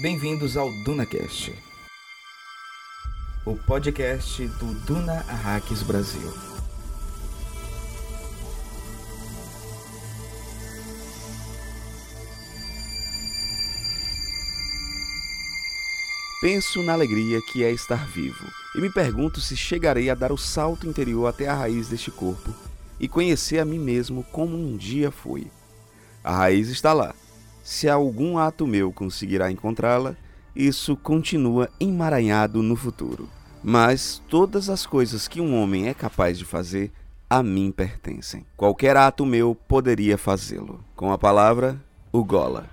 Bem-vindos 0.00 0.56
ao 0.56 0.72
DunaCast, 0.72 1.54
o 3.44 3.54
podcast 3.54 4.46
do 4.46 4.72
Duna 4.86 5.26
Arrakis 5.28 5.82
Brasil. 5.82 6.32
Penso 16.40 16.82
na 16.82 16.94
alegria 16.94 17.42
que 17.42 17.62
é 17.62 17.70
estar 17.70 18.06
vivo 18.08 18.46
e 18.74 18.80
me 18.80 18.90
pergunto 18.90 19.38
se 19.38 19.54
chegarei 19.54 20.08
a 20.08 20.14
dar 20.14 20.32
o 20.32 20.38
salto 20.38 20.86
interior 20.86 21.26
até 21.26 21.46
a 21.46 21.54
raiz 21.54 21.88
deste 21.88 22.10
corpo 22.10 22.54
e 22.98 23.06
conhecer 23.06 23.58
a 23.58 23.66
mim 23.66 23.78
mesmo 23.78 24.24
como 24.32 24.56
um 24.56 24.78
dia 24.78 25.10
fui. 25.10 25.48
A 26.24 26.34
raiz 26.34 26.70
está 26.70 26.94
lá. 26.94 27.14
Se 27.62 27.88
algum 27.88 28.38
ato 28.38 28.66
meu 28.66 28.92
conseguirá 28.92 29.50
encontrá-la, 29.50 30.16
isso 30.54 30.96
continua 30.96 31.68
emaranhado 31.78 32.62
no 32.62 32.76
futuro. 32.76 33.28
Mas 33.62 34.22
todas 34.28 34.68
as 34.70 34.86
coisas 34.86 35.28
que 35.28 35.40
um 35.40 35.60
homem 35.60 35.88
é 35.88 35.94
capaz 35.94 36.38
de 36.38 36.44
fazer 36.44 36.90
a 37.28 37.42
mim 37.42 37.70
pertencem. 37.70 38.44
Qualquer 38.56 38.96
ato 38.96 39.24
meu 39.24 39.54
poderia 39.54 40.18
fazê-lo. 40.18 40.82
Com 40.96 41.12
a 41.12 41.18
palavra, 41.18 41.80
o 42.10 42.24
Gola, 42.24 42.68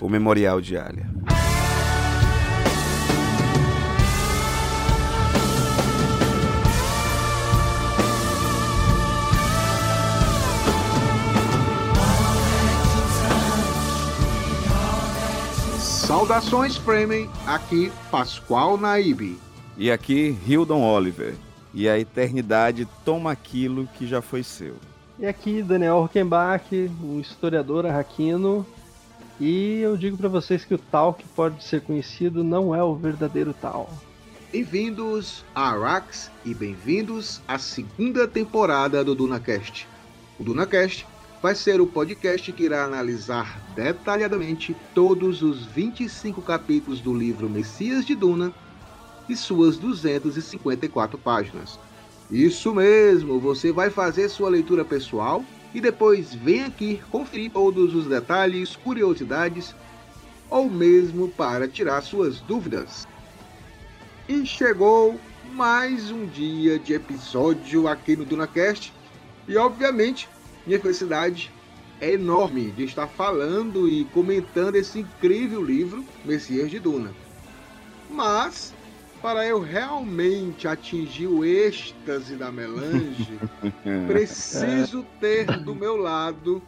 o 0.00 0.08
Memorial 0.08 0.60
de 0.60 0.76
Alia. 0.76 1.06
Saudações 16.14 16.76
Fremen, 16.76 17.28
aqui 17.44 17.90
Pascoal 18.08 18.78
Naib. 18.78 19.36
E 19.76 19.90
aqui 19.90 20.38
Hildon 20.46 20.80
Oliver. 20.80 21.34
E 21.74 21.88
a 21.88 21.98
eternidade 21.98 22.86
toma 23.04 23.32
aquilo 23.32 23.88
que 23.98 24.06
já 24.06 24.22
foi 24.22 24.44
seu. 24.44 24.76
E 25.18 25.26
aqui 25.26 25.60
Daniel 25.60 26.02
Rockenbach, 26.02 26.88
um 27.02 27.18
historiador 27.18 27.84
arraquino. 27.84 28.64
E 29.40 29.80
eu 29.80 29.96
digo 29.96 30.16
para 30.16 30.28
vocês 30.28 30.64
que 30.64 30.74
o 30.74 30.78
tal 30.78 31.14
que 31.14 31.26
pode 31.26 31.64
ser 31.64 31.80
conhecido 31.80 32.44
não 32.44 32.72
é 32.72 32.82
o 32.82 32.94
verdadeiro 32.94 33.52
tal. 33.52 33.90
Bem-vindos 34.52 35.44
a 35.52 35.72
Arax 35.72 36.30
e 36.44 36.54
bem-vindos 36.54 37.40
à 37.48 37.58
segunda 37.58 38.28
temporada 38.28 39.02
do 39.02 39.16
DunaCast. 39.16 39.88
O 40.38 40.44
DunaCast 40.44 41.04
vai 41.44 41.54
ser 41.54 41.78
o 41.78 41.86
podcast 41.86 42.50
que 42.52 42.62
irá 42.62 42.84
analisar 42.84 43.60
detalhadamente 43.74 44.74
todos 44.94 45.42
os 45.42 45.66
25 45.66 46.40
capítulos 46.40 47.02
do 47.02 47.12
livro 47.12 47.50
Messias 47.50 48.06
de 48.06 48.14
Duna 48.14 48.50
e 49.28 49.36
suas 49.36 49.76
254 49.76 51.18
páginas. 51.18 51.78
Isso 52.30 52.74
mesmo, 52.74 53.38
você 53.38 53.70
vai 53.70 53.90
fazer 53.90 54.30
sua 54.30 54.48
leitura 54.48 54.86
pessoal 54.86 55.44
e 55.74 55.82
depois 55.82 56.34
vem 56.34 56.64
aqui 56.64 57.02
conferir 57.10 57.50
todos 57.50 57.94
os 57.94 58.06
detalhes, 58.06 58.74
curiosidades 58.76 59.74
ou 60.48 60.70
mesmo 60.70 61.28
para 61.28 61.68
tirar 61.68 62.00
suas 62.00 62.40
dúvidas. 62.40 63.06
E 64.26 64.46
chegou 64.46 65.20
mais 65.52 66.10
um 66.10 66.24
dia 66.24 66.78
de 66.78 66.94
episódio 66.94 67.86
aqui 67.86 68.16
no 68.16 68.24
DunaCast 68.24 68.94
e 69.46 69.58
obviamente 69.58 70.26
minha 70.66 70.80
felicidade 70.80 71.52
é 72.00 72.12
enorme 72.12 72.70
de 72.72 72.84
estar 72.84 73.06
falando 73.06 73.88
e 73.88 74.04
comentando 74.06 74.76
esse 74.76 75.00
incrível 75.00 75.62
livro, 75.62 76.04
Messias 76.24 76.70
de 76.70 76.78
Duna. 76.78 77.12
Mas, 78.10 78.74
para 79.22 79.46
eu 79.46 79.60
realmente 79.60 80.66
atingir 80.66 81.26
o 81.26 81.44
êxtase 81.44 82.36
da 82.36 82.50
melange, 82.50 83.38
preciso 84.06 85.04
ter 85.20 85.46
do 85.60 85.74
meu 85.74 85.96
lado 85.96 86.62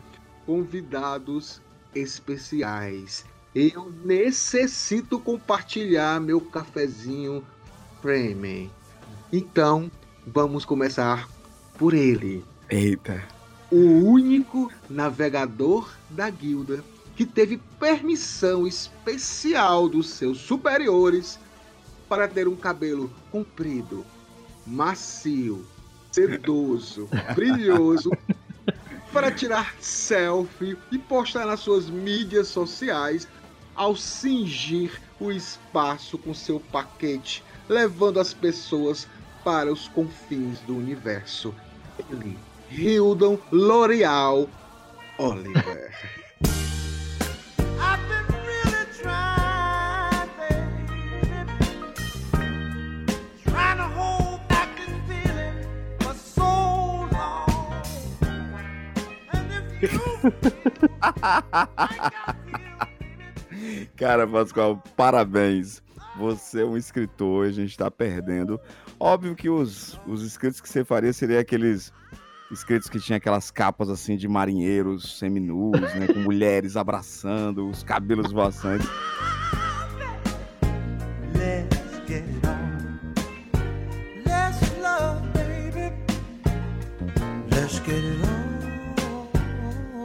convidados 0.44 1.60
especiais. 1.94 3.24
Eu 3.54 3.92
necessito 4.04 5.18
compartilhar 5.18 6.20
meu 6.20 6.40
cafezinho 6.40 7.42
Fremen. 8.02 8.70
Então, 9.32 9.90
vamos 10.26 10.64
começar 10.64 11.28
por 11.78 11.94
ele. 11.94 12.44
Eita 12.68 13.35
o 13.70 13.76
único 13.76 14.70
navegador 14.88 15.92
da 16.08 16.30
guilda 16.30 16.82
que 17.16 17.24
teve 17.24 17.60
permissão 17.80 18.66
especial 18.66 19.88
dos 19.88 20.10
seus 20.10 20.38
superiores 20.38 21.38
para 22.08 22.28
ter 22.28 22.46
um 22.46 22.54
cabelo 22.54 23.10
comprido, 23.32 24.04
macio, 24.66 25.64
sedoso, 26.12 27.08
brilhoso, 27.34 28.10
para 29.12 29.32
tirar 29.32 29.74
selfie 29.80 30.76
e 30.92 30.98
postar 30.98 31.46
nas 31.46 31.60
suas 31.60 31.88
mídias 31.88 32.48
sociais 32.48 33.26
ao 33.74 33.96
cingir 33.96 35.00
o 35.18 35.32
espaço 35.32 36.18
com 36.18 36.32
seu 36.34 36.60
paquete, 36.60 37.42
levando 37.68 38.20
as 38.20 38.32
pessoas 38.32 39.08
para 39.42 39.72
os 39.72 39.88
confins 39.88 40.60
do 40.60 40.76
universo. 40.76 41.54
Ele 42.10 42.38
Hildon 42.70 43.38
L'Oreal 43.52 44.48
Oliver. 45.18 45.92
Cara, 63.96 64.26
Pascoal, 64.26 64.82
parabéns. 64.96 65.82
Você 66.18 66.62
é 66.62 66.64
um 66.64 66.76
escritor, 66.76 67.46
a 67.46 67.50
gente 67.50 67.70
está 67.70 67.90
perdendo. 67.90 68.60
Óbvio 68.98 69.36
que 69.36 69.48
os, 69.50 70.00
os 70.06 70.22
escritos 70.22 70.60
que 70.60 70.68
você 70.68 70.84
faria 70.84 71.12
seriam 71.12 71.40
aqueles 71.40 71.92
escritos 72.50 72.88
que 72.88 73.00
tinha 73.00 73.16
aquelas 73.16 73.50
capas 73.50 73.88
assim 73.88 74.16
de 74.16 74.28
marinheiros 74.28 75.18
seminus, 75.18 75.80
né, 75.94 76.06
com 76.06 76.20
mulheres 76.20 76.76
abraçando, 76.76 77.68
os 77.68 77.82
cabelos 77.82 78.32
voaçantes. 78.32 78.88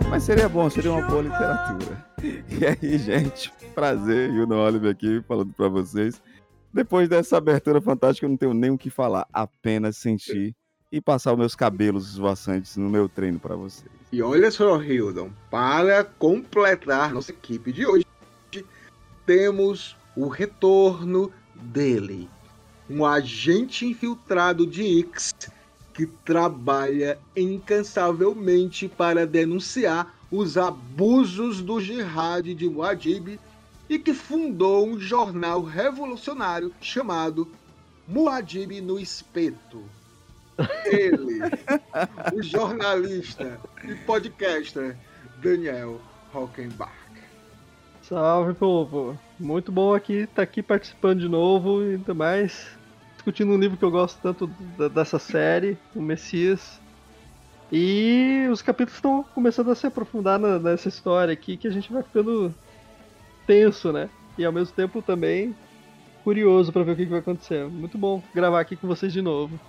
Mas 0.10 0.24
seria 0.24 0.50
bom, 0.50 0.70
seria 0.70 0.92
uma 0.92 1.08
boa 1.08 1.22
literatura. 1.22 2.06
E 2.22 2.66
aí, 2.66 2.98
gente, 2.98 3.52
prazer, 3.74 4.30
Yuno 4.30 4.56
Oliver 4.58 4.92
aqui 4.92 5.22
falando 5.28 5.54
para 5.54 5.70
vocês. 5.70 6.22
Depois 6.74 7.08
dessa 7.08 7.38
abertura 7.38 7.82
fantástica, 7.82 8.26
eu 8.26 8.30
não 8.30 8.38
tenho 8.38 8.54
nem 8.54 8.72
o 8.72 8.78
que 8.78 8.90
falar, 8.90 9.26
apenas 9.32 9.98
sentir 9.98 10.56
e 10.92 11.00
passar 11.00 11.32
os 11.32 11.40
meus 11.40 11.56
cabelos 11.56 12.10
esvoaçantes 12.10 12.76
no 12.76 12.90
meu 12.90 13.08
treino 13.08 13.40
para 13.40 13.56
vocês. 13.56 13.90
E 14.12 14.22
olha 14.22 14.52
só, 14.52 14.82
Hildon, 14.82 15.30
para 15.50 16.04
completar 16.04 17.14
nossa 17.14 17.32
equipe 17.32 17.72
de 17.72 17.86
hoje, 17.86 18.06
temos 19.26 19.96
o 20.16 20.28
retorno 20.28 21.32
dele, 21.56 22.30
um 22.90 23.06
agente 23.06 23.86
infiltrado 23.86 24.68
de 24.68 25.00
X 25.00 25.34
que 25.94 26.06
trabalha 26.06 27.18
incansavelmente 27.36 28.88
para 28.90 29.26
denunciar 29.26 30.14
os 30.30 30.58
abusos 30.58 31.62
do 31.62 31.80
jihad 31.80 32.46
de 32.46 32.70
Muad'Dib 32.70 33.40
e 33.90 34.00
que 34.00 34.14
fundou 34.14 34.88
um 34.88 35.00
jornal 35.00 35.62
revolucionário 35.64 36.74
chamado 36.82 37.48
Muad'Dib 38.08 38.82
no 38.82 39.00
Espeto. 39.00 39.84
Ele, 40.86 41.40
o 42.34 42.44
jornalista 42.44 43.60
e 43.84 43.96
podcaster 43.96 44.96
Daniel 45.42 46.02
Hockenbach. 46.34 46.92
Salve, 48.02 48.54
povo! 48.54 49.18
Muito 49.40 49.72
bom 49.72 49.94
aqui 49.94 50.14
estar 50.14 50.36
tá 50.36 50.42
aqui 50.44 50.62
participando 50.62 51.22
de 51.22 51.30
novo 51.30 51.82
e 51.84 51.96
ainda 51.96 52.14
mais 52.14 52.68
discutindo 53.14 53.52
um 53.54 53.58
livro 53.58 53.78
que 53.78 53.86
eu 53.86 53.92
gosto 53.92 54.20
tanto 54.22 54.48
dessa 54.94 55.18
série, 55.18 55.78
o 55.96 56.02
Messias. 56.02 56.80
E 57.72 58.48
os 58.52 58.62
capítulos 58.62 58.96
estão 58.96 59.24
começando 59.34 59.72
a 59.72 59.76
se 59.76 59.88
aprofundar 59.88 60.38
nessa 60.38 60.90
história 60.90 61.32
aqui 61.32 61.56
que 61.56 61.68
a 61.68 61.72
gente 61.72 61.92
vai 61.92 62.04
ficando 62.04 62.54
tenso, 63.48 63.94
né? 63.94 64.10
E 64.38 64.44
ao 64.44 64.52
mesmo 64.52 64.76
tempo 64.76 65.02
também 65.02 65.56
curioso 66.24 66.72
para 66.72 66.84
ver 66.84 66.92
o 66.92 66.96
que 66.96 67.06
vai 67.06 67.20
acontecer. 67.20 67.66
Muito 67.68 67.98
bom 67.98 68.22
gravar 68.34 68.60
aqui 68.60 68.76
com 68.76 68.88
vocês 68.88 69.14
de 69.14 69.22
novo. 69.22 69.60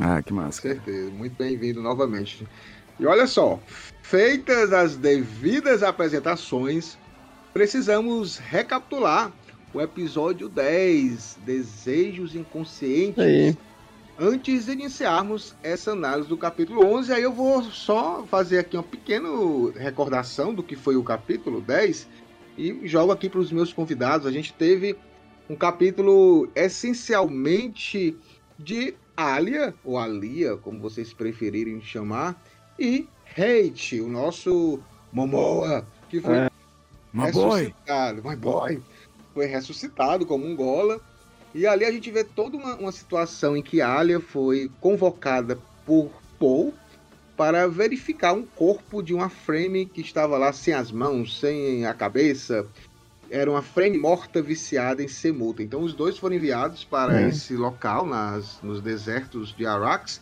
Ah, 0.00 0.22
que 0.22 0.32
massa. 0.32 0.62
Com 0.62 0.68
certeza, 0.68 1.10
muito 1.10 1.36
bem-vindo 1.36 1.82
novamente. 1.82 2.46
E 2.98 3.06
olha 3.06 3.26
só, 3.26 3.60
feitas 4.02 4.72
as 4.72 4.96
devidas 4.96 5.82
apresentações, 5.82 6.96
precisamos 7.52 8.38
recapitular 8.38 9.32
o 9.72 9.80
episódio 9.80 10.48
10, 10.48 11.38
Desejos 11.44 12.34
Inconscientes. 12.34 13.22
Aí. 13.22 13.56
Antes 14.20 14.66
de 14.66 14.72
iniciarmos 14.72 15.54
essa 15.62 15.92
análise 15.92 16.28
do 16.28 16.36
capítulo 16.36 16.84
11, 16.84 17.12
aí 17.12 17.22
eu 17.22 17.32
vou 17.32 17.62
só 17.62 18.24
fazer 18.28 18.58
aqui 18.58 18.76
uma 18.76 18.82
pequena 18.82 19.28
recordação 19.76 20.52
do 20.52 20.62
que 20.62 20.74
foi 20.74 20.96
o 20.96 21.04
capítulo 21.04 21.60
10 21.60 22.08
e 22.56 22.80
jogo 22.88 23.12
aqui 23.12 23.28
para 23.28 23.38
os 23.38 23.52
meus 23.52 23.72
convidados. 23.72 24.26
A 24.26 24.32
gente 24.32 24.52
teve 24.52 24.96
um 25.48 25.54
capítulo 25.54 26.48
essencialmente 26.56 28.16
de 28.58 28.96
Alia, 29.18 29.74
ou 29.84 29.98
Alia, 29.98 30.56
como 30.56 30.78
vocês 30.78 31.12
preferirem 31.12 31.80
chamar, 31.80 32.40
e 32.78 33.08
Hate, 33.36 34.00
o 34.00 34.08
nosso 34.08 34.78
Momoa, 35.12 35.84
que 36.08 36.20
foi 36.20 36.36
É. 36.36 36.50
My 37.12 37.32
boy. 37.32 37.60
ressuscitado. 37.62 38.28
My 38.28 38.36
boy. 38.36 38.82
Foi 39.34 39.46
ressuscitado 39.46 40.24
como 40.24 40.46
um 40.46 40.54
gola. 40.54 41.00
E 41.52 41.66
ali 41.66 41.84
a 41.84 41.90
gente 41.90 42.08
vê 42.12 42.22
toda 42.22 42.56
uma, 42.56 42.76
uma 42.76 42.92
situação 42.92 43.56
em 43.56 43.62
que 43.62 43.80
Alia 43.80 44.20
foi 44.20 44.70
convocada 44.80 45.58
por 45.84 46.10
Paul 46.38 46.72
para 47.36 47.66
verificar 47.66 48.34
um 48.34 48.44
corpo 48.44 49.02
de 49.02 49.14
uma 49.14 49.28
frame 49.28 49.86
que 49.86 50.00
estava 50.00 50.38
lá 50.38 50.52
sem 50.52 50.74
as 50.74 50.92
mãos, 50.92 51.40
sem 51.40 51.84
a 51.86 51.94
cabeça. 51.94 52.66
Era 53.30 53.50
uma 53.50 53.62
frame 53.62 53.98
morta 53.98 54.40
viciada 54.40 55.02
em 55.02 55.08
semuta. 55.08 55.62
Então 55.62 55.82
os 55.82 55.92
dois 55.92 56.16
foram 56.16 56.36
enviados 56.36 56.84
para 56.84 57.20
É. 57.20 57.28
esse 57.28 57.54
local, 57.54 58.06
nas, 58.06 58.58
nos 58.62 58.80
desertos 58.80 59.54
de 59.54 59.66
Arax, 59.66 60.20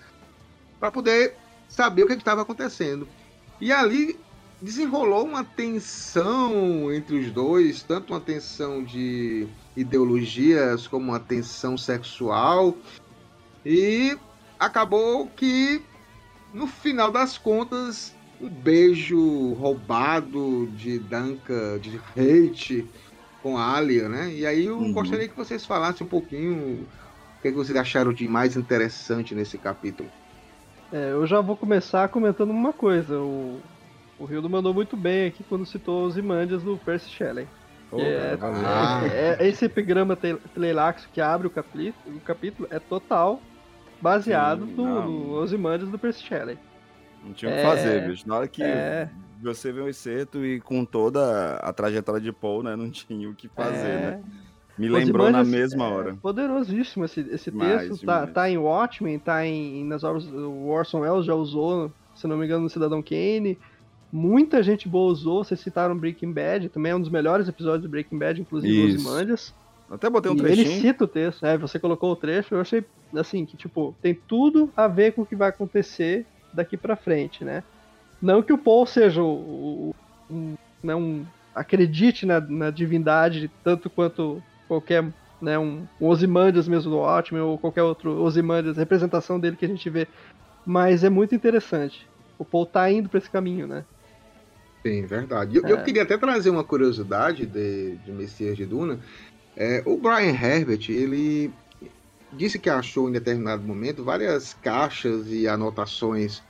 para 0.80 0.90
poder 0.90 1.34
saber 1.68 2.02
o 2.02 2.06
que 2.06 2.14
estava 2.14 2.42
acontecendo. 2.42 3.06
E 3.60 3.72
ali 3.72 4.18
desenrolou 4.60 5.24
uma 5.24 5.44
tensão 5.44 6.92
entre 6.92 7.18
os 7.18 7.30
dois, 7.30 7.82
tanto 7.82 8.12
uma 8.12 8.20
tensão 8.20 8.82
de 8.82 9.46
ideologias 9.76 10.86
como 10.88 11.10
uma 11.10 11.20
tensão 11.20 11.76
sexual. 11.78 12.76
E 13.64 14.16
acabou 14.58 15.26
que, 15.28 15.82
no 16.52 16.66
final 16.66 17.10
das 17.12 17.36
contas, 17.38 18.14
um 18.40 18.48
beijo 18.48 19.54
roubado 19.54 20.66
de 20.76 20.98
Danka, 20.98 21.78
de 21.80 22.00
hate 22.16 22.86
com 23.42 23.56
a 23.56 23.76
Alia, 23.76 24.08
né? 24.08 24.32
E 24.32 24.44
aí 24.46 24.66
eu 24.66 24.78
Uhum. 24.78 24.92
gostaria 24.92 25.28
que 25.28 25.36
vocês 25.36 25.64
falassem 25.64 26.06
um 26.06 26.10
pouquinho 26.10 26.86
o 27.38 27.42
que, 27.42 27.48
é 27.48 27.50
que 27.50 27.56
vocês 27.56 27.76
acharam 27.76 28.12
de 28.12 28.26
mais 28.26 28.56
interessante 28.56 29.34
nesse 29.34 29.56
capítulo. 29.56 30.08
É, 30.92 31.12
eu 31.12 31.26
já 31.26 31.40
vou 31.40 31.56
começar 31.56 32.08
comentando 32.08 32.50
uma 32.50 32.72
coisa. 32.72 33.18
O, 33.18 33.60
o 34.18 34.30
Hildo 34.30 34.48
mandou 34.50 34.72
muito 34.74 34.96
bem 34.96 35.26
aqui 35.26 35.44
quando 35.48 35.66
citou 35.66 36.06
os 36.06 36.16
Imandias 36.16 36.62
do 36.62 36.76
Percy 36.76 37.10
Shelley. 37.10 37.46
Pô, 37.90 38.00
é. 38.00 38.36
Ah. 38.64 39.00
é- 39.04 39.46
esse 39.48 39.64
epigrama 39.64 40.16
telelaxo 40.54 41.08
que 41.12 41.20
abre 41.20 41.46
o 41.46 41.50
capítulo, 41.50 42.16
o 42.16 42.20
capítulo 42.20 42.68
é 42.70 42.78
total 42.80 43.40
baseado 44.00 44.66
Sim, 44.66 44.74
no, 44.74 45.40
no 45.46 45.86
do 45.86 45.98
Percy 45.98 46.22
Shelley. 46.22 46.58
Não 47.26 47.32
tinha 47.34 47.50
o 47.50 47.54
que 47.54 47.60
É. 47.60 47.62
fazer, 47.64 48.08
bicho. 48.08 48.28
Na 48.28 48.36
hora 48.36 48.48
que 48.48 48.62
É. 48.62 49.10
você 49.42 49.72
vê 49.72 49.80
o 49.80 49.88
excerto 49.88 50.44
e 50.44 50.60
com 50.60 50.84
toda 50.84 51.56
a 51.56 51.72
trajetória 51.72 52.20
de 52.20 52.32
Paul, 52.32 52.62
né? 52.62 52.76
Não 52.76 52.90
tinha 52.90 53.28
o 53.28 53.34
que 53.34 53.48
fazer, 53.48 53.86
É, 53.86 54.00
né? 54.12 54.22
Me 54.78 54.88
lembrou 54.88 55.30
na 55.30 55.40
Ozymandias 55.40 55.70
mesma 55.72 55.84
é 55.86 55.88
hora. 55.90 56.14
Poderosíssimo 56.20 57.04
esse, 57.06 57.20
esse 57.30 57.50
Demais, 57.50 57.88
texto. 57.88 58.04
Tá, 58.04 58.18
demais. 58.20 58.34
tá 58.34 58.50
em 58.50 58.58
Watchmen, 58.58 59.18
tá 59.18 59.44
em, 59.46 59.84
nas 59.84 60.04
obras. 60.04 60.26
O 60.26 60.66
Orson 60.66 61.00
Welles 61.00 61.24
já 61.24 61.34
usou, 61.34 61.90
se 62.14 62.26
não 62.26 62.36
me 62.36 62.44
engano, 62.44 62.64
no 62.64 62.70
Cidadão 62.70 63.02
Kane. 63.02 63.58
Muita 64.12 64.62
gente 64.62 64.86
boa 64.88 65.10
usou. 65.10 65.42
Vocês 65.42 65.58
citaram 65.60 65.96
Breaking 65.96 66.30
Bad, 66.32 66.68
também 66.68 66.92
é 66.92 66.94
um 66.96 67.00
dos 67.00 67.08
melhores 67.10 67.48
episódios 67.48 67.82
do 67.82 67.88
Breaking 67.88 68.18
Bad, 68.18 68.40
inclusive 68.40 68.88
Isso. 68.88 68.96
os 68.98 69.02
Imandias. 69.02 69.54
Até 69.90 70.10
botei 70.10 70.30
um 70.30 70.34
E 70.36 70.40
ele 70.40 70.46
trechinho. 70.64 70.80
cita 70.82 71.04
o 71.04 71.08
texto, 71.08 71.42
né? 71.42 71.56
Você 71.58 71.78
colocou 71.78 72.12
o 72.12 72.16
trecho, 72.16 72.54
eu 72.54 72.60
achei 72.60 72.84
assim 73.14 73.46
que 73.46 73.56
tipo 73.56 73.94
tem 74.02 74.14
tudo 74.14 74.70
a 74.76 74.86
ver 74.88 75.12
com 75.12 75.22
o 75.22 75.26
que 75.26 75.36
vai 75.36 75.48
acontecer 75.48 76.26
daqui 76.56 76.76
pra 76.76 76.96
frente, 76.96 77.44
né? 77.44 77.64
Não 78.20 78.42
que 78.42 78.52
o 78.52 78.58
Paul 78.58 78.86
seja 78.86 79.22
o, 79.22 79.90
o- 79.90 79.92
um, 80.30 80.54
né, 80.84 80.94
um- 80.94 81.26
acredite 81.54 82.26
na, 82.26 82.40
na 82.40 82.70
divindade 82.70 83.50
tanto 83.64 83.90
quanto 83.90 84.42
qualquer 84.68 85.12
né, 85.40 85.58
um, 85.58 85.86
um 86.00 86.08
Ozymandias 86.08 86.68
mesmo 86.68 86.90
do 86.90 86.98
Watchmen 86.98 87.42
ou 87.42 87.58
qualquer 87.58 87.82
outro 87.82 88.22
Ozymandias, 88.22 88.76
representação 88.76 89.38
dele 89.40 89.56
que 89.56 89.64
a 89.64 89.68
gente 89.68 89.88
vê, 89.90 90.08
mas 90.66 91.04
é 91.04 91.10
muito 91.10 91.34
interessante. 91.34 92.10
O 92.38 92.44
Paul 92.44 92.66
tá 92.66 92.90
indo 92.90 93.08
pra 93.08 93.18
esse 93.18 93.30
caminho, 93.30 93.66
né? 93.66 93.86
Sim, 94.86 95.04
verdade. 95.06 95.56
Eu, 95.56 95.64
eu 95.66 95.76
É. 95.78 95.82
queria 95.82 96.02
até 96.04 96.16
trazer 96.16 96.50
uma 96.50 96.64
curiosidade 96.64 97.46
de, 97.46 97.96
de 97.98 98.12
Messias 98.12 98.56
de 98.56 98.66
Duna. 98.66 99.00
É, 99.56 99.82
o 99.86 99.98
Brian 99.98 100.32
Herbert, 100.32 100.90
ele 100.90 101.52
disse 102.32 102.58
que 102.58 102.70
achou 102.70 103.08
em 103.08 103.12
determinado 103.12 103.64
momento 103.64 104.04
várias 104.04 104.54
caixas 104.54 105.28
e 105.28 105.48
anotações 105.48 106.45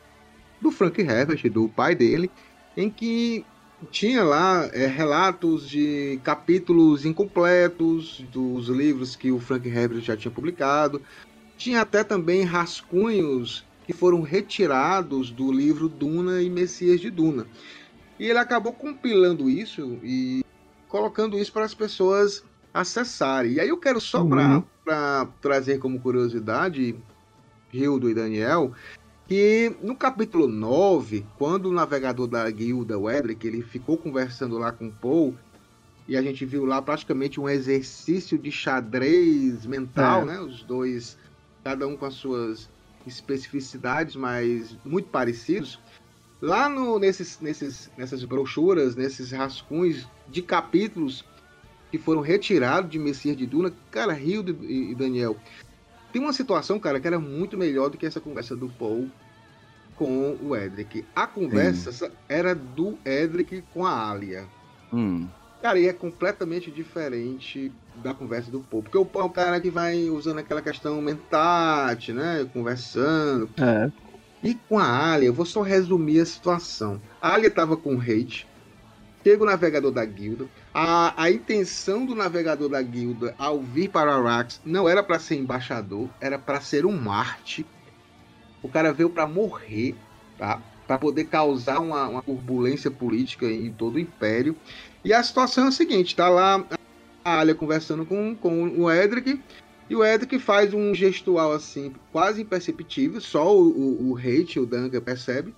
do 0.61 0.71
Frank 0.71 1.01
Herbert, 1.01 1.51
do 1.51 1.69
pai 1.69 1.95
dele, 1.95 2.31
em 2.77 2.91
que 2.91 3.45
tinha 3.91 4.25
lá 4.25 4.69
é, 4.73 4.87
relatos 4.87 5.69
de 5.69 6.19
capítulos 6.25 7.05
incompletos 7.05 8.25
dos 8.33 8.69
livros 8.69 9.15
que 9.15 9.31
o 9.31 9.39
Frank 9.39 9.69
Herbert 9.69 10.01
já 10.01 10.17
tinha 10.17 10.33
publicado. 10.33 11.03
Tinha 11.59 11.81
até 11.83 12.03
também 12.03 12.43
rascunhos 12.43 13.65
que 13.87 13.93
foram 13.93 14.21
retirados 14.21 15.31
do 15.31 15.53
livro 15.53 15.89
Duna 15.89 16.43
e 16.43 16.51
Messias 16.51 17.01
de 17.01 17.11
Duna. 17.11 17.47
E 18.19 18.27
ele 18.27 18.39
acabou 18.39 18.73
compilando 18.73 19.49
isso 19.49 19.99
e 20.03 20.43
colocando 20.89 21.39
isso 21.39 21.53
para 21.53 21.65
as 21.65 21.75
pessoas 21.75 22.43
acessarem. 22.73 23.53
E 23.53 23.61
aí 23.61 23.69
eu 23.69 23.79
quero 23.79 24.01
só 24.01 24.23
Uhum. 24.23 24.63
para 24.85 25.27
trazer 25.41 25.79
como 25.79 26.01
curiosidade, 26.01 26.97
Hildo 27.73 28.09
e 28.11 28.15
Daniel, 28.15 28.73
que 29.27 29.75
no 29.83 29.97
capítulo 29.97 30.47
9, 30.47 31.25
quando 31.37 31.67
o 31.67 31.73
navegador 31.73 32.27
da 32.29 32.49
guilda, 32.51 32.99
o 32.99 33.11
Edric, 33.11 33.47
ele 33.47 33.63
ficou 33.63 33.97
conversando 33.97 34.57
lá 34.59 34.71
com 34.71 34.87
o 34.87 34.93
Paul, 34.93 35.35
e 36.09 36.17
a 36.17 36.23
gente 36.23 36.47
viu 36.47 36.65
lá 36.65 36.81
praticamente 36.81 37.41
um 37.41 37.49
exercício 37.49 38.39
de 38.39 38.53
xadrez 38.53 39.67
mental, 39.67 40.23
É. 40.23 40.25
né? 40.27 40.41
Os 40.41 40.63
dois, 40.63 41.19
cada 41.65 41.87
um 41.89 41.97
com 41.97 42.07
as 42.07 42.15
suas 42.15 42.71
especificidades, 43.05 44.15
mas 44.15 44.77
muito 44.85 45.09
parecidos. 45.09 45.81
Lá 46.41 46.69
no, 46.69 46.99
nesses, 46.99 47.41
nesses, 47.41 47.91
nessas 47.97 48.23
brochuras, 48.25 48.95
nesses 48.95 49.33
rascunhos 49.33 50.07
de 50.29 50.43
capítulos 50.43 51.25
que 51.91 51.99
foram 51.99 52.21
retirados 52.21 52.91
de 52.91 52.99
Messias 52.99 53.37
de 53.37 53.47
Duna, 53.47 53.73
cara, 53.91 54.19
e, 54.21 54.35
e 54.91 54.95
Daniel, 54.95 55.37
tem 56.13 56.23
uma 56.23 56.33
situação, 56.33 56.79
cara, 56.79 57.01
que 57.01 57.07
era 57.07 57.19
muito 57.19 57.57
melhor 57.59 57.91
do 57.91 57.97
que 57.99 58.07
essa 58.07 58.21
conversa 58.21 58.55
do 58.55 58.69
Paul 58.69 59.11
com 59.97 60.37
o 60.43 60.55
Edric. 60.57 61.05
A 61.15 61.27
conversa 61.27 62.11
era 62.29 62.55
do 62.55 62.99
Edric 63.05 63.63
com 63.73 63.85
a 63.85 64.11
Alia. 64.11 64.45
Hum. 64.93 65.27
Cara, 65.63 65.79
e 65.79 65.89
é 65.89 65.93
completamente 65.93 66.71
diferente 66.71 67.73
da 67.97 68.15
conversa 68.15 68.51
do 68.51 68.61
Paul. 68.61 68.83
Porque 68.83 68.99
o 68.99 69.05
Paul 69.05 69.31
é 69.31 69.33
cara 69.33 69.61
que 69.61 69.71
vai 69.71 70.09
usando 70.09 70.39
aquela 70.39 70.63
questão 70.63 71.01
mentate, 71.01 72.13
né? 72.13 72.47
Conversando. 72.53 73.49
É. 73.59 73.91
E 74.43 74.55
com 74.69 74.79
a 74.79 75.13
Alia, 75.13 75.29
eu 75.29 75.35
vou 75.35 75.47
só 75.47 75.63
resumir 75.63 76.21
a 76.21 76.27
situação. 76.27 77.01
A 77.21 77.35
Alia 77.35 77.51
tava 77.51 77.77
com 77.77 77.99
hate. 77.99 78.47
Chega 79.25 79.43
o 79.43 79.47
navegador 79.47 79.91
da 79.91 80.05
guilda. 80.05 80.47
A, 80.73 81.21
a 81.21 81.31
intenção 81.31 82.07
do 82.07 82.15
navegador 82.15 82.69
da 82.69 82.81
guilda 82.81 83.35
ao 83.37 83.61
vir 83.61 83.89
para 83.89 84.15
Arax 84.15 84.61
não 84.65 84.89
era 84.89 85.03
para 85.03 85.19
ser 85.19 85.35
embaixador, 85.35 86.09
era 86.21 86.39
para 86.39 86.61
ser 86.61 86.87
um 86.87 86.93
Marte. 86.93 87.67
O 88.63 88.69
cara 88.69 88.93
veio 88.93 89.11
para 89.11 89.27
morrer, 89.27 89.95
tá? 90.39 90.61
Para 90.87 90.99
poder 90.99 91.25
causar 91.25 91.81
uma, 91.81 92.09
uma 92.09 92.23
turbulência 92.23 92.91
política 92.91 93.47
em 93.47 93.73
todo 93.73 93.97
o 93.97 94.01
império. 94.01 94.57
E 95.05 95.13
a 95.13 95.23
situação 95.23 95.67
é 95.67 95.69
a 95.69 95.73
seguinte: 95.73 96.17
tá 96.17 96.29
lá 96.29 96.65
a 97.25 97.41
Alia 97.41 97.55
conversando 97.55 98.07
com, 98.07 98.35
com 98.37 98.69
o 98.69 98.91
Edric. 98.91 99.41
E 99.89 99.95
o 99.95 100.05
Edric 100.05 100.39
faz 100.39 100.75
um 100.75 100.95
gestual 100.95 101.53
assim, 101.53 101.95
quase 102.11 102.43
imperceptível, 102.43 103.21
só 103.21 103.57
o, 103.57 103.69
o, 103.69 104.11
o 104.11 104.17
hate, 104.17 104.59
o 104.59 104.67
Dunga 104.67 105.01
percebe. 105.01 105.55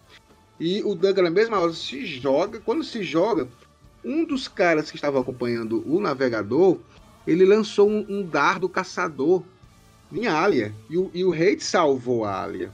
E 0.61 0.83
o 0.83 0.95
Dunga, 0.95 1.23
na 1.23 1.31
mesma 1.31 1.59
hora, 1.59 1.73
se 1.73 2.05
joga. 2.05 2.61
Quando 2.61 2.85
se 2.85 3.03
joga, 3.03 3.49
um 4.05 4.25
dos 4.25 4.49
caras 4.49 4.91
que 4.91 4.97
estava 4.97 5.21
acompanhando 5.21 5.83
o 5.87 6.01
navegador, 6.01 6.79
ele 7.27 7.45
lançou 7.45 7.89
um, 7.89 8.05
um 8.09 8.23
dardo 8.23 8.69
caçador 8.69 9.43
em 10.13 10.27
Alia. 10.27 10.75
E 10.91 10.97
o, 10.97 11.11
e 11.15 11.25
o 11.25 11.33
hate 11.33 11.63
salvou 11.63 12.25
a 12.25 12.43
Alia. 12.43 12.73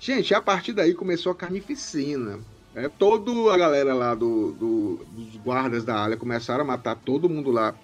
Gente, 0.00 0.34
a 0.34 0.40
partir 0.40 0.72
daí 0.72 0.94
começou 0.94 1.30
a 1.30 1.34
carnificina. 1.34 2.40
É, 2.74 2.88
toda 2.88 3.52
a 3.52 3.58
galera 3.58 3.92
lá 3.94 4.14
do, 4.14 4.52
do- 4.52 5.00
dos 5.12 5.36
guardas 5.36 5.84
da 5.84 6.02
Alia 6.02 6.16
começaram 6.16 6.62
a 6.62 6.66
matar 6.66 6.96
todo 6.96 7.28
mundo 7.28 7.50
lá, 7.50 7.74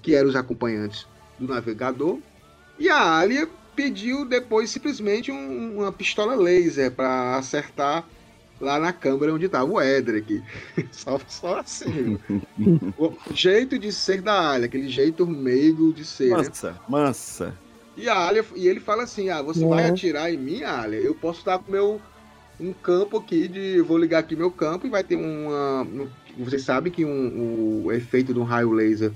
que 0.00 0.14
eram 0.14 0.28
os 0.28 0.36
acompanhantes 0.36 1.06
do 1.38 1.52
navegador. 1.52 2.18
E 2.78 2.88
a 2.88 3.18
Alia 3.18 3.48
pediu 3.74 4.24
depois 4.24 4.70
simplesmente 4.70 5.32
um- 5.32 5.78
uma 5.80 5.90
pistola 5.90 6.36
laser 6.36 6.92
para 6.92 7.36
acertar 7.36 8.04
lá 8.60 8.78
na 8.78 8.92
câmara 8.92 9.34
onde 9.34 9.48
tava 9.48 9.72
o 9.72 9.80
Edric. 9.82 10.40
só, 10.92 11.18
só 11.26 11.58
assim. 11.60 12.18
o 12.96 13.12
jeito 13.34 13.76
de 13.78 13.90
ser 13.90 14.22
da 14.22 14.50
Alia, 14.52 14.66
aquele 14.66 14.88
jeito 14.88 15.26
meigo 15.26 15.92
de 15.92 16.04
ser. 16.04 16.30
Mansa, 16.30 16.70
né? 16.72 16.78
mansa. 16.88 17.58
E 17.96 18.08
a 18.08 18.26
Alia, 18.26 18.44
e 18.54 18.66
ele 18.66 18.80
fala 18.80 19.04
assim: 19.04 19.30
Ah, 19.30 19.42
você 19.42 19.62
uhum. 19.62 19.70
vai 19.70 19.88
atirar 19.88 20.32
em 20.32 20.36
mim, 20.36 20.62
Alia? 20.62 21.00
Eu 21.00 21.14
posso 21.14 21.40
estar 21.40 21.58
com 21.58 21.70
meu 21.70 22.00
um 22.60 22.72
campo 22.72 23.18
aqui 23.18 23.48
de. 23.48 23.80
Vou 23.80 23.98
ligar 23.98 24.20
aqui 24.20 24.36
meu 24.36 24.50
campo 24.50 24.86
e 24.86 24.90
vai 24.90 25.02
ter 25.02 25.16
uma. 25.16 25.86
Você 26.38 26.58
sabe 26.58 26.90
que 26.90 27.04
um, 27.04 27.84
o 27.84 27.92
efeito 27.92 28.32
de 28.32 28.40
um 28.40 28.44
raio 28.44 28.72
laser 28.72 29.12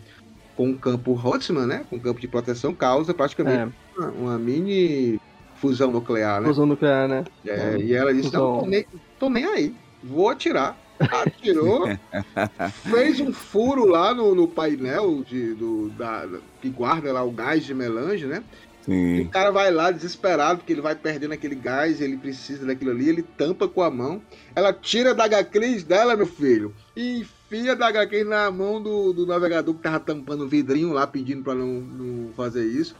com 0.56 0.70
um 0.70 0.76
campo 0.76 1.12
Hotzman, 1.12 1.66
né? 1.66 1.84
Com 1.88 1.96
um 1.96 2.00
campo 2.00 2.20
de 2.20 2.28
proteção, 2.28 2.74
causa 2.74 3.14
praticamente 3.14 3.72
é. 3.96 4.00
uma, 4.00 4.10
uma, 4.10 4.38
mini 4.38 5.20
fusão 5.54 5.90
nuclear, 5.92 6.40
né? 6.40 6.48
Fusão 6.48 6.66
nuclear, 6.66 7.08
né? 7.08 7.24
É, 7.46 7.74
é. 7.74 7.78
e 7.78 7.94
ela 7.94 8.12
disse: 8.12 8.32
Não, 8.32 8.60
tô 8.60 8.66
nem, 8.66 8.86
tô 9.18 9.30
nem 9.30 9.44
aí, 9.44 9.74
vou 10.02 10.28
atirar. 10.28 10.76
Atirou, 11.00 11.86
fez 12.90 13.20
um 13.20 13.32
furo 13.32 13.86
lá 13.86 14.12
no, 14.12 14.34
no 14.34 14.48
painel 14.48 15.22
de, 15.22 15.54
do, 15.54 15.90
da, 15.90 16.26
que 16.60 16.68
guarda 16.68 17.12
lá 17.12 17.22
o 17.22 17.30
gás 17.30 17.64
de 17.64 17.72
melange, 17.72 18.26
né? 18.26 18.42
Sim. 18.88 19.20
O 19.20 19.28
cara 19.28 19.50
vai 19.50 19.70
lá 19.70 19.90
desesperado, 19.90 20.60
porque 20.60 20.72
ele 20.72 20.80
vai 20.80 20.94
perdendo 20.94 21.34
aquele 21.34 21.54
gás, 21.54 22.00
ele 22.00 22.16
precisa 22.16 22.64
daquilo 22.64 22.90
ali, 22.90 23.06
ele 23.06 23.22
tampa 23.22 23.68
com 23.68 23.82
a 23.82 23.90
mão. 23.90 24.22
Ela 24.56 24.72
tira 24.72 25.14
da 25.14 25.28
HCris 25.28 25.84
dela, 25.84 26.16
meu 26.16 26.26
filho, 26.26 26.74
e 26.96 27.20
enfia 27.20 27.76
da 27.76 27.92
HCris 27.92 28.26
na 28.26 28.50
mão 28.50 28.82
do, 28.82 29.12
do 29.12 29.26
navegador 29.26 29.74
que 29.74 29.82
tava 29.82 30.00
tampando 30.00 30.44
o 30.44 30.48
vidrinho 30.48 30.94
lá, 30.94 31.06
pedindo 31.06 31.42
para 31.42 31.54
não, 31.54 31.66
não 31.66 32.32
fazer 32.32 32.64
isso. 32.64 32.96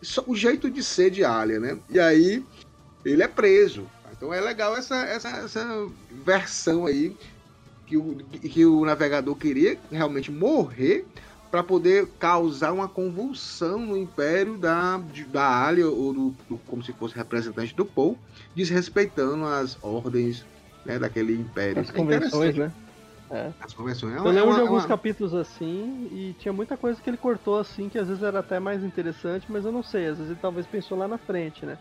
Só 0.00 0.24
o 0.26 0.34
jeito 0.34 0.70
de 0.70 0.82
ser 0.82 1.10
de 1.10 1.22
Alia, 1.22 1.60
né? 1.60 1.78
E 1.90 2.00
aí 2.00 2.42
ele 3.04 3.22
é 3.22 3.28
preso. 3.28 3.86
Então 4.16 4.32
é 4.32 4.40
legal 4.40 4.74
essa, 4.74 4.96
essa, 5.04 5.28
essa 5.28 5.88
versão 6.24 6.86
aí 6.86 7.14
que 7.86 7.98
o, 7.98 8.16
que 8.16 8.64
o 8.64 8.82
navegador 8.86 9.36
queria 9.36 9.78
realmente 9.90 10.30
morrer 10.30 11.04
para 11.52 11.62
poder 11.62 12.08
causar 12.18 12.72
uma 12.72 12.88
convulsão 12.88 13.78
no 13.78 13.94
império 13.94 14.56
da, 14.56 14.98
da 15.30 15.66
Alia, 15.66 15.86
ou 15.86 16.14
do, 16.14 16.34
do, 16.48 16.56
como 16.66 16.82
se 16.82 16.94
fosse 16.94 17.14
representante 17.14 17.76
do 17.76 17.84
Paul, 17.84 18.16
desrespeitando 18.56 19.44
as 19.44 19.76
ordens 19.82 20.46
né, 20.82 20.98
daquele 20.98 21.34
império. 21.34 21.82
As 21.82 21.90
é 21.90 21.92
convenções, 21.92 22.56
né? 22.56 22.72
É. 23.30 23.50
As 23.60 23.74
convenções. 23.74 24.14
É 24.14 24.20
uma, 24.20 24.30
Eu 24.30 24.32
lembro 24.32 24.48
é 24.48 24.52
uma, 24.52 24.54
de 24.54 24.60
alguns 24.62 24.82
uma... 24.84 24.88
capítulos 24.88 25.34
assim, 25.34 26.08
e 26.10 26.34
tinha 26.38 26.54
muita 26.54 26.74
coisa 26.74 26.98
que 26.98 27.10
ele 27.10 27.18
cortou 27.18 27.58
assim, 27.58 27.90
que 27.90 27.98
às 27.98 28.08
vezes 28.08 28.22
era 28.22 28.38
até 28.38 28.58
mais 28.58 28.82
interessante, 28.82 29.44
mas 29.50 29.66
eu 29.66 29.72
não 29.72 29.82
sei, 29.82 30.06
às 30.06 30.16
vezes 30.16 30.30
ele 30.30 30.40
talvez 30.40 30.66
pensou 30.66 30.96
lá 30.96 31.06
na 31.06 31.18
frente, 31.18 31.66
né? 31.66 31.76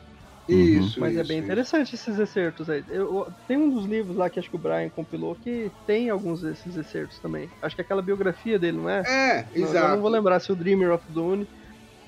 Isso. 0.54 1.00
Mas 1.00 1.12
isso, 1.12 1.22
é 1.22 1.24
bem 1.24 1.38
isso. 1.38 1.46
interessante 1.46 1.96
esses 1.96 2.20
excertos 2.20 2.70
aí. 2.70 2.84
Eu, 2.90 3.28
tem 3.48 3.58
um 3.58 3.70
dos 3.70 3.86
livros 3.86 4.16
lá 4.16 4.30
que 4.30 4.40
acho 4.40 4.50
que 4.50 4.56
o 4.56 4.60
Brian 4.60 4.90
compilou 4.90 5.36
que 5.36 5.72
tem 5.86 6.10
alguns 6.10 6.42
desses 6.42 6.76
excertos 6.76 7.20
também. 7.20 7.50
Acho 7.62 7.76
que 7.76 7.82
é 7.82 7.86
aquela 7.86 8.02
biografia 8.02 8.60
dele, 8.60 8.78
não 8.78 8.90
é? 8.90 9.04
É, 9.08 9.48
exato. 9.56 9.88
Eu 9.88 9.96
não 9.96 10.02
vou 10.02 10.12
lembrar 10.12 10.40
se 10.40 10.52
o 10.52 10.56
Dreamer 10.56 10.92
of 10.92 11.06
Dune. 11.10 11.48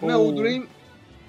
Não, 0.01 0.21
ou... 0.21 0.29
o 0.29 0.31
Dream. 0.33 0.67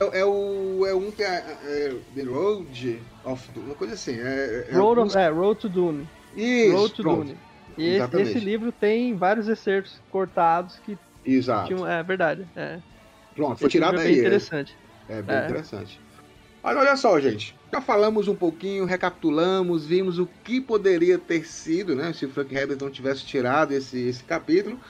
É, 0.01 0.21
é, 0.21 0.25
o, 0.25 0.85
é 0.87 0.95
um 0.95 1.11
que 1.11 1.23
é, 1.23 1.45
é 1.65 1.97
The 2.15 2.23
Road 2.23 3.01
of 3.25 3.51
Dune, 3.53 3.67
uma 3.67 3.75
coisa 3.77 3.95
assim. 3.95 4.19
É, 4.19 4.67
é, 4.71 4.77
Road, 4.77 5.01
of, 5.01 5.17
é 5.17 5.29
Road 5.29 5.61
to 5.61 5.69
Dune. 5.69 6.09
Isso, 6.37 6.77
Road 6.77 6.95
to 6.95 7.03
pronto. 7.03 7.25
Dune. 7.27 7.39
E 7.77 7.97
esse, 7.97 8.21
esse, 8.21 8.39
livro 8.39 8.73
tem 8.73 9.17
vários 9.17 9.49
excertos 9.49 10.01
cortados 10.11 10.79
que. 10.85 10.99
Exato. 11.25 11.69
Tinham, 11.69 11.87
é 11.87 12.03
verdade. 12.03 12.47
É. 12.55 12.79
Pronto, 13.35 13.59
foi 13.59 13.69
tirado 13.69 13.99
aí. 13.99 14.07
É 14.07 14.11
bem 14.11 14.19
interessante. 14.21 14.77
É, 15.09 15.23
bem 15.23 15.45
interessante. 15.45 16.01
Mas 16.65 16.79
olha 16.79 16.97
só, 16.97 17.21
gente. 17.21 17.55
Já 17.71 17.79
falamos 17.79 18.27
um 18.27 18.35
pouquinho, 18.35 18.87
recapitulamos, 18.87 19.85
vimos 19.85 20.19
o 20.19 20.27
que 20.43 20.63
poderia 20.63 21.19
ter 21.19 21.47
sido, 21.47 21.95
né? 21.95 22.11
Se 22.15 22.25
o 22.25 22.31
Frank 22.31 22.55
Herbert 22.55 22.79
não 22.81 22.91
tivesse 22.91 23.27
tirado 23.27 23.73
esse, 23.73 23.99
esse 23.99 24.25
capítulo. 24.25 24.81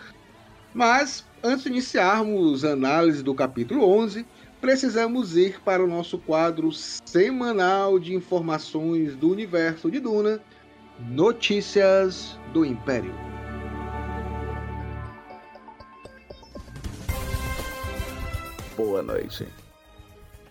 Mas, 0.73 1.27
antes 1.43 1.65
de 1.65 1.71
iniciarmos 1.71 2.65
a 2.65 2.71
análise 2.75 3.25
do 3.25 3.35
capítulo 3.35 3.85
11, 3.89 4.25
precisamos 4.61 5.37
ir 5.37 5.61
para 5.63 5.83
o 5.83 5.89
nosso 5.89 6.17
quadro 6.17 6.71
semanal 6.71 7.99
de 7.99 8.15
informações 8.15 9.17
do 9.17 9.29
universo 9.29 9.91
de 9.91 9.99
Duna, 9.99 10.41
Notícias 11.11 12.39
do 12.53 12.65
Império. 12.65 13.13
Boa 18.77 19.03
noite. 19.03 19.49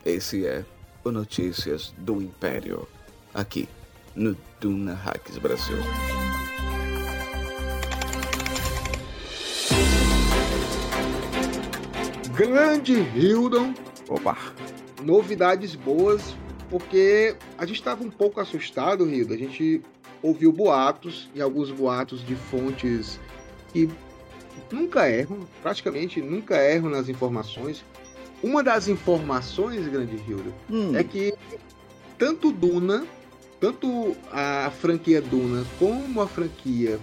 Esse 0.05 0.45
é 0.45 0.65
o 1.03 1.11
Notícias 1.11 1.93
do 1.97 2.21
Império, 2.21 2.87
aqui 3.33 3.67
no 4.15 4.37
Duna 4.59 4.93
Hacks 4.93 5.37
Brasil. 5.37 5.77
Grande 12.35 12.93
Hildon. 13.15 13.73
Opa! 14.07 14.37
Novidades 15.03 15.75
boas, 15.75 16.35
porque 16.69 17.35
a 17.57 17.65
gente 17.65 17.77
estava 17.77 18.03
um 18.03 18.09
pouco 18.09 18.39
assustado, 18.39 19.09
Hilda. 19.09 19.33
A 19.33 19.37
gente 19.37 19.81
ouviu 20.21 20.51
boatos, 20.51 21.29
e 21.35 21.41
alguns 21.41 21.69
boatos 21.69 22.25
de 22.25 22.35
fontes 22.35 23.19
que 23.71 23.89
nunca 24.71 25.09
erram, 25.09 25.45
praticamente 25.61 26.21
nunca 26.21 26.55
erram 26.55 26.89
nas 26.89 27.09
informações, 27.09 27.83
uma 28.43 28.61
das 28.61 28.87
informações, 28.87 29.87
grande 29.87 30.17
Hilda, 30.27 30.51
hum. 30.69 30.95
é 30.95 31.03
que 31.03 31.33
tanto 32.17 32.51
Duna, 32.51 33.05
tanto 33.59 34.15
a 34.31 34.69
franquia 34.79 35.21
Duna 35.21 35.63
como 35.79 36.21
a 36.21 36.27
franquia 36.27 36.99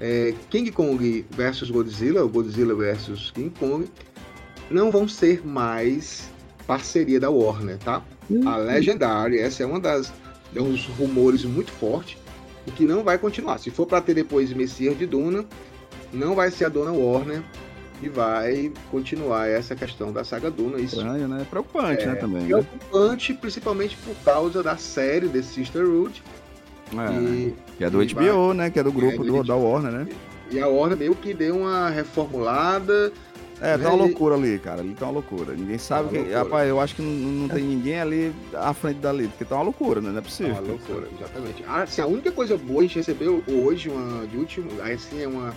é, 0.00 0.32
King 0.48 0.70
Kong 0.70 1.26
versus 1.30 1.70
Godzilla, 1.70 2.22
ou 2.22 2.28
Godzilla 2.28 2.74
versus 2.74 3.32
King 3.32 3.50
Kong, 3.58 3.88
não 4.70 4.90
vão 4.90 5.08
ser 5.08 5.44
mais 5.46 6.30
parceria 6.66 7.18
da 7.18 7.30
Warner, 7.30 7.78
tá? 7.78 8.02
Hum. 8.30 8.48
A 8.48 8.56
Legendary, 8.56 9.38
essa 9.38 9.62
é 9.62 9.66
uma 9.66 9.80
das 9.80 10.12
é 10.54 10.58
dos 10.60 10.86
rumores 10.86 11.44
muito 11.44 11.70
forte, 11.72 12.16
e 12.66 12.70
que 12.70 12.84
não 12.84 13.04
vai 13.04 13.18
continuar. 13.18 13.58
Se 13.58 13.70
for 13.70 13.86
para 13.86 14.00
ter 14.00 14.14
depois 14.14 14.52
Messias 14.52 14.96
de 14.96 15.06
Duna, 15.06 15.44
não 16.12 16.34
vai 16.34 16.50
ser 16.50 16.66
a 16.66 16.68
dona 16.68 16.92
Warner 16.92 17.42
e 18.02 18.08
vai 18.08 18.72
continuar 18.90 19.48
essa 19.48 19.74
questão 19.74 20.12
da 20.12 20.24
saga 20.24 20.50
Duna. 20.50 20.78
Isso 20.78 20.96
Estranho, 20.96 21.28
né? 21.28 21.46
Preocupante, 21.48 22.02
é, 22.02 22.06
né, 22.06 22.14
também. 22.16 22.42
Né? 22.42 22.48
Preocupante, 22.48 23.32
né? 23.32 23.38
principalmente 23.40 23.96
por 23.96 24.14
causa 24.24 24.62
da 24.62 24.76
série 24.76 25.28
The 25.28 25.42
Sisterhood. 25.42 26.22
É, 26.92 27.12
e, 27.20 27.54
que 27.76 27.84
é 27.84 27.90
do 27.90 27.98
HBO, 27.98 28.48
vai, 28.48 28.56
né? 28.56 28.70
Que 28.70 28.78
é 28.78 28.82
do 28.82 28.92
grupo 28.92 29.24
é 29.24 29.26
do, 29.26 29.42
da 29.42 29.56
Warner, 29.56 29.92
né? 29.92 30.08
E 30.50 30.60
a 30.60 30.68
Warner 30.68 30.96
meio 30.96 31.14
que 31.14 31.34
deu 31.34 31.56
uma 31.56 31.88
reformulada. 31.90 33.12
É, 33.60 33.76
né? 33.76 33.84
tá 33.84 33.88
uma 33.88 34.04
loucura 34.04 34.34
ali, 34.36 34.58
cara. 34.58 34.82
Ali 34.82 34.94
tá 34.94 35.06
uma 35.06 35.12
loucura. 35.12 35.54
Ninguém 35.54 35.78
sabe 35.78 36.16
tá 36.16 36.24
que. 36.24 36.32
Rapaz, 36.32 36.68
eu 36.68 36.78
acho 36.78 36.94
que 36.94 37.02
não, 37.02 37.10
não 37.10 37.48
tem 37.48 37.64
ninguém 37.64 37.98
ali 37.98 38.34
à 38.54 38.72
frente 38.72 38.98
dali, 38.98 39.26
porque 39.28 39.44
tá 39.44 39.56
uma 39.56 39.64
loucura, 39.64 40.00
né? 40.00 40.10
Não 40.10 40.18
é 40.18 40.20
possível. 40.20 40.54
Tá 40.54 40.60
uma 40.60 40.68
loucura, 40.68 41.08
exatamente. 41.18 41.64
Ah, 41.66 41.82
assim, 41.82 42.02
a 42.02 42.06
única 42.06 42.30
coisa 42.30 42.56
boa 42.56 42.80
a 42.80 42.82
gente 42.82 42.96
recebeu 42.96 43.42
hoje, 43.48 43.88
uma 43.88 44.26
de 44.26 44.36
último, 44.36 44.70
assim, 44.82 45.22
é 45.22 45.26
uma 45.26 45.54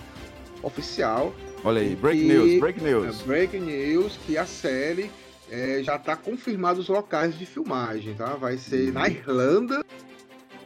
oficial, 0.62 1.32
Olha 1.62 1.80
aí, 1.80 1.94
break 1.94 2.22
news, 2.22 2.60
break 2.60 2.82
news. 2.82 3.20
É, 3.20 3.24
break 3.24 3.58
news 3.58 4.18
que 4.26 4.38
a 4.38 4.46
série 4.46 5.10
é, 5.50 5.82
já 5.82 5.96
está 5.96 6.16
confirmado 6.16 6.80
os 6.80 6.88
locais 6.88 7.38
de 7.38 7.44
filmagem, 7.44 8.14
tá? 8.14 8.34
Vai 8.34 8.56
ser 8.56 8.88
uhum. 8.88 8.92
na 8.94 9.08
Irlanda 9.08 9.84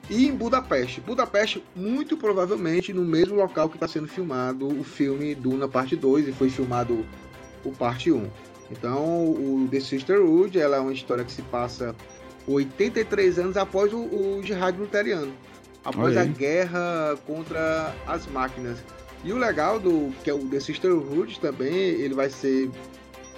e 0.08 0.26
em 0.28 0.32
Budapeste. 0.32 1.00
Budapeste, 1.00 1.62
muito 1.74 2.16
provavelmente, 2.16 2.92
no 2.92 3.04
mesmo 3.04 3.34
local 3.34 3.68
que 3.68 3.76
está 3.76 3.88
sendo 3.88 4.06
filmado 4.06 4.68
o 4.68 4.84
filme 4.84 5.34
Duna 5.34 5.66
Parte 5.66 5.96
2 5.96 6.28
e 6.28 6.32
foi 6.32 6.48
filmado 6.48 7.04
o 7.64 7.72
Parte 7.72 8.12
1. 8.12 8.28
Então, 8.70 9.04
o 9.04 9.68
The 9.70 9.80
Sisterhood 9.80 10.58
ela 10.58 10.76
é 10.76 10.80
uma 10.80 10.92
história 10.92 11.24
que 11.24 11.32
se 11.32 11.42
passa 11.42 11.94
83 12.46 13.38
anos 13.38 13.56
após 13.56 13.92
o, 13.92 13.98
o 13.98 14.42
jihad 14.44 14.78
luteriano, 14.78 15.32
após 15.84 16.16
a 16.16 16.24
guerra 16.24 17.16
contra 17.26 17.94
as 18.06 18.26
máquinas. 18.26 18.78
E 19.24 19.32
o 19.32 19.38
legal 19.38 19.80
do 19.80 20.12
que 20.22 20.28
é 20.28 20.34
o 20.34 20.38
The 20.40 20.60
Sisterhood 20.60 21.40
também, 21.40 21.74
ele 21.74 22.14
vai 22.14 22.28
ser 22.28 22.70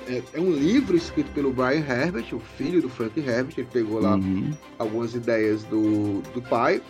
é, 0.08 0.22
é, 0.34 0.40
um 0.40 0.50
livro 0.50 0.96
escrito 0.96 1.30
pelo 1.32 1.52
Brian 1.52 1.84
Herbert, 1.88 2.26
o 2.32 2.40
filho 2.40 2.82
do 2.82 2.88
Frank 2.88 3.18
Herbert. 3.18 3.54
Ele 3.56 3.68
pegou 3.72 4.00
lá 4.00 4.16
uhum. 4.16 4.52
algumas 4.78 5.14
ideias 5.14 5.62
do, 5.64 6.22
do 6.32 6.42
pai 6.42 6.82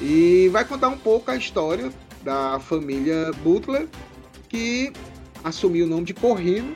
e 0.00 0.48
vai 0.50 0.64
contar 0.64 0.88
um 0.88 0.98
pouco 0.98 1.30
a 1.30 1.36
história 1.36 1.90
da 2.22 2.58
família 2.58 3.30
Butler 3.42 3.86
que 4.48 4.92
assumiu 5.44 5.86
o 5.86 5.88
nome 5.88 6.04
de 6.04 6.14
Corrino, 6.14 6.74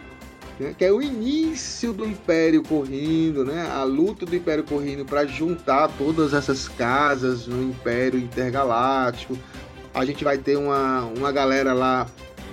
né, 0.58 0.74
que 0.76 0.84
é 0.84 0.92
o 0.92 1.00
início 1.00 1.92
do 1.92 2.06
Império 2.06 2.62
Corrino, 2.62 3.44
né, 3.44 3.66
a 3.70 3.82
luta 3.82 4.26
do 4.26 4.36
Império 4.36 4.64
Corrino 4.64 5.04
para 5.04 5.26
juntar 5.26 5.88
todas 5.96 6.34
essas 6.34 6.68
casas 6.68 7.46
no 7.46 7.62
Império 7.62 8.18
Intergaláctico 8.18 9.38
a 9.94 10.04
gente 10.04 10.24
vai 10.24 10.38
ter 10.38 10.56
uma, 10.56 11.02
uma 11.16 11.32
galera 11.32 11.72
lá 11.72 12.06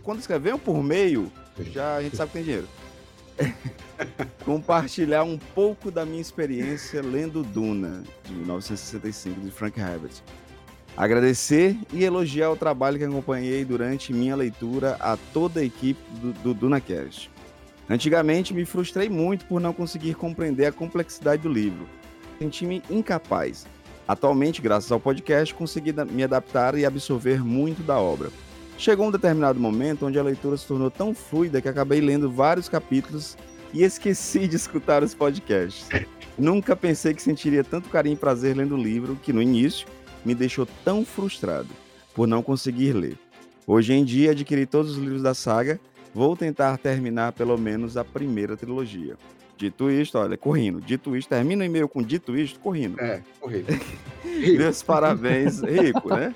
Quando 0.01 0.19
escreve 0.19 0.45
veio 0.45 0.57
por 0.57 0.81
meio, 0.81 1.31
já 1.59 1.97
a 1.97 2.01
gente 2.01 2.15
sabe 2.15 2.31
que 2.31 2.37
tem 2.37 2.43
dinheiro. 2.43 2.67
Compartilhar 4.43 5.23
um 5.23 5.37
pouco 5.37 5.91
da 5.91 6.05
minha 6.05 6.21
experiência 6.21 7.01
lendo 7.01 7.43
Duna, 7.43 8.03
de 8.23 8.33
1965, 8.33 9.41
de 9.41 9.51
Frank 9.51 9.79
Herbert. 9.79 10.13
Agradecer 10.97 11.77
e 11.93 12.03
elogiar 12.03 12.51
o 12.51 12.57
trabalho 12.57 12.97
que 12.97 13.05
acompanhei 13.05 13.63
durante 13.63 14.13
minha 14.13 14.35
leitura 14.35 14.97
a 14.99 15.17
toda 15.33 15.61
a 15.61 15.63
equipe 15.63 15.99
do, 16.19 16.33
do 16.33 16.53
DunaCast. 16.53 17.31
Antigamente 17.89 18.53
me 18.53 18.65
frustrei 18.65 19.09
muito 19.09 19.45
por 19.45 19.59
não 19.59 19.73
conseguir 19.73 20.13
compreender 20.13 20.65
a 20.65 20.71
complexidade 20.71 21.41
do 21.41 21.49
livro. 21.49 21.87
Senti-me 22.37 22.83
incapaz. 22.89 23.65
Atualmente, 24.07 24.61
graças 24.61 24.91
ao 24.91 24.99
podcast, 24.99 25.53
consegui 25.53 25.93
me 26.11 26.23
adaptar 26.23 26.77
e 26.77 26.85
absorver 26.85 27.43
muito 27.43 27.83
da 27.83 27.99
obra. 27.99 28.29
Chegou 28.77 29.07
um 29.07 29.11
determinado 29.11 29.59
momento 29.59 30.05
onde 30.05 30.17
a 30.17 30.23
leitura 30.23 30.55
se 30.55 30.65
tornou 30.65 30.89
tão 30.89 31.13
fluida 31.13 31.61
que 31.61 31.67
acabei 31.67 31.99
lendo 31.99 32.31
vários 32.31 32.69
capítulos 32.69 33.37
e 33.73 33.83
esqueci 33.83 34.47
de 34.47 34.55
escutar 34.55 35.03
os 35.03 35.13
podcasts. 35.13 35.87
Nunca 36.37 36.75
pensei 36.75 37.13
que 37.13 37.21
sentiria 37.21 37.63
tanto 37.63 37.89
carinho 37.89 38.13
e 38.13 38.17
prazer 38.17 38.55
lendo 38.55 38.75
o 38.75 38.81
livro 38.81 39.17
que, 39.21 39.33
no 39.33 39.41
início, 39.41 39.85
me 40.25 40.35
deixou 40.35 40.67
tão 40.83 41.05
frustrado 41.05 41.69
por 42.13 42.27
não 42.27 42.41
conseguir 42.41 42.93
ler. 42.93 43.17
Hoje 43.65 43.93
em 43.93 44.03
dia, 44.03 44.31
adquiri 44.31 44.65
todos 44.65 44.93
os 44.93 44.97
livros 44.97 45.21
da 45.21 45.33
saga, 45.33 45.79
vou 46.13 46.35
tentar 46.35 46.77
terminar 46.77 47.33
pelo 47.33 47.57
menos 47.57 47.97
a 47.97 48.03
primeira 48.03 48.57
trilogia. 48.57 49.15
Dito 49.59 49.91
isto, 49.91 50.17
olha, 50.17 50.37
correndo. 50.37 50.79
Dito 50.79 51.17
isto, 51.17 51.29
termina 51.29 51.63
o 51.63 51.65
e-mail 51.65 51.89
com 51.89 52.01
dito 52.01 52.37
isto, 52.37 52.59
correndo. 52.61 52.97
É, 52.99 53.21
correndo. 53.41 53.67
Meus 54.57 54.81
parabéns, 54.81 55.59
rico, 55.61 56.15
né? 56.15 56.33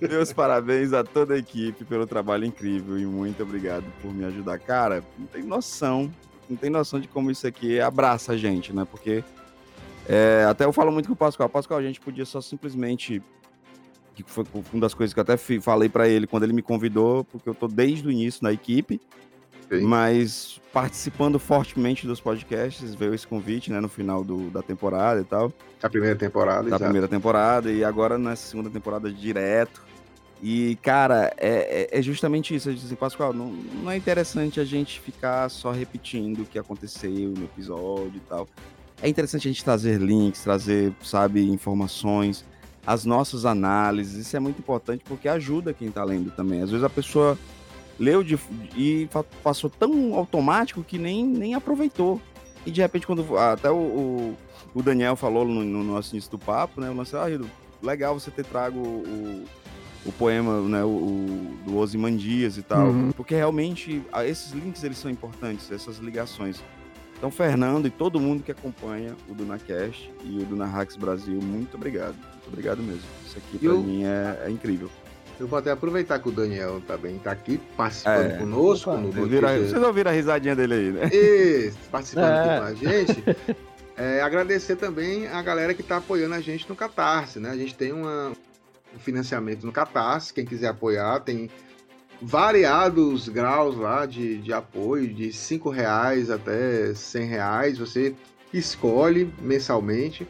Meus 0.00 0.32
parabéns 0.32 0.92
a 0.92 1.04
toda 1.04 1.34
a 1.34 1.38
equipe 1.38 1.84
pelo 1.84 2.04
trabalho 2.04 2.44
incrível 2.44 2.98
e 2.98 3.06
muito 3.06 3.42
obrigado 3.44 3.84
por 4.02 4.12
me 4.12 4.24
ajudar. 4.24 4.58
Cara, 4.58 5.04
não 5.16 5.26
tem 5.26 5.44
noção, 5.44 6.10
não 6.50 6.56
tem 6.56 6.68
noção 6.68 6.98
de 6.98 7.06
como 7.06 7.30
isso 7.30 7.46
aqui 7.46 7.78
abraça 7.80 8.32
a 8.32 8.36
gente, 8.36 8.72
né? 8.72 8.84
Porque 8.90 9.22
é, 10.08 10.44
até 10.48 10.64
eu 10.64 10.72
falo 10.72 10.92
muito 10.92 11.06
com 11.06 11.14
o 11.14 11.16
Pascoal. 11.16 11.48
Pascoal, 11.48 11.80
a 11.80 11.82
gente 11.82 12.00
podia 12.00 12.24
só 12.24 12.40
simplesmente. 12.40 13.22
Que 14.14 14.22
foi 14.22 14.44
uma 14.72 14.80
das 14.80 14.94
coisas 14.94 15.12
que 15.12 15.18
eu 15.18 15.22
até 15.22 15.36
falei 15.36 15.88
para 15.88 16.06
ele 16.06 16.24
quando 16.24 16.44
ele 16.44 16.52
me 16.52 16.62
convidou, 16.62 17.24
porque 17.24 17.48
eu 17.48 17.54
tô 17.54 17.66
desde 17.66 18.06
o 18.06 18.12
início 18.12 18.44
na 18.44 18.52
equipe, 18.52 19.00
Sim. 19.68 19.80
mas 19.80 20.60
participando 20.72 21.36
fortemente 21.40 22.06
dos 22.06 22.20
podcasts, 22.20 22.94
veio 22.94 23.12
esse 23.12 23.26
convite, 23.26 23.72
né, 23.72 23.80
no 23.80 23.88
final 23.88 24.22
do, 24.22 24.50
da 24.50 24.62
temporada 24.62 25.20
e 25.20 25.24
tal. 25.24 25.52
Da 25.80 25.90
primeira 25.90 26.14
temporada, 26.14 26.62
Da 26.62 26.68
exato. 26.68 26.84
primeira 26.84 27.08
temporada, 27.08 27.72
e 27.72 27.82
agora 27.82 28.16
nessa 28.16 28.46
segunda 28.46 28.70
temporada 28.70 29.10
direto. 29.10 29.82
E, 30.40 30.78
cara, 30.80 31.32
é, 31.36 31.88
é, 31.92 31.98
é 31.98 32.02
justamente 32.02 32.54
isso. 32.54 32.68
A 32.68 32.72
gente 32.72 32.82
diz 32.82 32.90
assim, 32.90 32.96
Pascoal, 32.96 33.32
não, 33.32 33.48
não 33.50 33.90
é 33.90 33.96
interessante 33.96 34.60
a 34.60 34.64
gente 34.64 35.00
ficar 35.00 35.48
só 35.48 35.72
repetindo 35.72 36.42
o 36.42 36.44
que 36.44 36.56
aconteceu 36.56 37.30
no 37.30 37.44
episódio 37.44 38.14
e 38.14 38.20
tal 38.28 38.46
é 39.04 39.08
interessante 39.08 39.46
a 39.46 39.50
gente 39.50 39.62
trazer 39.62 40.00
links, 40.00 40.42
trazer, 40.42 40.90
sabe, 41.02 41.46
informações, 41.46 42.42
as 42.86 43.04
nossas 43.04 43.44
análises. 43.44 44.26
Isso 44.26 44.34
é 44.34 44.40
muito 44.40 44.58
importante 44.58 45.04
porque 45.06 45.28
ajuda 45.28 45.74
quem 45.74 45.88
está 45.88 46.02
lendo 46.02 46.30
também. 46.30 46.62
Às 46.62 46.70
vezes 46.70 46.82
a 46.82 46.88
pessoa 46.88 47.38
leu 47.98 48.24
de, 48.24 48.38
e 48.74 49.06
passou 49.42 49.68
tão 49.68 50.14
automático 50.14 50.82
que 50.82 50.96
nem, 50.96 51.22
nem 51.22 51.54
aproveitou. 51.54 52.18
E 52.64 52.70
de 52.70 52.80
repente, 52.80 53.06
quando 53.06 53.36
até 53.36 53.70
o, 53.70 53.76
o, 53.76 54.38
o 54.74 54.82
Daniel 54.82 55.16
falou 55.16 55.44
no, 55.44 55.62
no, 55.62 55.84
nosso 55.84 56.14
início 56.14 56.30
do 56.30 56.38
papo, 56.38 56.80
né? 56.80 56.88
Eu 56.88 56.94
lancei, 56.94 57.18
ah, 57.18 57.28
Rido, 57.28 57.46
legal 57.82 58.18
você 58.18 58.30
ter 58.30 58.46
trago 58.46 58.78
o, 58.78 59.44
o 60.06 60.12
poema, 60.12 60.62
né, 60.62 60.82
o, 60.82 60.88
o 60.88 61.58
do 61.66 61.76
Osimandias 61.76 62.56
e 62.56 62.62
tal, 62.62 62.86
uhum. 62.86 63.12
porque 63.12 63.34
realmente 63.34 64.02
esses 64.24 64.52
links 64.52 64.82
eles 64.82 64.96
são 64.96 65.10
importantes, 65.10 65.70
essas 65.70 65.98
ligações. 65.98 66.64
Então, 67.24 67.32
Fernando 67.32 67.86
e 67.86 67.90
todo 67.90 68.20
mundo 68.20 68.42
que 68.42 68.52
acompanha 68.52 69.16
o 69.30 69.34
DunaCast 69.34 70.12
e 70.24 70.40
o 70.40 70.44
Dunahax 70.44 70.94
Brasil, 70.94 71.40
muito 71.40 71.74
obrigado. 71.74 72.14
Muito 72.14 72.48
obrigado 72.48 72.82
mesmo. 72.82 73.00
Isso 73.24 73.38
aqui 73.38 73.58
para 73.58 73.72
mim 73.72 74.04
é, 74.04 74.42
é, 74.44 74.50
incrível. 74.50 74.90
Eu 75.40 75.46
vou 75.46 75.58
até 75.58 75.70
aproveitar 75.70 76.18
que 76.18 76.28
o 76.28 76.30
Daniel 76.30 76.82
também 76.86 77.16
está 77.16 77.32
aqui 77.32 77.58
participando 77.78 78.30
é. 78.30 78.36
conosco. 78.36 78.90
Opa, 78.90 79.00
no 79.00 79.10
vira, 79.26 79.58
vocês 79.58 79.82
ouviram 79.82 80.10
a 80.10 80.14
risadinha 80.14 80.54
dele 80.54 80.74
aí, 80.74 80.92
né? 80.92 81.06
Isso, 81.06 81.78
participando 81.90 82.26
é. 82.26 82.40
aqui 82.40 82.58
com 82.58 82.66
a 82.66 82.74
gente. 82.74 83.24
É, 83.96 84.20
agradecer 84.22 84.74
também 84.74 85.28
a 85.28 85.40
galera 85.40 85.72
que 85.72 85.80
está 85.80 85.98
apoiando 85.98 86.34
a 86.34 86.40
gente 86.40 86.68
no 86.68 86.74
Catarse, 86.74 87.38
né? 87.38 87.50
A 87.50 87.56
gente 87.56 87.76
tem 87.76 87.92
uma, 87.92 88.32
um 88.92 88.98
financiamento 88.98 89.64
no 89.64 89.70
Catarse, 89.70 90.34
quem 90.34 90.44
quiser 90.44 90.66
apoiar, 90.66 91.20
tem 91.20 91.48
variados 92.24 93.28
graus 93.28 93.76
lá 93.76 94.06
de, 94.06 94.38
de 94.38 94.52
apoio, 94.52 95.06
de 95.06 95.30
cinco 95.32 95.68
reais 95.68 96.30
até 96.30 96.94
cem 96.94 97.26
reais, 97.26 97.78
você 97.78 98.14
escolhe 98.52 99.30
mensalmente. 99.40 100.26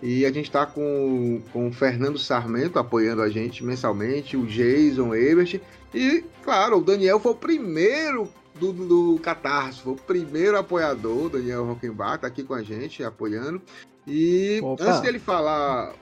E 0.00 0.24
a 0.24 0.28
gente 0.28 0.44
está 0.44 0.64
com, 0.64 1.42
com 1.52 1.68
o 1.68 1.72
Fernando 1.72 2.18
Sarmento 2.18 2.78
apoiando 2.78 3.22
a 3.22 3.28
gente 3.28 3.64
mensalmente, 3.64 4.36
o 4.36 4.46
Jason 4.46 5.12
Ebert. 5.14 5.60
E, 5.92 6.22
claro, 6.44 6.78
o 6.78 6.84
Daniel 6.84 7.18
foi 7.18 7.32
o 7.32 7.36
primeiro 7.36 8.28
do, 8.54 8.72
do 8.72 9.18
Catarse, 9.20 9.80
foi 9.80 9.94
o 9.94 9.96
primeiro 9.96 10.56
apoiador, 10.56 11.30
Daniel 11.30 11.64
Rockenbach, 11.64 12.16
está 12.16 12.26
aqui 12.28 12.44
com 12.44 12.54
a 12.54 12.62
gente, 12.62 13.02
apoiando. 13.02 13.60
E 14.06 14.60
Opa. 14.62 14.84
antes 14.84 15.00
dele 15.00 15.18
falar 15.18 15.94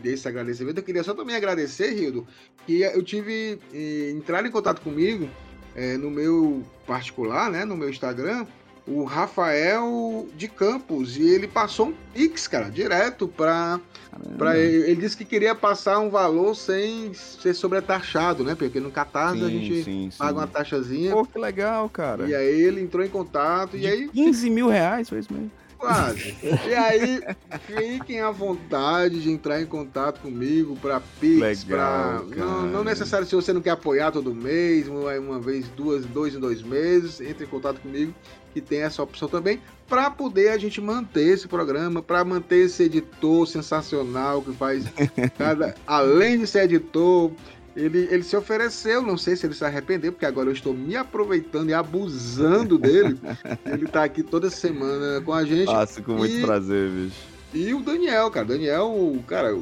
desse 0.00 0.28
agradecimento, 0.28 0.78
eu 0.78 0.82
queria 0.82 1.02
só 1.02 1.14
também 1.14 1.34
agradecer, 1.34 1.92
Rildo, 1.92 2.26
que 2.66 2.82
eu 2.82 3.02
tive 3.02 3.58
eh, 3.72 4.10
entrar 4.10 4.44
em 4.44 4.50
contato 4.50 4.80
comigo 4.80 5.28
eh, 5.74 5.96
no 5.96 6.10
meu 6.10 6.62
particular, 6.86 7.50
né, 7.50 7.64
no 7.64 7.76
meu 7.76 7.88
Instagram, 7.88 8.46
o 8.86 9.04
Rafael 9.04 10.26
de 10.36 10.48
Campos 10.48 11.16
e 11.16 11.22
ele 11.22 11.46
passou 11.46 11.88
um 11.88 11.94
Pix, 12.12 12.48
cara, 12.48 12.68
direto 12.68 13.28
para 13.28 13.80
para 14.36 14.58
ele, 14.58 14.90
ele 14.90 15.00
disse 15.00 15.16
que 15.16 15.24
queria 15.24 15.54
passar 15.54 15.98
um 15.98 16.10
valor 16.10 16.54
sem 16.54 17.14
ser 17.14 17.54
sobretaxado, 17.54 18.44
né? 18.44 18.54
Porque 18.54 18.78
no 18.78 18.90
Catarse 18.90 19.38
Sim, 19.38 19.46
a 19.46 19.48
gente 19.48 19.84
sim, 19.84 20.10
sim. 20.10 20.18
paga 20.18 20.38
uma 20.38 20.46
taxazinha. 20.46 21.12
Pô, 21.12 21.24
que 21.24 21.38
legal, 21.38 21.88
cara. 21.88 22.28
E 22.28 22.34
aí 22.34 22.60
ele 22.60 22.82
entrou 22.82 23.04
em 23.04 23.08
contato 23.08 23.76
e 23.76 23.86
aí 23.86 24.08
15 24.08 24.50
mil 24.50 24.68
reais, 24.68 25.08
foi 25.08 25.20
isso 25.20 25.32
mesmo. 25.32 25.50
Quase. 25.82 26.36
E 26.42 26.74
aí 26.74 27.20
fiquem 27.66 28.20
à 28.20 28.30
vontade 28.30 29.20
de 29.20 29.30
entrar 29.30 29.60
em 29.60 29.66
contato 29.66 30.20
comigo 30.20 30.76
para 30.76 31.00
Pix, 31.20 31.64
Legal, 31.64 32.24
para 32.26 32.36
não, 32.36 32.62
não 32.66 32.84
necessário 32.84 33.26
se 33.26 33.34
você 33.34 33.52
não 33.52 33.60
quer 33.60 33.70
apoiar 33.70 34.12
todo 34.12 34.32
mês, 34.32 34.86
uma, 34.86 35.12
uma 35.18 35.40
vez, 35.40 35.68
duas, 35.70 36.06
dois 36.06 36.34
em 36.34 36.40
dois 36.40 36.62
meses, 36.62 37.20
entre 37.20 37.44
em 37.44 37.48
contato 37.48 37.80
comigo 37.80 38.14
que 38.54 38.60
tem 38.60 38.82
essa 38.82 39.02
opção 39.02 39.28
também 39.28 39.60
para 39.88 40.10
poder 40.10 40.50
a 40.50 40.58
gente 40.58 40.80
manter 40.80 41.28
esse 41.28 41.48
programa, 41.48 42.02
para 42.02 42.24
manter 42.24 42.66
esse 42.66 42.84
editor 42.84 43.46
sensacional 43.46 44.42
que 44.42 44.52
faz 44.52 44.84
cada, 45.36 45.74
além 45.86 46.38
de 46.38 46.46
ser 46.46 46.64
editor, 46.64 47.30
ele, 47.76 48.08
ele 48.10 48.22
se 48.22 48.36
ofereceu, 48.36 49.02
não 49.02 49.16
sei 49.16 49.34
se 49.36 49.46
ele 49.46 49.54
se 49.54 49.64
arrependeu, 49.64 50.12
porque 50.12 50.26
agora 50.26 50.48
eu 50.48 50.52
estou 50.52 50.74
me 50.74 50.94
aproveitando 50.96 51.70
e 51.70 51.74
abusando 51.74 52.76
dele. 52.78 53.18
ele 53.66 53.86
tá 53.86 54.04
aqui 54.04 54.22
toda 54.22 54.50
semana 54.50 55.20
com 55.22 55.32
a 55.32 55.44
gente. 55.44 55.66
Faço 55.66 56.02
com 56.02 56.12
muito 56.14 56.34
E- 56.34 56.42
prazer, 56.42 56.90
bicho. 56.90 57.16
E 57.54 57.74
o 57.74 57.82
Daniel, 57.82 58.30
cara. 58.30 58.46
Daniel, 58.46 58.86
o 58.86 59.22
cara, 59.26 59.54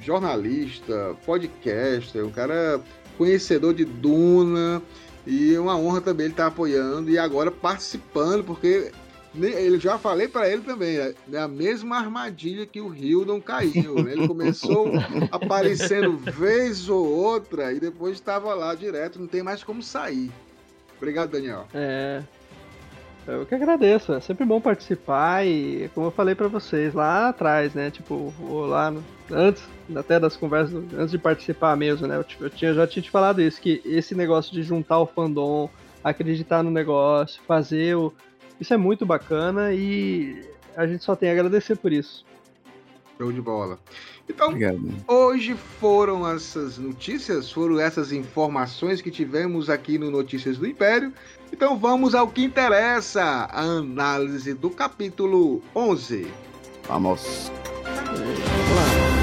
jornalista, 0.00 1.14
podcaster, 1.24 2.24
o 2.24 2.30
cara 2.30 2.80
conhecedor 3.16 3.74
de 3.74 3.84
Duna. 3.84 4.82
E 5.26 5.54
é 5.54 5.60
uma 5.60 5.76
honra 5.76 6.00
também 6.00 6.24
ele 6.24 6.32
estar 6.32 6.46
apoiando 6.46 7.10
e 7.10 7.18
agora 7.18 7.50
participando, 7.50 8.42
porque 8.44 8.90
ele 9.34 9.78
já 9.78 9.98
falei 9.98 10.26
para 10.28 10.48
ele 10.48 10.62
também, 10.62 10.96
é 10.96 11.14
é 11.32 11.38
a 11.38 11.46
mesma 11.48 11.96
armadilha 11.98 12.66
que 12.66 12.80
o 12.80 12.94
Hildon 12.94 13.40
caiu. 13.40 14.02
né? 14.02 14.12
Ele 14.12 14.26
começou 14.26 14.90
aparecendo 15.30 16.16
vez 16.16 16.88
ou 16.88 17.06
outra 17.06 17.72
e 17.72 17.80
depois 17.80 18.14
estava 18.14 18.54
lá 18.54 18.74
direto, 18.74 19.20
não 19.20 19.26
tem 19.26 19.42
mais 19.42 19.62
como 19.62 19.82
sair. 19.82 20.30
Obrigado, 20.96 21.30
Daniel. 21.30 21.66
É. 21.74 22.22
Eu 23.26 23.44
que 23.44 23.54
agradeço, 23.54 24.14
é 24.14 24.20
sempre 24.20 24.46
bom 24.46 24.58
participar 24.58 25.46
e 25.46 25.90
como 25.94 26.06
eu 26.06 26.10
falei 26.10 26.34
pra 26.34 26.48
vocês 26.48 26.94
lá 26.94 27.28
atrás, 27.28 27.74
né? 27.74 27.90
Tipo, 27.90 28.32
lá 28.66 28.90
no- 28.90 29.04
antes 29.30 29.62
até 29.94 30.18
das 30.18 30.34
conversas, 30.34 30.82
antes 30.94 31.10
de 31.10 31.18
participar 31.18 31.76
mesmo, 31.76 32.06
né? 32.06 32.16
Eu, 32.16 32.24
tipo, 32.24 32.44
eu 32.44 32.48
tinha, 32.50 32.72
já 32.72 32.86
tinha 32.86 33.02
te 33.02 33.10
falado 33.10 33.42
isso, 33.42 33.60
que 33.60 33.82
esse 33.84 34.14
negócio 34.14 34.50
de 34.54 34.62
juntar 34.62 34.98
o 34.98 35.06
fandom, 35.06 35.68
acreditar 36.02 36.62
no 36.62 36.70
negócio, 36.70 37.42
fazer 37.46 37.96
o. 37.96 38.14
Isso 38.60 38.74
é 38.74 38.76
muito 38.76 39.06
bacana 39.06 39.72
e 39.72 40.42
a 40.76 40.86
gente 40.86 41.04
só 41.04 41.14
tem 41.14 41.28
a 41.28 41.32
agradecer 41.32 41.76
por 41.76 41.92
isso. 41.92 42.24
Show 43.16 43.32
de 43.32 43.40
bola. 43.40 43.78
Então, 44.28 44.48
Obrigado. 44.48 44.80
Hoje 45.08 45.54
foram 45.80 46.28
essas 46.28 46.78
notícias, 46.78 47.50
foram 47.50 47.80
essas 47.80 48.12
informações 48.12 49.00
que 49.00 49.10
tivemos 49.10 49.68
aqui 49.68 49.98
no 49.98 50.10
Notícias 50.10 50.58
do 50.58 50.66
Império. 50.66 51.12
Então 51.52 51.78
vamos 51.78 52.14
ao 52.14 52.28
que 52.28 52.44
interessa, 52.44 53.22
a 53.22 53.60
análise 53.60 54.54
do 54.54 54.70
capítulo 54.70 55.62
11. 55.74 56.28
Vamos. 56.86 57.50
Vamos 57.84 58.28
lá. 58.76 59.17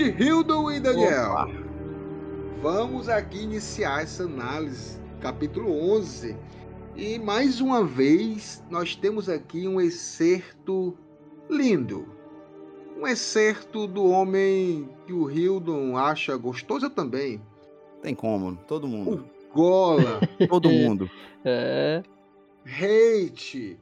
Grande 0.00 0.24
Hildon 0.24 0.70
e 0.70 0.80
Daniel. 0.80 1.32
Opa. 1.32 1.48
Vamos 2.62 3.06
aqui 3.06 3.42
iniciar 3.42 4.02
essa 4.02 4.22
análise, 4.22 4.98
capítulo 5.20 5.70
11. 5.94 6.34
E 6.96 7.18
mais 7.18 7.60
uma 7.60 7.84
vez 7.84 8.64
nós 8.70 8.96
temos 8.96 9.28
aqui 9.28 9.68
um 9.68 9.78
excerto 9.78 10.96
lindo. 11.50 12.08
Um 12.98 13.06
excerto 13.06 13.86
do 13.86 14.06
homem 14.06 14.88
que 15.06 15.12
o 15.12 15.30
Hildon 15.30 15.98
acha 15.98 16.34
gostoso 16.34 16.88
também. 16.88 17.38
Tem 18.00 18.14
como, 18.14 18.56
todo 18.66 18.88
mundo. 18.88 19.26
Gola. 19.52 20.20
Todo 20.48 20.70
mundo. 20.70 21.10
É. 21.42 22.02
hate. 22.66 23.78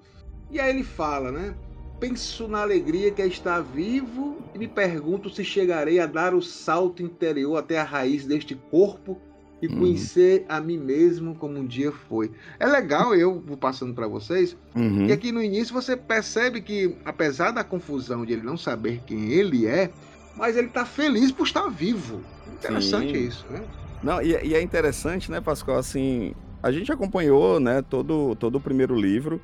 E 0.48 0.60
aí 0.60 0.70
ele 0.70 0.84
fala, 0.84 1.32
né? 1.32 1.56
Penso 2.00 2.46
na 2.46 2.60
alegria 2.62 3.10
que 3.10 3.20
é 3.20 3.26
estar 3.26 3.60
vivo 3.60 4.38
e 4.54 4.58
me 4.58 4.68
pergunto 4.68 5.28
se 5.30 5.44
chegarei 5.44 5.98
a 5.98 6.06
dar 6.06 6.32
o 6.32 6.40
salto 6.40 7.02
interior 7.02 7.56
até 7.56 7.78
a 7.78 7.84
raiz 7.84 8.24
deste 8.24 8.54
corpo 8.54 9.20
e 9.60 9.66
Uhum. 9.66 9.78
conhecer 9.78 10.46
a 10.48 10.60
mim 10.60 10.78
mesmo 10.78 11.34
como 11.34 11.58
um 11.58 11.66
dia 11.66 11.90
foi. 11.90 12.30
É 12.60 12.66
legal, 12.66 13.12
eu 13.16 13.40
vou 13.40 13.56
passando 13.56 13.92
para 13.92 14.06
vocês, 14.06 14.56
Uhum. 14.76 15.06
que 15.06 15.12
aqui 15.12 15.32
no 15.32 15.42
início 15.42 15.74
você 15.74 15.96
percebe 15.96 16.60
que, 16.60 16.94
apesar 17.04 17.50
da 17.50 17.64
confusão 17.64 18.24
de 18.24 18.34
ele 18.34 18.42
não 18.42 18.56
saber 18.56 19.00
quem 19.04 19.32
ele 19.32 19.66
é, 19.66 19.90
mas 20.36 20.56
ele 20.56 20.68
tá 20.68 20.84
feliz 20.84 21.32
por 21.32 21.44
estar 21.44 21.68
vivo. 21.68 22.22
Interessante 22.52 23.18
Sim. 23.18 23.26
isso, 23.26 23.44
né? 23.50 23.60
Não, 24.00 24.22
e, 24.22 24.28
e 24.46 24.54
é 24.54 24.62
interessante, 24.62 25.28
né, 25.28 25.40
Pascoal, 25.40 25.78
assim, 25.78 26.32
a 26.62 26.70
gente 26.70 26.92
acompanhou, 26.92 27.58
né, 27.58 27.82
todo, 27.82 28.36
todo 28.36 28.54
o 28.56 28.60
primeiro 28.60 28.94
livro 28.94 29.40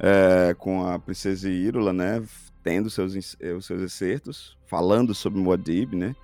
é, 0.00 0.54
com 0.54 0.86
a 0.86 0.98
Princesa 0.98 1.48
Írula, 1.48 1.92
né, 1.92 2.22
tendo 2.64 2.88
seus, 2.88 3.36
eh, 3.38 3.52
os 3.52 3.66
seus 3.66 3.82
excertos, 3.82 4.56
falando 4.66 5.14
sobre 5.14 5.40
Muad'Dib, 5.40 5.94
né, 5.94 6.16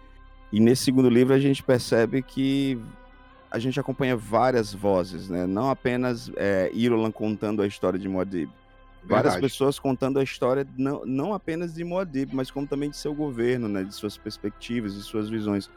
e 0.50 0.58
nesse 0.58 0.84
segundo 0.84 1.10
livro 1.10 1.34
a 1.34 1.38
gente 1.38 1.62
percebe 1.62 2.22
que 2.22 2.78
a 3.50 3.58
gente 3.58 3.78
acompanha 3.78 4.16
várias 4.16 4.72
vozes, 4.72 5.28
né, 5.28 5.46
não 5.46 5.70
apenas 5.70 6.30
é, 6.36 6.70
Irulan 6.72 7.10
contando 7.10 7.60
a 7.60 7.66
história 7.66 7.98
de 7.98 8.08
Muad'Dib, 8.08 8.50
várias 9.04 9.34
Verdade. 9.34 9.52
pessoas 9.52 9.78
contando 9.78 10.18
a 10.18 10.22
história 10.22 10.66
não, 10.76 11.04
não 11.04 11.34
apenas 11.34 11.74
de 11.74 11.84
Muad'Dib, 11.84 12.34
mas 12.34 12.50
como 12.50 12.66
também 12.66 12.88
de 12.88 12.96
seu 12.96 13.14
governo, 13.14 13.68
né, 13.68 13.84
de 13.84 13.94
suas 13.94 14.16
perspectivas, 14.16 14.94
de 14.94 15.02
suas 15.02 15.28
visões. 15.28 15.70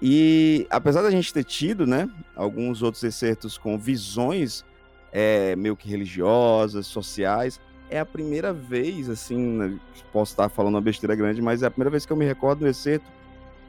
E 0.00 0.66
apesar 0.70 1.02
da 1.02 1.10
gente 1.10 1.32
ter 1.32 1.44
tido, 1.44 1.86
né, 1.86 2.08
alguns 2.34 2.82
outros 2.82 3.02
excertos 3.02 3.58
com 3.58 3.76
visões 3.76 4.64
é, 5.12 5.56
meio 5.56 5.76
que 5.76 5.88
religiosas, 5.88 6.86
sociais, 6.86 7.60
é 7.90 7.98
a 7.98 8.06
primeira 8.06 8.52
vez, 8.52 9.08
assim, 9.08 9.38
né, 9.38 9.78
posso 10.12 10.32
estar 10.32 10.48
falando 10.48 10.74
uma 10.74 10.80
besteira 10.80 11.14
grande, 11.14 11.40
mas 11.40 11.62
é 11.62 11.66
a 11.66 11.70
primeira 11.70 11.90
vez 11.90 12.04
que 12.04 12.12
eu 12.12 12.16
me 12.16 12.24
recordo 12.24 12.60
do 12.60 12.68
excerto 12.68 13.06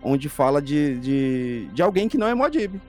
onde 0.01 0.29
fala 0.29 0.61
de, 0.61 0.97
de, 0.99 1.69
de 1.73 1.81
alguém 1.81 2.07
que 2.07 2.17
não 2.17 2.27
é 2.27 2.33
Muad'Dib, 2.33 2.79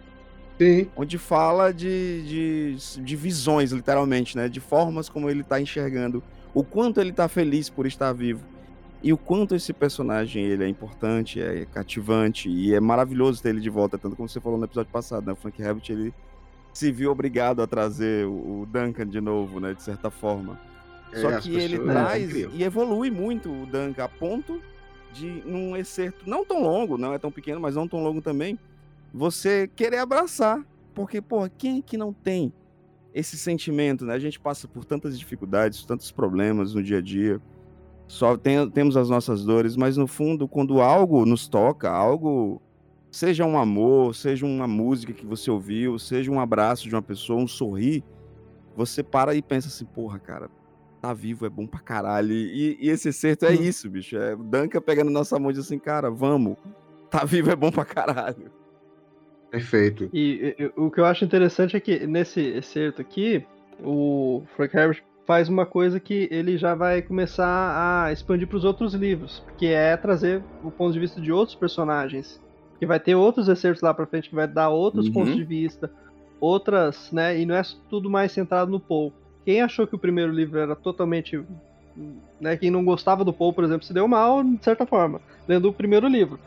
Sim. 0.59 0.89
onde 0.97 1.19
fala 1.19 1.73
de, 1.73 2.23
de, 2.23 3.03
de 3.03 3.17
visões, 3.17 3.73
literalmente, 3.73 4.37
né, 4.37 4.49
de 4.49 4.61
formas 4.61 5.09
como 5.09 5.29
ele 5.29 5.41
está 5.41 5.61
enxergando, 5.61 6.23
o 6.55 6.63
quanto 6.63 7.01
ele 7.01 7.11
está 7.11 7.29
feliz 7.29 7.69
por 7.69 7.87
estar 7.87 8.13
vivo. 8.13 8.45
E 9.03 9.15
o 9.15 9.17
quanto 9.17 9.55
esse 9.55 9.73
personagem 9.73 10.45
ele 10.45 10.63
é 10.63 10.69
importante, 10.69 11.41
é 11.41 11.65
cativante 11.65 12.51
e 12.51 12.75
é 12.75 12.81
maravilhoso 12.81 13.43
ter 13.43 13.49
ele 13.49 13.61
de 13.61 13.71
volta, 13.71 13.97
tanto 13.97 14.15
como 14.15 14.29
você 14.29 14.39
falou 14.41 14.59
no 14.59 14.67
episódio 14.67 14.93
passado, 14.93 15.27
né? 15.27 15.33
O 15.33 15.37
Frank 15.37 15.61
Herbert 15.61 15.85
ele 15.89 16.13
se 16.73 16.91
viu 16.93 17.11
obrigado 17.11 17.63
a 17.63 17.67
trazer 17.67 18.27
o 18.27 18.67
Duncan 18.71 19.07
de 19.07 19.21
novo, 19.21 19.61
né? 19.61 19.75
De 19.75 19.83
certa 19.83 20.11
forma. 20.11 20.59
É, 21.13 21.21
Só 21.21 21.41
que 21.41 21.55
ele 21.57 21.79
traz 21.79 22.35
é 22.35 22.49
e 22.53 22.63
evolui 22.63 23.11
muito 23.11 23.51
o 23.51 23.67
Duncan 23.67 24.05
a 24.05 24.09
ponto 24.09 24.61
de, 25.13 25.43
num 25.45 25.77
excerto 25.77 26.29
não 26.29 26.45
tão 26.45 26.63
longo, 26.63 26.97
não 26.97 27.13
é 27.13 27.19
tão 27.19 27.33
pequeno, 27.33 27.61
mas 27.61 27.75
não 27.75 27.89
tão 27.89 28.03
longo 28.03 28.23
também, 28.23 28.59
você 29.13 29.69
querer 29.75 29.99
abraçar. 29.99 30.65
Porque, 30.95 31.21
pô, 31.21 31.49
quem 31.57 31.79
é 31.79 31.83
que 31.83 31.97
não 31.97 32.13
tem 32.13 32.53
esse 33.15 33.37
sentimento, 33.37 34.05
né? 34.05 34.15
A 34.15 34.19
gente 34.19 34.39
passa 34.39 34.69
por 34.69 34.85
tantas 34.85 35.19
dificuldades, 35.19 35.85
tantos 35.85 36.11
problemas 36.13 36.75
no 36.75 36.83
dia 36.83 36.99
a 36.99 37.01
dia. 37.01 37.41
Só 38.07 38.37
tem- 38.37 38.69
temos 38.71 38.97
as 38.97 39.09
nossas 39.09 39.45
dores, 39.45 39.77
mas 39.77 39.97
no 39.97 40.07
fundo, 40.07 40.49
quando 40.49 40.81
algo 40.81 41.25
nos 41.25 41.49
toca, 41.49 41.89
algo, 41.91 42.61
seja 43.11 43.45
um 43.45 43.59
amor, 43.59 44.15
seja 44.15 44.47
uma 44.47 44.69
música 44.69 45.13
que 45.13 45.27
você 45.27 45.51
ouviu, 45.51 45.99
seja 45.99 46.31
um 46.31 46.41
abraço 46.41 46.89
de 46.89 46.95
uma 46.95 47.03
pessoa, 47.03 47.43
um 47.43 47.49
sorrir, 47.49 48.05
você 48.77 49.03
para 49.03 49.35
e 49.35 49.43
pensa 49.43 49.69
assim, 49.69 49.85
porra, 49.85 50.19
cara, 50.19 50.49
tá 51.01 51.13
vivo 51.13 51.47
é 51.47 51.49
bom 51.49 51.67
pra 51.67 51.81
caralho. 51.81 52.33
E, 52.33 52.79
e 52.81 52.89
esse 52.89 53.09
excerto 53.09 53.47
é 53.47 53.51
Uhum. 53.51 53.63
isso, 53.63 53.89
bicho. 53.91 54.17
É 54.17 54.35
o 54.35 54.43
Danca 54.43 54.81
pegando 54.81 55.11
nossa 55.11 55.39
mão 55.39 55.51
e 55.51 55.55
diz 55.55 55.65
assim, 55.65 55.79
cara, 55.79 56.11
vamos. 56.11 56.57
Tá 57.11 57.25
vivo 57.25 57.51
é 57.51 57.57
bom 57.57 57.73
pra 57.73 57.85
caralho. 57.85 58.51
Perfeito. 59.51 60.09
E, 60.13 60.55
e, 60.59 60.73
o 60.77 60.91
que 60.91 61.01
eu 61.01 61.05
acho 61.05 61.25
interessante 61.25 61.77
é 61.77 61.81
que 61.81 62.07
nesse 62.07 62.41
excerto 62.41 63.03
aqui, 63.03 63.45
o 63.83 64.45
Frank 64.55 64.77
Herbert 64.77 65.03
faz 65.27 65.49
uma 65.49 65.67
coisa 65.67 65.99
que 65.99 66.29
ele 66.31 66.57
já 66.57 66.75
vai 66.75 67.03
começar 67.03 68.05
a 68.05 68.13
expandir 68.13 68.47
para 68.47 68.57
os 68.57 68.65
outros 68.65 68.95
livros, 68.95 69.43
que 69.59 69.67
é 69.67 69.97
trazer 69.97 70.43
o 70.63 70.71
ponto 70.71 70.93
de 70.93 71.01
vista 71.01 71.21
de 71.21 71.33
outros 71.33 71.57
personagens. 71.57 72.41
Que 72.81 72.87
vai 72.87 72.99
ter 72.99 73.15
outros 73.15 73.49
excertos 73.49 73.83
lá 73.83 73.95
pra 73.95 74.07
frente 74.07 74.31
que 74.31 74.35
vai 74.35 74.49
dar 74.49 74.71
outros 74.71 75.07
Uhum. 75.09 75.13
pontos 75.15 75.37
de 75.37 75.45
vista, 75.45 75.93
outras, 76.41 77.13
né? 77.13 77.39
E 77.39 77.47
não 77.47 77.55
é 77.55 77.63
tudo 77.89 78.11
mais 78.11 78.33
centrado 78.33 78.71
no 78.71 78.81
Paul. 78.81 79.15
Quem 79.45 79.63
achou 79.63 79.87
que 79.87 79.95
o 79.95 79.99
primeiro 80.01 80.33
livro 80.33 80.59
era 80.59 80.75
totalmente. 80.75 81.45
Né, 82.41 82.57
quem 82.57 82.71
não 82.71 82.85
gostava 82.85 83.25
do 83.25 83.33
Paul, 83.33 83.53
por 83.53 83.65
exemplo, 83.65 83.85
se 83.87 83.93
deu 83.93 84.09
mal, 84.09 84.43
de 84.43 84.65
certa 84.65 84.87
forma, 84.87 85.21
lendo 85.47 85.69
o 85.69 85.73
primeiro 85.75 86.09
livro. 86.09 86.41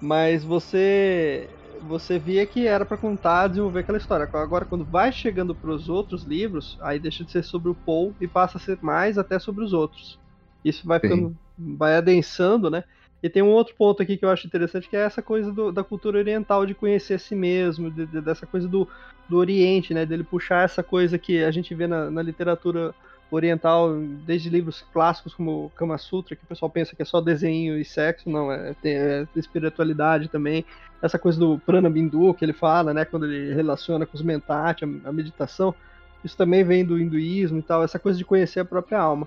Mas 0.00 0.44
você 0.44 1.50
você 1.80 2.18
via 2.18 2.46
que 2.46 2.66
era 2.66 2.86
pra 2.86 2.96
contar, 2.96 3.48
desenvolver 3.48 3.80
aquela 3.80 3.98
história. 3.98 4.28
Agora, 4.32 4.64
quando 4.64 4.84
vai 4.86 5.12
chegando 5.12 5.54
pros 5.54 5.88
outros 5.88 6.24
livros, 6.24 6.78
aí 6.80 6.98
deixa 6.98 7.24
de 7.24 7.30
ser 7.30 7.44
sobre 7.44 7.70
o 7.70 7.74
Paul 7.74 8.16
e 8.20 8.26
passa 8.26 8.56
a 8.56 8.60
ser 8.60 8.78
mais 8.82 9.18
até 9.18 9.38
sobre 9.38 9.64
os 9.64 9.72
outros. 9.74 10.18
Isso 10.64 10.86
vai 10.86 10.98
Sim. 11.00 11.08
ficando, 11.08 11.36
vai 11.58 11.96
adensando, 11.96 12.70
né? 12.70 12.84
E 13.24 13.30
tem 13.30 13.42
um 13.42 13.52
outro 13.52 13.74
ponto 13.74 14.02
aqui 14.02 14.18
que 14.18 14.24
eu 14.26 14.28
acho 14.28 14.46
interessante, 14.46 14.86
que 14.86 14.94
é 14.94 15.00
essa 15.00 15.22
coisa 15.22 15.50
do- 15.50 15.72
da 15.72 15.82
cultura 15.82 16.18
oriental, 16.18 16.66
de 16.66 16.74
conhecer 16.74 17.14
a 17.14 17.18
si 17.18 17.34
mesmo, 17.34 17.90
de- 17.90 18.04
de- 18.04 18.20
dessa 18.20 18.46
coisa 18.46 18.68
do, 18.68 18.86
do 19.26 19.38
Oriente, 19.38 19.94
né? 19.94 20.04
Dele 20.04 20.22
puxar 20.24 20.62
essa 20.62 20.82
coisa 20.82 21.18
que 21.18 21.42
a 21.42 21.50
gente 21.50 21.74
vê 21.74 21.86
na, 21.86 22.10
na 22.10 22.20
literatura 22.20 22.94
oriental, 23.30 23.96
desde 24.26 24.50
livros 24.50 24.84
clássicos 24.92 25.32
como 25.32 25.72
Kama 25.74 25.96
Sutra, 25.96 26.36
que 26.36 26.44
o 26.44 26.46
pessoal 26.46 26.70
pensa 26.70 26.94
que 26.94 27.00
é 27.00 27.04
só 27.06 27.18
desenho 27.18 27.78
e 27.78 27.84
sexo, 27.86 28.28
não, 28.28 28.52
é, 28.52 28.74
tem 28.74 28.92
é 28.94 29.26
espiritualidade 29.34 30.28
também. 30.28 30.62
Essa 31.00 31.18
coisa 31.18 31.38
do 31.38 31.58
Prana 31.60 31.88
Bindu 31.88 32.34
que 32.34 32.44
ele 32.44 32.52
fala, 32.52 32.92
né? 32.92 33.06
Quando 33.06 33.24
ele 33.24 33.54
relaciona 33.54 34.04
com 34.04 34.18
os 34.18 34.22
mentat, 34.22 34.84
a, 34.84 35.08
a 35.08 35.12
meditação, 35.14 35.74
isso 36.22 36.36
também 36.36 36.62
vem 36.62 36.84
do 36.84 36.98
hinduísmo 36.98 37.58
e 37.58 37.62
tal, 37.62 37.82
essa 37.82 37.98
coisa 37.98 38.18
de 38.18 38.24
conhecer 38.26 38.60
a 38.60 38.64
própria 38.66 38.98
alma. 38.98 39.26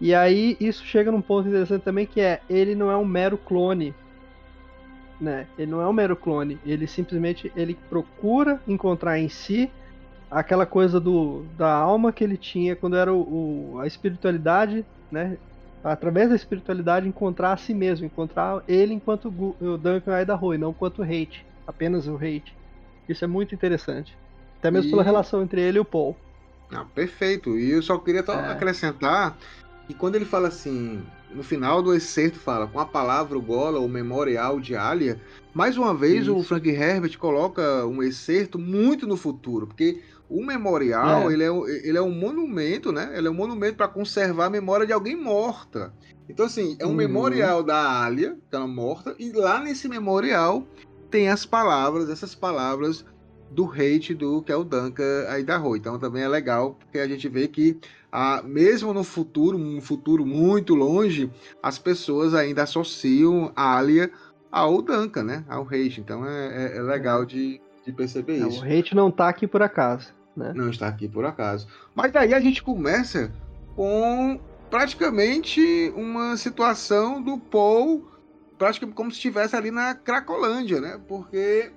E 0.00 0.14
aí 0.14 0.56
isso 0.60 0.84
chega 0.84 1.10
num 1.10 1.20
ponto 1.20 1.48
interessante 1.48 1.82
também 1.82 2.06
que 2.06 2.20
é 2.20 2.40
ele 2.48 2.74
não 2.74 2.90
é 2.90 2.96
um 2.96 3.04
mero 3.04 3.36
clone, 3.36 3.94
né? 5.20 5.46
Ele 5.58 5.70
não 5.70 5.80
é 5.80 5.88
um 5.88 5.92
mero 5.92 6.14
clone, 6.16 6.58
ele 6.64 6.86
simplesmente 6.86 7.50
ele 7.56 7.76
procura 7.88 8.60
encontrar 8.66 9.18
em 9.18 9.28
si 9.28 9.70
aquela 10.30 10.66
coisa 10.66 11.00
do 11.00 11.44
da 11.56 11.72
alma 11.72 12.12
que 12.12 12.22
ele 12.22 12.36
tinha 12.36 12.76
quando 12.76 12.96
era 12.96 13.12
o, 13.12 13.74
o- 13.74 13.78
a 13.80 13.86
espiritualidade, 13.86 14.84
né? 15.10 15.36
Através 15.82 16.28
da 16.28 16.36
espiritualidade 16.36 17.08
encontrar 17.08 17.52
a 17.52 17.56
si 17.56 17.72
mesmo, 17.72 18.04
encontrar 18.06 18.62
ele 18.68 18.92
enquanto 18.94 19.26
o 19.28 19.78
Duncan 19.78 20.20
Idaho 20.20 20.54
e 20.54 20.58
não 20.58 20.70
enquanto 20.70 21.02
hate, 21.02 21.44
apenas 21.66 22.06
o 22.06 22.16
hate. 22.16 22.54
Isso 23.08 23.24
é 23.24 23.28
muito 23.28 23.54
interessante. 23.54 24.16
Até 24.58 24.70
mesmo 24.70 24.88
E- 24.88 24.90
pela 24.90 25.02
relação 25.04 25.42
entre 25.42 25.60
ele 25.60 25.78
e 25.78 25.80
o 25.80 25.84
Paul. 25.84 26.16
Não, 26.70 26.86
perfeito. 26.88 27.56
E 27.58 27.70
eu 27.70 27.82
só 27.82 27.96
queria 27.96 28.20
É. 28.28 28.50
acrescentar 28.52 29.38
que 29.88 29.94
quando 29.94 30.16
ele 30.16 30.26
fala 30.26 30.48
assim, 30.48 31.02
no 31.34 31.42
final 31.42 31.82
do 31.82 31.94
excerto 31.94 32.38
fala 32.38 32.66
com 32.66 32.78
a 32.78 32.84
palavra 32.84 33.38
gola 33.38 33.78
ou 33.78 33.88
memorial 33.88 34.60
de 34.60 34.76
Alia, 34.76 35.18
mais 35.54 35.78
uma 35.78 35.94
vez 35.94 36.28
o 36.28 36.36
Isso. 36.36 36.44
Frank 36.48 36.68
Herbert 36.68 37.16
coloca 37.18 37.86
um 37.86 38.02
excerto 38.02 38.58
muito 38.58 39.06
no 39.06 39.16
futuro, 39.16 39.66
porque 39.66 40.02
o 40.28 40.44
memorial 40.44 41.30
É. 41.30 41.32
ele, 41.32 41.42
é, 41.42 41.50
um- 41.50 41.66
ele 41.66 41.96
é 41.96 42.02
um 42.02 42.10
monumento, 42.10 42.92
né? 42.92 43.14
Ele 43.16 43.28
é 43.28 43.30
um 43.30 43.34
monumento 43.34 43.78
para 43.78 43.88
conservar 43.88 44.44
a 44.46 44.50
memória 44.50 44.86
de 44.86 44.92
alguém 44.92 45.16
morta. 45.16 45.90
Então 46.28 46.44
assim, 46.44 46.76
é 46.78 46.84
um 46.84 46.90
Uhum. 46.90 46.96
memorial 46.96 47.62
da 47.62 48.04
Alia, 48.04 48.36
que 48.50 48.54
ela 48.54 48.66
morta, 48.66 49.16
e 49.18 49.32
lá 49.32 49.58
nesse 49.58 49.88
memorial 49.88 50.66
tem 51.10 51.30
as 51.30 51.46
palavras, 51.46 52.10
essas 52.10 52.34
palavras 52.34 53.02
do 53.50 53.64
hate 53.72 54.14
do 54.14 54.42
que 54.42 54.52
é 54.52 54.56
o 54.56 54.64
Duncan 54.64 55.24
Idaho. 55.38 55.74
Então 55.76 55.98
também 55.98 56.22
é 56.22 56.28
legal, 56.28 56.74
porque 56.74 56.98
a 56.98 57.08
gente 57.08 57.26
vê 57.30 57.48
que 57.48 57.78
ah, 58.10 58.42
mesmo 58.44 58.92
no 58.94 59.04
futuro, 59.04 59.56
um 59.58 59.80
futuro 59.80 60.24
muito 60.24 60.74
longe, 60.74 61.30
as 61.62 61.78
pessoas 61.78 62.34
ainda 62.34 62.62
associam 62.62 63.52
a 63.54 63.76
Alia 63.76 64.10
ao 64.50 64.80
Duncan, 64.80 65.24
né? 65.24 65.44
Ao 65.48 65.62
hate. 65.62 66.00
Então 66.00 66.24
é, 66.26 66.72
é- 66.74 66.76
é 66.78 66.82
legal 66.82 67.24
de, 67.24 67.60
de 67.84 67.92
perceber 67.92 68.38
isso. 68.38 68.62
o 68.62 68.64
hate 68.64 68.94
não 68.94 69.10
tá 69.10 69.28
aqui 69.28 69.46
por 69.46 69.62
acaso, 69.62 70.14
né? 70.36 70.52
Não 70.54 70.70
está 70.70 70.88
aqui 70.88 71.06
por 71.08 71.24
acaso. 71.24 71.66
Mas 71.94 72.10
daí 72.12 72.32
a 72.32 72.40
gente 72.40 72.62
começa 72.62 73.30
com 73.76 74.40
praticamente 74.70 75.92
uma 75.96 76.36
situação 76.36 77.22
do 77.22 77.38
Paul, 77.38 78.06
praticamente 78.58 78.96
como 78.96 79.10
se 79.10 79.16
estivesse 79.16 79.54
ali 79.54 79.70
na 79.70 79.94
Cracolândia, 79.94 80.80
né? 80.80 80.98
Porque 81.06 81.70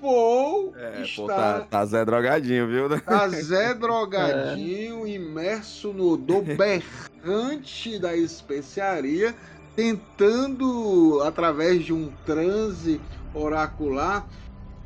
Paul 0.00 0.74
É, 0.76 1.02
está 1.02 1.22
pô, 1.22 1.26
tá, 1.28 1.60
tá 1.60 1.86
Zé 1.86 2.04
drogadinho, 2.04 2.66
viu? 2.66 2.88
Tá 3.04 3.28
Zé 3.28 3.74
drogadinho, 3.74 5.06
imerso 5.06 5.92
no 5.92 6.16
do 6.16 6.42
berrante 6.42 7.98
da 7.98 8.16
especiaria, 8.16 9.34
tentando, 9.76 11.20
através 11.22 11.84
de 11.84 11.92
um 11.92 12.10
transe 12.24 13.00
oracular, 13.34 14.26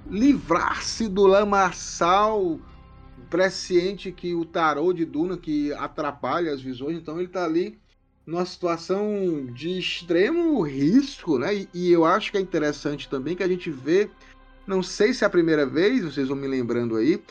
livrar-se 0.07 1.09
do 1.09 1.27
lamaçal 1.27 2.59
presciente 3.31 4.12
que 4.12 4.35
o 4.35 4.44
tarô 4.44 4.92
de 4.92 5.05
Duna, 5.05 5.37
que 5.37 5.72
atrapalha 5.72 6.53
as 6.53 6.61
visões. 6.61 6.96
Então 6.96 7.18
ele 7.18 7.29
tá 7.29 7.44
ali 7.44 7.79
numa 8.27 8.44
situação 8.44 9.46
de 9.53 9.79
extremo 9.79 10.61
risco, 10.62 11.38
né? 11.38 11.55
E, 11.55 11.68
e 11.72 11.92
eu 11.92 12.05
acho 12.05 12.31
que 12.31 12.38
é 12.38 12.40
interessante 12.40 13.09
também 13.09 13.37
que 13.37 13.42
a 13.42 13.49
gente 13.49 13.70
vê, 13.70 14.11
não 14.66 14.83
sei 14.83 15.14
se 15.14 15.24
é 15.24 15.26
a 15.26 15.31
primeira 15.31 15.64
vez, 15.64 16.05
vocês 16.05 16.29
vão 16.29 16.37
me 16.37 16.48
lembrando 16.48 16.96
aí, 16.96 17.22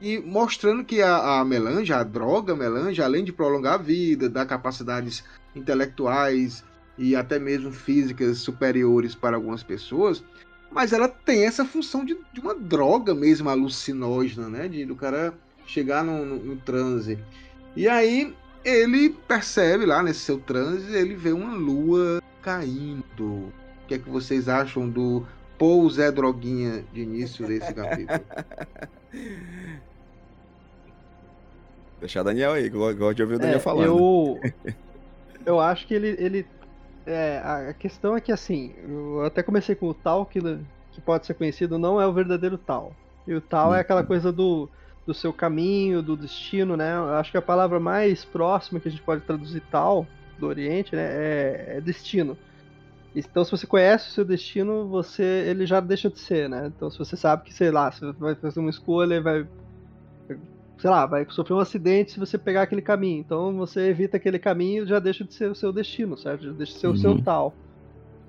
e 0.00 0.18
mostrando 0.18 0.84
que 0.84 1.00
a, 1.00 1.40
a 1.40 1.44
melange, 1.44 1.92
a 1.92 2.02
droga 2.02 2.54
melange, 2.54 3.02
além 3.02 3.24
de 3.24 3.32
prolongar 3.32 3.74
a 3.74 3.78
vida, 3.78 4.28
dar 4.28 4.46
capacidades 4.46 5.24
intelectuais 5.54 6.64
e 6.98 7.16
até 7.16 7.38
mesmo 7.38 7.72
físicas 7.72 8.38
superiores 8.38 9.14
para 9.14 9.36
algumas 9.36 9.62
pessoas, 9.62 10.22
mas 10.70 10.92
ela 10.92 11.08
tem 11.08 11.44
essa 11.44 11.64
função 11.64 12.04
de, 12.04 12.18
de 12.32 12.40
uma 12.40 12.54
droga 12.54 13.14
mesmo 13.14 13.48
alucinógena, 13.48 14.48
né? 14.48 14.68
De, 14.68 14.84
do 14.84 14.96
cara 14.96 15.32
chegar 15.66 16.04
no, 16.04 16.24
no, 16.24 16.36
no 16.36 16.56
transe. 16.56 17.18
E 17.76 17.88
aí 17.88 18.34
ele 18.64 19.10
percebe 19.28 19.86
lá 19.86 20.02
nesse 20.02 20.20
seu 20.20 20.38
transe, 20.38 20.92
ele 20.94 21.14
vê 21.14 21.32
uma 21.32 21.54
lua 21.54 22.22
caindo. 22.42 23.02
O 23.20 23.52
que 23.86 23.94
é 23.94 23.98
que 23.98 24.08
vocês 24.08 24.48
acham 24.48 24.88
do 24.88 25.24
Paul 25.58 25.88
Zé 25.90 26.10
Droguinha 26.10 26.84
de 26.92 27.02
início 27.02 27.46
desse 27.46 27.72
capítulo? 27.72 28.20
Deixar 32.00 32.22
Daniel 32.22 32.52
aí, 32.52 32.68
gosto 32.68 33.14
de 33.14 33.22
ouvir 33.22 33.36
o 33.36 33.38
Daniel 33.38 33.56
É, 33.56 33.60
falando. 33.60 33.86
Eu, 33.86 34.40
eu 35.46 35.58
acho 35.60 35.86
que 35.86 35.94
ele. 35.94 36.14
ele 36.18 36.46
é, 37.06 37.40
a 37.42 37.70
a 37.70 37.74
questão 37.74 38.16
é 38.16 38.20
que 38.20 38.32
assim, 38.32 38.74
eu 38.86 39.24
até 39.24 39.42
comecei 39.42 39.74
com 39.74 39.88
o 39.88 39.94
tal, 39.94 40.26
que, 40.26 40.38
que 40.92 41.00
pode 41.00 41.26
ser 41.26 41.34
conhecido, 41.34 41.78
não 41.78 42.00
é 42.00 42.06
o 42.06 42.12
verdadeiro 42.12 42.58
tal. 42.58 42.94
E 43.26 43.34
o 43.34 43.40
tal 43.40 43.74
é 43.74 43.80
aquela 43.80 44.04
coisa 44.04 44.30
do, 44.30 44.68
do 45.06 45.14
seu 45.14 45.32
caminho, 45.32 46.02
do 46.02 46.16
destino, 46.16 46.76
né? 46.76 46.94
Eu 46.94 47.14
acho 47.14 47.30
que 47.30 47.38
a 47.38 47.42
palavra 47.42 47.80
mais 47.80 48.24
próxima 48.24 48.80
que 48.80 48.88
a 48.88 48.90
gente 48.90 49.02
pode 49.02 49.22
traduzir 49.22 49.62
tal 49.70 50.06
do 50.38 50.46
Oriente, 50.46 50.94
né, 50.94 51.02
é, 51.02 51.74
é 51.76 51.80
destino. 51.80 52.36
Então, 53.14 53.44
se 53.44 53.50
você 53.52 53.66
conhece 53.66 54.08
o 54.10 54.12
seu 54.12 54.24
destino, 54.24 54.88
você 54.88 55.22
ele 55.48 55.66
já 55.66 55.80
deixa 55.80 56.10
de 56.10 56.18
ser, 56.20 56.48
né? 56.48 56.66
Então, 56.66 56.90
se 56.90 56.98
você 56.98 57.16
sabe 57.16 57.44
que, 57.44 57.54
sei 57.54 57.70
lá, 57.70 57.90
você 57.90 58.12
vai 58.14 58.34
fazer 58.36 58.60
uma 58.60 58.70
escolha 58.70 59.14
e 59.16 59.20
vai 59.20 59.48
sei 60.80 60.90
lá, 60.90 61.06
vai 61.06 61.26
sofrer 61.30 61.54
um 61.54 61.58
acidente 61.60 62.12
se 62.12 62.18
você 62.20 62.36
pegar 62.38 62.62
aquele 62.62 62.82
caminho. 62.82 63.20
Então 63.20 63.56
você 63.56 63.88
evita 63.88 64.16
aquele 64.16 64.38
caminho 64.38 64.86
já 64.86 64.98
deixa 64.98 65.24
de 65.24 65.32
ser 65.34 65.50
o 65.50 65.54
seu 65.54 65.72
destino, 65.72 66.16
certo? 66.16 66.44
Já 66.44 66.52
deixa 66.52 66.72
de 66.72 66.78
ser 66.78 66.88
o 66.88 66.96
seu 66.96 67.12
Uhum. 67.12 67.22
tal. 67.22 67.58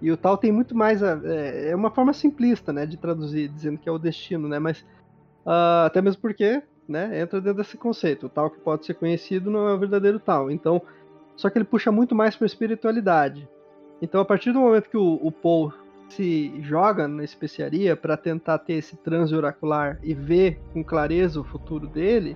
E 0.01 0.11
o 0.11 0.17
tal 0.17 0.37
tem 0.37 0.51
muito 0.51 0.75
mais. 0.75 1.03
a- 1.03 1.21
É, 1.25 1.71
é 1.71 1.75
uma 1.77 1.91
forma 1.93 2.13
simplista, 2.13 2.73
né, 2.73 2.85
de 2.85 2.97
traduzir, 2.97 3.49
dizendo 3.49 3.79
que 3.79 3.89
é 3.89 3.93
o 3.93 3.99
destino, 3.99 4.47
né? 4.49 4.59
Mas 4.59 4.83
ah, 5.45 5.85
até 5.87 6.01
mesmo 6.01 6.21
porque, 6.21 6.63
né, 6.87 7.21
entra 7.21 7.41
dentro 7.41 7.63
desse 7.63 7.77
conceito. 7.77 8.27
O 8.27 8.29
tal 8.29 8.51
que 8.51 8.61
pode 8.61 8.85
ser 8.85 8.95
conhecido 8.95 9.51
não 9.51 9.67
é 9.69 9.73
o 9.73 9.79
verdadeiro 9.79 10.19
tal. 10.19 10.51
Então, 10.51 10.81
só 11.37 11.49
que 11.49 11.57
ele 11.57 11.65
puxa 11.65 11.91
muito 11.91 12.15
mais 12.15 12.35
para 12.37 12.47
espiritualidade. 12.47 13.49
Então, 14.01 14.21
a 14.21 14.25
partir 14.25 14.51
do 14.51 14.59
momento 14.59 14.89
que 14.89 14.97
o, 14.97 15.15
o 15.15 15.31
Paul 15.31 15.73
se 16.09 16.61
joga 16.61 17.07
na 17.07 17.23
especiaria 17.23 17.95
para 17.95 18.17
tentar 18.17 18.59
ter 18.59 18.73
esse 18.73 18.95
transe 18.97 19.35
oracular 19.35 19.97
e 20.03 20.13
ver 20.13 20.59
com 20.71 20.83
clareza 20.83 21.39
o 21.39 21.43
futuro 21.43 21.87
dele, 21.87 22.35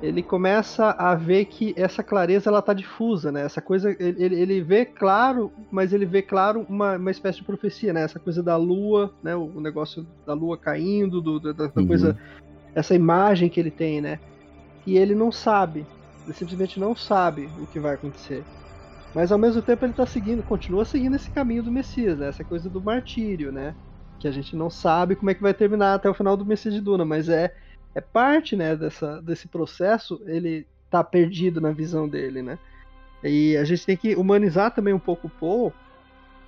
ele 0.00 0.22
começa 0.22 0.90
a 0.98 1.14
ver 1.14 1.44
que 1.46 1.72
essa 1.76 2.02
clareza 2.02 2.50
ela 2.50 2.60
tá 2.60 2.72
difusa, 2.74 3.30
né? 3.30 3.42
Essa 3.42 3.62
coisa 3.62 3.90
ele, 4.00 4.34
ele- 4.34 4.60
vê 4.62 4.84
claro, 4.84 5.52
mas 5.70 5.92
ele 5.92 6.04
vê 6.04 6.22
claro 6.22 6.66
uma, 6.68 6.96
uma 6.96 7.10
espécie 7.10 7.38
de 7.38 7.44
profecia, 7.44 7.92
né? 7.92 8.02
Essa 8.02 8.18
coisa 8.18 8.42
da 8.42 8.56
lua, 8.56 9.14
né? 9.22 9.36
O, 9.36 9.44
o 9.56 9.60
negócio 9.60 10.04
da 10.26 10.34
lua 10.34 10.58
caindo, 10.58 11.20
do, 11.22 11.38
da, 11.38 11.52
da 11.52 11.70
Uhum. 11.76 11.86
coisa, 11.86 12.16
essa 12.74 12.94
imagem 12.94 13.50
que 13.50 13.60
ele 13.60 13.70
tem, 13.70 14.00
né? 14.00 14.20
E 14.86 14.96
ele 14.98 15.14
não 15.14 15.32
sabe, 15.32 15.86
ele 16.26 16.34
simplesmente 16.34 16.80
não 16.80 16.96
sabe 16.96 17.52
o 17.58 17.66
que 17.66 17.80
vai 17.80 17.94
acontecer. 17.94 18.46
Mas 19.14 19.30
ao 19.32 19.38
mesmo 19.38 19.62
tempo 19.62 19.84
ele 19.84 19.92
tá 19.92 20.06
seguindo, 20.06 20.42
continua 20.42 20.84
seguindo 20.84 21.16
esse 21.16 21.30
caminho 21.30 21.62
do 21.62 21.72
Messias, 21.72 22.18
né? 22.18 22.28
Essa 22.28 22.44
coisa 22.44 22.70
do 22.70 22.82
martírio, 22.82 23.52
né? 23.52 23.74
Que 24.18 24.28
a 24.28 24.32
gente 24.32 24.56
não 24.56 24.70
sabe 24.70 25.16
como 25.16 25.30
é 25.30 25.34
que 25.34 25.42
vai 25.42 25.52
terminar 25.54 25.94
até 25.94 26.08
o 26.08 26.14
final 26.14 26.36
do 26.36 26.46
Messias 26.46 26.74
de 26.74 26.80
Duna, 26.80 27.04
mas 27.04 27.28
é, 27.28 27.54
é 27.94 28.00
parte, 28.00 28.56
né, 28.56 28.76
dessa, 28.76 29.20
desse 29.22 29.48
processo, 29.48 30.22
ele 30.26 30.66
tá 30.90 31.02
perdido 31.04 31.60
na 31.60 31.72
visão 31.72 32.08
dele, 32.08 32.42
né? 32.42 32.58
E 33.22 33.56
a 33.56 33.64
gente 33.64 33.86
tem 33.86 33.96
que 33.96 34.14
humanizar 34.16 34.74
também 34.74 34.94
um 34.94 34.98
pouco 34.98 35.26
o 35.26 35.30
Paul 35.30 35.72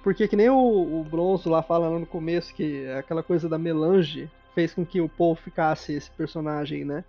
porque 0.05 0.29
que 0.29 0.37
nem 0.37 0.51
o, 0.51 1.01
o 1.01 1.03
Bronzo 1.03 1.49
lá 1.49 1.63
falando 1.63 1.99
no 1.99 2.07
começo 2.07 2.55
que 2.55 2.87
aquela 2.91 3.23
coisa 3.23 3.49
da 3.49 3.57
melange 3.59 4.31
fez 4.55 4.75
com 4.75 4.85
que 4.85 5.01
o 5.01 5.09
Paul 5.09 5.35
ficasse 5.35 5.95
esse 5.95 6.11
personagem, 6.11 6.85
né? 6.85 7.03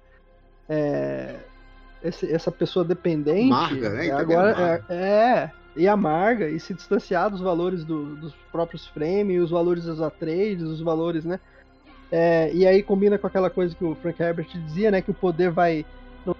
É, 0.69 1.37
esse, 2.07 2.31
essa 2.31 2.51
pessoa 2.51 2.85
dependente. 2.85 3.51
Amarga, 3.51 3.89
né? 3.89 4.07
é, 4.07 4.11
agora 4.11 4.53
amarga. 4.55 4.85
é, 4.89 4.95
é, 4.95 5.51
e 5.75 5.87
amarga 5.87 6.49
e 6.49 6.59
se 6.59 6.73
distanciar 6.73 7.29
dos 7.29 7.41
valores 7.41 7.83
do- 7.83 8.15
dos 8.15 8.33
próprios 8.51 8.87
frame, 8.87 9.39
os 9.39 9.51
valores 9.51 9.83
dos 9.85 10.01
Atreides, 10.01 10.63
os 10.65 10.81
valores, 10.81 11.25
né? 11.25 11.39
É, 12.11 12.51
e 12.53 12.65
aí 12.65 12.83
combina 12.83 13.17
com 13.17 13.27
aquela 13.27 13.49
coisa 13.49 13.75
que 13.75 13.83
o 13.83 13.95
Frank 13.95 14.21
Herbert 14.21 14.47
dizia, 14.53 14.91
né? 14.91 15.01
Que 15.01 15.11
o 15.11 15.13
poder 15.15 15.51
vai 15.51 15.85
não, 16.25 16.35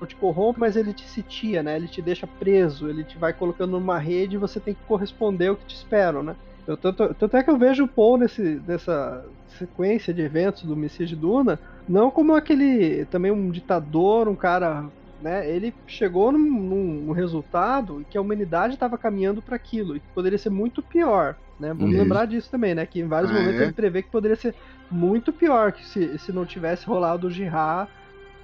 não 0.00 0.06
te 0.06 0.14
corrompe, 0.16 0.60
mas 0.60 0.76
ele 0.76 0.92
te 0.92 1.08
sitia, 1.08 1.62
né? 1.62 1.76
Ele 1.76 1.88
te 1.88 2.00
deixa 2.02 2.26
preso, 2.26 2.88
ele 2.88 3.02
te 3.02 3.18
vai 3.18 3.32
colocando 3.32 3.72
numa 3.72 3.98
rede 3.98 4.36
e 4.36 4.38
você 4.38 4.60
tem 4.60 4.74
que 4.74 4.84
corresponder 4.86 5.48
ao 5.48 5.56
que 5.56 5.66
te 5.66 5.74
esperam, 5.74 6.22
né? 6.22 6.36
Eu, 6.66 6.76
tanto, 6.76 7.14
tanto 7.14 7.36
é 7.36 7.42
que 7.44 7.50
eu 7.50 7.56
vejo 7.56 7.84
o 7.84 7.88
Paul 7.88 8.18
nesse, 8.18 8.60
nessa 8.66 9.24
sequência 9.56 10.12
de 10.12 10.20
eventos 10.20 10.64
do 10.64 10.76
Messias 10.76 11.08
de 11.08 11.14
Duna, 11.14 11.58
não 11.88 12.10
como 12.10 12.34
aquele 12.34 13.04
também 13.06 13.30
um 13.30 13.50
ditador, 13.50 14.28
um 14.28 14.34
cara, 14.34 14.84
né? 15.20 15.48
Ele 15.50 15.74
chegou 15.86 16.30
num, 16.32 16.38
num- 16.38 17.12
resultado 17.12 18.04
que 18.10 18.18
a 18.18 18.20
humanidade 18.20 18.74
estava 18.74 18.98
caminhando 18.98 19.42
para 19.42 19.56
aquilo 19.56 19.96
e 19.96 20.00
que 20.00 20.08
poderia 20.14 20.38
ser 20.38 20.50
muito 20.50 20.82
pior, 20.82 21.36
né? 21.58 21.72
Vamos 21.72 21.90
Isso. 21.90 21.98
lembrar 21.98 22.26
disso 22.26 22.50
também, 22.50 22.74
né? 22.74 22.86
Que 22.86 23.00
em 23.00 23.08
vários 23.08 23.30
Ah, 23.30 23.34
momentos 23.34 23.60
é? 23.60 23.64
ele 23.64 23.72
prevê 23.72 24.02
que 24.02 24.10
poderia 24.10 24.36
ser 24.36 24.54
muito 24.90 25.32
pior 25.32 25.72
que 25.72 25.84
se, 25.86 26.18
se 26.18 26.32
não 26.32 26.44
tivesse 26.46 26.86
rolado 26.86 27.26
o 27.26 27.30
jihad 27.30 27.88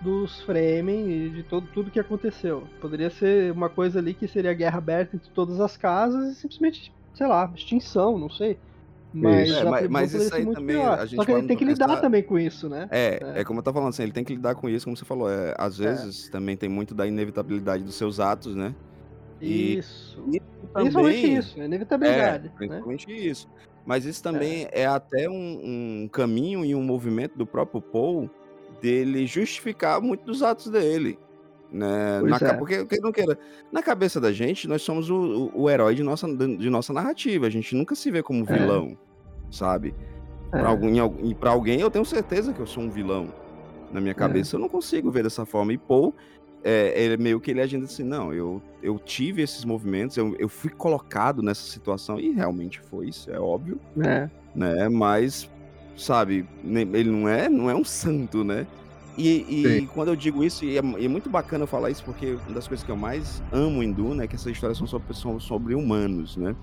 dos 0.01 0.41
Fremen 0.43 1.09
e 1.09 1.31
de 1.31 1.43
todo, 1.45 1.67
tudo 1.69 1.91
que 1.91 2.01
aconteceu. 2.01 2.67
Poderia 2.81 3.11
ser 3.11 3.53
uma 3.53 3.69
coisa 3.71 3.99
ali 4.01 4.15
que 4.15 4.27
seria 4.27 4.53
guerra 4.55 4.79
aberta 4.79 5.17
entre 5.17 5.31
todas 5.31 5.61
as 5.61 5.77
casas 5.77 6.33
e 6.33 6.35
simplesmente, 6.41 6.93
sei 7.15 7.27
lá, 7.27 7.51
extinção, 7.55 8.19
não 8.19 8.29
sei. 8.31 8.59
Mas, 9.15 9.49
Isso. 9.49 9.59
É, 9.59 9.65
mas- 9.65 9.89
mas 9.91 10.15
isso 10.15 10.29
ser 10.31 10.35
aí 10.37 10.47
também, 10.47 10.77
pior. 10.77 10.99
a 10.99 11.05
gente 11.05 11.17
Só 11.17 11.25
que 11.25 11.33
ele 11.33 11.47
tem 11.47 11.57
que 11.57 11.65
lidar 11.67 11.87
pensar- 11.87 12.01
também 12.01 12.23
com 12.23 12.39
isso, 12.39 12.69
né? 12.69 12.89
É, 12.91 13.21
É. 13.37 13.41
é, 13.41 13.45
como 13.45 13.59
eu 13.59 13.63
tô 13.63 13.73
falando 13.73 13.91
assim, 13.91 14.03
ele 14.05 14.13
tem 14.13 14.25
que 14.25 14.35
lidar 14.35 14.55
com 14.55 14.69
isso, 14.71 14.87
como 14.87 14.97
você 14.97 15.05
falou. 15.05 15.31
É, 15.31 15.55
às 15.59 15.77
vezes 15.77 16.29
também 16.31 16.57
tem 16.57 16.69
muito 16.69 16.95
da 16.95 17.07
inevitabilidade 17.07 17.83
dos 17.85 17.95
seus 17.95 18.19
atos, 18.21 18.57
né? 18.57 18.75
E- 19.41 19.77
Isso. 19.79 20.19
e 20.33 20.41
Principalmente 20.73 20.93
também- 21.21 21.37
isso, 21.39 21.61
é 21.61 21.65
inevitabilidade. 21.67 22.47
É, 22.47 22.49
né? 22.49 22.55
principalmente 22.57 23.11
isso. 23.31 23.49
Mas 23.85 24.05
isso 24.07 24.23
também 24.23 24.69
é, 24.73 24.87
até 24.87 25.29
um, 25.29 25.35
um 26.05 26.09
caminho 26.11 26.65
e 26.65 26.75
um 26.75 26.83
movimento 26.83 27.37
do 27.37 27.45
próprio 27.45 27.83
Paul 27.83 28.31
dele 28.81 29.27
justificar 29.27 30.01
muito 30.01 30.25
dos 30.25 30.43
atos 30.43 30.69
dele. 30.71 31.19
Né? 31.73 32.21
Na 32.23 32.37
é. 32.37 32.53
Porque, 32.55 32.79
porque 32.81 33.01
não 33.01 33.11
queira. 33.11 33.39
Na 33.73 33.83
cabeça 33.83 34.21
da 34.21 34.31
gente, 34.31 34.69
nós 34.69 34.83
somos 34.83 35.09
o, 35.09 35.51
o, 35.55 35.63
o 35.63 35.71
herói 35.71 35.95
de 35.95 36.03
nossa, 36.03 36.29
de 36.29 36.69
nossa 36.69 36.93
narrativa. 36.93 37.47
A 37.47 37.51
gente 37.51 37.75
nunca 37.75 37.95
se 37.95 38.11
vê 38.11 38.23
como 38.23 38.45
É. 38.47 38.59
vilão, 38.59 38.97
sabe? 39.51 39.95
É. 40.53 40.59
Pra, 40.59 40.69
algum, 40.69 40.91
e 41.25 41.35
pra 41.35 41.51
alguém 41.51 41.81
eu 41.81 41.91
tenho 41.91 42.05
certeza 42.05 42.53
que 42.53 42.61
eu 42.61 42.67
sou 42.67 42.83
um 42.83 42.91
vilão. 42.91 43.29
Na 43.91 44.01
minha 44.01 44.15
cabeça 44.15 44.57
eu 44.57 44.61
não 44.61 44.69
consigo 44.69 45.11
ver 45.11 45.23
dessa 45.23 45.47
forma. 45.47 45.73
E 45.73 45.79
Paul, 45.79 46.15
é, 46.63 46.93
ele 47.03 47.17
meio 47.17 47.41
que 47.41 47.51
ele 47.51 47.61
agindo 47.63 47.85
assim, 47.87 48.03
não, 48.05 48.35
eu, 48.35 48.61
eu 48.83 48.99
tive 48.99 49.41
esses 49.43 49.65
movimentos, 49.65 50.17
eu, 50.17 50.37
eu 50.39 50.49
fui 50.49 50.71
colocado 50.71 51.43
nessa 51.43 51.63
situação, 51.63 52.21
e 52.21 52.31
realmente 52.33 52.81
foi 52.81 53.09
isso, 53.09 53.31
é 53.31 53.41
óbvio, 53.41 53.81
É. 54.03 54.29
né? 54.55 54.89
Mas, 54.89 55.51
sabe, 55.97 56.47
ele 56.65 57.11
não 57.11 57.29
é, 57.29 57.49
não 57.49 57.69
é 57.71 57.75
um 57.75 57.85
santo, 57.85 58.45
né? 58.45 58.67
E, 59.17 59.83
e 59.83 59.87
quando 59.89 60.09
eu 60.09 60.17
digo 60.17 60.43
isso, 60.43 60.65
e 60.65 60.79
é, 60.79 60.83
e 60.99 61.05
é 61.05 61.09
muito 61.09 61.29
bacana 61.29 61.65
eu 61.65 61.69
falar 61.69 61.91
isso, 61.91 62.03
porque 62.03 62.39
uma 62.47 62.55
das 62.55 62.67
coisas 62.67 62.85
que 62.85 62.91
eu 62.91 62.97
mais 62.97 63.43
amo 63.53 63.83
em 63.83 63.93
Duna 63.93 64.25
é 64.25 64.27
que 64.27 64.35
essas 64.35 64.53
histórias 64.53 64.79
são 64.79 64.87
sobre, 64.87 65.15
são 65.15 65.39
sobre 65.39 65.75
humanos, 65.75 66.37
né? 66.37 66.57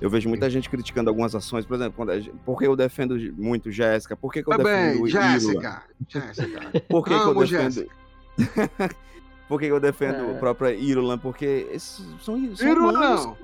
Eu 0.00 0.10
vejo 0.10 0.28
muita 0.28 0.50
gente 0.50 0.68
criticando 0.68 1.08
algumas 1.08 1.32
ações, 1.32 1.64
por 1.64 1.74
exemplo, 1.76 1.92
quando 1.94 2.10
a 2.10 2.18
gente- 2.18 2.34
por 2.44 2.58
que 2.58 2.66
eu 2.66 2.74
defendo 2.74 3.16
muito 3.36 3.70
Jéssica? 3.70 4.16
Por 4.16 4.32
que, 4.32 4.42
que 4.42 4.48
eu 4.52 4.56
Tá 4.56 4.62
defendo? 4.64 5.06
Jéssica. 5.06 5.82
Jéssica. 6.08 6.82
Por 6.88 7.04
que, 7.04 7.10
que 7.10 7.24
eu 7.28 7.34
defendo. 7.34 7.86
Por 9.48 9.60
que, 9.60 9.66
que 9.66 9.72
eu 9.72 9.80
defendo 9.80 10.16
É. 10.16 10.32
o 10.32 10.38
próprio 10.38 10.70
Irulan? 10.74 11.18
Porque 11.18 11.66
esses 11.70 12.04
são, 12.22 12.56
são 12.56 12.68
Írola 12.68 12.90
humanos. 12.98 13.24
não. 13.26 13.36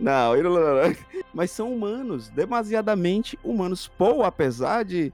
Não, 0.00 0.36
Irulan 0.36 0.60
não. 0.88 0.96
Mas 1.34 1.50
são 1.50 1.72
humanos, 1.72 2.28
demasiadamente 2.30 3.38
humanos. 3.44 3.86
Paul, 3.98 4.24
apesar 4.24 4.84
de 4.84 5.12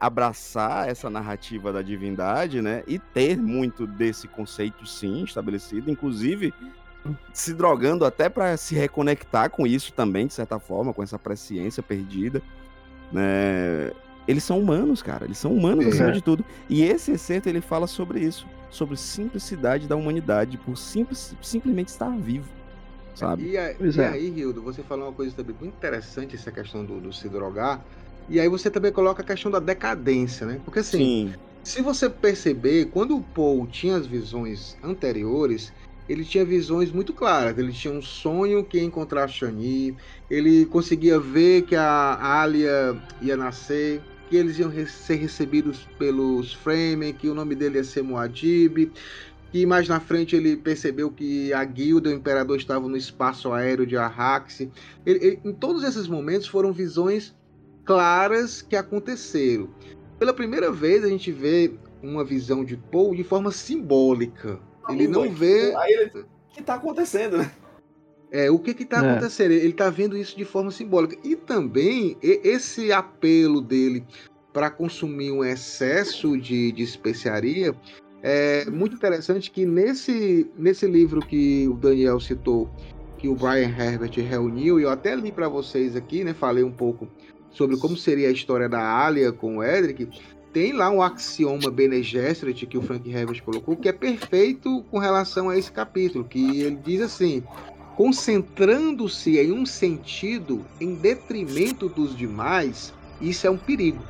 abraçar 0.00 0.88
essa 0.88 1.10
narrativa 1.10 1.72
da 1.72 1.82
divindade, 1.82 2.62
né? 2.62 2.82
E 2.86 2.98
ter 2.98 3.36
muito 3.36 3.86
desse 3.86 4.28
conceito, 4.28 4.86
sim, 4.86 5.24
estabelecido, 5.24 5.90
inclusive 5.90 6.52
se 7.32 7.54
drogando 7.54 8.04
até 8.04 8.28
para 8.28 8.56
se 8.56 8.74
reconectar 8.74 9.50
com 9.50 9.66
isso 9.66 9.92
também, 9.92 10.26
de 10.26 10.34
certa 10.34 10.58
forma, 10.58 10.92
com 10.92 11.02
essa 11.02 11.18
presciência 11.18 11.82
perdida, 11.82 12.42
né? 13.12 13.90
Eles 14.26 14.44
são 14.44 14.58
humanos, 14.60 15.02
cara. 15.02 15.24
Eles 15.24 15.38
são 15.38 15.52
humanos 15.54 15.86
É. 15.86 15.88
acima 15.88 16.12
de 16.12 16.20
tudo. 16.20 16.44
E 16.68 16.82
esse 16.82 17.12
excerto 17.12 17.48
ele 17.48 17.62
fala 17.62 17.86
sobre 17.86 18.20
isso, 18.20 18.46
sobre 18.70 18.94
simplicidade 18.96 19.88
da 19.88 19.96
humanidade, 19.96 20.58
por 20.58 20.76
simples, 20.76 21.34
simplesmente 21.40 21.88
estar 21.88 22.10
vivo, 22.18 22.48
sabe? 23.14 23.44
E, 23.52 23.56
aí, 23.56 23.74
Pois 23.78 23.96
e 23.96 24.00
é. 24.02 24.08
aí, 24.08 24.28
Hildo, 24.38 24.60
você 24.60 24.82
falou 24.82 25.06
uma 25.06 25.14
coisa 25.14 25.34
também 25.34 25.56
muito 25.58 25.74
interessante, 25.74 26.36
essa 26.36 26.52
questão 26.52 26.84
do, 26.84 27.00
do 27.00 27.10
se 27.12 27.26
drogar. 27.28 27.82
E 28.28 28.38
aí 28.40 28.48
você 28.48 28.70
também 28.70 28.92
coloca 28.92 29.22
a 29.22 29.24
questão 29.26 29.50
da 29.50 29.60
decadência, 29.60 30.46
né? 30.46 30.60
Porque 30.64 30.80
assim, 30.80 31.14
Sim, 31.14 31.34
se 31.62 31.82
você 31.82 32.08
perceber, 32.10 32.86
quando 32.90 33.16
o 33.16 33.24
Paul 33.24 33.66
tinha 33.68 33.96
as 33.96 34.06
visões 34.06 34.76
anteriores, 34.82 35.72
ele 36.06 36.24
tinha 36.24 36.44
visões 36.44 36.90
muito 36.92 37.14
claras. 37.14 37.58
Ele 37.58 37.72
tinha 37.72 37.92
um 37.92 38.02
sonho 38.02 38.66
que 38.66 38.78
ia 38.78 38.84
encontrar 38.84 39.24
a 39.24 39.28
Shani, 39.28 39.96
ele 40.28 40.66
conseguia 40.66 41.18
ver 41.20 41.62
que 41.62 41.74
a 41.76 42.40
Alia 42.42 43.00
ia 43.20 43.36
nascer, 43.36 44.06
que 44.26 44.36
eles 44.36 44.58
iam 44.58 44.70
ser 44.86 45.16
recebidos 45.16 45.86
pelos 45.98 46.52
Fremen, 46.54 47.16
que 47.16 47.28
o 47.28 47.34
nome 47.34 47.54
dele 47.54 47.78
ia 47.78 47.84
ser 47.84 48.02
Muad'Dib, 48.02 48.92
que 49.52 49.66
mais 49.66 49.88
na 49.88 50.00
frente 50.00 50.36
ele 50.36 50.56
percebeu 50.56 51.12
que 51.12 51.52
a 51.52 51.64
guilda, 51.64 52.10
o 52.10 52.12
imperador, 52.12 52.56
estava 52.58 52.88
no 52.88 52.96
espaço 52.96 53.52
aéreo 53.52 53.86
de 53.86 53.96
Arrax. 53.96 54.60
Ele- 54.60 54.72
ele- 55.06 55.40
em 55.44 55.54
todos 55.54 55.82
esses 55.84 56.06
momentos 56.08 56.46
foram 56.48 56.72
visões 56.72 57.34
claras 57.88 58.60
que 58.60 58.76
aconteceram. 58.76 59.68
Pela 60.18 60.34
primeira 60.34 60.70
vez 60.70 61.02
a 61.02 61.08
gente 61.08 61.32
vê 61.32 61.72
uma 62.02 62.22
visão 62.22 62.62
de 62.64 62.76
Paul 62.76 63.14
de 63.14 63.24
forma 63.24 63.50
simbólica. 63.50 64.60
Ele 64.90 65.08
não 65.08 65.30
vê 65.30 65.74
Aí 65.74 65.92
ele. 65.92 66.20
O 66.20 66.26
que 66.52 66.62
tá 66.62 66.74
acontecendo, 66.74 67.38
né? 67.38 67.50
é, 68.30 68.50
o 68.50 68.58
que 68.58 68.70
está 68.70 69.04
É. 69.04 69.10
acontecendo. 69.10 69.52
Ele 69.52 69.68
está 69.68 69.88
vendo 69.88 70.16
isso 70.16 70.36
de 70.36 70.44
forma 70.44 70.70
simbólica. 70.70 71.16
E 71.24 71.34
também 71.34 72.16
esse 72.22 72.92
apelo 72.92 73.60
dele 73.62 74.04
para 74.52 74.70
consumir 74.70 75.30
um 75.30 75.42
excesso 75.44 76.36
de, 76.36 76.72
de 76.72 76.82
especiaria 76.82 77.74
é 78.22 78.68
muito 78.68 78.96
interessante 78.96 79.50
que 79.50 79.64
nesse, 79.64 80.50
nesse 80.56 80.86
livro 80.86 81.20
que 81.20 81.68
o 81.68 81.74
Daniel 81.74 82.18
citou, 82.18 82.68
que 83.16 83.28
o 83.28 83.34
Brian 83.34 83.68
Herbert 83.68 84.12
reuniu, 84.16 84.80
e 84.80 84.82
eu 84.82 84.90
até 84.90 85.14
li 85.14 85.30
para 85.30 85.48
vocês 85.48 85.94
aqui, 85.94 86.24
né? 86.24 86.34
Falei 86.34 86.64
um 86.64 86.72
pouco 86.72 87.08
sobre 87.58 87.76
como 87.76 87.96
seria 87.96 88.28
a 88.28 88.32
história 88.32 88.68
da 88.68 88.80
Alia 88.80 89.32
com 89.32 89.56
o 89.56 89.64
Edric. 89.64 90.08
Tem 90.52 90.72
lá 90.72 90.88
um 90.90 91.02
axioma 91.02 91.70
Bene 91.70 92.02
Gesserit 92.02 92.64
que 92.66 92.78
o 92.78 92.82
Frank 92.82 93.10
Herbert 93.10 93.42
colocou, 93.42 93.76
que 93.76 93.88
é 93.88 93.92
perfeito 93.92 94.82
com 94.90 94.98
relação 94.98 95.50
a 95.50 95.58
esse 95.58 95.70
capítulo, 95.70 96.24
que 96.24 96.62
ele 96.62 96.78
diz 96.82 97.02
assim: 97.02 97.42
concentrando-se 97.96 99.38
em 99.38 99.52
um 99.52 99.66
sentido 99.66 100.64
em 100.80 100.94
detrimento 100.94 101.88
dos 101.88 102.16
demais, 102.16 102.94
isso 103.20 103.46
é 103.46 103.50
um 103.50 103.58
perigo. 103.58 104.02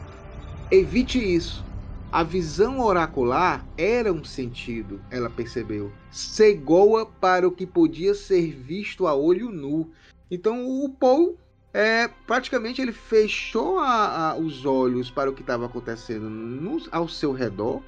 Evite 0.70 1.18
isso. 1.18 1.66
A 2.12 2.22
visão 2.22 2.80
oracular 2.80 3.66
era 3.76 4.12
um 4.12 4.24
sentido, 4.24 5.00
ela 5.10 5.28
percebeu. 5.28 5.90
Cegou-a 6.10 7.04
para 7.04 7.46
o 7.46 7.52
que 7.52 7.66
podia 7.66 8.14
ser 8.14 8.54
visto 8.54 9.06
a 9.06 9.14
olho 9.14 9.50
nu. 9.50 9.90
Então 10.30 10.66
o 10.66 10.88
Paul 10.88 11.36
é, 11.72 12.08
praticamente 12.26 12.80
ele 12.80 12.92
fechou 12.92 13.78
a- 13.78 14.30
a- 14.30 14.36
os 14.36 14.64
olhos 14.64 15.10
para 15.10 15.30
o 15.30 15.32
que 15.34 15.42
estava 15.42 15.66
acontecendo 15.66 16.28
no- 16.28 16.82
ao 16.90 17.08
seu 17.08 17.32
redor 17.32 17.82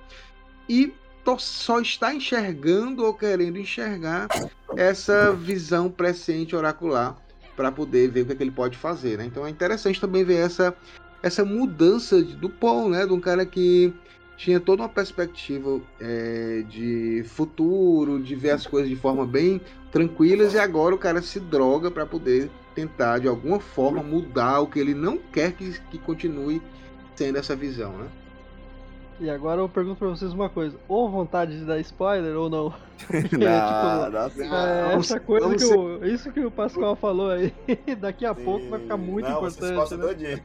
e 0.69 0.93
só 1.39 1.81
está 1.81 2.13
enxergando 2.13 3.05
ou 3.05 3.15
querendo 3.15 3.57
enxergar 3.57 4.31
essa 4.77 5.33
visão 5.33 5.89
presciente 5.89 6.57
oracular 6.57 7.17
para 7.57 7.71
poder 7.71 8.11
ver 8.11 8.23
o 8.23 8.27
que, 8.27 8.33
é 8.33 8.35
que 8.35 8.43
ele 8.43 8.51
pode 8.51 8.77
fazer. 8.77 9.17
Né? 9.19 9.27
Então 9.27 9.47
é 9.47 9.51
interessante 9.51 10.01
também 10.01 10.25
ver 10.25 10.39
essa, 10.45 10.75
essa 11.23 11.45
mudança 11.45 12.23
de- 12.23 12.35
do 12.35 12.49
Paul, 12.51 12.89
né? 12.89 13.07
de 13.07 13.13
um 13.13 13.21
cara 13.21 13.47
que 13.47 13.93
tinha 14.37 14.59
toda 14.59 14.83
uma 14.83 14.89
perspectiva 14.89 15.81
é, 16.01 16.65
de 16.69 17.23
futuro, 17.29 18.19
de 18.21 18.35
ver 18.35 18.51
as 18.51 18.67
coisas 18.67 18.89
de 18.89 18.97
forma 18.97 19.27
bem 19.27 19.61
tranquilas, 19.93 20.55
e 20.55 20.59
agora 20.59 20.95
o 20.95 20.99
cara 20.99 21.21
se 21.21 21.39
droga 21.39 21.91
para 21.91 22.07
poder 22.07 22.51
tentar, 22.75 23.19
de 23.19 23.29
alguma 23.29 23.59
forma, 23.61 24.03
mudar 24.03 24.61
o 24.61 24.67
que 24.67 24.79
ele 24.79 24.95
não 24.95 25.19
quer 25.19 25.53
que, 25.53 25.79
que 25.91 25.99
continue 25.99 26.61
sendo 27.15 27.39
essa 27.39 27.55
visão. 27.57 27.93
Né? 27.93 28.09
E 29.23 29.29
agora 29.29 29.61
eu 29.61 29.69
pergunto 29.69 29.99
pra 29.99 30.09
vocês 30.09 30.33
uma 30.33 30.49
coisa: 30.49 30.79
ou 30.89 31.11
vontade 31.11 31.59
de 31.59 31.65
dar 31.67 31.79
spoiler 31.81 32.35
ou 32.37 32.49
não? 32.49 32.73
Porque, 33.07 33.37
Não, 33.37 34.05
tipo, 34.07 34.11
não, 34.19 34.31
sim. 34.31 34.43
é, 34.55 34.89
vamos- 34.91 35.11
essa 35.11 35.21
coisa 35.21 35.57
que 35.57 35.65
o, 35.65 36.05
isso 36.07 36.33
que 36.33 36.41
o 36.41 36.51
Pascoal 36.51 36.95
falou 36.97 37.31
aí, 37.31 37.53
daqui 38.01 38.25
a 38.25 38.35
pouco 38.35 38.67
vai 38.71 38.81
ficar 38.81 38.97
muito 38.97 39.29
não, 39.29 39.39
importante. 39.39 39.97
Né? 39.97 40.41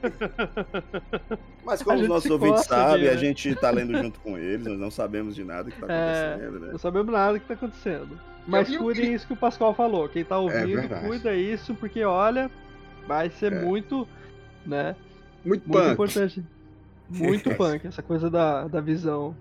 Mas 1.66 1.82
A 1.82 1.86
como 1.86 2.02
os 2.02 2.08
nossos 2.08 2.32
ouvintes 2.32 2.66
sabem, 2.66 3.02
de- 3.04 3.10
a 3.10 3.16
gente 3.18 3.56
tá 3.56 3.72
lendo 3.72 3.98
junto 3.98 4.20
com 4.20 4.38
eles, 4.38 4.66
nós 4.66 4.80
não 4.80 4.92
sabemos 4.92 5.36
de 5.36 5.44
nada 5.44 5.70
que 5.72 5.80
tá 5.80 5.88
É, 5.92 6.34
acontecendo, 6.34 6.60
né? 6.60 6.72
Não 6.74 6.80
sabemos 6.80 7.12
nada 7.12 7.34
do 7.34 7.40
que 7.40 7.48
tá 7.48 7.54
acontecendo. 7.54 8.20
Mas 8.48 8.76
cuidem 8.78 9.14
isso 9.14 9.26
que 9.28 9.34
o 9.34 9.38
Pascoal 9.38 9.74
falou. 9.74 10.08
Quem 10.08 10.24
tá 10.24 10.38
ouvindo, 10.38 10.82
verdade. 10.82 11.08
cuida 11.08 11.36
isso, 11.36 11.74
porque 11.76 12.04
olha, 12.04 12.50
vai 13.08 13.30
ser 13.30 13.52
É. 13.54 13.62
muito, 13.64 14.08
né? 14.66 14.96
Muito 15.44 15.68
Muito 15.68 15.84
punk. 15.84 15.94
importante. 15.94 16.44
Muito 17.08 17.52
punk, 17.56 17.86
essa 17.86 18.02
coisa 18.02 18.30
da, 18.32 18.68
da 18.68 18.82
visão. 18.82 19.36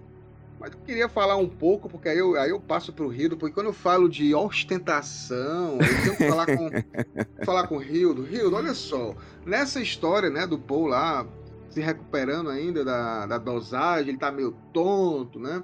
Mas 0.61 0.73
eu 0.73 0.79
queria 0.87 1.09
falar 1.09 1.37
um 1.37 1.49
pouco, 1.49 1.89
porque 1.89 2.09
aí 2.11 2.19
eu, 2.19 2.39
aí 2.39 2.51
eu 2.51 2.61
passo 2.61 2.93
pro 2.93 3.09
Rildo, 3.09 3.37
porque 3.39 3.55
quando 3.55 3.67
eu 3.69 3.73
falo 3.73 4.07
de 4.09 4.35
ostentação, 4.35 5.79
eu 5.81 6.03
tenho 6.03 6.17
que 6.17 6.29
falar 6.29 6.47
com, 6.47 6.71
falar 7.45 7.67
com 7.67 7.77
o 7.77 7.79
Rildo. 7.79 8.23
Rildo, 8.23 8.57
olha 8.57 8.75
só, 8.75 9.15
nessa 9.47 9.81
história, 9.81 10.29
né, 10.31 10.47
do 10.47 10.59
Paul 10.59 10.87
lá, 10.87 11.27
se 11.71 11.81
recuperando 11.81 12.51
ainda 12.51 12.85
da, 12.85 13.27
da 13.27 13.39
dosagem, 13.39 14.11
ele 14.11 14.19
tá 14.19 14.31
meio 14.31 14.53
tonto, 14.73 15.39
né? 15.39 15.63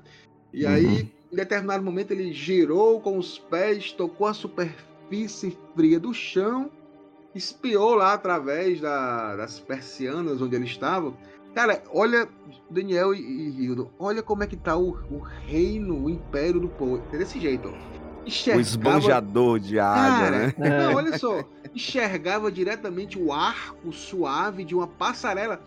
E 0.52 0.64
Uhum. 0.64 0.72
aí, 0.72 1.12
em 1.32 1.36
determinado 1.36 1.82
momento, 1.84 2.10
ele 2.12 2.32
girou 2.32 3.00
com 3.00 3.16
os 3.18 3.38
pés, 3.38 3.92
tocou 3.92 4.26
a 4.26 4.34
superfície 4.34 5.56
fria 5.76 5.98
do 6.00 6.12
chão, 6.12 6.70
espiou 7.34 7.94
lá 7.94 8.12
através 8.14 8.80
da- 8.80 9.36
das 9.36 9.60
persianas 9.60 10.42
onde 10.42 10.56
ele 10.56 10.64
estava. 10.64 11.12
Cara, 11.54 11.82
olha, 11.92 12.28
Daniel 12.70 13.12
e, 13.14 13.64
Hildo, 13.64 13.90
olha 13.98 14.22
como 14.22 14.42
é 14.42 14.46
que 14.46 14.56
tá 14.56 14.76
o, 14.76 14.90
o 15.10 15.18
reino, 15.46 16.04
o 16.04 16.10
império 16.10 16.60
do 16.60 16.68
povo. 16.68 17.02
É 17.12 17.18
desse 17.18 17.40
jeito, 17.40 17.68
ó. 17.68 18.00
O 18.22 18.26
Enxergava- 18.26 18.60
esbanjador 18.60 19.58
de 19.58 19.78
água, 19.78 20.30
né? 20.30 20.54
É. 20.58 20.68
não, 20.86 20.94
olha 20.94 21.18
só. 21.18 21.42
Enxergava 21.74 22.52
diretamente 22.52 23.18
o 23.18 23.32
arco 23.32 23.92
suave 23.92 24.62
de 24.64 24.74
uma 24.74 24.86
passarela 24.86 25.60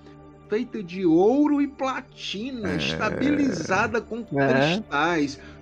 feita 0.47 0.83
de 0.83 1.05
ouro 1.05 1.61
e 1.61 1.67
platina, 1.67 2.73
É. 2.73 2.75
estabilizada 2.77 3.99
com 3.99 4.19
É. 4.39 4.83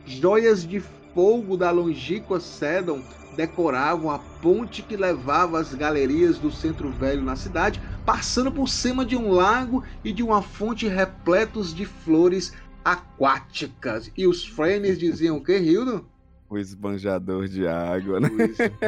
joias 0.05 0.65
de 0.65 0.79
fogo 1.13 1.57
da 1.57 1.71
longínqua 1.71 2.39
Sedon 2.39 3.01
decoravam 3.35 4.09
a 4.09 4.19
ponte 4.19 4.81
que 4.81 4.97
levava 4.97 5.59
às 5.59 5.73
galerias 5.73 6.37
do 6.37 6.51
centro 6.51 6.89
velho 6.89 7.21
na 7.21 7.35
cidade, 7.35 7.81
passando 8.05 8.51
por 8.51 8.67
cima 8.67 9.05
de 9.05 9.15
um 9.15 9.31
lago 9.31 9.83
e 10.03 10.11
de 10.11 10.21
uma 10.21 10.41
fonte 10.41 10.87
repletos 10.87 11.73
de 11.73 11.85
flores 11.85 12.53
aquáticas. 12.83 14.11
E 14.17 14.27
os 14.27 14.45
frames 14.45 14.97
diziam 14.97 15.37
o 15.37 15.43
que, 15.43 15.57
Hildo? 15.57 16.05
O 16.49 16.57
esbanjador 16.57 17.47
de 17.47 17.65
água, 17.65 18.19
né? 18.19 18.29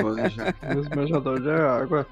Banja. 0.02 0.54
Os 0.78 0.90
manjadores 0.90 1.44
de 1.44 1.52
água. 1.52 2.06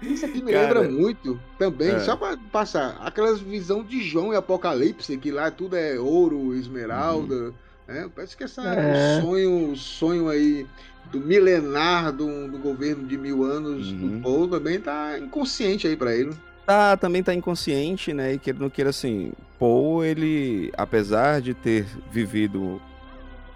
Isso 0.00 0.26
aqui 0.26 0.42
me 0.42 0.52
Cara, 0.52 0.80
lembra 0.80 0.90
muito 0.90 1.40
também, 1.58 1.90
é. 1.90 2.00
só 2.00 2.16
pra 2.16 2.36
passar, 2.50 2.98
aquelas 3.00 3.40
visão 3.40 3.84
de 3.84 4.02
João 4.02 4.32
e 4.32 4.36
Apocalipse, 4.36 5.16
que 5.16 5.30
lá 5.30 5.50
tudo 5.50 5.76
é 5.76 5.98
ouro, 5.98 6.54
esmeralda. 6.54 7.54
Né? 7.86 8.08
Parece 8.14 8.36
que 8.36 8.44
essa 8.44 8.62
É. 8.62 9.18
o 9.18 9.22
sonho, 9.22 9.70
o 9.72 9.76
sonho 9.76 10.28
aí 10.28 10.66
do 11.10 11.20
milenar 11.20 12.12
do, 12.12 12.48
do 12.48 12.58
governo 12.58 13.06
de 13.06 13.18
mil 13.18 13.44
anos 13.44 13.90
Uhum. 13.90 14.08
do 14.18 14.22
Paul 14.22 14.48
também 14.48 14.80
tá 14.80 15.18
inconsciente 15.18 15.86
aí 15.86 15.96
pra 15.96 16.14
ele. 16.14 16.32
Tá, 16.64 16.96
também 16.96 17.22
tá 17.22 17.34
inconsciente, 17.34 18.12
né? 18.12 18.34
E 18.34 18.38
que 18.38 18.50
ele 18.50 18.60
não 18.60 18.70
queira 18.70 18.90
assim. 18.90 19.32
Paul, 19.58 20.04
ele, 20.04 20.72
apesar 20.76 21.40
de 21.40 21.54
ter 21.54 21.84
vivido 22.10 22.80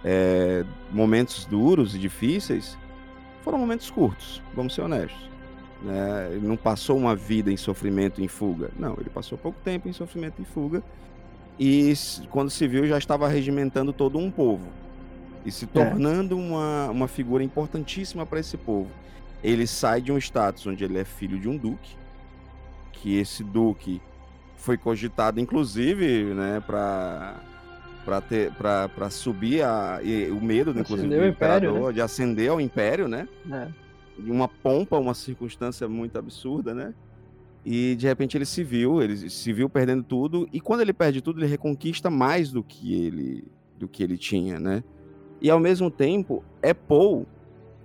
é, 0.05 0.65
momentos 0.91 1.45
duros 1.47 1.95
e 1.95 1.99
difíceis, 1.99 2.77
foram 3.43 3.59
momentos 3.59 3.91
curtos, 3.91 4.43
vamos 4.55 4.75
ser 4.75 4.83
honestos. 4.83 5.31
Né? 5.83 6.31
Ele 6.33 6.47
não 6.47 6.57
passou 6.57 6.97
uma 6.97 7.15
vida 7.15 7.51
em 7.53 7.57
sofrimento 7.57 8.21
e 8.21 8.25
em 8.25 8.29
fuga. 8.29 8.71
Não, 8.79 8.95
ele 8.99 9.11
passou 9.11 9.39
pouco 9.39 9.59
tempo 9.65 9.89
em 9.89 9.93
sofrimento 9.93 10.41
e 10.43 10.45
fuga. 10.45 10.83
E 11.59 11.93
quando 12.31 12.51
se 12.51 12.67
viu, 12.69 12.87
já 12.87 12.99
estava 12.99 13.29
regimentando 13.29 13.93
todo 13.93 14.19
um 14.19 14.31
povo. 14.31 14.67
E 15.45 15.51
se 15.51 15.67
tornando 15.67 16.37
uma, 16.37 16.91
uma 16.91 17.09
figura 17.09 17.43
importantíssima 17.43 18.27
para 18.27 18.41
esse 18.41 18.57
povo. 18.57 18.91
Ele 19.43 19.67
sai 19.67 20.01
de 20.01 20.11
um 20.13 20.19
status 20.19 20.67
onde 20.67 20.85
ele 20.85 20.99
é 20.99 21.05
filho 21.05 21.39
de 21.39 21.49
um 21.49 21.57
duque, 21.57 21.95
que 22.93 23.17
esse 23.17 23.45
duque 23.45 24.01
foi 24.57 24.77
cogitado 24.77 25.39
inclusive, 25.39 26.25
né, 26.35 26.63
para 26.67 27.37
para 28.05 28.21
ter 28.21 28.53
para 28.53 29.11
subir 29.11 29.63
a, 29.63 30.01
e- 30.03 30.31
o 30.31 30.41
medo 30.41 30.73
do, 30.73 30.81
inclusive 30.81 31.09
do 31.09 31.27
império, 31.27 31.71
imperador 31.71 31.93
de 31.93 32.01
ascender 32.01 32.51
ao 32.51 32.61
império, 32.61 33.07
né? 33.09 33.29
É. 33.53 33.69
de 34.19 34.31
uma 34.31 34.49
pompa, 34.49 34.97
uma 34.99 35.13
circunstância 35.15 35.87
muito 35.89 36.19
absurda, 36.19 36.73
né? 36.75 36.95
E 37.69 37.97
de 37.97 38.07
repente 38.07 38.37
ele 38.37 38.45
se 38.47 38.63
viu, 38.63 39.03
ele 39.03 39.29
se 39.29 39.53
viu 39.53 39.69
perdendo 39.69 40.05
tudo 40.05 40.49
e 40.53 40.61
quando 40.61 40.83
ele 40.83 40.93
perde 40.93 41.21
tudo, 41.21 41.41
ele 41.41 41.49
reconquista 41.49 42.09
mais 42.09 42.53
do 42.53 42.63
que 42.63 42.95
ele 42.95 43.45
do 43.77 43.89
que 43.89 44.05
ele 44.05 44.17
tinha, 44.17 44.61
né? 44.61 44.85
E 45.43 45.51
ao 45.51 45.59
mesmo 45.59 45.91
tempo 45.91 46.45
é 46.63 46.73
Paul 46.73 47.27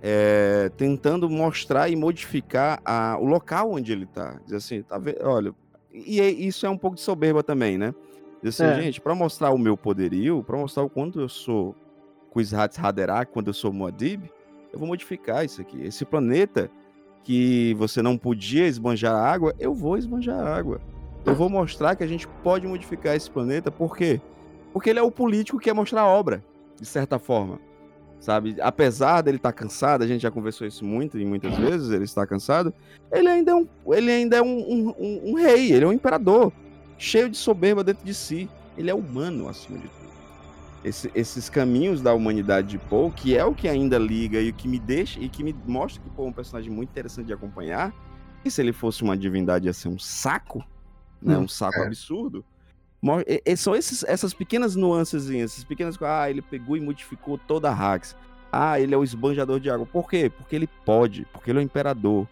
é, 0.00 0.70
tentando 0.76 1.28
mostrar 1.28 1.88
e 1.88 1.96
modificar 1.96 2.80
a- 2.84 3.16
o 3.20 3.24
local 3.24 3.72
onde 3.72 3.90
ele 3.92 4.06
tá. 4.06 4.40
Diz 4.44 4.52
assim, 4.54 4.82
tá 4.82 4.98
vendo? 4.98 5.18
Olha, 5.22 5.52
e 5.92 6.20
é- 6.20 6.30
isso 6.30 6.64
é 6.64 6.70
um 6.70 6.78
pouco 6.78 6.96
de 6.96 7.02
soberba 7.02 7.42
também, 7.42 7.76
né? 7.76 7.92
Diz 8.42 8.60
assim, 8.60 8.70
É. 8.72 8.82
gente, 8.82 9.00
para 9.00 9.14
mostrar 9.14 9.50
o 9.50 9.58
meu 9.58 9.76
poderio, 9.76 10.42
para 10.44 10.56
mostrar 10.56 10.82
o 10.84 10.90
quanto 10.90 11.20
eu 11.20 11.28
sou 11.28 11.74
Kuzhatz 12.30 12.78
Haderach, 12.78 13.30
quando 13.32 13.48
eu 13.48 13.52
sou 13.52 13.72
Muad'Dib, 13.72 14.24
eu 14.72 14.78
vou 14.78 14.88
modificar 14.88 15.44
isso 15.44 15.60
aqui. 15.60 15.80
Esse 15.82 16.04
planeta 16.04 16.70
que 17.24 17.74
você 17.78 18.02
não 18.02 18.16
podia 18.18 18.66
esbanjar 18.66 19.14
água, 19.14 19.54
eu 19.58 19.74
vou 19.74 19.96
esbanjar 19.96 20.44
água. 20.44 20.80
Eu 21.24 21.34
vou 21.34 21.48
mostrar 21.48 21.94
que 21.94 22.02
a 22.02 22.06
gente 22.06 22.26
pode 22.42 22.66
modificar 22.66 23.14
esse 23.14 23.30
planeta, 23.30 23.70
por 23.70 23.96
quê? 23.96 24.20
Porque 24.72 24.90
ele 24.90 24.98
é 24.98 25.02
o 25.02 25.10
político 25.10 25.58
que 25.58 25.64
quer 25.64 25.72
mostrar 25.74 26.00
a 26.02 26.06
obra, 26.08 26.42
de 26.80 26.86
certa 26.86 27.18
forma. 27.18 27.60
Sabe? 28.18 28.56
Apesar 28.60 29.20
dele 29.20 29.36
estar 29.36 29.52
cansado, 29.52 30.02
a 30.02 30.06
gente 30.06 30.20
já 30.22 30.30
conversou 30.30 30.66
isso 30.66 30.84
muito 30.84 31.18
e 31.18 31.24
muitas 31.24 31.56
vezes, 31.56 31.90
ele 31.90 32.04
está 32.04 32.26
cansado, 32.26 32.72
ele 33.12 33.28
ainda 33.28 33.50
é 33.50 33.54
um, 33.54 33.66
ele 33.88 34.10
ainda 34.10 34.36
é 34.36 34.42
um, 34.42 34.58
um- 34.58 34.94
um- 34.98 35.20
um 35.30 35.34
rei, 35.34 35.72
ele 35.72 35.84
é 35.84 35.88
um 35.88 35.92
imperador, 35.92 36.52
cheio 36.98 37.28
de 37.28 37.36
soberba 37.36 37.82
dentro 37.82 38.04
de 38.04 38.14
si. 38.14 38.48
Ele 38.78 38.90
é 38.90 38.94
humano 38.94 39.48
acima 39.48 39.76
de 39.78 39.88
tudo. 39.88 40.01
Esse- 40.84 41.10
esses 41.14 41.48
caminhos 41.48 42.02
da 42.02 42.12
humanidade 42.12 42.68
de 42.68 42.78
Poe, 42.78 43.10
que 43.12 43.36
é 43.36 43.44
o 43.44 43.54
que 43.54 43.68
ainda 43.68 43.98
liga 43.98 44.40
e 44.40 44.50
o 44.50 44.54
que 44.54 44.66
me 44.66 44.78
deixa 44.78 45.20
e 45.20 45.28
que 45.28 45.44
me 45.44 45.54
mostra 45.66 46.02
que 46.02 46.10
Poe 46.10 46.26
é 46.26 46.28
um 46.28 46.32
personagem 46.32 46.72
muito 46.72 46.90
interessante 46.90 47.26
de 47.26 47.32
acompanhar. 47.32 47.94
E 48.44 48.50
se 48.50 48.60
ele 48.60 48.72
fosse 48.72 49.02
uma 49.02 49.16
divindade 49.16 49.66
ia 49.66 49.72
ser 49.72 49.88
um 49.88 49.98
saco, 49.98 50.64
né? 51.20 51.38
Hum, 51.38 51.42
um 51.42 51.48
saco 51.48 51.78
é. 51.78 51.86
absurdo. 51.86 52.44
E 53.46 53.56
São 53.56 53.74
esses, 53.74 54.04
essas 54.04 54.32
pequenas 54.34 54.76
nuances, 54.76 55.28
essas 55.30 55.64
pequenas 55.64 55.96
coisas. 55.96 56.16
Ah, 56.16 56.30
ele 56.30 56.42
pegou 56.42 56.76
e 56.76 56.80
modificou 56.80 57.38
toda 57.38 57.70
a 57.70 57.72
Hax. 57.74 58.16
Ah, 58.50 58.78
ele 58.78 58.94
é 58.94 58.98
o 58.98 59.02
esbanjador 59.04 59.58
de 59.58 59.70
água. 59.70 59.86
Por 59.86 60.08
quê? 60.08 60.30
Porque 60.30 60.54
ele 60.54 60.68
pode, 60.84 61.26
porque 61.32 61.50
ele 61.50 61.58
é 61.58 61.62
o 61.62 61.64
imperador. 61.64 62.28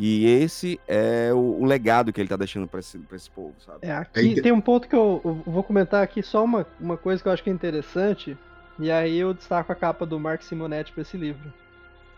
E 0.00 0.24
esse 0.26 0.78
é 0.86 1.30
o, 1.34 1.38
o 1.60 1.64
legado 1.64 2.12
que 2.12 2.20
ele 2.20 2.28
tá 2.28 2.36
deixando 2.36 2.68
pra 2.68 2.78
esse, 2.78 2.96
pra 2.98 3.16
esse 3.16 3.28
povo, 3.28 3.54
sabe? 3.66 3.78
É, 3.82 3.88
É 3.88 3.92
aqui 3.94 4.20
inte- 4.28 4.42
tem 4.42 4.52
um 4.52 4.60
ponto 4.60 4.86
que 4.88 4.94
eu, 4.94 5.20
eu 5.24 5.42
vou 5.44 5.62
comentar 5.64 6.02
aqui, 6.04 6.22
só 6.22 6.44
uma, 6.44 6.64
uma 6.80 6.96
coisa 6.96 7.20
que 7.20 7.28
eu 7.28 7.32
acho 7.32 7.42
que 7.42 7.50
é 7.50 7.52
interessante, 7.52 8.38
e 8.78 8.92
aí 8.92 9.18
eu 9.18 9.34
destaco 9.34 9.72
a 9.72 9.74
capa 9.74 10.06
do 10.06 10.18
Mark 10.20 10.40
Simonetti 10.42 10.92
para 10.92 11.02
esse 11.02 11.16
livro. 11.16 11.52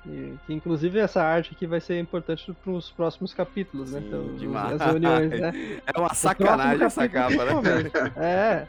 E, 0.06 0.34
que 0.46 0.52
inclusive 0.52 0.98
essa 0.98 1.22
arte 1.22 1.52
aqui 1.54 1.66
vai 1.66 1.80
ser 1.80 1.98
importante 1.98 2.54
para 2.62 2.72
os 2.72 2.90
próximos 2.90 3.32
capítulos, 3.32 3.92
né? 3.92 4.00
Sim, 4.00 4.06
Então, 4.08 4.36
demais. 4.36 4.80
as 4.80 4.86
reuniões, 4.90 5.30
né? 5.40 5.52
É 5.94 5.98
uma 5.98 6.12
sacanagem 6.14 6.84
essa 6.86 7.08
capa, 7.08 7.44
né? 7.44 7.52
né? 7.54 8.12
É. 8.16 8.66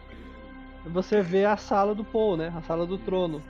Você 0.89 1.22
vê 1.22 1.45
a 1.45 1.55
sala 1.57 1.93
do 1.93 2.03
Paul, 2.03 2.38
né? 2.38 2.51
A 2.57 2.62
sala 2.62 2.86
do 2.88 2.97
trono. 2.97 3.41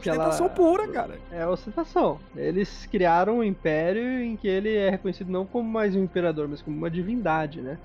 Que 0.00 0.08
ela- 0.08 0.28
Ostentação 0.28 0.48
pura, 0.48 0.88
cara. 0.88 1.18
É 1.30 1.42
a 1.42 1.48
ostentação. 1.50 2.18
Eles 2.36 2.86
criaram 2.90 3.38
um 3.38 3.44
império 3.44 4.22
em 4.22 4.36
que 4.36 4.48
ele 4.48 4.74
é 4.74 4.90
reconhecido 4.90 5.30
não 5.30 5.44
como 5.46 5.68
mais 5.68 5.94
um 5.94 6.02
imperador, 6.02 6.48
mas 6.48 6.62
como 6.62 6.76
uma 6.76 6.90
divindade, 6.90 7.60
né? 7.60 7.78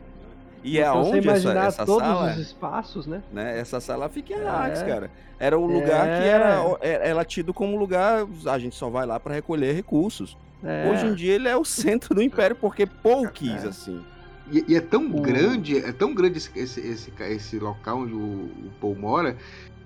E 0.63 0.79
é 0.79 0.81
Então, 0.81 1.03
você 1.03 1.09
onde 1.09 1.17
essa, 1.19 1.27
imaginar 1.27 1.67
essa 1.67 1.85
todos 1.85 2.07
sala, 2.07 2.31
os 2.31 2.37
espaços, 2.37 3.07
né? 3.07 3.21
né? 3.31 3.59
Essa 3.59 3.79
sala 3.79 4.09
fica 4.09 4.33
em 4.33 4.37
É. 4.41 4.47
Arax, 4.47 4.81
cara. 4.83 5.11
Era 5.39 5.57
o 5.57 5.65
lugar 5.67 6.05
que 6.05 6.23
É. 6.23 6.27
era, 6.27 6.77
é- 6.81 7.09
era 7.09 7.23
tido 7.23 7.53
como 7.53 7.77
lugar, 7.77 8.25
a 8.47 8.57
gente 8.57 8.75
só 8.75 8.89
vai 8.89 9.05
lá 9.05 9.19
pra 9.19 9.33
recolher 9.35 9.73
recursos. 9.73 10.35
É, 10.63 10.89
Hoje 10.91 11.05
em 11.05 11.13
dia 11.13 11.35
ele 11.35 11.47
é 11.47 11.55
o 11.55 11.63
centro 11.63 12.15
do 12.15 12.21
império 12.21 12.55
porque 12.55 12.87
Paul 12.87 13.27
quis 13.29 13.63
É. 13.63 13.67
assim. 13.67 14.03
E, 14.51 14.65
e 14.67 14.75
é 14.75 14.81
tão 14.81 15.07
grande, 15.09 15.77
é 15.77 15.91
tão 15.91 16.13
grande 16.15 16.37
esse, 16.39 16.49
esse, 16.57 16.79
esse, 16.79 17.13
esse 17.19 17.59
local 17.59 17.99
onde 17.99 18.13
o, 18.13 18.17
o 18.17 18.71
Paul 18.81 18.95
mora, 18.95 19.37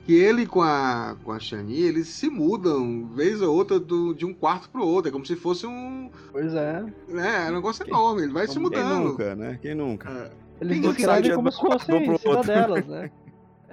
que 0.05 0.13
ele 0.13 0.45
com 0.45 0.61
a, 0.61 1.15
com 1.23 1.31
a 1.31 1.39
Shani, 1.39 1.81
eles 1.81 2.07
se 2.07 2.29
mudam, 2.29 3.05
vez 3.07 3.41
ou 3.41 3.55
outra, 3.55 3.79
do, 3.79 4.13
de 4.13 4.25
um 4.25 4.33
quarto 4.33 4.69
pro 4.69 4.85
outro. 4.85 5.09
É 5.09 5.11
como 5.11 5.25
se 5.25 5.35
fosse 5.35 5.65
um. 5.67 6.09
Pois 6.31 6.53
é. 6.53 6.83
Né, 7.07 7.47
é 7.47 7.51
um 7.51 7.55
negócio 7.55 7.85
Quem- 7.85 7.93
enorme, 7.93 8.23
ele 8.23 8.33
vai 8.33 8.47
se 8.47 8.53
Quem 8.53 8.61
mudando. 8.61 9.03
nunca, 9.09 9.35
né? 9.35 9.59
Quem 9.61 9.75
nunca? 9.75 10.09
É, 10.09 10.31
Eles 10.61 10.77
Ninguém 10.77 10.91
descrevem 10.93 11.23
sai 11.25 11.35
como 11.35 11.49
de 11.49 11.55
se 11.55 11.61
um 11.93 12.05
fossem 12.05 12.17
cidadelas, 12.17 12.85
né? 12.87 13.11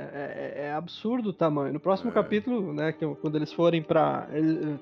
É, 0.01 0.55
é, 0.61 0.67
é 0.67 0.73
absurdo 0.75 1.31
o 1.31 1.33
tamanho. 1.33 1.73
No 1.73 1.81
próximo 1.81 2.11
é. 2.11 2.15
capítulo, 2.15 2.73
né, 2.73 2.93
que, 2.93 3.05
quando 3.17 3.35
eles 3.35 3.53
forem 3.53 3.83
para 3.83 4.29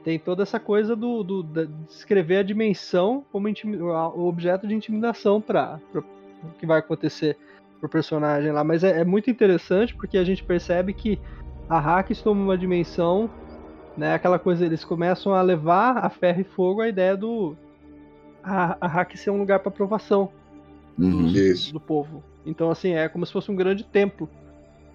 tem 0.05 0.19
toda 0.19 0.43
essa 0.43 0.61
coisa 0.61 0.95
do, 0.95 1.23
do 1.23 1.43
de 1.43 1.67
descrever 1.89 2.37
a 2.37 2.43
dimensão 2.43 3.25
como 3.33 3.49
o 3.49 4.29
objeto 4.29 4.67
de 4.67 4.75
intimidação 4.75 5.41
para 5.41 5.81
o 5.95 6.49
que 6.59 6.67
vai 6.67 6.81
acontecer 6.81 7.35
pro 7.81 7.89
personagem 7.89 8.51
lá. 8.53 8.65
Mas 8.65 8.85
é, 8.85 9.01
é, 9.01 9.05
muito 9.05 9.31
interessante 9.31 9.95
porque 9.95 10.19
a 10.19 10.25
gente 10.25 10.43
percebe 10.43 10.93
que 10.93 11.19
a 11.69 11.79
Hacks 11.79 12.23
toma 12.23 12.43
uma 12.43 12.59
dimensão, 12.59 13.31
né? 13.97 14.15
Aquela 14.15 14.39
coisa, 14.39 14.65
eles 14.65 14.85
começam 14.85 15.35
a 15.35 15.43
levar 15.43 15.99
a 15.99 16.11
ferro 16.11 16.41
e 16.41 16.45
fogo 16.45 16.81
a 16.81 16.89
ideia 16.89 17.17
do. 17.17 17.57
A, 18.43 18.77
a 18.81 18.87
Hack 18.87 19.17
ser 19.17 19.31
um 19.31 19.39
lugar 19.39 19.59
para 19.59 19.71
aprovação 19.71 20.31
uhum. 20.97 21.33
do, 21.33 21.73
do, 21.73 21.81
povo. 21.81 22.23
Então, 22.45 22.71
assim, 22.71 22.93
é 22.93 23.09
como 23.09 23.27
se 23.27 23.33
fosse 23.33 23.51
um 23.51 23.57
grande 23.57 23.83
templo. 23.83 24.29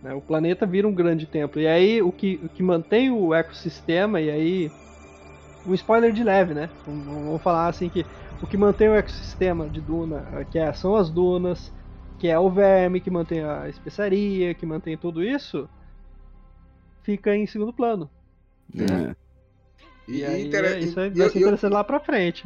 Né? 0.01 0.13
O 0.13 0.21
planeta 0.21 0.65
vira 0.65 0.87
um 0.87 0.93
grande 0.93 1.25
templo. 1.25 1.59
E 1.59 1.67
aí, 1.67 2.01
o 2.01 2.13
que, 2.13 2.39
o 2.41 2.47
que 2.47 2.63
mantém 2.63 3.11
o 3.11 3.33
ecossistema, 3.33 4.21
e 4.21 4.29
aí. 4.29 4.71
Um 5.67 5.75
spoiler 5.75 6.11
de 6.11 6.23
leve, 6.23 6.55
né? 6.55 6.71
Vamos 6.87 7.39
falar 7.43 7.67
assim 7.67 7.87
que 7.87 8.03
o 8.41 8.47
que 8.47 8.57
mantém 8.57 8.89
o 8.89 8.95
ecossistema 8.95 9.69
de 9.69 9.79
Duna 9.79 10.25
que 10.49 10.57
é, 10.57 10.73
são 10.73 10.95
as 10.95 11.07
dunas, 11.07 11.71
que 12.21 12.27
é 12.27 12.37
o 12.37 12.51
verme, 12.51 13.01
que 13.01 13.09
mantém 13.09 13.43
a 13.43 13.67
especiaria, 13.67 14.53
que 14.53 14.63
mantém 14.63 14.95
tudo 14.95 15.23
isso, 15.23 15.67
fica 17.01 17.35
em 17.35 17.47
segundo 17.47 17.73
plano. 17.73 18.07
É. 18.77 19.15
E, 20.07 20.19
e 20.19 20.23
aí, 20.23 20.45
inter... 20.45 20.77
isso 20.77 20.93
vai, 20.93 21.11
se 21.11 21.39
interessando 21.39 21.73
lá 21.73 21.83
pra 21.83 21.99
frente. 21.99 22.45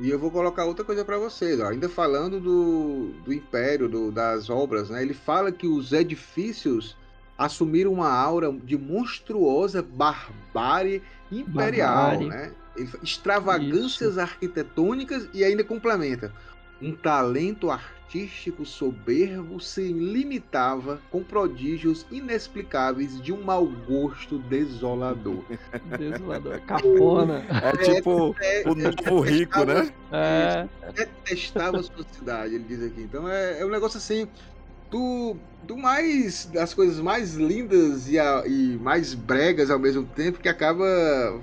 E 0.00 0.10
eu 0.10 0.18
vou 0.18 0.32
colocar 0.32 0.64
outra 0.64 0.84
coisa 0.84 1.04
para 1.04 1.16
vocês, 1.16 1.60
ó. 1.60 1.68
ainda 1.68 1.88
falando 1.88 2.40
do, 2.40 3.12
do 3.24 3.32
Império, 3.32 3.88
do, 3.88 4.10
das 4.10 4.50
obras, 4.50 4.90
né? 4.90 5.00
Ele 5.00 5.14
fala 5.14 5.52
que 5.52 5.68
os 5.68 5.92
edifícios 5.92 6.96
assumiram 7.38 7.92
uma 7.92 8.12
aura 8.12 8.50
de 8.50 8.76
monstruosa 8.76 9.80
barbárie 9.80 11.00
imperial, 11.30 12.18
barbárie. 12.18 12.28
né? 12.28 12.52
Extravagâncias 13.00 14.10
Isso. 14.14 14.20
arquitetônicas 14.20 15.28
e 15.32 15.44
ainda 15.44 15.62
complementa 15.62 16.32
um 16.84 16.94
talento 16.94 17.70
artístico 17.70 18.64
soberbo 18.66 19.58
se 19.58 19.92
limitava 19.92 21.00
com 21.10 21.24
prodígios 21.24 22.06
inexplicáveis 22.10 23.20
de 23.20 23.32
um 23.32 23.42
mau 23.42 23.66
gosto 23.66 24.38
desolador. 24.38 25.42
Desolador, 25.98 26.60
capona. 26.60 27.42
É 27.50 27.94
tipo 27.94 28.36
é, 28.38 28.62
o 28.66 28.74
novo 28.74 29.20
rico, 29.20 29.64
né? 29.64 29.90
É. 30.12 30.68
Detestava 30.92 31.82
sua 31.82 32.04
cidade, 32.12 32.54
ele 32.54 32.64
diz 32.64 32.82
aqui. 32.82 33.02
Então 33.02 33.28
é, 33.28 33.60
é 33.60 33.66
um 33.66 33.70
negócio 33.70 33.96
assim 33.96 34.28
do, 34.94 35.36
do 35.64 35.76
mais 35.76 36.46
das 36.46 36.72
coisas 36.72 37.00
mais 37.00 37.34
lindas 37.34 38.08
e, 38.08 38.16
a, 38.16 38.44
e, 38.46 38.78
mais 38.80 39.12
bregas 39.12 39.68
ao 39.68 39.78
mesmo 39.78 40.04
tempo 40.04 40.38
que 40.38 40.48
acaba 40.48 40.86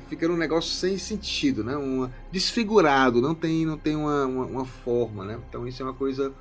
ficando 0.07 0.35
um 0.35 0.37
negócio 0.37 0.71
sem 0.71 0.97
sentido, 0.97 1.61
né? 1.61 1.75
Um 1.75 2.09
desfigurado, 2.31 3.21
não 3.21 3.35
tem 3.35 3.65
não 3.65 3.77
tem 3.77 3.93
uma, 3.93 4.25
uma, 4.25 4.45
uma 4.45 4.65
forma, 4.65 5.25
né? 5.25 5.37
Então 5.49 5.67
isso 5.67 5.83
é 5.83 5.85
uma 5.85 5.93
coisa 5.93 6.31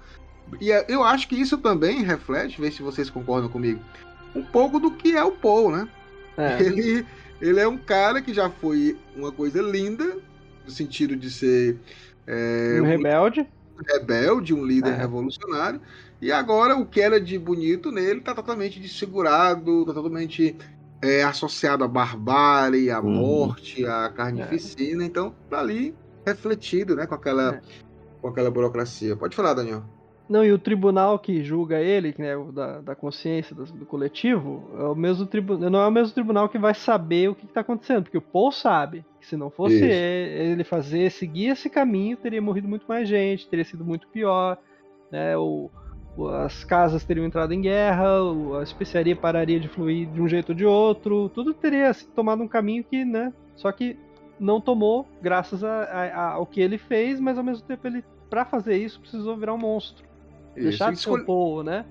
e 0.60 0.70
é, 0.70 0.86
eu 0.88 1.02
acho 1.02 1.26
que 1.26 1.34
isso 1.34 1.58
também 1.58 2.04
reflete, 2.04 2.60
ver 2.60 2.72
se 2.72 2.80
vocês 2.80 3.10
concordam 3.10 3.50
comigo, 3.50 3.80
um 4.32 4.44
pouco 4.44 4.78
do 4.78 4.92
que 4.92 5.16
é 5.16 5.24
o 5.24 5.32
Paul, 5.32 5.72
né? 5.72 5.88
É. 6.36 6.62
Ele 6.62 7.04
ele 7.40 7.58
é 7.58 7.66
um 7.66 7.78
cara 7.78 8.20
que 8.22 8.32
já 8.32 8.50
foi 8.50 8.96
uma 9.16 9.32
coisa 9.32 9.60
linda 9.62 10.18
no 10.64 10.70
sentido 10.70 11.16
de 11.16 11.30
ser 11.30 11.76
é, 12.26 12.78
um 12.80 12.84
rebelde, 12.84 13.40
um 13.40 13.94
rebelde, 13.94 14.54
um 14.54 14.64
líder 14.64 14.92
é. 14.92 14.96
revolucionário 14.96 15.80
e 16.20 16.30
agora 16.30 16.76
o 16.76 16.84
que 16.84 17.00
era 17.00 17.20
de 17.20 17.38
bonito 17.38 17.90
nele 17.90 18.20
tá 18.20 18.34
totalmente 18.34 18.78
desfigurado, 18.78 19.86
tá 19.86 19.94
totalmente 19.94 20.56
é, 21.02 21.22
associado 21.22 21.82
à 21.82 21.88
barbárie, 21.88 22.90
à 22.90 23.00
uhum. 23.00 23.10
morte, 23.10 23.86
à 23.86 24.10
carnificina. 24.10 25.02
É. 25.02 25.06
Então, 25.06 25.34
tá 25.48 25.60
ali 25.60 25.94
refletido, 26.26 26.94
né, 26.94 27.06
com 27.06 27.14
aquela, 27.14 27.54
é. 27.54 27.60
com 28.20 28.28
aquela 28.28 28.50
burocracia. 28.50 29.16
Pode 29.16 29.34
falar, 29.34 29.54
Daniel. 29.54 29.82
Não, 30.28 30.44
e 30.44 30.52
o 30.52 30.58
tribunal 30.58 31.18
que 31.18 31.42
julga 31.42 31.80
ele, 31.80 32.14
né, 32.16 32.36
da, 32.52 32.80
da 32.80 32.94
consciência 32.94 33.56
do, 33.56 33.64
do, 33.64 33.84
coletivo, 33.84 34.70
é 34.78 34.84
o 34.84 34.94
mesmo 34.94 35.26
tribunal, 35.26 35.70
não 35.70 35.80
é 35.80 35.88
o 35.88 35.90
mesmo 35.90 36.14
tribunal 36.14 36.48
que 36.48 36.56
vai 36.56 36.72
saber 36.72 37.30
o 37.30 37.34
que 37.34 37.46
está 37.46 37.62
acontecendo, 37.62 38.04
porque 38.04 38.18
o 38.18 38.22
Paul 38.22 38.52
sabe 38.52 39.04
que 39.18 39.26
se 39.26 39.36
não 39.36 39.50
fosse 39.50 39.82
ele, 39.82 40.52
ele 40.52 40.64
fazer, 40.64 41.10
seguir 41.10 41.48
esse 41.48 41.68
caminho, 41.68 42.16
teria 42.16 42.40
morrido 42.40 42.68
muito 42.68 42.86
mais 42.86 43.08
gente, 43.08 43.48
teria 43.48 43.64
sido 43.64 43.84
muito 43.84 44.06
pior, 44.06 44.56
né, 45.10 45.36
o, 45.36 45.68
as 46.44 46.64
casas 46.64 47.04
teriam 47.04 47.24
entrado 47.24 47.52
em 47.54 47.60
guerra, 47.60 48.06
a 48.58 48.62
especiaria 48.62 49.16
pararia 49.16 49.58
de 49.58 49.68
fluir 49.68 50.08
de 50.08 50.20
um 50.20 50.28
jeito 50.28 50.50
ou 50.50 50.54
de 50.54 50.66
outro, 50.66 51.28
tudo 51.30 51.54
teria 51.54 51.94
tomado 52.14 52.42
um 52.42 52.48
caminho 52.48 52.84
que, 52.84 53.04
né, 53.04 53.32
só 53.56 53.70
que 53.72 53.96
não 54.38 54.60
tomou 54.60 55.06
graças 55.22 55.62
a, 55.62 55.82
a, 55.82 56.30
ao 56.32 56.46
que 56.46 56.60
ele 56.60 56.78
fez, 56.78 57.20
mas 57.20 57.38
ao 57.38 57.44
mesmo 57.44 57.62
tempo 57.62 57.86
ele, 57.86 58.04
para 58.28 58.44
fazer 58.44 58.76
isso, 58.76 59.00
precisou 59.00 59.36
virar 59.36 59.54
um 59.54 59.58
monstro. 59.58 60.04
Isso. 60.56 60.68
Deixar 60.68 60.92
de 60.92 61.08
o 61.08 61.24
povo, 61.24 61.62
né? 61.62 61.84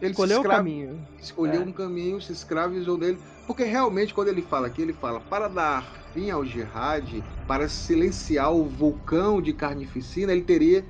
Ele 0.00 0.10
escolheu 0.10 0.40
o 0.40 0.44
caminho. 0.44 1.00
Escolheu 1.18 1.62
é. 1.62 1.64
um 1.64 1.72
caminho, 1.72 2.20
se 2.20 2.32
escravizou 2.32 2.98
dele. 2.98 3.18
Porque 3.46 3.64
realmente, 3.64 4.12
quando 4.12 4.28
ele 4.28 4.42
fala 4.42 4.66
aqui, 4.66 4.82
ele 4.82 4.92
fala 4.92 5.20
para 5.20 5.48
dar 5.48 5.82
fim 6.12 6.30
ao 6.30 6.44
jihad, 6.44 7.22
para 7.46 7.68
silenciar 7.68 8.52
o 8.52 8.64
vulcão 8.64 9.40
de 9.40 9.52
carnificina, 9.52 10.32
ele 10.32 10.42
teria 10.42 10.84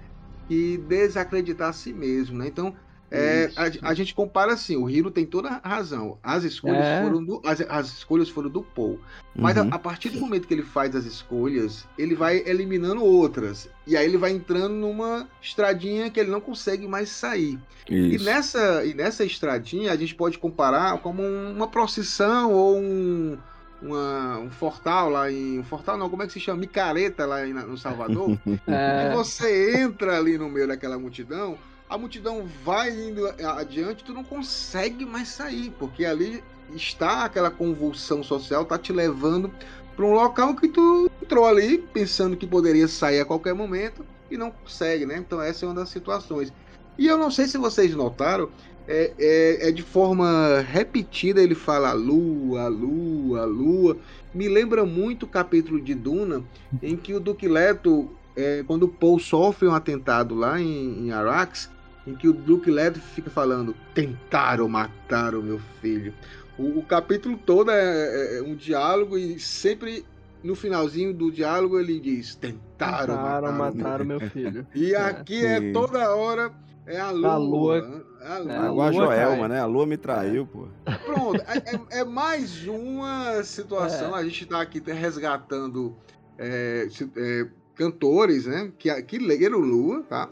que 0.49 0.79
desacreditar 0.79 1.71
a 1.71 1.73
si 1.73 1.93
mesmo, 1.93 2.39
né? 2.39 2.47
Então, 2.47 2.75
é, 3.11 3.49
a, 3.55 3.91
a, 3.91 3.95
gente 3.95 4.13
compara 4.13 4.53
assim, 4.53 4.77
o 4.77 4.91
Hiro 4.91 5.09
tem 5.09 5.25
toda 5.25 5.49
a 5.63 5.69
razão. 5.69 6.19
As 6.21 6.43
escolhas 6.43 6.85
é. 6.85 7.03
foram 7.03 7.25
do, 7.25 7.41
as, 7.45 7.61
as, 7.61 7.87
escolhas 7.87 8.29
foram 8.29 8.51
do 8.51 8.61
Paul. 8.61 8.99
Mas 9.37 9.57
uhum. 9.57 9.69
a, 9.71 9.77
a, 9.77 9.79
partir 9.79 10.11
do 10.11 10.21
momento 10.21 10.49
que 10.49 10.55
ele 10.55 10.65
faz 10.65 10.97
as 10.97 11.05
escolhas, 11.05 11.87
ele 11.97 12.17
vai 12.17 12.43
eliminando 12.45 13.05
outras. 13.05 13.71
E 13.87 13.97
aí 13.97 14.05
ele 14.05 14.19
vai 14.19 14.33
entrando 14.33 14.75
numa 14.75 15.29
estradinha 15.41 16.11
que 16.11 16.19
ele 16.19 16.31
não 16.31 16.41
consegue 16.41 16.89
mais 16.89 17.09
sair. 17.09 17.57
E 17.89 18.19
nessa, 18.19 18.85
e 18.85 18.95
nessa 18.95 19.25
estradinha 19.25 19.93
a 19.93 19.97
gente 19.97 20.15
pode 20.15 20.37
comparar 20.39 20.99
como 20.99 21.23
uma 21.23 21.69
procissão 21.69 22.53
ou 22.53 22.79
um, 22.79 23.39
uma, 23.85 24.39
um 24.39 24.51
fortal 24.51 25.11
lá 25.11 25.31
em. 25.31 25.59
Um 25.59 25.65
fortal 25.65 25.99
não, 25.99 26.09
como 26.09 26.23
é 26.23 26.27
que 26.27 26.33
se 26.33 26.41
chama? 26.41 26.61
Micareta 26.61 27.27
lá 27.27 27.47
em, 27.47 27.53
no 27.53 27.77
Salvador. 27.77 28.39
é. 28.67 29.11
E 29.11 29.15
você 29.15 29.83
entra 29.83 30.19
ali 30.19 30.39
no 30.39 30.49
meio 30.49 30.67
daquela 30.67 30.99
multidão, 30.99 31.59
a 31.89 31.99
multidão 31.99 32.47
vai 32.65 32.91
indo 32.91 33.27
adiante, 33.57 34.03
tu 34.03 34.15
não 34.15 34.25
consegue 34.25 35.05
mais 35.05 35.29
sair, 35.29 35.71
porque 35.79 36.05
ali 36.05 36.43
está 36.75 37.25
aquela 37.25 37.51
convulsão 37.51 38.23
social, 38.23 38.65
tá 38.65 38.79
te 38.79 38.93
levando 38.93 39.53
para 39.95 40.05
um 40.05 40.13
local 40.13 40.57
que 40.57 40.69
tu 40.69 41.11
entrou 41.23 41.47
ali 41.47 41.79
pensando 41.79 42.37
que 42.37 42.47
poderia 42.47 42.89
sair 42.89 43.21
a 43.21 43.25
qualquer 43.25 43.55
momento 43.55 44.05
e 44.31 44.37
não 44.37 44.51
consegue, 44.51 45.07
né? 45.07 45.19
Então 45.19 45.41
essa 45.41 45.65
é 45.65 45.69
uma 45.69 45.75
das 45.75 45.91
situações. 45.91 46.53
E 46.97 47.07
eu 47.07 47.19
não 47.19 47.31
sei 47.31 47.47
se 47.47 47.59
vocês 47.59 47.95
notaram, 47.95 48.49
é, 48.87 49.13
é, 49.19 49.69
é, 49.69 49.73
de 49.73 49.83
forma 49.83 50.61
repetida 50.61 51.43
ele 51.43 51.55
fala 51.55 51.93
lua, 51.93 52.69
lua, 52.69 53.45
lua. 53.45 53.97
Me 54.35 54.49
lembra 54.49 54.85
muito 54.85 55.25
o 55.25 55.29
capítulo 55.29 55.81
de 55.81 55.95
Duna, 55.95 56.43
em 56.83 56.97
que 56.97 57.15
o 57.15 57.21
Duque 57.21 57.49
Leto, 57.49 58.11
é, 58.37 58.63
quando 58.67 58.89
Paul 58.89 59.19
sofre 59.19 59.67
um 59.67 59.75
atentado 59.75 60.35
lá 60.35 60.61
em, 60.61 61.07
em 61.07 61.13
Arax, 61.13 61.71
em 62.07 62.15
que 62.15 62.29
o 62.29 62.33
Duque 62.33 62.71
Leto 62.71 63.01
fica 63.01 63.31
falando: 63.31 63.75
tentaram 63.95 64.69
matar 64.69 65.35
o 65.35 65.43
meu 65.43 65.61
filho. 65.81 66.13
O, 66.59 66.79
o 66.79 66.83
capítulo 66.83 67.39
todo 67.39 67.71
é, 67.71 67.77
é, 67.77 68.39
é, 68.39 68.43
um 68.43 68.55
diálogo 68.55 69.17
e 69.17 69.39
sempre 69.39 70.05
no 70.43 70.55
finalzinho 70.55 71.15
do 71.15 71.33
diálogo 71.33 71.79
ele 71.79 71.99
diz: 71.99 72.35
tentaram, 72.35 73.17
tentaram 73.17 73.53
matar, 73.53 73.75
matar 73.75 74.03
o 74.03 74.05
meu 74.05 74.21
filho. 74.21 74.67
E 74.75 74.93
é. 74.93 74.99
aqui 74.99 75.45
é 75.45 75.73
toda 75.73 76.15
hora 76.15 76.53
é 76.87 77.01
a 77.01 77.11
lua. 77.11 77.33
A 77.33 77.37
lua. 77.37 78.05
A 78.21 78.39
lua, 78.39 78.53
é, 78.53 78.57
a 78.57 78.71
lua 78.71 78.93
Joelma, 78.93 79.49
né? 79.49 79.61
A 79.61 79.67
lua 79.67 79.87
me 79.87 79.97
traiu, 79.97 80.47
pô. 80.47 80.69
Pronto, 81.05 81.41
é, 81.49 81.99
é, 81.99 82.01
é 82.01 82.05
mais 82.05 82.67
uma 82.67 83.43
situação. 83.43 84.17
É. 84.17 84.21
A 84.21 84.25
gente 84.25 84.47
tá 84.47 84.61
aqui 84.61 84.81
resgatando 84.81 85.95
é, 86.39 86.89
é, 87.17 87.47
cantores, 87.75 88.47
né? 88.47 88.73
Que, 88.79 89.03
que 89.03 89.19
leram 89.19 89.59
Lua, 89.59 90.03
tá? 90.03 90.29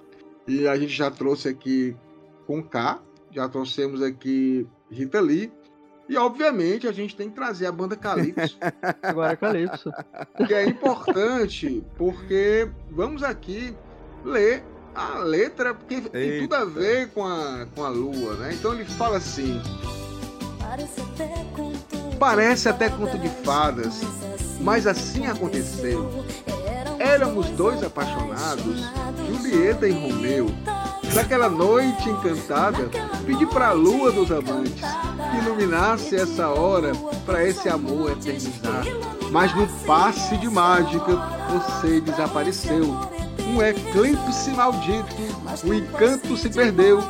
E 0.46 0.66
a 0.66 0.76
gente 0.76 0.92
já 0.92 1.10
trouxe 1.10 1.48
aqui 1.48 1.96
com 2.46 2.62
K, 2.62 3.00
já 3.30 3.48
trouxemos 3.48 4.02
aqui 4.02 4.66
Rita 4.90 5.20
Lee. 5.20 5.52
E 6.08 6.16
obviamente 6.16 6.86
a 6.86 6.92
gente 6.92 7.16
tem 7.16 7.30
que 7.30 7.34
trazer 7.34 7.66
a 7.66 7.72
banda 7.72 7.96
Calypso. 7.96 8.58
Agora 9.02 9.32
é 9.32 9.36
Calypso. 9.36 9.90
Que 10.46 10.52
é 10.52 10.66
importante, 10.66 11.82
porque 11.96 12.68
vamos 12.90 13.22
aqui 13.22 13.74
ler 14.24 14.62
a 14.94 15.18
letra, 15.18 15.74
porque 15.74 15.94
Eita. 15.94 16.10
tem 16.10 16.40
tudo 16.42 16.54
a 16.54 16.64
ver 16.64 17.08
com 17.10 17.24
a, 17.24 17.66
com 17.74 17.84
a 17.84 17.88
lua, 17.88 18.34
né? 18.34 18.54
Então 18.54 18.72
ele 18.72 18.84
fala 18.84 19.16
assim. 19.16 19.60
Parece 22.18 22.68
até 22.68 22.88
conto 22.88 23.18
de 23.18 23.28
fadas, 23.44 24.00
mas 24.60 24.86
assim 24.86 25.26
aconteceu. 25.26 26.24
Éramos 26.98 27.48
dois 27.50 27.82
apaixonados, 27.82 28.80
Julieta 29.26 29.88
e 29.88 29.92
Romeu. 29.92 30.46
Naquela 31.14 31.48
noite 31.48 32.08
encantada, 32.08 32.88
pedi 33.26 33.44
para 33.46 33.68
a 33.68 33.72
lua 33.72 34.10
dos 34.10 34.30
amantes 34.30 34.80
que 35.30 35.36
iluminasse 35.38 36.16
essa 36.16 36.48
hora 36.48 36.92
para 37.26 37.46
esse 37.46 37.68
amor 37.68 38.12
eternizar. 38.12 38.84
Mas 39.30 39.54
no 39.54 39.66
passe 39.84 40.36
de 40.38 40.48
mágica 40.48 41.16
você 41.50 42.00
desapareceu. 42.00 43.21
Um 43.52 43.60
eclipse 43.62 44.50
maldito, 44.52 45.14
o 45.62 45.74
encanto 45.74 46.36
se 46.38 46.48
perdeu 46.48 47.04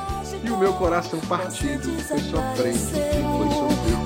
e 0.44 0.50
o 0.50 0.56
meu 0.58 0.72
coração 0.72 1.20
partido 1.20 1.88
foi 2.02 2.18
sofrendo. 2.18 2.78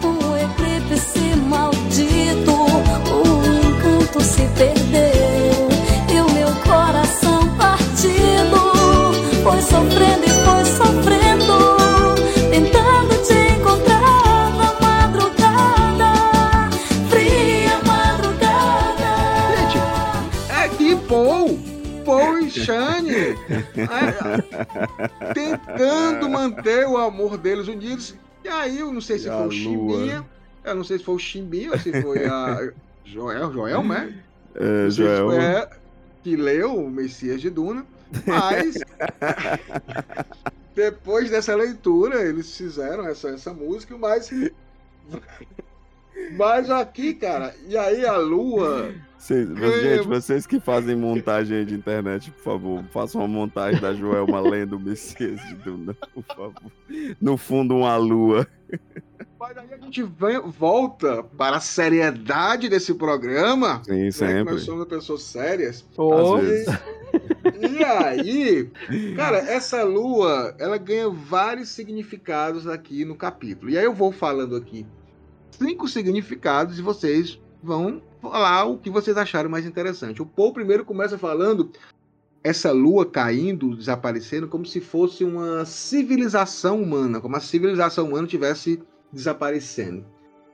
Um 0.05 0.37
eclipse 0.37 1.35
maldito, 1.49 2.53
o 2.53 3.33
encanto 3.47 4.21
se 4.21 4.43
perdeu 4.55 5.69
e 6.15 6.21
o 6.21 6.31
meu 6.35 6.55
coração 6.57 7.49
partido 7.57 8.61
foi 9.43 9.63
sofrendo 9.63 9.96
é, 23.91 25.33
tentando 25.35 26.29
manter 26.29 26.87
o 26.87 26.97
amor 26.97 27.37
deles 27.37 27.69
unidos. 27.69 28.15
E 28.45 28.49
aí, 28.49 28.79
eu 28.79 28.93
não 28.93 29.01
sei 29.01 29.19
se 29.19 29.29
E 29.29 29.31
foi 29.31 29.47
o 29.47 29.51
Chimbinha, 29.51 30.25
eu 30.65 30.75
não 30.75 30.85
sei 30.85 30.99
se 30.99 31.05
foi 31.05 31.15
o 31.15 31.19
Chimbinha 31.19 31.73
ou 31.73 31.79
se 31.79 32.03
foi 32.03 32.27
a 32.27 32.73
Joel, 33.05 33.53
Joel, 33.53 33.83
né? 33.85 34.15
É, 34.55 34.91
sei 34.91 34.91
se 34.91 34.97
Joel. 34.97 35.31
foi 35.31 35.79
que 36.23 36.37
leu 36.37 36.75
o 36.75 36.91
Messias 36.91 37.41
de 37.41 37.51
Duna, 37.51 37.87
mas 38.27 38.75
depois 40.75 41.31
dessa 41.31 41.55
leitura 41.55 42.21
eles 42.23 42.57
fizeram 42.57 43.07
essa, 43.07 43.31
essa 43.31 43.53
música, 43.53 43.97
mas 43.97 44.31
mas 46.33 46.69
aqui, 46.69 47.15
cara, 47.15 47.55
e 47.69 47.77
aí 47.77 48.05
a 48.05 48.17
lua 48.17 48.93
Vocês- 49.19 49.49
gente, 49.83 50.07
vocês 50.07 50.47
que 50.47 50.61
fazem 50.61 50.95
montagem 50.95 51.59
aí 51.59 51.65
de 51.65 51.75
internet, 51.75 52.31
por 52.31 52.43
favor, 52.43 52.85
façam 52.93 53.21
uma 53.23 53.29
montagem 53.29 53.81
da 53.81 53.93
Joelma 53.95 54.41
lendo 54.41 54.77
o 54.77 54.81
Messias 54.81 55.41
de 55.49 55.55
Duna, 55.57 55.95
por 56.15 56.23
favor. 56.25 56.73
No 57.21 57.37
fundo, 57.37 57.77
uma 57.77 57.97
lua. 57.97 58.47
Mas 59.39 59.57
aí 59.59 59.73
a 59.75 59.77
gente 59.79 60.03
vem- 60.03 60.41
volta 60.41 61.23
para 61.23 61.57
a 61.57 61.61
seriedade 61.61 62.69
desse 62.69 62.95
programa. 62.95 63.83
Sim, 63.85 64.05
né, 64.05 64.11
sempre. 64.11 64.55
nós 64.55 64.63
somos 64.63 64.87
pessoas 64.87 65.23
sérias. 65.23 65.85
Vezes. 66.41 66.67
E 67.79 67.85
aí, 67.85 68.71
cara, 69.17 69.39
essa 69.39 69.83
lua, 69.83 70.55
ela 70.59 70.77
ganha 70.79 71.09
vários 71.09 71.69
significados 71.71 72.67
aqui 72.67 73.05
no 73.05 73.15
capítulo. 73.17 73.71
E 73.71 73.79
aí 73.79 73.85
eu 73.85 73.95
vou 73.95 74.13
falando 74.13 74.57
aqui 74.57 74.87
cinco 75.51 75.89
significados 75.89 76.79
e 76.79 76.83
vocês 76.83 77.41
vão 77.63 78.03
falar 78.31 78.65
o 78.65 78.79
que 78.79 78.91
vocês 78.91 79.17
acharam 79.17 79.51
mais 79.51 79.67
interessante. 79.67 80.23
O 80.23 80.27
Paul 80.27 80.53
primeiro 80.53 80.85
começa 80.85 81.19
falando 81.19 81.71
essa 82.43 82.71
lua 82.71 83.05
caindo, 83.05 83.77
desaparecendo, 83.77 84.47
como 84.47 84.65
se 84.65 84.81
fosse 84.81 85.25
uma 85.25 85.65
civilização 85.65 86.81
humana, 86.81 87.21
como 87.21 87.37
a 87.37 87.41
civilização 87.41 88.07
humana 88.07 88.27
tivesse 88.27 88.81
desaparecendo. 89.13 90.05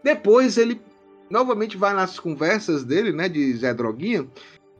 Depois 0.02 0.56
ele 0.56 0.80
novamente 1.28 1.76
vai 1.76 1.94
nas 1.94 2.18
conversas 2.18 2.84
dele, 2.84 3.12
né, 3.12 3.28
de 3.28 3.54
Zé 3.56 3.72
Droguinha, 3.74 4.26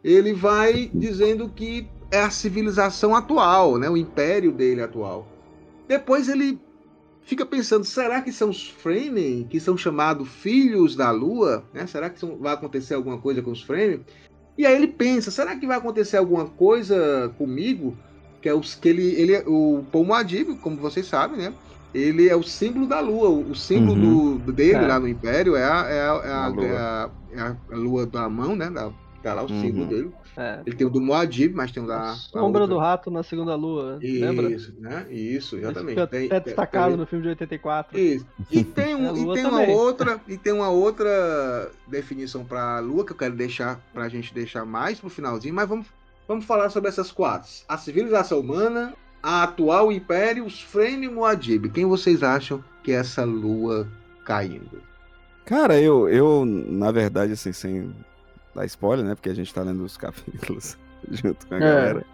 ele 0.02 0.32
vai 0.32 0.90
dizendo 0.92 1.48
que 1.48 1.88
é 2.10 2.20
a 2.20 2.30
civilização 2.30 3.14
atual, 3.14 3.78
né, 3.78 3.88
o 3.88 3.96
império 3.96 4.52
dele 4.52 4.82
atual. 4.82 5.26
Depois 5.88 6.28
ele 6.28 6.60
fica 7.24 7.44
pensando, 7.46 7.84
será 7.84 8.20
que 8.20 8.32
são 8.32 8.50
os 8.50 8.68
Fremen 8.68 9.46
que 9.48 9.58
são 9.60 9.76
chamados 9.76 10.28
filhos 10.28 10.94
da 10.96 11.10
Lua? 11.10 11.64
Né? 11.72 11.86
Será 11.86 12.10
que 12.10 12.18
são- 12.18 12.36
vai 12.36 12.54
acontecer 12.54 12.94
alguma 12.94 13.18
coisa 13.18 13.42
com 13.42 13.50
os 13.50 13.62
Fremen? 13.62 14.00
E 14.56 14.66
aí 14.66 14.74
ele 14.74 14.88
pensa, 14.88 15.30
será 15.30 15.56
que 15.56 15.66
vai 15.66 15.78
acontecer 15.78 16.16
alguma 16.16 16.46
coisa 16.46 17.32
comigo? 17.38 17.96
Que 18.40 18.48
é 18.48 18.54
os 18.54 18.74
que 18.74 18.88
ele, 18.88 19.02
ele 19.14 19.38
o 19.46 19.84
Muad'Dib, 20.04 20.56
como 20.56 20.76
vocês 20.76 21.06
sabem, 21.06 21.38
né? 21.38 21.54
Ele 21.94 22.28
é 22.28 22.34
o 22.34 22.42
símbolo 22.42 22.86
da 22.86 23.00
Lua, 23.00 23.28
o, 23.28 23.54
símbolo 23.54 24.00
Uhum. 24.02 24.36
do, 24.38 24.52
dele 24.52 24.84
É. 24.84 24.86
lá 24.86 24.98
no 24.98 25.06
Império 25.06 25.54
é 25.54 25.64
a, 25.64 25.86
é 25.88 26.00
a, 26.00 26.22
é 26.24 26.30
a, 26.32 26.44
A 26.44 26.48
lua. 26.48 26.64
é 26.66 26.76
a- 26.76 27.10
é 27.34 27.40
a- 27.40 27.56
a 27.70 27.76
lua 27.76 28.06
da 28.06 28.28
mão, 28.28 28.56
né? 28.56 28.68
Da, 28.70 28.90
tá 29.22 29.34
lá 29.34 29.42
o 29.44 29.50
Uhum. 29.50 29.60
símbolo 29.60 29.86
dele. 29.86 30.10
É. 30.36 30.60
Ele 30.64 30.76
tem 30.76 30.86
o 30.86 30.90
do 30.90 31.00
Muad'Dib, 31.00 31.54
mas 31.54 31.70
tem 31.72 31.82
o 31.82 31.86
da. 31.86 32.12
A 32.12 32.14
sombra 32.14 32.66
do 32.66 32.78
rato 32.78 33.10
na 33.10 33.22
segunda 33.22 33.54
lua, 33.54 33.98
lembra? 34.02 34.50
Isso, 34.50 34.74
né? 34.78 35.06
Isso, 35.10 35.56
Isso 35.56 35.58
exatamente. 35.58 35.88
fica 35.90 36.06
Tem- 36.06 36.26
até 36.26 36.40
destacado 36.40 36.88
tem- 36.88 36.96
no 36.96 37.06
filme 37.06 37.22
de 37.24 37.28
84. 37.30 37.98
Isso. 37.98 38.26
E 38.50 38.64
tem, 38.64 38.94
um, 38.94 39.08
É 39.08 39.18
e 39.18 39.34
tem 39.34 39.46
uma 39.46 39.62
outra 39.62 40.20
e 40.26 40.36
tem 40.38 40.52
uma 40.52 40.68
outra 40.70 41.70
definição 41.86 42.44
para 42.44 42.76
a 42.78 42.80
Lua 42.80 43.04
que 43.04 43.12
eu 43.12 43.16
quero 43.16 43.34
deixar 43.34 43.80
para 43.92 44.04
a 44.04 44.08
gente 44.08 44.32
deixar 44.32 44.64
mais 44.64 44.98
pro 45.00 45.10
finalzinho, 45.10 45.54
mas 45.54 45.68
vamos 45.68 45.86
vamos 46.26 46.44
falar 46.44 46.70
sobre 46.70 46.88
essas 46.88 47.10
quatro: 47.12 47.50
a 47.68 47.76
civilização 47.76 48.40
humana, 48.40 48.94
a 49.22 49.42
atual 49.42 49.92
império, 49.92 50.44
os 50.46 50.60
Fremen 50.60 51.04
e 51.04 51.08
o 51.08 51.12
Muad'Dib. 51.12 51.68
Quem 51.70 51.84
vocês 51.86 52.22
acham 52.22 52.64
que 52.82 52.90
é 52.92 52.96
essa 52.96 53.24
Lua 53.24 53.86
caindo? 54.24 54.80
Cara, 55.44 55.80
eu, 55.80 56.08
eu, 56.08 56.44
na 56.46 56.90
verdade, 56.92 57.32
assim, 57.32 57.52
sem 57.52 57.94
dar 58.54 58.64
spoiler, 58.66 59.04
né? 59.06 59.14
Porque 59.14 59.28
a 59.30 59.34
gente 59.34 59.52
tá 59.52 59.62
lendo 59.62 59.82
os 59.84 59.96
capítulos 59.98 60.76
junto 61.10 61.46
com 61.46 61.54
a 61.54 61.56
É. 61.56 61.60
galera. 61.60 62.06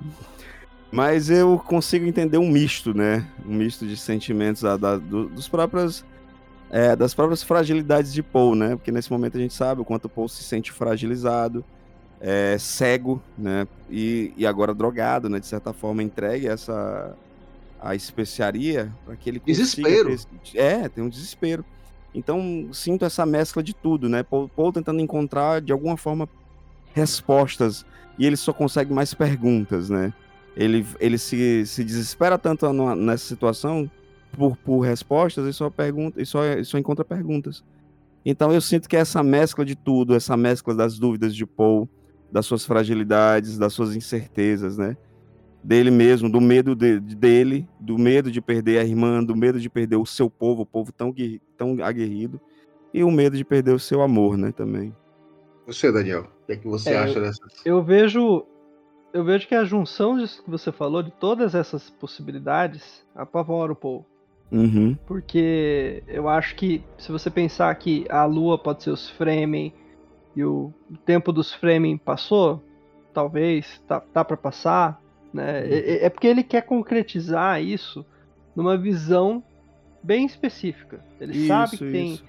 Mas 0.90 1.28
eu 1.28 1.58
consigo 1.58 2.06
entender 2.06 2.38
um 2.38 2.48
misto, 2.50 2.94
né? 2.94 3.26
Um 3.44 3.54
misto 3.54 3.86
de 3.86 3.96
sentimentos 3.96 4.64
a- 4.64 4.76
da- 4.76 4.96
do- 4.96 5.28
dos 5.28 5.46
próprios, 5.48 6.02
é, 6.70 6.96
das 6.96 7.12
próprias 7.12 7.42
fragilidades 7.42 8.12
de 8.12 8.22
Paul, 8.22 8.54
né? 8.54 8.74
Porque 8.76 8.90
nesse 8.90 9.10
momento 9.12 9.36
a 9.36 9.40
gente 9.40 9.52
sabe 9.52 9.82
o 9.82 9.84
quanto 9.84 10.08
Paul 10.08 10.28
se 10.28 10.42
sente 10.42 10.72
fragilizado, 10.72 11.62
é, 12.20 12.56
cego, 12.58 13.20
né? 13.36 13.68
E, 13.90 14.32
e 14.36 14.46
agora 14.46 14.72
drogado, 14.74 15.28
né? 15.28 15.38
De 15.38 15.46
certa 15.46 15.72
forma, 15.74 16.02
entregue 16.02 16.48
essa 16.48 17.14
a 17.80 17.94
especiaria 17.94 18.90
para 19.04 19.14
que 19.14 19.28
ele 19.30 19.38
consiga 19.40 19.58
Desespero. 19.62 20.16
ter 20.52 20.58
É, 20.58 20.88
tem 20.88 21.04
um 21.04 21.08
desespero. 21.08 21.64
Então 22.14 22.68
sinto 22.72 23.04
essa 23.04 23.24
mescla 23.26 23.62
de 23.62 23.74
tudo, 23.74 24.08
né? 24.08 24.22
Paul, 24.22 24.72
tentando 24.72 25.00
encontrar 25.00 25.60
de 25.60 25.72
alguma 25.72 25.96
forma 25.96 26.28
respostas 26.94 27.84
e 28.18 28.26
ele 28.26 28.36
só 28.36 28.52
consegue 28.52 28.92
mais 28.92 29.14
perguntas, 29.14 29.88
né? 29.88 30.12
Ele, 30.56 30.84
ele 30.98 31.18
se, 31.18 31.64
se 31.66 31.84
desespera 31.84 32.36
tanto 32.36 32.70
nessa 32.96 33.24
situação 33.24 33.88
por, 34.32 34.56
por 34.56 34.80
respostas 34.80 35.46
e 35.46 35.52
só 35.52 35.70
pergunta 35.70 36.20
e 36.20 36.26
só, 36.26 36.44
e 36.44 36.64
só 36.64 36.78
encontra 36.78 37.04
perguntas. 37.04 37.62
Então 38.24 38.52
eu 38.52 38.60
sinto 38.60 38.88
que 38.88 38.96
essa 38.96 39.22
mescla 39.22 39.64
de 39.64 39.76
tudo, 39.76 40.14
essa 40.14 40.36
mescla 40.36 40.74
das 40.74 40.98
dúvidas 40.98 41.34
de 41.34 41.46
Paul, 41.46 41.88
das 42.30 42.44
suas 42.44 42.64
fragilidades, 42.64 43.56
das 43.56 43.72
suas 43.72 43.94
incertezas, 43.94 44.76
né? 44.76 44.96
Dele 45.68 45.90
mesmo, 45.90 46.30
do 46.30 46.40
medo 46.40 46.74
de- 46.74 46.98
dele, 46.98 47.68
do 47.78 47.98
medo 47.98 48.30
de 48.30 48.40
perder 48.40 48.78
a 48.78 48.84
irmã, 48.84 49.22
do 49.22 49.36
medo 49.36 49.60
de 49.60 49.68
perder 49.68 49.96
o 49.96 50.06
seu 50.06 50.30
povo, 50.30 50.62
o 50.62 50.66
povo 50.66 50.90
tão, 50.90 51.14
tão 51.58 51.76
aguerrido, 51.84 52.40
e 52.94 53.04
o 53.04 53.10
medo 53.10 53.36
de 53.36 53.44
perder 53.44 53.74
o 53.74 53.78
seu 53.78 54.00
amor, 54.00 54.38
né, 54.38 54.50
também. 54.50 54.96
Você, 55.66 55.92
Daniel, 55.92 56.22
o 56.22 56.46
que, 56.46 56.52
é 56.52 56.56
que 56.56 56.66
você 56.66 56.88
É, 56.88 56.96
acha 56.96 57.20
dessas? 57.20 57.66
Eu 57.66 57.82
vejo. 57.82 58.46
Eu 59.12 59.22
vejo 59.22 59.46
que 59.46 59.54
a 59.54 59.62
junção 59.62 60.16
disso 60.16 60.42
que 60.42 60.50
você 60.50 60.72
falou, 60.72 61.02
de 61.02 61.10
todas 61.10 61.54
essas 61.54 61.90
possibilidades, 61.90 63.04
apavora 63.14 63.70
o 63.70 63.76
Paul. 63.76 64.06
Uhum. 64.50 64.96
Porque 65.06 66.02
eu 66.08 66.30
acho 66.30 66.54
que 66.56 66.82
se 66.96 67.12
você 67.12 67.30
pensar 67.30 67.74
que 67.74 68.06
a 68.08 68.24
Lua 68.24 68.56
pode 68.56 68.84
ser 68.84 68.90
os 68.90 69.10
Fremen 69.10 69.74
e 70.34 70.42
o 70.42 70.72
tempo 71.04 71.30
dos 71.30 71.52
Fremen 71.52 71.98
passou, 71.98 72.62
talvez, 73.12 73.82
tá, 73.86 74.00
tá 74.00 74.24
para 74.24 74.36
passar, 74.38 74.98
né? 75.38 75.60
É, 75.66 76.06
é 76.06 76.10
porque 76.10 76.26
ele 76.26 76.42
quer 76.42 76.62
concretizar 76.62 77.62
isso 77.62 78.04
numa 78.54 78.76
visão 78.76 79.42
bem 80.02 80.26
específica. 80.26 81.00
Ele 81.20 81.46
sabe 81.46 81.76
que 81.78 81.90
tem 81.90 82.14
isso. 82.14 82.24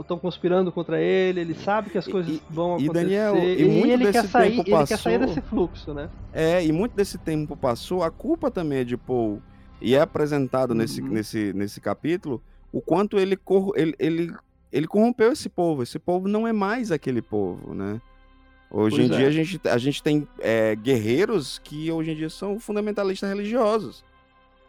estão 0.00 0.18
conspirando 0.18 0.70
contra 0.70 1.00
ele, 1.00 1.40
ele 1.40 1.54
sabe 1.54 1.88
que 1.90 1.96
as 1.98 2.06
E- 2.06 2.10
coisas 2.10 2.34
e- 2.36 2.42
vão 2.50 2.78
e, 2.78 2.84
acontecer. 2.84 2.92
Daniel, 3.04 3.36
e 3.38 3.64
muito 3.64 3.88
ele 3.88 4.04
quer 4.06 4.12
desse 4.12 4.28
sair, 4.28 4.56
tempo 4.56 4.68
ele 4.70 4.86
quer 4.86 4.98
sair 4.98 5.18
passou- 5.18 5.34
desse 5.34 5.48
fluxo, 5.48 5.94
né? 5.94 6.10
É, 6.32 6.64
e 6.64 6.72
muito 6.72 6.94
desse 6.94 7.16
tempo 7.18 7.56
passou, 7.56 8.02
a 8.02 8.10
culpa 8.10 8.50
também 8.50 8.78
é 8.80 8.84
de 8.84 8.96
Paul. 8.96 9.40
E 9.80 9.94
é 9.94 10.00
apresentado 10.00 10.74
nesse, 10.74 11.00
Uhum. 11.00 11.08
nesse, 11.08 11.52
nesse 11.54 11.80
capítulo 11.80 12.42
o 12.72 12.80
quanto 12.80 13.18
ele, 13.18 13.38
ele, 13.76 13.94
ele, 13.98 14.34
ele 14.70 14.86
corrompeu 14.86 15.32
esse 15.32 15.48
povo. 15.48 15.82
Esse 15.82 15.98
povo 15.98 16.28
não 16.28 16.46
é 16.46 16.52
mais 16.52 16.90
aquele 16.92 17.20
povo, 17.22 17.74
né? 17.74 18.00
Hoje 18.74 18.96
Pois 18.96 19.10
em 19.10 19.14
é. 19.14 19.16
dia 19.18 19.28
a 19.28 19.30
gente, 19.30 19.60
a 19.68 19.76
gente 19.78 20.02
tem 20.02 20.26
é, 20.40 20.74
guerreiros 20.74 21.58
que 21.62 21.92
hoje 21.92 22.12
em 22.12 22.16
dia 22.16 22.30
são 22.30 22.58
fundamentalistas 22.58 23.28
religiosos, 23.28 24.02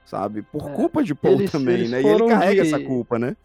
sabe? 0.05 0.41
Por 0.41 0.69
É, 0.69 0.73
culpa 0.73 1.01
de 1.01 1.15
Paul 1.15 1.35
eles- 1.35 1.51
também, 1.51 1.75
eles 1.75 1.91
né? 1.91 2.01
E 2.01 2.05
ele 2.05 2.11
foram 2.11 2.27
carrega 2.27 2.63
de- 2.63 2.67
essa 2.67 2.79
culpa, 2.83 3.17
né? 3.17 3.37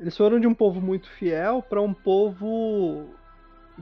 Eles 0.00 0.16
foram 0.16 0.40
de 0.40 0.46
um 0.46 0.54
povo 0.54 0.80
muito 0.80 1.10
fiel 1.10 1.60
para 1.60 1.82
um 1.82 1.92
povo 1.92 3.10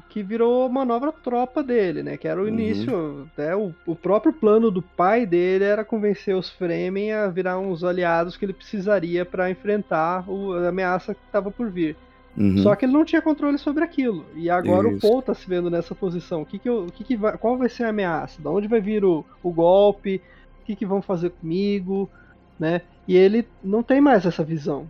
que 0.08 0.22
virou 0.22 0.66
uma 0.66 0.84
nova 0.84 1.12
tropa 1.12 1.62
dele, 1.62 2.02
né? 2.02 2.16
Que 2.16 2.26
era 2.26 2.40
o 2.40 2.42
Uhum. 2.44 2.48
início, 2.48 3.30
né? 3.36 3.54
O, 3.54 3.72
o 3.86 3.94
próprio 3.94 4.32
plano 4.32 4.70
do 4.72 4.82
pai 4.82 5.24
dele 5.24 5.64
era 5.64 5.84
convencer 5.84 6.34
os 6.34 6.50
Fremen 6.50 7.12
a 7.12 7.28
virar 7.28 7.58
uns 7.58 7.84
aliados 7.84 8.36
que 8.36 8.44
ele 8.44 8.52
precisaria 8.52 9.24
para 9.24 9.48
enfrentar 9.50 10.28
o- 10.28 10.52
a 10.52 10.68
ameaça 10.68 11.14
que 11.14 11.20
estava 11.26 11.50
por 11.50 11.70
vir. 11.70 11.96
Uhum. 12.36 12.58
Só 12.58 12.76
que 12.76 12.84
ele 12.84 12.92
não 12.92 13.04
tinha 13.04 13.22
controle 13.22 13.56
sobre 13.56 13.82
aquilo. 13.82 14.26
E 14.34 14.50
agora 14.50 14.88
Isso. 14.88 14.98
o 14.98 15.00
Paul 15.00 15.22
tá 15.22 15.34
se 15.34 15.48
vendo 15.48 15.70
nessa 15.70 15.94
posição. 15.94 16.42
O 16.42 16.46
que 16.46 16.58
que 16.58 16.68
eu, 16.68 16.84
o 16.84 16.92
que 16.92 17.02
que 17.02 17.16
vai, 17.16 17.36
qual 17.38 17.56
vai 17.56 17.68
ser 17.68 17.84
a 17.84 17.88
ameaça? 17.88 18.42
Da 18.42 18.50
onde 18.50 18.68
vai 18.68 18.80
vir 18.80 19.04
o, 19.04 19.24
o 19.42 19.50
golpe? 19.50 20.20
O 20.62 20.66
que 20.66 20.76
que 20.76 20.84
vão 20.84 21.00
fazer 21.00 21.30
comigo? 21.30 22.10
Né? 22.58 22.82
E 23.08 23.16
ele 23.16 23.46
não 23.64 23.82
tem 23.82 24.00
mais 24.00 24.26
essa 24.26 24.44
visão. 24.44 24.86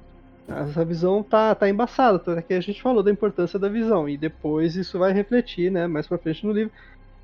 Essa 0.48 0.84
visão 0.84 1.22
tá, 1.22 1.54
tá 1.54 1.68
embaçada. 1.68 2.18
Tanto 2.18 2.38
é 2.38 2.42
que 2.42 2.54
a 2.54 2.60
gente 2.60 2.82
falou 2.82 3.02
da 3.02 3.10
importância 3.10 3.58
da 3.58 3.68
visão. 3.68 4.08
E 4.08 4.16
depois 4.16 4.74
isso 4.74 4.98
vai 4.98 5.12
refletir, 5.12 5.70
né? 5.70 5.86
Mais 5.86 6.06
pra 6.06 6.18
frente 6.18 6.44
no 6.44 6.52
livro. 6.52 6.72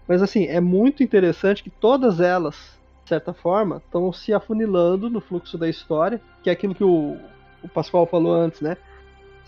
Mas 0.06 0.22
assim, 0.22 0.46
é 0.46 0.60
muito 0.60 1.02
interessante 1.02 1.62
que 1.62 1.70
todas 1.70 2.20
elas, 2.20 2.78
de 3.02 3.08
certa 3.08 3.32
forma, 3.32 3.82
estão 3.84 4.12
se 4.12 4.32
afunilando 4.32 5.10
no 5.10 5.20
fluxo 5.20 5.58
da 5.58 5.68
história. 5.68 6.20
Que 6.42 6.50
é 6.50 6.52
aquilo 6.52 6.74
que 6.74 6.84
o, 6.84 7.16
o 7.62 7.68
Pascoal 7.68 8.06
falou 8.06 8.34
antes, 8.34 8.60
né? 8.60 8.76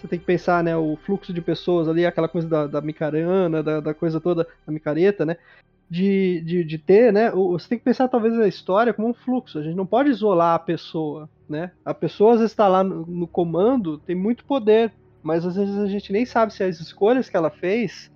Você 0.04 0.08
tem 0.08 0.18
que 0.18 0.24
pensar, 0.26 0.62
né, 0.62 0.76
o 0.76 0.96
fluxo 1.04 1.32
de 1.32 1.40
pessoas 1.40 1.88
ali, 1.88 2.04
aquela 2.04 2.28
coisa 2.28 2.46
da, 2.46 2.66
da 2.66 2.80
micarana, 2.80 3.62
da, 3.62 3.80
da 3.80 3.94
coisa 3.94 4.20
toda, 4.20 4.46
da 4.66 4.72
micareta, 4.72 5.24
né, 5.24 5.36
de, 5.88 6.42
de, 6.42 6.64
de 6.64 6.78
ter, 6.78 7.12
né, 7.12 7.30
você 7.30 7.70
tem 7.70 7.78
que 7.78 7.84
pensar 7.84 8.08
talvez 8.08 8.38
a 8.38 8.46
história 8.46 8.92
como 8.92 9.08
um 9.08 9.14
fluxo, 9.14 9.58
a 9.58 9.62
gente 9.62 9.74
não 9.74 9.86
pode 9.86 10.10
isolar 10.10 10.54
a 10.54 10.58
pessoa, 10.58 11.28
né, 11.48 11.72
a 11.84 11.94
pessoa 11.94 12.34
às 12.34 12.38
vezes 12.40 12.52
está 12.52 12.68
lá 12.68 12.84
no, 12.84 13.06
no 13.06 13.26
comando, 13.26 13.98
tem 13.98 14.14
muito 14.14 14.44
poder, 14.44 14.92
mas 15.22 15.46
às 15.46 15.56
vezes 15.56 15.76
a 15.78 15.86
gente 15.86 16.12
nem 16.12 16.26
sabe 16.26 16.52
se 16.52 16.62
as 16.62 16.80
escolhas 16.80 17.28
que 17.28 17.36
ela 17.36 17.50
fez, 17.50 18.12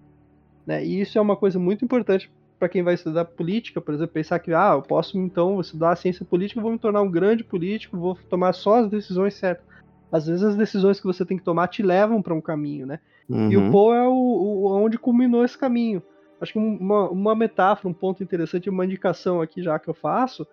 né, 0.67 0.85
e 0.85 1.01
isso 1.01 1.17
é 1.17 1.21
uma 1.21 1.37
coisa 1.37 1.59
muito 1.59 1.85
importante 1.85 2.31
para 2.59 2.69
quem 2.69 2.83
vai 2.83 2.95
estudar 2.95 3.25
política, 3.25 3.81
por 3.81 3.95
exemplo, 3.95 4.13
pensar 4.13 4.41
que, 4.41 4.53
ah, 4.53 4.73
eu 4.75 4.83
posso 4.83 5.17
então 5.17 5.61
estudar 5.61 5.95
ciência 5.97 6.27
política, 6.27 6.61
vou 6.61 6.73
me 6.73 6.79
tornar 6.79 7.01
um 7.01 7.11
grande 7.11 7.45
político, 7.45 7.97
vou 7.97 8.19
tomar 8.29 8.53
só 8.53 8.81
as 8.81 8.91
decisões 8.91 9.35
certas 9.35 9.78
às 10.11 10.27
vezes 10.27 10.43
as 10.45 10.57
decisões 10.57 10.99
que 11.01 11.07
você 11.07 11.25
tem 11.25 11.37
que 11.37 11.45
tomar 11.45 11.69
te 11.69 11.83
levam 11.83 12.23
para 12.23 12.35
um 12.35 12.41
caminho, 12.41 12.87
né? 12.87 13.01
E 13.29 13.57
o 13.57 13.61
Uhum. 13.61 13.71
Poe 13.71 13.97
é 13.97 14.03
o, 14.09 14.13
o- 14.13 14.73
onde 14.83 14.99
culminou 14.99 15.45
esse 15.45 15.57
caminho. 15.59 16.03
Acho 16.41 16.53
que 16.55 16.59
um- 16.59 16.77
uma, 16.79 17.11
uma 17.11 17.35
metáfora, 17.35 17.89
um 17.89 17.93
ponto 17.95 18.23
interessante, 18.23 18.71
uma 18.71 18.85
indicação 18.85 19.41
aqui 19.43 19.63
já 19.63 19.79
que 19.79 19.89
eu 19.89 19.95
faço, 19.95 20.47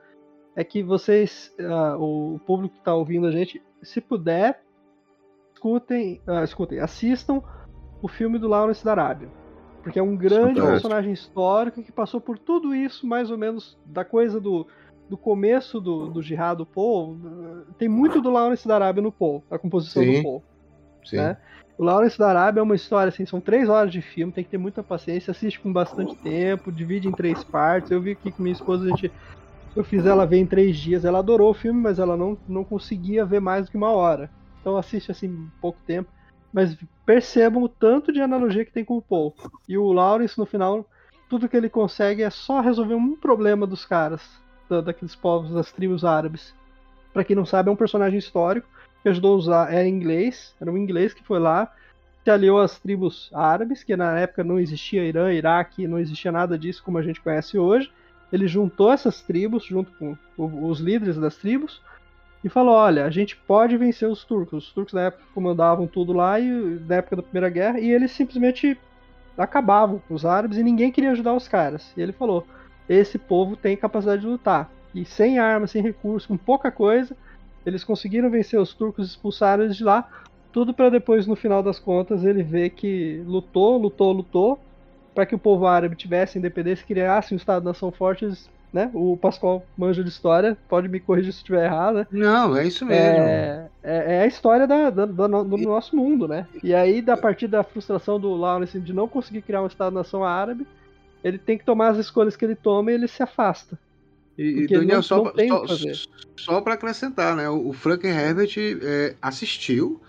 é 0.55 0.63
que 0.63 0.83
vocês, 0.83 1.53
ah, 1.59 1.95
o 1.97 2.39
público 2.45 2.73
que 2.75 2.81
está 2.81 2.93
ouvindo 2.93 3.27
a 3.27 3.31
gente, 3.31 3.61
se 3.81 4.01
puder, 4.01 4.61
escutem, 5.53 6.21
ah, 6.27 6.43
escutem, 6.43 6.79
assistam 6.79 7.41
o 8.01 8.07
filme 8.07 8.37
do 8.37 8.47
Lawrence 8.47 8.83
da 8.83 8.91
Arábia. 8.91 9.29
Porque 9.83 9.99
é 9.99 10.03
um 10.03 10.15
grande 10.17 10.55
Fantástico. 10.59 10.67
personagem 10.67 11.13
histórico 11.13 11.83
que 11.83 11.91
passou 11.91 12.19
por 12.19 12.37
tudo 12.39 12.73
isso, 12.73 13.05
mais 13.05 13.29
ou 13.29 13.37
menos, 13.37 13.77
da 13.85 14.03
coisa 14.03 14.39
do, 14.41 14.67
do 15.09 15.17
começo 15.17 15.79
do, 15.79 16.07
do 16.07 16.21
jihad 16.21 16.57
do 16.57 16.65
Poe. 16.65 17.17
Tem 17.77 17.87
muito 17.87 18.21
do 18.21 18.29
Lawrence 18.29 18.67
da 18.67 18.75
Arábia 18.75 19.01
no 19.01 19.11
Poe, 19.11 19.41
a 19.49 19.57
composição 19.57 20.03
Sim. 20.03 20.17
do 20.17 20.23
Poe. 20.23 20.41
Sim. 21.05 21.17
né? 21.17 21.37
O 21.77 21.83
Lawrence 21.83 22.17
da 22.17 22.29
Arábia 22.29 22.61
é 22.61 22.63
uma 22.63 22.75
história, 22.75 23.09
assim, 23.09 23.25
são 23.25 23.41
três 23.41 23.67
horas 23.67 23.91
de 23.91 24.01
filme, 24.01 24.31
tem 24.31 24.43
que 24.43 24.49
ter 24.49 24.57
muita 24.57 24.81
paciência, 24.81 25.31
assiste 25.31 25.59
com 25.59 25.73
bastante 25.73 26.15
tempo, 26.15 26.71
divide 26.71 27.07
em 27.07 27.11
três 27.11 27.43
partes. 27.43 27.91
Eu 27.91 28.01
vi 28.01 28.11
aqui 28.11 28.31
com 28.31 28.41
minha 28.41 28.53
esposa, 28.53 28.85
a 28.85 28.87
gente. 28.87 29.11
Eu 29.75 29.83
fiz 29.83 30.05
ela 30.05 30.25
ver 30.25 30.37
em 30.37 30.45
três 30.45 30.77
dias. 30.77 31.03
Ela 31.03 31.19
adorou 31.19 31.51
o 31.51 31.53
filme, 31.53 31.81
mas 31.81 31.99
ela 31.99 32.15
não, 32.15 32.37
não 32.47 32.63
conseguia 32.63 33.25
ver 33.25 33.41
mais 33.41 33.65
do 33.65 33.71
que 33.71 33.77
uma 33.77 33.91
hora. 33.91 34.29
Então 34.61 34.77
assiste 34.77 35.11
assim 35.11 35.49
pouco 35.59 35.77
tempo. 35.85 36.09
Mas 36.53 36.77
percebam 37.05 37.61
o 37.61 37.67
tanto 37.67 38.13
de 38.13 38.21
analogia 38.21 38.63
que 38.63 38.71
tem 38.71 38.85
com 38.85 38.95
o 38.95 39.01
Paul. 39.01 39.35
E 39.67 39.77
o 39.77 39.91
Lawrence, 39.91 40.37
no 40.37 40.45
final, 40.45 40.89
tudo 41.29 41.49
que 41.49 41.57
ele 41.57 41.67
consegue 41.67 42.23
é 42.23 42.29
só 42.29 42.61
resolver 42.61 42.95
um 42.95 43.17
problema 43.17 43.67
dos 43.67 43.85
caras, 43.85 44.21
da- 44.69 44.81
daqueles 44.81 45.15
povos, 45.15 45.53
das 45.53 45.71
tribos 45.71 46.03
árabes. 46.03 46.53
Pra 47.13 47.23
quem 47.23 47.35
não 47.35 47.45
sabe, 47.45 47.69
é 47.69 47.71
um 47.71 47.75
personagem 47.75 48.19
histórico 48.19 48.67
que 49.01 49.09
ajudou 49.09 49.33
a 49.35 49.37
usar, 49.37 49.73
era 49.73 49.87
inglês, 49.87 50.53
era 50.59 50.71
um 50.71 50.77
inglês 50.77 51.13
que 51.13 51.23
foi 51.23 51.39
lá, 51.39 51.71
se 52.23 52.31
aliou 52.31 52.59
às 52.59 52.79
tribos 52.79 53.29
árabes, 53.33 53.83
que 53.83 53.95
na 53.95 54.19
época 54.19 54.43
não 54.43 54.59
existia 54.59 55.03
Irã, 55.03 55.31
Iraque, 55.31 55.87
não 55.87 55.99
existia 55.99 56.31
nada 56.31 56.57
disso 56.57 56.83
como 56.83 56.97
a 56.97 57.03
gente 57.03 57.21
conhece 57.21 57.57
hoje. 57.57 57.91
Ele 58.33 58.47
juntou 58.47 58.91
essas 58.91 59.21
tribos, 59.21 59.63
junto 59.63 59.91
com 59.97 60.17
os 60.37 60.79
líderes 60.79 61.17
das 61.17 61.35
tribos, 61.37 61.81
e 62.43 62.49
falou: 62.49 62.73
olha, 62.73 63.05
a 63.05 63.09
gente 63.11 63.35
pode 63.35 63.77
vencer 63.77 64.09
os 64.09 64.23
turcos. 64.25 64.65
Os 64.67 64.73
turcos 64.73 64.93
na 64.93 65.01
época 65.03 65.23
comandavam 65.33 65.85
tudo 65.85 66.11
lá, 66.13 66.39
e 66.39 66.49
na 66.87 66.95
época 66.95 67.15
da 67.17 67.21
Primeira 67.23 67.49
Guerra, 67.49 67.79
e 67.79 67.89
eles 67.91 68.11
simplesmente 68.11 68.75
acabavam 69.37 70.01
com 70.07 70.13
os 70.15 70.25
árabes 70.25 70.57
e 70.57 70.63
ninguém 70.63 70.91
queria 70.91 71.11
ajudar 71.11 71.33
os 71.33 71.47
caras. 71.47 71.93
E 71.95 72.01
ele 72.01 72.11
falou: 72.11 72.47
esse 72.87 73.17
povo 73.17 73.55
tem 73.55 73.75
capacidade 73.75 74.21
de 74.21 74.27
lutar. 74.27 74.69
E 74.93 75.03
sem 75.05 75.39
armas, 75.39 75.71
sem 75.71 75.81
recursos, 75.81 76.25
com 76.25 76.37
pouca 76.37 76.71
coisa, 76.71 77.15
eles 77.65 77.83
conseguiram 77.83 78.29
vencer 78.29 78.59
os 78.59 78.73
turcos, 78.73 79.09
expulsaram 79.09 79.63
eles 79.63 79.75
de 79.75 79.83
lá. 79.83 80.07
Tudo 80.51 80.73
para 80.73 80.89
depois, 80.89 81.27
no 81.27 81.35
final 81.35 81.61
das 81.61 81.79
contas, 81.79 82.23
ele 82.23 82.41
ver 82.43 82.69
que 82.69 83.21
lutou, 83.25 83.77
lutou, 83.77 84.13
lutou, 84.13 84.59
para 85.13 85.25
que 85.25 85.35
o 85.35 85.39
povo 85.39 85.65
árabe 85.67 85.95
tivesse 85.95 86.37
independência, 86.37 86.85
criasse 86.85 87.33
um 87.33 87.37
Estado-nação 87.37 87.91
forte. 87.91 88.27
Né? 88.71 88.89
O 88.93 89.15
Pascoal 89.15 89.63
manja 89.77 90.03
de 90.03 90.09
história, 90.09 90.57
pode 90.67 90.89
me 90.89 90.99
corrigir 90.99 91.31
se 91.31 91.37
estiver 91.39 91.63
errado, 91.65 91.95
né? 91.99 92.07
Não, 92.11 92.57
é 92.57 92.67
isso 92.67 92.85
mesmo. 92.85 93.03
É, 93.03 93.67
é, 93.81 94.15
é 94.17 94.21
a 94.23 94.27
história 94.27 94.67
da, 94.67 94.89
da- 94.89 95.05
do 95.05 95.57
nosso 95.57 95.95
mundo, 95.95 96.27
né? 96.27 96.45
E 96.61 96.73
aí, 96.73 97.01
da 97.01 97.15
partir 97.15 97.47
da 97.47 97.63
frustração 97.63 98.19
do 98.19 98.33
Lawrence 98.33 98.77
de 98.77 98.91
não 98.91 99.07
conseguir 99.07 99.43
criar 99.43 99.61
um 99.61 99.67
Estado-nação 99.67 100.25
árabe, 100.25 100.67
ele 101.25 101.39
tem 101.39 101.57
que 101.57 101.65
tomar 101.65 101.89
as 101.89 101.97
escolhas 101.97 102.35
que 102.35 102.45
ele 102.45 102.55
toma 102.55 102.91
e 102.91 102.93
ele 102.93 103.07
se 103.07 103.23
afasta. 103.23 103.79
E, 104.37 104.67
Daniel, 104.67 104.97
não- 104.97 105.01
só, 105.01 105.33
não 105.33 105.67
só, 105.67 105.87
só 106.37 106.61
para 106.61 106.75
acrescentar, 106.75 107.35
né? 107.35 107.49
O, 107.49 107.69
o 107.69 107.73
Frank 107.73 108.05
Herbert 108.05 108.53
é, 108.57 109.15
assistiu, 109.19 109.99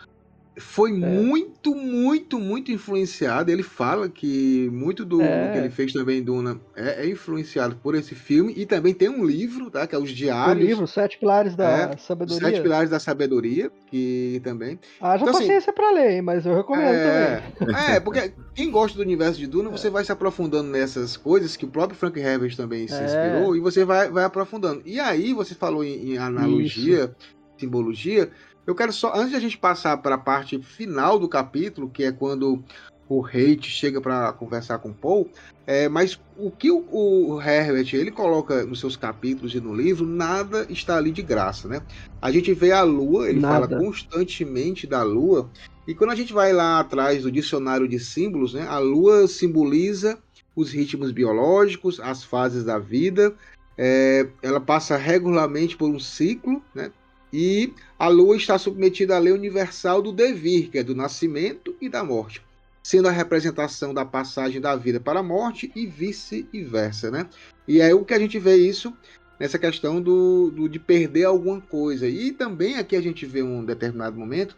foi 0.58 0.90
É. 0.90 0.94
muito, 0.94 1.74
muito, 1.74 2.38
muito 2.38 2.72
influenciado. 2.72 3.50
Ele 3.50 3.62
fala 3.62 4.08
que 4.08 4.70
muito 4.72 5.04
do, 5.04 5.20
É. 5.20 5.52
que 5.52 5.58
ele 5.58 5.70
fez 5.70 5.92
também 5.92 6.22
Duna 6.22 6.58
é, 6.74 7.04
é 7.04 7.08
influenciado 7.10 7.76
por 7.76 7.94
esse 7.94 8.14
filme. 8.14 8.54
E 8.56 8.64
também 8.64 8.94
tem 8.94 9.08
um 9.08 9.24
livro, 9.24 9.70
tá? 9.70 9.86
Que 9.86 9.94
é 9.94 9.98
os 9.98 10.10
O 10.10 10.14
Diários. 10.14 10.66
livro 10.66 10.86
Sete 10.86 11.18
Pilares 11.18 11.54
da 11.54 11.92
É, 11.92 11.96
Sabedoria. 11.98 12.48
Sete 12.48 12.62
Pilares 12.62 12.88
da 12.90 12.98
Sabedoria, 12.98 13.70
que 13.90 14.40
também. 14.42 14.78
Haja 15.00 15.22
Então, 15.24 15.34
assim, 15.36 15.46
paciência 15.46 15.72
pra 15.72 15.90
ler, 15.90 16.12
hein, 16.12 16.22
mas 16.22 16.46
eu 16.46 16.54
recomendo 16.54 16.86
É, 16.94 17.42
também. 17.58 17.76
é, 17.76 18.00
porque 18.00 18.32
quem 18.54 18.70
gosta 18.70 18.96
do 18.96 19.02
universo 19.04 19.38
de 19.38 19.46
Duna, 19.46 19.68
você 19.70 19.90
vai 19.90 20.04
se 20.04 20.12
aprofundando 20.12 20.70
nessas 20.70 21.16
coisas 21.16 21.56
que 21.56 21.64
o 21.64 21.68
próprio 21.68 21.98
Frank 21.98 22.18
Herbert 22.18 22.56
também 22.56 22.88
se 22.88 22.94
É. 22.94 23.04
inspirou 23.04 23.54
e 23.56 23.60
você 23.60 23.84
vai, 23.84 24.10
vai 24.10 24.24
aprofundando. 24.24 24.82
E 24.86 24.98
aí, 24.98 25.32
você 25.34 25.54
falou 25.54 25.84
em, 25.84 26.12
em 26.12 26.18
analogia, 26.18 27.14
simbologia. 27.58 28.30
Eu 28.66 28.74
quero 28.74 28.92
só, 28.92 29.14
antes 29.14 29.30
de 29.30 29.36
a 29.36 29.40
gente 29.40 29.56
passar 29.56 29.96
para 29.98 30.16
a 30.16 30.18
parte 30.18 30.60
final 30.60 31.18
do 31.18 31.28
capítulo, 31.28 31.88
que 31.88 32.04
é 32.04 32.10
quando 32.10 32.62
o 33.08 33.24
Hate 33.24 33.70
chega 33.70 34.00
para 34.00 34.32
conversar 34.32 34.78
com 34.78 34.92
Paul, 34.92 35.30
é, 35.64 35.88
mas 35.88 36.20
o 36.36 36.50
que 36.50 36.70
o, 36.70 36.84
o 36.90 37.40
Herbert 37.40 37.94
ele 37.94 38.10
coloca 38.10 38.64
nos 38.64 38.80
seus 38.80 38.96
capítulos 38.96 39.54
e 39.54 39.60
no 39.60 39.72
livro, 39.72 40.04
nada 40.04 40.66
está 40.68 40.96
ali 40.96 41.12
de 41.12 41.22
graça, 41.22 41.68
né? 41.68 41.80
A 42.20 42.32
gente 42.32 42.52
vê 42.52 42.72
a 42.72 42.82
Lua, 42.82 43.28
ele 43.28 43.40
Nada. 43.40 43.68
fala 43.68 43.80
constantemente 43.80 44.86
da 44.86 45.04
Lua, 45.04 45.48
e 45.86 45.94
quando 45.94 46.10
a 46.10 46.16
gente 46.16 46.32
vai 46.32 46.52
lá 46.52 46.80
atrás 46.80 47.22
do 47.22 47.30
dicionário 47.30 47.86
de 47.86 48.00
símbolos, 48.00 48.54
né, 48.54 48.66
a 48.68 48.78
Lua 48.78 49.28
simboliza 49.28 50.18
os 50.56 50.72
ritmos 50.72 51.12
biológicos, 51.12 52.00
as 52.00 52.24
fases 52.24 52.64
da 52.64 52.78
vida, 52.78 53.32
é, 53.78 54.26
ela 54.42 54.58
passa 54.58 54.96
regularmente 54.96 55.76
por 55.76 55.88
um 55.88 56.00
ciclo, 56.00 56.60
né? 56.74 56.90
E 57.32 57.72
a 57.98 58.08
Lua 58.08 58.36
está 58.36 58.56
submetida 58.58 59.16
à 59.16 59.18
lei 59.18 59.32
universal 59.32 60.00
do 60.00 60.12
devir, 60.12 60.70
que 60.70 60.78
é 60.78 60.82
do 60.82 60.94
nascimento 60.94 61.74
e 61.80 61.88
da 61.88 62.02
morte, 62.04 62.40
sendo 62.82 63.08
a 63.08 63.10
representação 63.10 63.92
da 63.92 64.04
passagem 64.04 64.60
da 64.60 64.74
vida 64.76 65.00
para 65.00 65.20
a 65.20 65.22
morte 65.22 65.70
e 65.74 65.86
vice-versa, 65.86 67.10
né? 67.10 67.26
E 67.66 67.80
é 67.80 67.94
o 67.94 68.04
que 68.04 68.14
a 68.14 68.18
gente 68.18 68.38
vê 68.38 68.56
isso 68.56 68.92
nessa 69.38 69.58
questão 69.58 70.00
do, 70.00 70.50
do- 70.50 70.68
de 70.68 70.78
perder 70.78 71.24
alguma 71.24 71.60
coisa. 71.60 72.08
E 72.08 72.32
também 72.32 72.76
aqui 72.76 72.96
a 72.96 73.00
gente 73.02 73.26
vê 73.26 73.42
um 73.42 73.64
determinado 73.64 74.16
momento 74.16 74.56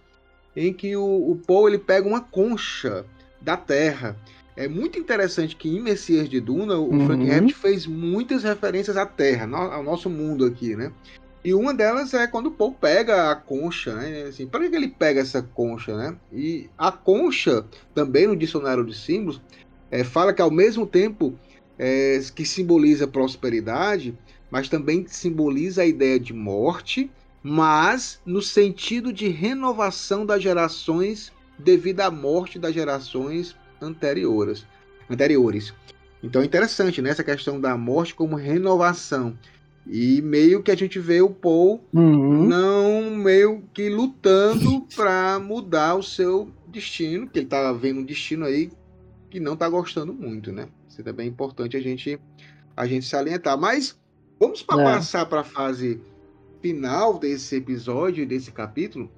em 0.55 0.73
que 0.73 0.95
o, 0.97 1.31
o 1.33 1.37
Paul 1.47 1.69
ele 1.69 1.79
pega 1.79 2.07
uma 2.07 2.21
concha 2.21 3.05
da 3.41 3.57
Terra. 3.57 4.17
É 4.57 4.67
muito 4.69 4.99
interessante 4.99 5.55
que 5.57 5.69
em 5.69 5.81
Messias 5.81 6.29
de 6.29 6.41
Duna, 6.41 6.77
o 6.77 6.91
Uhum. 6.93 7.07
Frank 7.07 7.27
Herbert 7.27 7.55
fez 7.55 7.87
muitas 7.87 8.43
referências 8.43 8.97
à 8.97 9.07
Terra, 9.07 9.49
ao 9.57 9.83
nosso 9.83 10.11
mundo 10.11 10.45
aqui, 10.45 10.75
né? 10.77 10.93
E 11.45 11.55
uma 11.55 11.73
delas 11.73 12.13
é 12.15 12.27
quando 12.27 12.47
o 12.47 12.51
Paul 12.51 12.73
pega 12.73 13.31
a 13.31 13.37
concha, 13.37 13.95
né? 13.95 14.23
Assim, 14.25 14.47
para 14.47 14.69
que 14.69 14.75
ele 14.75 14.89
pega 14.89 15.21
essa 15.21 15.41
concha, 15.43 15.97
né? 15.97 16.17
E 16.33 16.69
a 16.77 16.91
concha, 16.91 17.65
também 17.95 18.27
no 18.27 18.37
dicionário 18.37 18.85
de 18.85 18.95
símbolos, 18.95 19.41
é, 19.91 20.03
fala 20.03 20.33
que 20.33 20.43
ao 20.43 20.51
mesmo 20.51 20.87
tempo 20.87 21.39
é, 21.79 22.21
que 22.35 22.45
simboliza 22.45 23.07
prosperidade, 23.07 24.17
mas 24.51 24.69
também 24.69 25.07
simboliza 25.07 25.83
a 25.83 25.87
ideia 25.87 26.19
de 26.19 26.33
morte, 26.33 27.11
mas 27.43 28.21
no 28.27 28.43
sentido 28.43 29.13
de 29.13 29.29
renovação 29.29 30.27
das 30.27 30.43
gerações 30.43 31.33
devido 31.59 32.01
à 32.01 32.11
morte 32.11 32.59
das 32.59 32.75
gerações 32.75 33.57
anteriores. 33.81 34.67
anteriores. 35.09 35.73
Então 36.23 36.43
é 36.43 36.45
interessante, 36.45 37.01
né? 37.01 37.11
Essa 37.11 37.25
questão 37.25 37.61
da 37.61 37.77
morte 37.77 38.15
como 38.15 38.37
renovação. 38.37 39.39
E 39.89 40.21
meio 40.21 40.63
que 40.63 40.71
a 40.71 40.77
gente 40.77 40.99
vê 40.99 41.21
o 41.23 41.31
Paul 41.31 41.83
Uhum. 41.95 42.47
não 42.47 43.11
meio 43.11 43.63
que 43.73 43.89
lutando 43.89 44.83
para 44.95 45.39
mudar 45.39 45.95
o 45.95 46.03
seu 46.03 46.51
destino, 46.67 47.27
que 47.29 47.39
ele 47.39 47.47
tá 47.47 47.73
vendo 47.73 48.01
um 48.01 48.05
destino 48.05 48.45
aí 48.45 48.71
que 49.31 49.41
não 49.41 49.57
tá 49.57 49.69
gostando 49.69 50.13
muito, 50.13 50.53
né? 50.53 50.69
Isso 50.89 51.03
também 51.03 51.27
é 51.27 51.31
importante 51.31 51.77
a 51.77 51.81
gente 51.81 52.19
a 52.77 52.87
gente 52.87 53.07
salientar. 53.07 53.59
Mas 53.59 53.99
vamos 54.39 54.63
para 54.63 54.81
É. 54.81 54.85
passar 54.85 55.27
para 55.27 55.41
a 55.41 55.45
fase 55.45 56.01
final 56.61 57.19
desse 57.19 57.57
episódio, 57.57 58.27
desse 58.27 58.53
capítulo, 58.53 59.11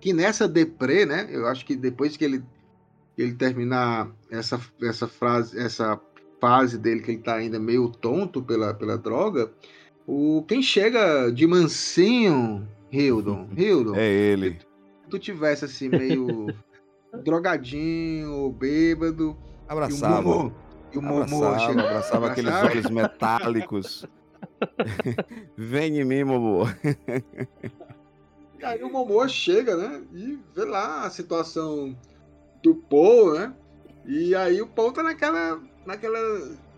que 0.00 0.12
nessa 0.12 0.48
deprê, 0.48 1.04
né? 1.06 1.28
Eu 1.30 1.46
acho 1.46 1.64
que 1.66 1.76
depois 1.76 2.16
que 2.16 2.24
ele 2.24 2.42
ele 3.16 3.34
terminar 3.34 4.10
essa 4.30 4.58
essa 4.82 5.06
frase, 5.06 5.58
essa 5.58 6.00
fase 6.40 6.76
dele 6.78 7.00
que 7.02 7.10
ele 7.10 7.18
tá 7.22 7.34
ainda 7.36 7.58
meio 7.60 7.88
tonto 7.88 8.42
pela, 8.42 8.74
pela 8.74 8.96
droga, 8.98 9.52
o 10.06 10.44
quem 10.46 10.62
chega 10.62 11.30
de 11.30 11.46
mansinho, 11.46 12.68
Hildon, 12.90 13.48
Hildon, 13.56 13.94
É 13.96 14.08
ele. 14.08 14.58
se 15.04 15.08
tu 15.10 15.18
tivesse 15.18 15.64
assim 15.64 15.88
meio 15.88 16.46
drogadinho, 17.24 18.50
bêbado, 18.52 19.22
e 19.24 19.24
o 19.26 19.52
Abraçava. 19.68 20.52
E 20.92 20.98
o 20.98 21.02
Momô 21.02 21.44
Abraçava, 21.44 21.80
abraçava 21.80 22.26
aqueles 22.30 22.52
olhos 22.52 22.90
metálicos. 22.90 24.04
Vem 25.56 25.98
em 26.00 26.04
mim, 26.04 26.24
Momô. 26.24 26.64
E 28.60 28.64
aí 28.64 28.82
o 28.82 28.90
Momô 28.90 29.26
chega, 29.26 29.76
né? 29.76 30.02
E 30.12 30.38
vê 30.54 30.64
lá 30.64 31.06
a 31.06 31.10
situação 31.10 31.96
do 32.62 32.74
Paul, 32.74 33.34
né? 33.34 33.54
E 34.04 34.34
aí 34.34 34.60
o 34.60 34.66
Paul 34.66 34.92
tá 34.92 35.02
naquela. 35.02 35.60
naquela. 35.86 36.18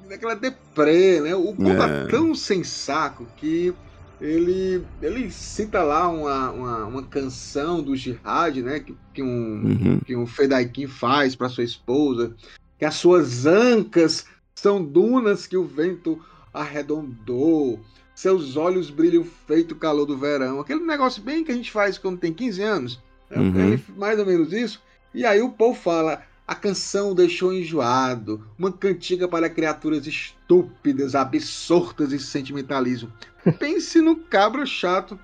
Naquela 0.08 0.34
deprê, 0.34 1.20
né? 1.20 1.34
O 1.34 1.54
Paul 1.54 1.82
É. 1.82 2.06
tão 2.06 2.34
sem 2.34 2.62
saco 2.64 3.26
que 3.36 3.74
ele. 4.20 4.84
ele 5.02 5.30
cita 5.30 5.82
lá 5.82 6.08
uma, 6.08 6.50
uma, 6.50 6.84
uma 6.86 7.02
canção 7.02 7.82
do 7.82 7.96
Jihad, 7.96 8.62
né? 8.62 8.80
Que, 8.80 8.94
que 9.12 9.22
um. 9.22 9.26
Uhum. 9.64 10.00
que 10.04 10.16
um 10.16 10.26
Fedaikin 10.26 10.86
faz 10.86 11.34
para 11.34 11.48
sua 11.48 11.64
esposa, 11.64 12.34
que 12.78 12.84
as 12.84 12.94
suas 12.94 13.46
ancas 13.46 14.26
são 14.54 14.82
dunas 14.84 15.46
que 15.46 15.56
o 15.56 15.64
vento 15.64 16.20
arredondou, 16.52 17.80
seus 18.14 18.56
olhos 18.56 18.90
brilham 18.90 19.24
feito 19.24 19.72
o 19.72 19.78
calor 19.78 20.06
do 20.06 20.16
verão. 20.16 20.60
Aquele 20.60 20.80
negócio 20.84 21.22
bem 21.22 21.42
que 21.44 21.50
a 21.50 21.54
gente 21.54 21.70
faz 21.72 21.98
quando 21.98 22.18
tem 22.18 22.32
15 22.32 22.62
anos. 22.62 23.00
né? 23.30 23.38
Uhum. 23.38 23.74
É 23.74 23.80
mais 23.98 24.18
ou 24.18 24.26
menos 24.26 24.52
isso. 24.52 24.80
E 25.12 25.24
aí 25.24 25.40
o 25.42 25.50
Paul 25.50 25.74
fala: 25.74 26.22
a 26.46 26.54
canção 26.54 27.10
o 27.10 27.14
deixou 27.14 27.52
enjoado, 27.52 28.46
uma 28.58 28.70
cantiga 28.70 29.26
para 29.26 29.48
criaturas 29.48 30.06
estúpidas, 30.06 31.14
absortas 31.14 32.12
em 32.12 32.18
sentimentalismo. 32.18 33.10
Pense 33.58 34.00
no 34.00 34.16
cabra 34.16 34.66
chato 34.66 35.18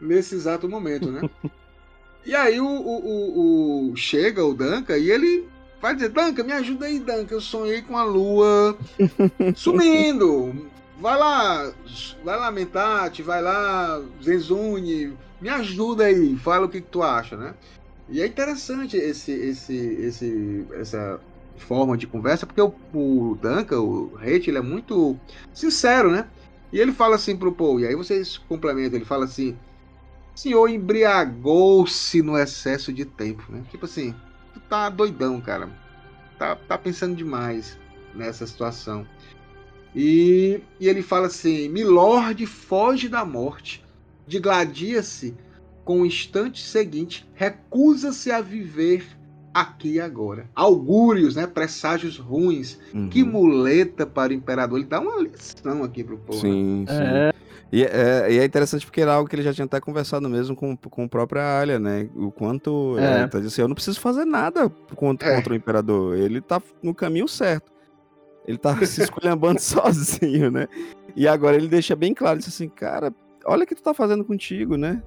nesse 0.00 0.34
exato 0.34 0.68
momento, 0.68 1.10
né? 1.10 1.28
E 2.24 2.34
aí 2.34 2.58
o, 2.60 2.66
o, 2.66 3.90
o- 3.90 3.96
chega 3.96 4.44
o 4.44 4.54
Danca 4.54 4.96
e 4.96 5.10
ele 5.10 5.46
vai 5.82 5.94
dizer, 5.94 6.08
Danca, 6.08 6.42
me 6.42 6.52
ajuda 6.52 6.86
aí, 6.86 6.98
Danca. 6.98 7.34
Eu 7.34 7.40
sonhei 7.40 7.82
com 7.82 7.96
a 7.98 8.04
lua 8.04 8.76
sumindo. 9.54 10.70
Vai 10.98 11.18
lá, 11.18 11.72
vai 12.24 12.38
lá, 12.38 12.50
Mentate, 12.52 13.22
vai 13.22 13.42
lá, 13.42 14.00
Zenzune, 14.22 15.12
me 15.40 15.48
ajuda 15.48 16.04
aí, 16.04 16.36
fala 16.38 16.66
o 16.66 16.68
que, 16.68 16.80
que 16.80 16.86
tu 16.88 17.02
acha, 17.02 17.36
né? 17.36 17.54
E 18.08 18.20
é 18.20 18.26
interessante 18.26 18.96
esse, 18.96 19.32
esse, 19.32 19.74
esse, 19.74 20.66
essa 20.74 21.20
forma 21.56 21.96
de 21.96 22.06
conversa, 22.06 22.46
porque 22.46 22.60
o, 22.60 22.74
o 22.92 23.38
Duncan, 23.40 23.80
o 23.80 24.16
Hate, 24.18 24.50
ele 24.50 24.58
é 24.58 24.62
muito 24.62 25.16
sincero, 25.52 26.10
né? 26.10 26.28
E 26.72 26.78
ele 26.78 26.92
fala 26.92 27.16
assim 27.16 27.36
pro 27.36 27.52
Paul, 27.52 27.80
e 27.80 27.86
aí 27.86 27.94
vocês 27.94 28.36
complementam, 28.36 28.96
ele 28.96 29.04
fala 29.04 29.24
assim, 29.24 29.56
senhor 30.34 30.68
embriagou-se 30.68 32.20
no 32.20 32.36
excesso 32.36 32.92
de 32.92 33.04
tempo, 33.04 33.44
né? 33.48 33.64
Tipo 33.70 33.84
assim, 33.84 34.14
tu 34.52 34.60
tá 34.60 34.88
doidão, 34.88 35.40
cara. 35.40 35.68
Tá, 36.38 36.56
tá 36.56 36.76
pensando 36.76 37.14
demais 37.14 37.78
nessa 38.14 38.46
situação. 38.46 39.06
E, 39.94 40.60
e 40.80 40.88
ele 40.88 41.02
fala 41.02 41.28
assim, 41.28 41.68
Milord 41.68 42.44
foge 42.46 43.08
da 43.08 43.24
morte, 43.24 43.84
digladia-se 44.26 45.36
com 45.84 46.00
o 46.00 46.06
instante 46.06 46.62
seguinte, 46.62 47.28
recusa-se 47.34 48.30
a 48.30 48.40
viver 48.40 49.06
aqui 49.52 49.94
e 49.94 50.00
agora. 50.00 50.48
Augúrios, 50.54 51.36
né? 51.36 51.46
Presságios 51.46 52.18
ruins. 52.18 52.78
Uhum. 52.92 53.08
Que 53.08 53.22
muleta 53.22 54.04
para 54.06 54.32
o 54.32 54.34
imperador. 54.34 54.78
Ele 54.78 54.88
dá 54.88 55.00
uma 55.00 55.20
lição 55.22 55.84
aqui 55.84 56.02
pro 56.02 56.16
povo. 56.18 56.36
né? 56.38 56.42
Sim, 56.42 56.84
sim. 56.88 56.94
É, 56.94 57.32
E 57.70 57.82
é, 57.84 58.32
e 58.32 58.38
é 58.38 58.44
interessante 58.44 58.84
porque 58.86 59.00
era 59.00 59.14
algo 59.14 59.28
que 59.28 59.36
ele 59.36 59.42
já 59.42 59.52
tinha 59.52 59.64
até 59.64 59.80
conversado 59.80 60.28
mesmo 60.28 60.56
com, 60.56 60.76
com 60.76 61.04
o 61.04 61.08
próprio 61.08 61.40
Alia, 61.42 61.78
né? 61.78 62.08
O 62.16 62.30
quanto. 62.32 62.96
É. 62.98 63.22
É. 63.22 63.26
tá 63.26 63.38
dizendo 63.38 63.46
assim, 63.46 63.62
eu 63.62 63.68
não 63.68 63.74
preciso 63.74 64.00
fazer 64.00 64.24
nada 64.24 64.68
contra, 64.96 65.28
É. 65.28 65.36
contra 65.36 65.52
o 65.52 65.56
imperador. 65.56 66.16
Ele 66.16 66.40
tá 66.40 66.60
no 66.82 66.94
caminho 66.94 67.28
certo. 67.28 67.72
Ele 68.46 68.58
tá 68.58 68.76
se 68.84 69.02
esculhambando 69.02 69.58
sozinho, 69.62 70.50
né? 70.50 70.66
E 71.16 71.28
agora 71.28 71.56
ele 71.56 71.68
deixa 71.68 71.94
bem 71.94 72.12
claro, 72.12 72.38
diz 72.38 72.48
assim, 72.48 72.68
cara, 72.68 73.12
olha 73.46 73.62
o 73.64 73.66
que 73.66 73.74
tu 73.74 73.82
tá 73.82 73.94
fazendo 73.94 74.24
contigo, 74.24 74.76
né? 74.76 75.00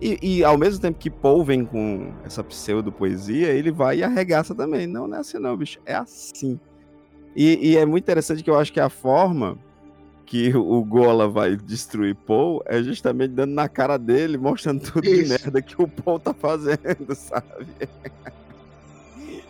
E, 0.00 0.18
e 0.38 0.44
ao 0.44 0.58
mesmo 0.58 0.80
tempo 0.80 0.98
que 0.98 1.08
Paul 1.08 1.44
vem 1.44 1.64
com 1.64 2.12
essa 2.24 2.42
pseudo-poesia, 2.44 3.48
ele 3.48 3.70
vai 3.70 3.98
e 3.98 4.02
arregaça 4.02 4.54
também. 4.54 4.86
Não, 4.86 5.06
não 5.06 5.16
é 5.16 5.20
assim 5.20 5.38
não, 5.38 5.56
bicho. 5.56 5.78
É 5.86 5.94
assim. 5.94 6.58
E, 7.34 7.70
e 7.72 7.76
é 7.76 7.86
muito 7.86 8.04
interessante 8.04 8.42
que 8.42 8.50
eu 8.50 8.58
acho 8.58 8.72
que 8.72 8.80
a 8.80 8.88
forma 8.88 9.56
que 10.26 10.54
o 10.56 10.82
Gola 10.84 11.28
vai 11.28 11.54
destruir 11.56 12.14
Paul 12.14 12.62
é 12.66 12.82
justamente 12.82 13.30
dando 13.32 13.52
na 13.52 13.68
cara 13.68 13.96
dele, 13.98 14.36
mostrando 14.38 14.80
tudo 14.82 15.02
de 15.02 15.22
Isso. 15.22 15.28
merda 15.30 15.60
que 15.62 15.80
o 15.80 15.86
Paul 15.86 16.18
tá 16.18 16.32
fazendo, 16.34 16.78
sabe? 17.14 17.66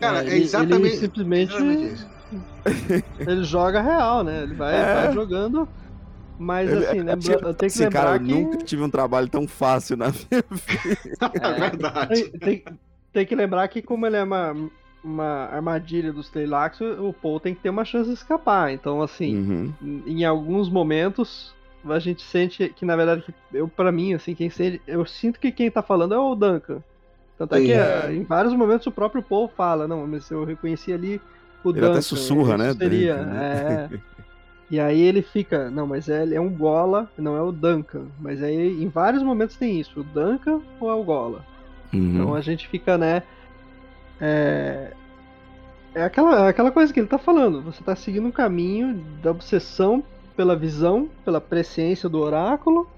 Cara, 0.01 0.25
É, 0.25 0.29
é 0.29 0.35
ele- 0.35 0.45
exatamente, 0.45 0.87
ele 0.89 0.97
simplesmente 0.97 1.55
exatamente 1.55 1.95
isso. 1.95 2.09
ele 3.21 3.45
joga 3.45 3.81
real, 3.81 4.25
né? 4.25 4.43
Ele 4.43 4.55
vai, 4.55 4.75
É. 4.77 4.95
vai 5.07 5.13
jogando. 5.15 5.69
Mas 6.39 6.69
Ele- 6.71 6.85
assim, 6.87 6.99
é, 6.99 7.03
lembra, 7.03 7.17
tipo, 7.19 7.33
eu 7.33 7.39
tenho 7.41 7.57
que 7.57 7.67
assim, 7.67 7.85
lembrar 7.85 8.03
cara, 8.03 8.17
eu 8.17 8.21
que. 8.21 8.33
nunca 8.35 8.57
tive 8.59 8.83
um 8.83 8.91
trabalho 8.91 9.29
tão 9.29 9.47
fácil 9.47 9.97
na 9.97 10.09
vida. 10.11 10.45
É 11.43 11.53
verdade. 11.61 12.25
Tem, 12.31 12.39
tem- 12.59 12.65
tem 13.13 13.27
que 13.27 13.35
lembrar 13.37 13.69
que 13.69 13.81
como 13.81 14.05
ele 14.07 14.17
é 14.17 14.23
uma, 14.25 14.55
uma 15.05 15.49
armadilha 15.53 16.13
dos 16.13 16.29
Tleilax, 16.29 16.81
o 16.81 17.13
Paul 17.13 17.39
tem 17.39 17.55
que 17.55 17.61
ter 17.63 17.71
uma 17.71 17.85
chance 17.85 18.09
de 18.09 18.15
escapar. 18.17 18.73
Então, 18.73 19.01
assim, 19.01 19.37
Uhum. 19.81 20.03
em 20.07 20.25
alguns 20.25 20.69
momentos 20.69 21.55
a 21.89 21.99
gente 21.99 22.23
sente 22.23 22.71
que 22.71 22.85
na 22.87 22.97
verdade 22.97 23.23
eu 23.53 23.69
para 23.69 23.93
mim 23.93 24.15
assim 24.15 24.35
quem 24.35 24.49
sente, 24.49 24.81
eu 24.87 25.05
sinto 25.05 25.39
que 25.39 25.53
quem 25.53 25.71
tá 25.71 25.83
falando 25.83 26.15
é 26.15 26.19
o 26.19 26.35
Duncan 26.35 26.83
tanto 27.37 27.55
é 27.57 27.61
que 27.61 27.73
É. 27.73 28.07
eh, 28.07 28.15
em 28.15 28.23
vários 28.25 28.55
momentos 28.55 28.87
o 28.87 28.91
próprio 28.91 29.23
Paul 29.23 29.49
fala 29.55 29.87
não 29.87 30.07
mas 30.07 30.31
eu 30.31 30.45
reconheci 30.45 30.95
ali 30.95 31.21
o 31.63 31.69
Ele 31.69 31.81
Duncan 31.81 31.91
até 31.93 32.01
sussurra, 32.01 32.57
né? 32.57 32.73
seria 32.73 33.17
Duncan, 33.17 33.27
né? 33.35 33.89
é. 33.93 33.99
e 34.75 34.81
aí 34.81 35.01
ele 35.01 35.23
fica 35.23 35.71
não 35.71 35.87
mas 35.87 36.09
é, 36.09 36.23
ele 36.23 36.35
é 36.35 36.41
um 36.41 36.51
Gola 36.51 37.09
não 37.19 37.37
é 37.37 37.43
o 37.43 37.53
Duncan 37.53 38.07
mas 38.21 38.43
aí 38.43 38.83
em 38.83 38.89
vários 38.89 39.23
momentos 39.23 39.57
tem 39.57 39.79
isso 39.81 40.01
o 40.01 40.05
Duncan 40.05 40.61
ou 40.81 40.91
é 40.91 40.95
o 40.95 41.03
Gola 41.05 41.45
Uhum. 41.93 42.15
então 42.15 42.35
a 42.35 42.41
gente 42.41 42.67
fica, 42.67 42.99
né? 42.99 43.23
É, 44.21 44.93
é 45.95 46.03
aquela, 46.03 46.49
aquela 46.49 46.73
coisa 46.73 46.93
que 46.93 46.99
ele 46.99 47.07
tá 47.07 47.19
falando. 47.19 47.63
Você 47.63 47.85
tá 47.85 47.95
seguindo 47.95 48.27
um 48.27 48.33
caminho 48.33 49.01
da 49.23 49.31
obsessão 49.31 50.03
pela 50.37 50.57
visão, 50.57 51.09
pela 51.25 51.41
presciência 51.41 52.09
do 52.09 52.19
oráculo, 52.21 52.89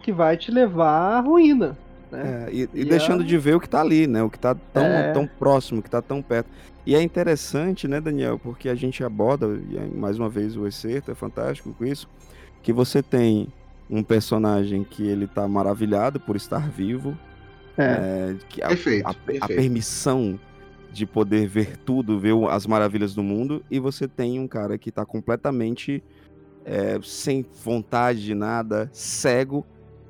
que 0.00 0.12
vai 0.12 0.36
te 0.36 0.52
levar 0.52 1.16
à 1.16 1.20
ruína. 1.20 1.76
Né? 2.12 2.46
É, 2.48 2.52
e, 2.54 2.60
e 2.72 2.82
E 2.82 2.84
deixando 2.84 3.22
a- 3.22 3.26
de 3.26 3.36
ver 3.36 3.56
o 3.56 3.60
que 3.60 3.68
tá 3.68 3.80
ali, 3.80 4.06
né? 4.06 4.22
O 4.22 4.30
que 4.30 4.38
tá 4.38 4.54
tão, 4.72 4.84
É. 4.84 5.12
tão 5.12 5.26
próximo, 5.26 5.82
que 5.82 5.90
tá 5.90 6.00
tão 6.00 6.22
perto. 6.22 6.48
E 6.86 6.94
é 6.94 7.02
interessante, 7.02 7.88
né, 7.88 8.00
Daniel? 8.00 8.38
Porque 8.38 8.68
a 8.68 8.74
gente 8.74 9.02
aborda, 9.02 9.60
e 9.70 9.76
aí, 9.78 9.90
mais 9.90 10.18
uma 10.18 10.28
vez, 10.28 10.56
o 10.56 10.66
Excerto 10.66 11.10
é 11.10 11.14
fantástico 11.14 11.74
com 11.74 11.84
isso, 11.84 12.08
que 12.62 12.72
você 12.72 13.02
tem 13.02 13.48
um 13.90 14.02
personagem 14.02 14.84
que 14.84 15.04
ele 15.06 15.26
tá 15.26 15.46
maravilhado 15.48 16.20
por 16.20 16.36
estar 16.36 16.70
vivo, 16.70 17.16
É. 17.76 17.82
é, 17.82 18.36
que 18.48 18.62
a, 18.62 18.68
Perfeito, 18.68 19.06
a- 19.06 19.10
a 19.10 19.14
perfeito. 19.14 19.46
permissão 19.48 20.38
de 20.92 21.04
poder 21.04 21.46
ver 21.46 21.76
tudo, 21.78 22.18
ver 22.18 22.34
as 22.50 22.66
maravilhas 22.66 23.14
do 23.14 23.22
mundo, 23.22 23.62
e 23.70 23.78
você 23.80 24.06
tem 24.06 24.38
um 24.38 24.46
cara 24.48 24.78
que 24.78 24.90
tá 24.92 25.04
completamente 25.04 26.02
é, 26.64 26.98
sem 27.02 27.44
vontade 27.64 28.24
de 28.24 28.34
nada, 28.34 28.88
cego, 28.92 29.64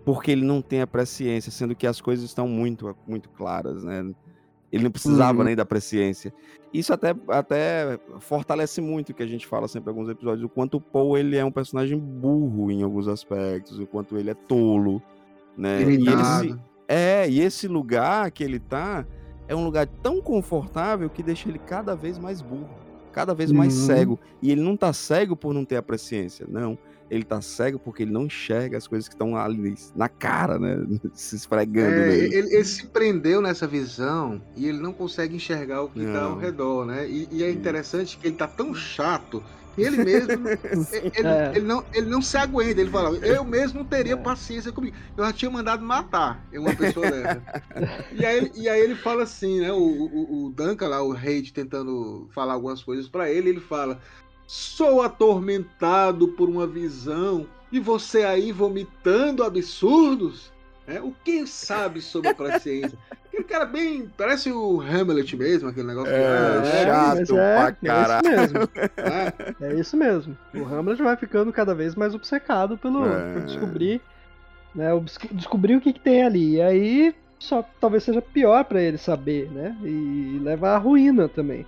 porque 0.05 0.31
ele 0.31 0.45
não 0.45 0.63
tem 0.63 0.81
a 0.81 0.87
presciência, 0.87 1.51
sendo 1.51 1.75
que 1.75 1.87
as 1.87 2.01
coisas 2.01 2.25
estão 2.25 2.47
muito, 2.49 2.95
muito 3.07 3.29
claras, 3.31 3.83
né? 3.85 4.11
Ele 4.77 4.85
não 4.85 4.91
precisava 4.91 5.39
Uhum. 5.39 5.45
nem 5.45 5.57
da 5.57 5.65
presciência. 5.65 6.33
Isso 6.73 6.93
até, 6.93 7.15
até 7.29 7.99
fortalece 8.21 8.81
muito 8.81 9.11
o 9.11 9.15
que 9.15 9.23
a 9.23 9.27
gente 9.27 9.47
fala 9.47 9.67
sempre 9.69 9.91
em 9.91 9.95
alguns 9.97 10.11
episódios, 10.11 10.45
o 10.45 10.49
quanto 10.49 10.77
o 10.77 10.81
Paul 10.81 11.17
ele 11.17 11.37
é 11.37 11.45
um 11.45 11.51
personagem 11.51 11.99
burro 11.99 12.71
em 12.71 12.83
alguns 12.83 13.09
aspectos, 13.09 13.79
o 13.79 13.87
quanto 13.87 14.17
ele 14.17 14.31
é 14.31 14.35
tolo, 14.35 15.03
né? 15.57 15.83
E 15.83 16.05
esse, 16.09 16.59
é, 16.87 17.29
e 17.31 17.41
esse 17.41 17.67
lugar 17.67 18.31
que 18.31 18.45
ele 18.45 18.59
tá 18.59 19.07
é 19.49 19.55
um 19.55 19.65
lugar 19.65 19.87
tão 19.87 20.21
confortável 20.21 21.09
que 21.09 21.23
deixa 21.23 21.49
ele 21.49 21.59
cada 21.59 21.95
vez 21.95 22.19
mais 22.19 22.43
burro. 22.43 22.69
Cada 23.17 23.35
vez 23.35 23.51
mais 23.51 23.75
Uhum. 23.75 23.87
cego. 23.87 24.21
E 24.43 24.53
ele 24.53 24.61
não 24.61 24.77
tá 24.77 24.93
cego 24.93 25.35
por 25.35 25.55
não 25.55 25.65
ter 25.65 25.77
a 25.77 25.83
presciência, 25.83 26.47
não. 26.47 26.79
Ele 27.11 27.25
tá 27.25 27.41
cego 27.41 27.79
porque 27.79 28.03
ele 28.03 28.11
não 28.13 28.27
enxerga 28.27 28.77
as 28.77 28.87
coisas 28.87 29.09
que 29.09 29.15
estão 29.15 29.37
ali 29.37 29.75
na 29.95 30.07
cara, 30.09 30.59
né? 30.59 30.77
Se 31.15 31.35
esfregando 31.37 31.89
É, 31.89 32.09
nele. 32.09 32.35
ele, 32.37 32.55
ele 32.57 32.65
se 32.65 32.85
prendeu 32.89 33.41
nessa 33.41 33.67
visão 33.67 34.43
e 34.55 34.69
ele 34.69 34.79
não 34.79 34.93
consegue 34.93 35.35
enxergar 35.35 35.83
o 35.83 35.89
que 35.89 36.01
está 36.01 36.25
ao 36.25 36.37
redor, 36.37 36.85
né? 36.85 37.09
E, 37.09 37.27
e 37.33 37.43
é 37.43 37.51
interessante 37.51 38.19
que 38.19 38.27
ele 38.27 38.37
tá 38.37 38.47
tão 38.47 38.75
chato 38.75 39.43
ele 39.83 40.05
mesmo 40.05 40.49
ele, 40.49 41.27
É. 41.29 41.53
ele 41.57 41.67
não, 41.67 41.85
ele 41.93 42.07
não 42.07 42.23
se 42.23 42.37
aguenta. 42.37 42.81
Ele 42.81 42.91
fala, 42.91 43.17
eu 43.19 43.45
mesmo 43.45 43.81
não 43.81 43.87
teria 43.87 44.15
É. 44.15 44.17
paciência 44.17 44.73
comigo. 44.73 44.97
Eu 45.17 45.25
já 45.25 45.33
tinha 45.33 45.51
mandado 45.51 45.85
matar 45.85 46.45
uma 46.53 46.75
pessoa 46.75 47.11
dessa. 47.11 47.43
E 48.13 48.25
aí, 48.25 48.37
ele- 48.39 48.53
e 48.55 48.69
aí 48.69 48.81
ele 48.81 48.95
fala 48.95 49.23
assim, 49.25 49.61
né? 49.61 49.73
O, 49.73 49.77
o, 49.79 50.47
o 50.47 50.51
Duncan 50.51 50.89
lá, 50.89 51.03
o 51.03 51.13
Reid, 51.13 51.53
tentando 51.53 52.29
falar 52.33 52.55
algumas 52.55 52.83
coisas 52.83 53.09
pra 53.09 53.31
ele, 53.31 53.51
ele 53.51 53.61
fala: 53.61 54.01
Sou 54.47 55.03
atormentado 55.03 56.29
por 56.29 56.49
uma 56.49 56.67
visão 56.67 57.47
e 57.71 57.81
você 57.81 58.23
aí 58.23 58.53
vomitando 58.53 59.43
absurdos? 59.45 60.53
É, 60.87 61.01
o 61.01 61.13
que 61.25 61.45
sabe 61.49 62.01
sobre 62.01 62.29
a 62.29 62.35
paciência? 62.35 62.97
Aquele 63.37 63.49
cara 63.49 63.67
bem. 63.67 64.11
Parece 64.17 64.51
o 64.51 64.81
Hamlet 64.81 65.37
mesmo, 65.37 65.69
aquele 65.69 65.87
negócio. 65.87 66.11
que, 66.13 66.19
É, 66.19 66.27
ah, 66.27 66.61
né, 66.61 66.85
chato 66.85 67.17
mas 67.19 67.29
pra 67.29 67.69
é, 67.69 67.77
caralho. 67.87 68.27
É 68.33 68.41
isso 68.41 68.47
mesmo. 68.47 68.59
né? 68.97 69.33
É 69.61 69.75
isso 69.75 69.97
mesmo. 69.97 70.39
O 70.55 70.65
Hamlet 70.65 71.03
vai 71.03 71.17
ficando 71.17 71.53
cada 71.53 71.75
vez 71.75 71.95
mais 71.95 72.15
obcecado 72.15 72.79
pelo, 72.79 73.05
É. 73.07 73.33
por 73.35 73.43
descobrir, 73.43 74.01
né, 74.75 74.89
descobrir 75.33 75.77
o 75.77 75.81
que, 75.81 75.93
que 75.93 76.01
tem 76.01 76.23
ali. 76.25 76.55
E 76.55 76.61
aí 76.63 77.15
só 77.39 77.63
talvez 77.81 78.03
seja 78.05 78.23
pior 78.23 78.65
pra 78.65 78.81
ele 78.81 78.97
saber, 78.97 79.51
né? 79.53 79.77
E 79.85 80.41
leva 80.43 80.71
à 80.71 80.79
ruína 80.79 81.29
também. 81.29 81.67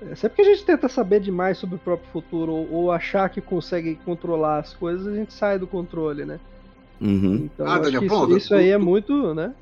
É, 0.00 0.14
Sempre 0.14 0.36
que 0.36 0.42
a 0.42 0.54
gente 0.54 0.64
tenta 0.64 0.88
saber 0.88 1.20
demais 1.20 1.58
sobre 1.58 1.76
o 1.76 1.78
próprio 1.78 2.08
futuro 2.10 2.52
ou, 2.52 2.72
ou 2.72 2.92
achar 2.92 3.28
que 3.28 3.40
consegue 3.42 3.96
controlar 4.04 4.58
as 4.60 4.72
coisas, 4.72 5.06
a 5.06 5.14
gente 5.14 5.32
sai 5.34 5.58
do 5.58 5.66
controle, 5.66 6.24
né? 6.24 6.40
Uhum. 7.00 7.50
Então 7.54 7.66
Ah, 7.66 7.74
acho 7.74 7.82
Daniel, 7.82 8.00
que 8.00 8.06
isso, 8.06 8.16
pronto. 8.16 8.36
isso 8.38 8.54
aí 8.54 8.70
é 8.70 8.78
Tu- 8.78 8.84
muito, 8.84 9.34
né? 9.34 9.52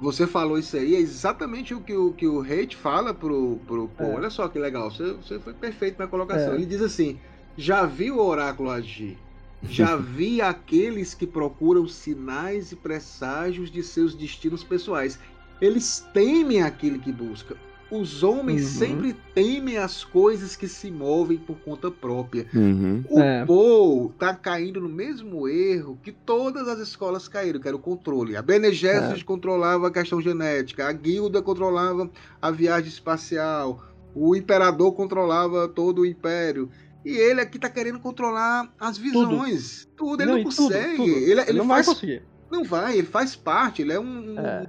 Você 0.00 0.26
falou 0.26 0.58
isso 0.58 0.76
aí, 0.76 0.94
é 0.94 1.00
exatamente 1.00 1.74
o 1.74 1.80
que 1.80 1.94
o, 1.94 2.12
que 2.12 2.26
o 2.26 2.40
Hate 2.40 2.76
fala 2.76 3.12
pro, 3.12 3.58
pro 3.66 3.88
Paul. 3.88 4.12
É. 4.12 4.16
Olha 4.16 4.30
só 4.30 4.46
que 4.48 4.58
legal, 4.58 4.90
você, 4.90 5.12
você 5.12 5.40
foi 5.40 5.52
perfeito 5.52 5.98
na 5.98 6.06
colocação. 6.06 6.52
É. 6.52 6.54
Ele 6.54 6.66
diz 6.66 6.80
assim: 6.80 7.18
já 7.56 7.84
vi 7.84 8.10
o 8.10 8.20
oráculo 8.20 8.70
agir, 8.70 9.18
já 9.62 9.96
vi 9.98 10.40
aqueles 10.40 11.14
que 11.14 11.26
procuram 11.26 11.88
sinais 11.88 12.70
e 12.70 12.76
presságios 12.76 13.70
de 13.70 13.82
seus 13.82 14.14
destinos 14.14 14.62
pessoais. 14.62 15.18
Eles 15.60 16.06
temem 16.14 16.62
aquele 16.62 17.00
que 17.00 17.10
busca. 17.10 17.56
Os 17.90 18.22
homens 18.22 18.62
Uhum. 18.62 18.68
sempre 18.86 19.16
temem 19.34 19.78
as 19.78 20.04
coisas 20.04 20.54
que 20.54 20.68
se 20.68 20.90
movem 20.90 21.38
por 21.38 21.56
conta 21.60 21.90
própria. 21.90 22.46
Uhum. 22.54 23.02
O 23.08 23.18
É. 23.18 23.46
Paul 23.46 24.12
tá 24.18 24.34
caindo 24.34 24.78
no 24.80 24.88
mesmo 24.90 25.48
erro 25.48 25.98
que 26.02 26.12
todas 26.12 26.68
as 26.68 26.78
escolas 26.80 27.28
caíram, 27.28 27.58
que 27.60 27.66
era 27.66 27.76
o 27.76 27.80
controle. 27.80 28.36
A 28.36 28.42
Bene 28.42 28.72
Gesserit 28.72 29.24
controlava 29.24 29.88
a 29.88 29.90
questão 29.90 30.20
genética, 30.20 30.86
a 30.86 30.92
guilda 30.92 31.40
controlava 31.40 32.10
a 32.42 32.50
viagem 32.50 32.88
espacial, 32.90 33.82
o 34.14 34.36
imperador 34.36 34.92
controlava 34.92 35.66
todo 35.66 36.02
o 36.02 36.06
império. 36.06 36.68
E 37.04 37.16
ele 37.16 37.40
aqui 37.40 37.58
tá 37.58 37.70
querendo 37.70 38.00
controlar 38.00 38.70
as 38.78 38.98
visões. 38.98 39.88
Tudo, 39.96 40.22
ele 40.22 40.30
não, 40.32 40.42
tudo, 40.44 40.56
consegue. 40.56 40.96
tudo. 40.96 41.08
Ele, 41.10 41.40
ele 41.40 41.52
não 41.58 41.66
faz, 41.68 41.86
vai 41.86 41.94
conseguir. 41.94 42.22
não 42.50 42.64
vai, 42.64 42.98
ele 42.98 43.06
faz 43.06 43.34
parte, 43.34 43.80
ele 43.80 43.92
é 43.94 44.00
um, 44.00 44.34
um 44.34 44.38
É. 44.38 44.66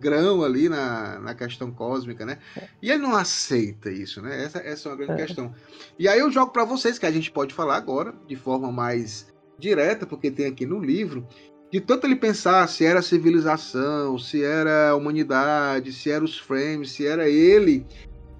grão 0.00 0.42
ali 0.42 0.68
na, 0.68 1.18
na 1.20 1.34
questão 1.34 1.70
cósmica, 1.70 2.24
né? 2.24 2.38
E 2.82 2.90
ele 2.90 3.02
não 3.02 3.14
aceita 3.14 3.90
isso, 3.90 4.22
né? 4.22 4.44
Essa, 4.44 4.58
essa 4.58 4.88
é 4.88 4.92
uma 4.92 4.96
grande 4.96 5.22
É. 5.22 5.26
questão. 5.26 5.54
E 5.98 6.08
aí 6.08 6.18
eu 6.18 6.30
jogo 6.30 6.52
para 6.52 6.64
vocês, 6.64 6.98
que 6.98 7.06
a 7.06 7.10
gente 7.10 7.30
pode 7.30 7.52
falar 7.54 7.76
agora, 7.76 8.14
de 8.26 8.36
forma 8.36 8.72
mais 8.72 9.32
direta, 9.58 10.06
porque 10.06 10.30
tem 10.30 10.46
aqui 10.46 10.64
no 10.64 10.80
livro, 10.80 11.26
de 11.70 11.80
tanto 11.80 12.06
ele 12.06 12.16
pensar 12.16 12.66
se 12.68 12.84
era 12.84 12.98
a 12.98 13.02
civilização, 13.02 14.18
se 14.18 14.42
era 14.42 14.90
a 14.90 14.96
humanidade, 14.96 15.92
se 15.92 16.10
era 16.10 16.24
os 16.24 16.38
frames, 16.38 16.90
se 16.92 17.06
era 17.06 17.28
ele. 17.28 17.86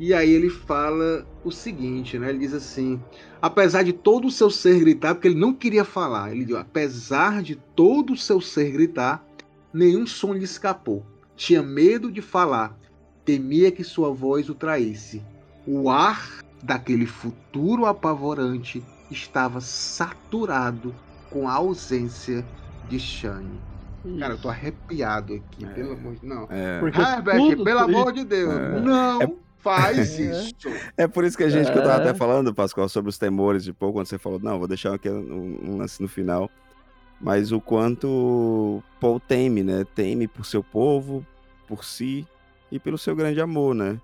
E 0.00 0.14
aí 0.14 0.30
ele 0.30 0.48
fala 0.48 1.26
o 1.44 1.50
seguinte, 1.50 2.18
né? 2.18 2.30
Ele 2.30 2.38
diz 2.38 2.54
assim: 2.54 2.98
apesar 3.40 3.82
de 3.82 3.92
todo 3.92 4.28
o 4.28 4.30
seu 4.30 4.48
ser 4.50 4.80
gritar, 4.80 5.14
porque 5.14 5.28
ele 5.28 5.38
não 5.38 5.52
queria 5.52 5.84
falar, 5.84 6.32
ele 6.32 6.46
diz: 6.46 6.56
apesar 6.56 7.42
de 7.42 7.54
todo 7.54 8.14
o 8.14 8.16
seu 8.16 8.40
ser 8.40 8.70
gritar, 8.72 9.22
nenhum 9.72 10.06
som 10.06 10.32
lhe 10.32 10.42
escapou. 10.42 11.04
Tinha 11.40 11.62
medo 11.62 12.12
de 12.12 12.20
falar, 12.20 12.76
temia 13.24 13.72
que 13.72 13.82
sua 13.82 14.12
voz 14.12 14.50
o 14.50 14.54
traísse. 14.54 15.22
O 15.66 15.88
ar 15.88 16.28
daquele 16.62 17.06
futuro 17.06 17.86
apavorante 17.86 18.82
estava 19.10 19.58
saturado 19.62 20.94
com 21.30 21.48
a 21.48 21.54
ausência 21.54 22.44
de 22.90 23.00
Shane. 23.00 23.58
Cara, 24.18 24.34
eu 24.34 24.38
tô 24.38 24.50
arrepiado 24.50 25.32
aqui, 25.32 25.64
É. 25.64 25.68
pelo 25.68 25.92
amor 25.94 26.14
de 26.16 26.26
Não. 26.26 26.46
É. 26.50 26.78
Herbert, 26.84 27.64
pelo 27.64 27.78
amor 27.80 28.12
de 28.12 28.22
Deus, 28.22 28.52
É. 28.52 28.80
não 28.80 29.38
faz 29.60 29.96
É. 30.20 30.42
isso. 30.42 30.52
É 30.94 31.08
por 31.08 31.24
isso 31.24 31.38
que 31.38 31.44
a 31.44 31.48
gente, 31.48 31.72
que 31.72 31.78
eu 31.78 31.82
tava 31.82 32.02
É. 32.02 32.08
até 32.10 32.12
falando, 32.18 32.52
Pascoal, 32.54 32.86
sobre 32.90 33.08
os 33.08 33.16
temores 33.16 33.64
de 33.64 33.72
Paul, 33.72 33.94
quando 33.94 34.08
você 34.08 34.18
falou, 34.18 34.38
não, 34.38 34.58
vou 34.58 34.68
deixar 34.68 34.92
aqui 34.94 35.08
um, 35.08 35.58
um 35.64 35.76
lance 35.78 36.02
no 36.02 36.08
final. 36.08 36.50
Mas 37.20 37.52
o 37.52 37.60
quanto 37.60 38.82
Paul 39.00 39.20
teme, 39.20 39.62
né? 39.62 39.84
Teme 39.94 40.26
por 40.26 40.46
seu 40.46 40.62
povo, 40.62 41.24
por 41.68 41.84
si 41.84 42.26
e 42.72 42.78
pelo 42.78 42.96
seu 42.96 43.14
grande 43.14 43.40
amor, 43.40 43.74
né? 43.74 43.98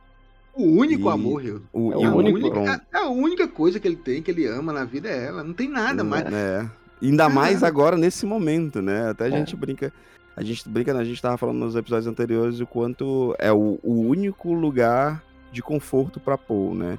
O 0.54 0.64
único 0.64 1.08
E- 1.08 1.12
amor, 1.12 1.42
Rio. 1.42 1.62
O, 1.72 1.92
É 1.92 1.96
o 1.96 2.04
a, 2.06 2.14
único, 2.14 2.38
única, 2.38 2.50
pronto, 2.50 2.82
é 2.92 2.98
a 2.98 3.08
única 3.08 3.48
coisa 3.48 3.78
que 3.80 3.86
ele 3.88 3.96
tem, 3.96 4.22
que 4.22 4.30
ele 4.30 4.46
ama 4.46 4.72
na 4.72 4.84
vida 4.84 5.08
é 5.08 5.26
ela. 5.26 5.42
Não 5.42 5.52
tem 5.54 5.68
nada 5.68 6.02
mais. 6.04 6.24
É. 6.32 6.68
Ainda 7.02 7.28
mais 7.28 7.62
agora 7.62 7.96
nesse 7.96 8.24
momento, 8.26 8.80
né? 8.80 9.10
Até 9.10 9.24
a 9.24 9.28
É. 9.28 9.30
gente 9.30 9.54
brinca. 9.56 9.92
A 10.34 10.42
gente 10.42 10.68
brinca, 10.68 10.92
né? 10.92 11.00
a 11.00 11.04
gente 11.04 11.20
tava 11.20 11.38
falando 11.38 11.58
nos 11.58 11.74
episódios 11.76 12.06
anteriores 12.06 12.60
o 12.60 12.66
quanto 12.66 13.34
é 13.38 13.50
o, 13.52 13.78
o 13.82 13.92
único 14.00 14.52
lugar 14.52 15.22
de 15.50 15.62
conforto 15.62 16.20
pra 16.20 16.36
Paul, 16.36 16.74
né? 16.74 16.98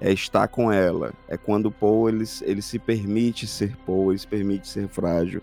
É 0.00 0.12
estar 0.12 0.48
com 0.48 0.70
ela. 0.70 1.12
É 1.28 1.36
quando 1.38 1.70
Paul 1.70 2.08
ele, 2.10 2.24
ele 2.42 2.60
se 2.60 2.78
permite 2.78 3.46
ser 3.46 3.74
Paul, 3.86 4.12
ele 4.12 4.18
se 4.18 4.26
permite 4.26 4.68
ser 4.68 4.88
frágil. 4.88 5.40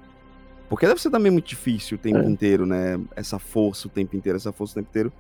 Porque 0.72 0.88
deve 0.88 1.02
ser 1.02 1.10
também 1.10 1.30
muito 1.30 1.50
difícil 1.50 1.98
o 1.98 2.00
tempo 2.00 2.20
É. 2.20 2.26
inteiro, 2.26 2.66
né? 2.66 2.98
Essa 3.14 3.38
força 3.38 3.90
o 3.90 3.92
tempo 3.92 4.16
inteiro, 4.16 4.38
essa 4.38 4.54
força 4.54 4.72
o 4.72 4.76
tempo 4.76 4.88
inteiro. 4.90 5.12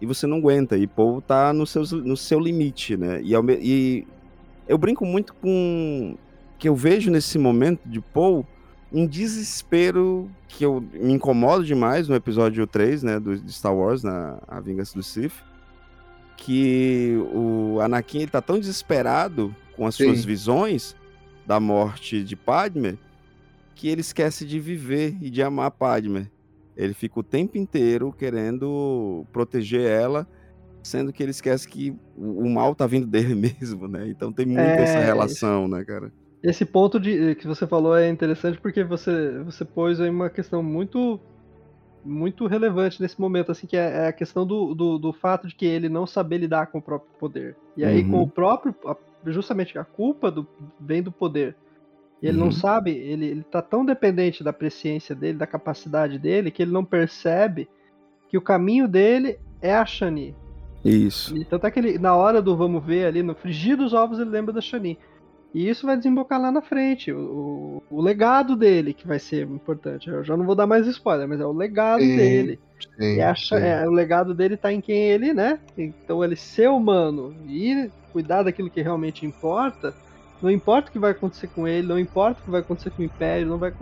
E 0.00 0.06
você 0.06 0.28
não 0.28 0.36
aguenta. 0.36 0.76
E 0.78 0.86
Paul 0.86 1.20
tá 1.20 1.52
no, 1.52 1.66
seus, 1.66 1.90
no 1.90 2.16
seu 2.16 2.38
limite, 2.38 2.96
né? 2.96 3.20
E, 3.20 3.34
ao 3.34 3.44
e 3.50 4.06
eu 4.68 4.78
brinco 4.78 5.04
muito 5.04 5.34
com. 5.34 6.16
Que 6.56 6.68
eu 6.68 6.76
vejo 6.76 7.10
nesse 7.10 7.36
momento 7.36 7.80
de 7.84 8.00
Paul 8.00 8.46
um 8.92 9.04
desespero 9.04 10.30
que 10.46 10.64
eu 10.64 10.80
me 10.94 11.14
incomodo 11.14 11.64
demais 11.64 12.06
no 12.06 12.14
episódio 12.14 12.64
3, 12.64 13.02
né? 13.02 13.18
Do, 13.18 13.36
de 13.36 13.52
Star 13.52 13.74
Wars, 13.74 14.04
na 14.04 14.38
A 14.46 14.60
Vingança 14.60 14.94
do 14.94 15.02
Sith. 15.02 15.34
Que 16.36 17.16
o 17.34 17.80
Anakin 17.80 18.18
ele 18.18 18.30
tá 18.30 18.40
tão 18.40 18.56
desesperado 18.56 19.52
com 19.74 19.84
as 19.84 19.96
suas 19.96 20.20
Sim. 20.20 20.26
visões 20.28 20.94
da 21.44 21.58
morte 21.58 22.22
de 22.22 22.36
Padme 22.36 22.96
que 23.74 23.88
ele 23.88 24.00
esquece 24.00 24.46
de 24.46 24.58
viver 24.60 25.16
e 25.20 25.30
de 25.30 25.42
amar 25.42 25.70
Padme. 25.72 26.30
Ele 26.76 26.94
fica 26.94 27.20
o 27.20 27.24
tempo 27.24 27.58
inteiro 27.58 28.12
querendo 28.12 29.26
proteger 29.32 29.82
ela, 29.82 30.26
sendo 30.82 31.12
que 31.12 31.22
ele 31.22 31.30
esquece 31.30 31.68
que 31.68 31.94
o 32.16 32.48
mal 32.48 32.74
tá 32.74 32.86
vindo 32.86 33.06
dele 33.06 33.34
mesmo, 33.36 33.88
né? 33.88 34.08
Então 34.08 34.32
tem 34.32 34.46
muito 34.46 34.80
É, 34.80 34.82
essa 34.82 35.00
relação, 35.00 35.68
né, 35.68 35.84
cara? 35.84 36.12
Esse 36.42 36.64
ponto 36.64 36.98
de, 36.98 37.36
que 37.36 37.46
você 37.46 37.66
falou 37.66 37.96
é 37.96 38.08
interessante 38.08 38.60
porque 38.60 38.82
você, 38.82 39.38
você 39.44 39.64
pôs 39.64 40.00
aí 40.00 40.10
uma 40.10 40.28
questão 40.28 40.62
muito 40.62 41.20
muito 42.04 42.48
relevante 42.48 43.00
nesse 43.00 43.20
momento, 43.20 43.52
assim, 43.52 43.66
que 43.66 43.76
é, 43.76 44.04
é 44.04 44.08
a 44.08 44.12
questão 44.12 44.44
do, 44.46 44.74
do, 44.74 44.98
do 44.98 45.12
fato 45.12 45.46
de 45.46 45.54
que 45.54 45.64
ele 45.64 45.88
não 45.88 46.04
saber 46.06 46.38
lidar 46.38 46.66
com 46.66 46.78
o 46.78 46.82
próprio 46.82 47.10
poder. 47.18 47.56
E 47.76 47.84
aí, 47.84 48.02
Uhum. 48.02 48.10
com 48.10 48.22
o 48.22 48.28
próprio. 48.28 48.74
justamente 49.26 49.78
a 49.78 49.84
culpa 49.84 50.30
do, 50.30 50.46
vem 50.80 51.02
do 51.02 51.12
poder. 51.12 51.56
E 52.22 52.28
ele 52.28 52.38
Uhum. 52.38 52.44
não 52.46 52.52
sabe, 52.52 52.92
ele, 52.92 53.26
ele 53.26 53.44
tá 53.44 53.60
tão 53.62 53.84
dependente 53.84 54.44
da 54.44 54.52
presciência 54.52 55.14
dele, 55.14 55.38
da 55.38 55.46
capacidade 55.46 56.18
dele, 56.18 56.50
que 56.52 56.62
ele 56.62 56.72
não 56.72 56.84
percebe 56.84 57.68
que 58.28 58.38
o 58.38 58.42
caminho 58.42 58.88
dele 58.88 59.38
é 59.60 59.74
a 59.74 59.84
Shani. 59.84 60.36
Isso. 60.84 61.36
E 61.36 61.44
tanto 61.44 61.66
é 61.66 61.70
que 61.70 61.78
ele, 61.80 61.98
na 61.98 62.14
hora 62.16 62.42
do 62.42 62.56
vamos 62.56 62.84
ver 62.84 63.06
ali, 63.06 63.22
no 63.22 63.34
frigir 63.34 63.76
dos 63.76 63.92
ovos, 63.92 64.18
ele 64.18 64.30
lembra 64.30 64.52
da 64.52 64.60
Shani. 64.60 64.98
E 65.54 65.68
isso 65.68 65.86
vai 65.86 65.96
desembocar 65.96 66.40
lá 66.40 66.50
na 66.50 66.62
frente. 66.62 67.12
O, 67.12 67.82
o, 67.90 67.98
o 67.98 68.02
legado 68.02 68.56
dele 68.56 68.94
que 68.94 69.06
vai 69.06 69.18
ser 69.18 69.46
importante. 69.46 70.08
Eu 70.08 70.24
já 70.24 70.36
não 70.36 70.46
vou 70.46 70.54
dar 70.54 70.66
mais 70.66 70.86
spoiler, 70.86 71.28
mas 71.28 71.40
é 71.40 71.46
o 71.46 71.52
legado 71.52 72.08
Sim, 72.08 72.16
dele. 72.16 72.60
Sim, 72.98 73.20
E 73.20 73.20
sim. 73.48 73.56
é, 73.58 73.86
o 73.86 73.90
legado 73.92 74.34
dele 74.34 74.56
tá 74.56 74.72
em 74.72 74.80
quem 74.80 74.96
ele, 75.10 75.34
né? 75.34 75.60
Então 75.76 76.24
ele 76.24 76.36
ser 76.36 76.70
humano 76.70 77.36
e 77.46 77.90
cuidar 78.12 78.42
daquilo 78.44 78.70
que 78.70 78.80
realmente 78.82 79.26
importa. 79.26 79.94
Não 80.42 80.50
importa 80.50 80.88
o 80.88 80.92
que 80.92 80.98
vai 80.98 81.12
acontecer 81.12 81.46
com 81.48 81.68
ele, 81.68 81.86
não 81.86 81.98
importa 81.98 82.40
o 82.40 82.44
que 82.44 82.50
vai 82.50 82.60
acontecer 82.60 82.90
com 82.90 83.02
o 83.02 83.04
Império, 83.04 83.46
não 83.46 83.58
vai 83.58 83.72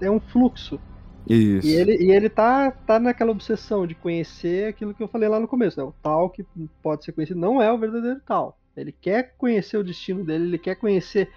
é 0.00 0.10
um 0.10 0.18
fluxo. 0.18 0.80
Isso. 1.28 1.68
E 1.68 1.72
ele, 1.72 1.96
e 2.02 2.10
ele 2.10 2.28
tá, 2.28 2.70
tá 2.70 2.98
naquela 2.98 3.30
obsessão 3.30 3.86
de 3.86 3.94
conhecer 3.94 4.68
aquilo 4.68 4.94
que 4.94 5.02
eu 5.02 5.08
falei 5.08 5.28
lá 5.28 5.38
no 5.38 5.46
começo, 5.46 5.78
né? 5.78 5.84
O 5.84 5.94
tal 6.02 6.30
que 6.30 6.44
pode 6.82 7.04
ser 7.04 7.12
conhecido 7.12 7.38
não 7.38 7.60
é 7.60 7.70
o 7.70 7.78
verdadeiro 7.78 8.20
tal. 8.26 8.58
Ele 8.76 8.92
quer 8.92 9.34
conhecer 9.36 9.76
o 9.76 9.84
destino 9.84 10.24
dele, 10.24 10.44
ele 10.44 10.58
quer 10.58 10.76
conhecer 10.76 11.30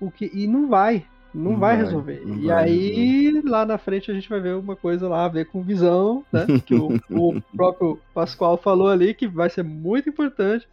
o 0.00 0.10
que. 0.10 0.30
E 0.32 0.46
não 0.46 0.68
vai. 0.68 1.04
Não, 1.32 1.52
Não 1.52 1.58
vai, 1.60 1.76
vai, 1.76 1.84
resolver. 1.84 2.22
não 2.24 2.38
e 2.38 2.46
vai 2.46 2.64
aí, 2.64 3.42
lá 3.44 3.64
na 3.64 3.78
frente, 3.78 4.10
a 4.10 4.14
gente 4.14 4.28
vai 4.28 4.40
ver 4.40 4.56
uma 4.56 4.74
coisa 4.74 5.08
lá 5.08 5.26
a 5.26 5.28
ver 5.28 5.46
com 5.46 5.62
visão, 5.62 6.24
né? 6.32 6.44
Que 6.66 6.74
o, 6.74 6.88
o 7.08 7.40
próprio 7.54 8.00
Pascoal 8.12 8.56
falou 8.56 8.88
ali, 8.88 9.14
que 9.14 9.28
vai 9.28 9.48
ser 9.48 9.62
muito 9.62 10.08
importante. 10.08 10.68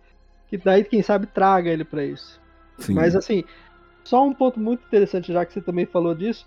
Que 0.47 0.57
daí, 0.57 0.83
quem 0.83 1.03
sabe, 1.03 1.27
traga 1.27 1.69
ele 1.69 1.83
para 1.83 2.03
isso. 2.03 2.41
Sim. 2.77 2.93
Mas 2.93 3.15
assim, 3.15 3.43
só 4.03 4.25
um 4.25 4.33
ponto 4.33 4.59
muito 4.59 4.83
interessante, 4.85 5.33
já 5.33 5.45
que 5.45 5.53
você 5.53 5.61
também 5.61 5.85
falou 5.85 6.13
disso. 6.15 6.45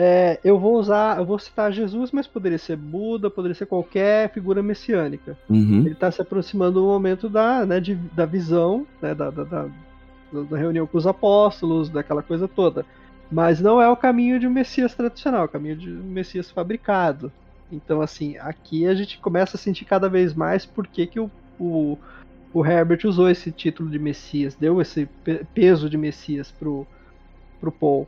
É, 0.00 0.38
eu 0.44 0.60
vou 0.60 0.78
usar, 0.78 1.18
eu 1.18 1.26
vou 1.26 1.40
citar 1.40 1.72
Jesus, 1.72 2.12
mas 2.12 2.26
poderia 2.26 2.58
ser 2.58 2.76
Buda, 2.76 3.28
poderia 3.28 3.54
ser 3.54 3.66
qualquer 3.66 4.32
figura 4.32 4.62
messiânica. 4.62 5.36
Uhum. 5.50 5.80
Ele 5.80 5.90
está 5.92 6.08
se 6.08 6.22
aproximando 6.22 6.80
do 6.80 6.86
momento 6.86 7.28
da, 7.28 7.66
né, 7.66 7.80
de- 7.80 7.96
da 7.96 8.24
visão, 8.24 8.86
né, 9.02 9.12
da, 9.12 9.28
da, 9.28 9.42
da- 9.42 9.68
da 10.48 10.56
reunião 10.56 10.86
com 10.86 10.96
os 10.96 11.06
apóstolos, 11.06 11.88
daquela 11.88 12.22
coisa 12.22 12.46
toda. 12.46 12.86
Mas 13.30 13.60
não 13.60 13.80
é 13.82 13.88
o 13.88 13.96
caminho 13.96 14.38
de 14.38 14.46
um 14.46 14.50
Messias 14.50 14.94
tradicional, 14.94 15.42
é 15.42 15.44
o 15.46 15.48
caminho 15.48 15.76
de 15.76 15.90
um 15.90 16.04
Messias 16.04 16.50
fabricado. 16.50 17.32
Então, 17.70 18.00
assim, 18.00 18.36
aqui 18.38 18.86
a 18.86 18.94
gente 18.94 19.18
começa 19.18 19.56
a 19.56 19.60
sentir 19.60 19.84
cada 19.84 20.08
vez 20.08 20.32
mais 20.32 20.64
por 20.64 20.86
que, 20.86 21.06
que 21.06 21.20
o, 21.20 21.30
o, 21.58 21.98
o 22.52 22.64
Herbert 22.64 23.00
usou 23.04 23.28
esse 23.28 23.50
título 23.52 23.90
de 23.90 23.98
Messias, 23.98 24.54
deu 24.54 24.80
esse 24.80 25.06
pe- 25.24 25.44
peso 25.54 25.88
de 25.88 25.96
Messias 25.98 26.50
pro, 26.50 26.86
pro 27.60 27.70
Paul. 27.72 28.06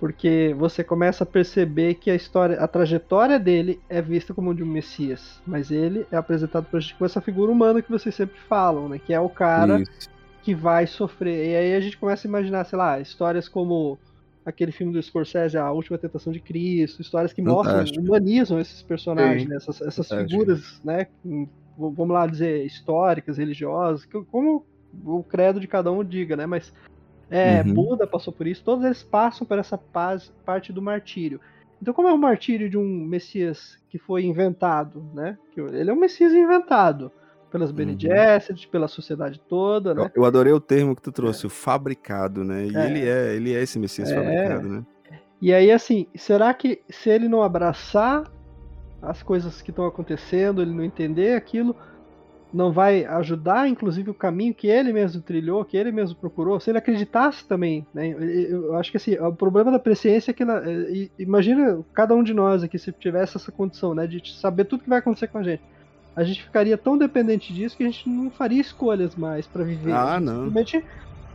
Porque 0.00 0.54
você 0.58 0.84
começa 0.84 1.24
a 1.24 1.26
perceber 1.26 1.94
que 1.94 2.10
a 2.10 2.14
história, 2.14 2.56
a 2.60 2.68
trajetória 2.68 3.38
dele 3.38 3.80
é 3.88 4.02
vista 4.02 4.34
como 4.34 4.54
de 4.54 4.62
um 4.62 4.66
Messias, 4.66 5.40
mas 5.46 5.70
ele 5.70 6.04
é 6.10 6.16
apresentado 6.16 6.66
pra 6.66 6.80
gente 6.80 6.94
com 6.96 7.04
essa 7.04 7.20
figura 7.20 7.50
humana 7.50 7.80
que 7.80 7.90
vocês 7.90 8.14
sempre 8.14 8.38
falam, 8.48 8.88
né? 8.88 8.98
Que 8.98 9.14
é 9.14 9.20
o 9.20 9.28
cara 9.30 9.80
Isso. 9.80 10.10
que 10.42 10.54
vai 10.54 10.86
sofrer. 10.86 11.52
E 11.52 11.56
aí 11.56 11.74
a 11.74 11.80
gente 11.80 11.96
começa 11.96 12.26
a 12.26 12.28
imaginar, 12.28 12.64
sei 12.64 12.76
lá, 12.78 13.00
histórias 13.00 13.48
como 13.48 13.98
aquele 14.44 14.72
filme 14.72 14.92
do 14.92 15.02
Scorsese, 15.02 15.56
A 15.56 15.70
Última 15.72 15.96
Tentação 15.96 16.30
de 16.32 16.40
Cristo, 16.40 17.00
histórias 17.00 17.32
que 17.32 17.40
mostram, 17.40 17.76
Fantástico. 17.76 18.04
humanizam 18.04 18.60
esses 18.60 18.82
personagens, 18.82 19.48
né? 19.48 19.56
essas, 19.56 19.80
essas 19.80 20.06
figuras, 20.08 20.80
né? 20.84 21.06
Vamos 21.76 22.10
lá 22.10 22.26
dizer, 22.26 22.64
históricas, 22.64 23.38
religiosas, 23.38 24.06
como 24.30 24.64
o 25.04 25.24
credo 25.24 25.58
de 25.58 25.66
cada 25.66 25.90
um 25.90 26.04
diga, 26.04 26.36
né? 26.36 26.46
Mas 26.46 26.72
é, 27.30 27.62
Uhum. 27.62 27.74
Buda 27.74 28.06
passou 28.06 28.32
por 28.32 28.46
isso, 28.46 28.62
todos 28.62 28.84
eles 28.84 29.02
passam 29.02 29.46
por 29.46 29.58
essa 29.58 29.76
paz, 29.76 30.32
parte 30.44 30.72
do 30.72 30.82
martírio. 30.82 31.40
Então, 31.80 31.92
como 31.92 32.08
é 32.08 32.12
o 32.12 32.18
martírio 32.18 32.70
de 32.70 32.78
um 32.78 33.04
Messias 33.04 33.76
que 33.90 33.98
foi 33.98 34.24
inventado, 34.24 35.04
né? 35.12 35.36
Ele 35.56 35.90
é 35.90 35.92
um 35.92 35.98
Messias 35.98 36.32
inventado 36.32 37.10
pelas 37.50 37.70
Bene 37.70 37.92
Uhum. 37.92 38.00
Gesserit, 38.00 38.68
pela 38.68 38.88
sociedade 38.88 39.40
toda, 39.48 39.94
né? 39.94 40.10
Eu, 40.14 40.24
adorei 40.24 40.52
o 40.52 40.60
termo 40.60 40.94
que 40.96 41.02
tu 41.02 41.12
trouxe, 41.12 41.46
o 41.46 41.50
fabricado, 41.50 42.42
né? 42.42 42.66
E 42.66 42.76
É. 42.76 42.86
ele 42.86 43.08
é, 43.08 43.34
ele 43.34 43.54
é 43.54 43.62
esse 43.62 43.78
Messias 43.78 44.10
É. 44.10 44.14
fabricado, 44.14 44.68
né? 44.68 44.84
E 45.40 45.52
aí, 45.52 45.70
assim, 45.70 46.06
será 46.16 46.54
que 46.54 46.82
se 46.88 47.10
ele 47.10 47.28
não 47.28 47.42
abraçar 47.42 48.24
as 49.08 49.22
coisas 49.22 49.62
que 49.62 49.70
estão 49.70 49.86
acontecendo, 49.86 50.62
ele 50.62 50.72
não 50.74 50.84
entender 50.84 51.34
aquilo, 51.36 51.76
não 52.52 52.72
vai 52.72 53.04
ajudar, 53.04 53.68
inclusive, 53.68 54.10
o 54.10 54.14
caminho 54.14 54.54
que 54.54 54.68
ele 54.68 54.92
mesmo 54.92 55.22
trilhou, 55.22 55.64
que 55.64 55.76
ele 55.76 55.90
mesmo 55.92 56.16
procurou? 56.16 56.60
Se 56.60 56.70
ele 56.70 56.78
acreditasse 56.78 57.46
também, 57.48 57.88
né? 57.92 58.08
Eu 58.10 58.74
acho 58.76 58.90
que 58.92 58.96
assim, 58.96 59.18
o 59.18 59.34
problema 59.36 59.72
da 59.72 59.78
presciência 59.80 60.30
é 60.30 60.34
que, 60.34 60.44
i- 60.44 61.12
imagina 61.18 61.84
cada 61.94 62.14
um 62.14 62.22
de 62.22 62.32
nós 62.34 62.62
aqui, 62.62 62.78
se 62.78 62.92
tivesse 62.92 63.36
essa 63.36 63.50
condição, 63.52 63.94
né, 63.94 64.06
de 64.06 64.20
saber 64.40 64.66
tudo 64.66 64.84
que 64.84 64.88
vai 64.90 65.00
acontecer 65.00 65.28
com 65.28 65.38
a 65.38 65.42
gente. 65.42 65.62
A 66.16 66.24
gente 66.24 66.42
ficaria 66.44 66.78
tão 66.78 66.96
dependente 66.98 67.52
disso 67.52 67.76
que 67.76 67.82
a 67.84 67.90
gente 67.90 68.08
não 68.08 68.30
faria 68.30 68.60
escolhas 68.60 69.16
mais 69.16 69.48
pra 69.48 69.64
viver. 69.64 69.92
Ah, 69.92 70.20
não. 70.20 70.52
Simplesmente 70.52 70.84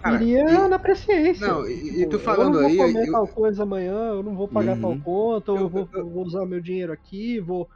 Cara, 0.02 0.24
iria 0.24 0.66
e- 0.66 0.68
na 0.68 0.80
presciência. 0.80 1.47
Não, 1.47 1.68
e- 1.68 2.02
e 2.02 2.06
tu 2.08 2.16
eu 2.16 2.20
falando 2.20 2.54
não 2.54 2.62
vou 2.62 2.70
aí, 2.70 2.78
comer 2.78 3.08
eu- 3.08 3.12
tal 3.12 3.28
coisa 3.28 3.64
amanhã, 3.64 4.12
eu 4.14 4.24
não 4.24 4.36
vou 4.36 4.47
pagar 4.47 4.76
Uhum. 4.76 4.82
tal 4.82 5.00
conta, 5.00 5.52
ou 5.52 5.58
eu, 5.58 5.64
Eu- 5.64 5.70
vou, 5.70 5.89
eu- 5.93 6.00
eu 6.00 6.10
vou 6.10 6.26
usar 6.26 6.45
meu 6.45 6.62
dinheiro 6.62 6.91
aqui, 6.93 7.39
vou. 7.39 7.68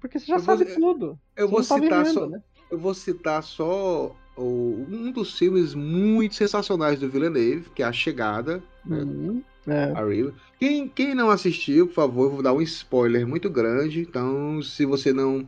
Porque 0.00 0.18
você 0.18 0.26
já 0.26 0.36
Eu 0.36 0.40
vou- 0.40 0.56
sabe 0.58 0.74
tudo. 0.74 1.18
Eu 1.36 1.48
vou 1.48 1.58
tá 1.62 1.74
citar 1.76 2.04
vivendo, 2.04 2.14
só, 2.14 2.26
né? 2.26 2.40
eu 2.70 2.78
vou 2.78 2.94
citar 2.94 3.42
só 3.42 4.14
o- 4.36 4.86
um 4.88 5.10
dos 5.10 5.36
filmes 5.36 5.74
muito 5.74 6.34
sensacionais 6.34 7.00
do 7.00 7.08
Villeneuve, 7.08 7.70
que 7.70 7.82
é 7.82 7.86
A 7.86 7.92
Chegada, 7.92 8.62
né? 8.84 8.98
Uhum, 8.98 9.42
é. 9.66 9.92
A. 9.92 10.32
Quem, 10.58 10.88
quem 10.88 11.14
não 11.14 11.30
assistiu, 11.30 11.86
por 11.88 11.94
favor, 11.94 12.24
eu 12.26 12.30
vou 12.30 12.42
dar 12.42 12.52
um 12.52 12.62
spoiler 12.62 13.26
muito 13.26 13.50
grande. 13.50 14.00
Então, 14.00 14.62
se 14.62 14.84
você 14.84 15.12
não 15.12 15.44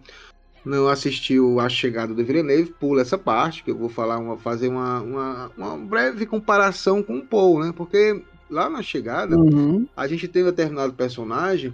não 0.64 0.88
assistiu 0.88 1.58
A 1.60 1.68
Chegada 1.68 2.12
do 2.14 2.24
Villeneuve, 2.24 2.74
pula 2.78 3.00
essa 3.02 3.16
parte, 3.16 3.62
que 3.64 3.70
eu 3.70 3.76
vou 3.76 3.88
falar 3.88 4.18
uma, 4.18 4.36
fazer 4.36 4.68
uma, 4.68 5.00
uma, 5.00 5.52
uma 5.56 5.76
breve 5.78 6.26
comparação 6.26 7.02
com 7.02 7.18
o 7.18 7.24
Paul, 7.26 7.60
né? 7.60 7.72
Porque 7.76 8.22
lá 8.50 8.68
na 8.68 8.82
Chegada, 8.82 9.36
Uhum. 9.38 9.86
a 9.96 10.06
gente 10.06 10.28
tem 10.28 10.42
um 10.42 10.46
determinado 10.46 10.92
personagem 10.92 11.72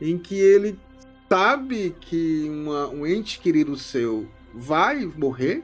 em 0.00 0.16
que 0.18 0.36
ele 0.38 0.78
sabe 1.28 1.94
que 2.00 2.46
uma- 2.48 2.88
um 2.88 3.06
ente 3.06 3.40
querido 3.40 3.76
seu 3.76 4.26
vai 4.54 5.04
morrer, 5.16 5.62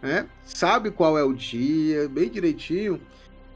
né? 0.00 0.26
Sabe 0.44 0.90
qual 0.90 1.18
é 1.18 1.24
o 1.24 1.32
dia, 1.32 2.08
bem 2.08 2.28
direitinho. 2.30 3.00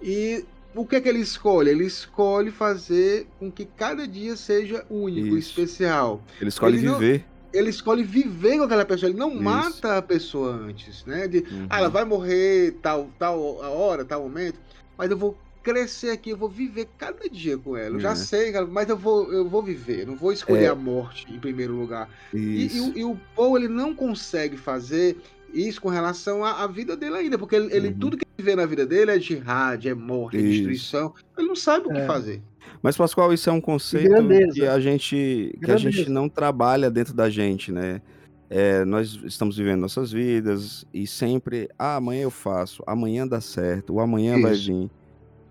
E 0.03 0.45
o 0.75 0.85
que 0.85 0.97
é 0.97 1.01
que 1.01 1.09
ele 1.09 1.21
escolhe? 1.21 1.71
Ele 1.71 1.85
escolhe 1.85 2.51
fazer 2.51 3.27
com 3.39 3.51
que 3.51 3.65
cada 3.65 4.07
dia 4.07 4.37
seja 4.37 4.85
único, 4.91 5.37
Isso. 5.37 5.51
especial. 5.51 6.23
Ele 6.41 6.49
escolhe 6.49 6.77
Ele 6.79 6.87
não- 6.87 6.99
viver. 6.99 7.25
Ele 7.53 7.71
escolhe 7.71 8.03
viver 8.03 8.59
com 8.59 8.65
aquela 8.65 8.85
pessoa, 8.85 9.11
ele 9.11 9.19
não 9.19 9.33
Isso. 9.33 9.43
mata 9.43 9.97
a 9.99 10.03
pessoa 10.03 10.51
antes, 10.53 11.05
né? 11.05 11.27
De, 11.29 11.39
Uhum. 11.39 11.67
ah, 11.71 11.79
ela 11.79 11.89
vai 11.89 12.05
morrer 12.05 12.73
tal, 12.83 13.11
tal 13.19 13.41
hora, 13.59 14.05
tal 14.05 14.23
momento, 14.23 14.59
mas 14.99 15.11
eu 15.11 15.17
vou 15.17 15.37
crescer 15.63 16.11
aqui, 16.11 16.31
eu 16.31 16.37
vou 16.37 16.49
viver 16.49 16.87
cada 16.97 17.29
dia 17.29 17.59
com 17.59 17.77
ela. 17.77 17.97
Eu 17.97 18.01
já 18.01 18.13
É. 18.13 18.15
sei, 18.15 18.53
cara, 18.53 18.67
mas 18.67 18.89
eu 18.89 18.97
vou, 18.97 19.33
eu 19.33 19.49
vou 19.49 19.63
viver, 19.63 20.07
não 20.07 20.15
vou 20.17 20.33
escolher 20.33 20.65
É. 20.67 20.69
a 20.69 20.75
morte 20.77 21.27
em 21.33 21.41
primeiro 21.41 21.75
lugar. 21.75 22.09
E, 22.33 22.67
e 22.67 22.99
e 23.01 23.05
o 23.05 23.19
Paul, 23.35 23.57
ele 23.57 23.69
não 23.69 23.93
consegue 23.95 24.57
fazer 24.57 25.17
isso 25.53 25.81
com 25.81 25.89
relação 25.89 26.45
à, 26.45 26.63
à 26.63 26.67
vida 26.67 26.97
dele 26.97 27.17
ainda, 27.17 27.39
porque 27.39 27.57
ele, 27.57 27.75
ele- 27.75 27.89
Uhum. 27.89 27.99
tudo 27.99 28.17
que 28.17 28.25
ele 28.39 28.45
vê 28.45 28.55
na 28.55 28.67
vida 28.67 28.85
dele 28.87 29.11
é 29.11 29.19
jihad, 29.19 29.89
é 29.89 29.95
morte, 29.95 30.37
é 30.37 30.41
Isso. 30.41 30.51
destruição. 30.51 31.15
Ele 31.39 31.49
não 31.49 31.57
sabe 31.57 31.87
o 31.87 31.91
que 31.91 31.99
É. 31.99 32.07
fazer. 32.07 32.43
Mas, 32.83 32.97
Pascoal, 32.97 33.33
isso 33.33 33.49
é 33.49 33.53
um 33.53 33.61
conceito 33.61 34.09
grandeza. 34.09 34.53
que 34.53 34.67
a 34.67 34.79
gente 34.81 35.59
que 35.63 35.71
a 35.71 35.77
gente 35.77 36.09
não 36.11 36.29
trabalha 36.29 36.91
dentro 36.91 37.15
da 37.15 37.29
gente, 37.31 37.73
né? 37.73 38.01
É, 38.49 38.85
nós 38.85 39.19
estamos 39.25 39.57
vivendo 39.57 39.81
nossas 39.81 40.13
vidas 40.13 40.87
e 40.95 41.05
sempre, 41.07 41.69
ah, 41.79 41.97
amanhã 41.97 42.23
eu 42.23 42.31
faço, 42.31 42.83
amanhã 42.87 43.27
dá 43.27 43.41
certo, 43.41 43.95
o 43.95 44.01
amanhã 44.01 44.41
vai 44.41 44.53
Isso. 44.53 44.67
vir. 44.73 44.91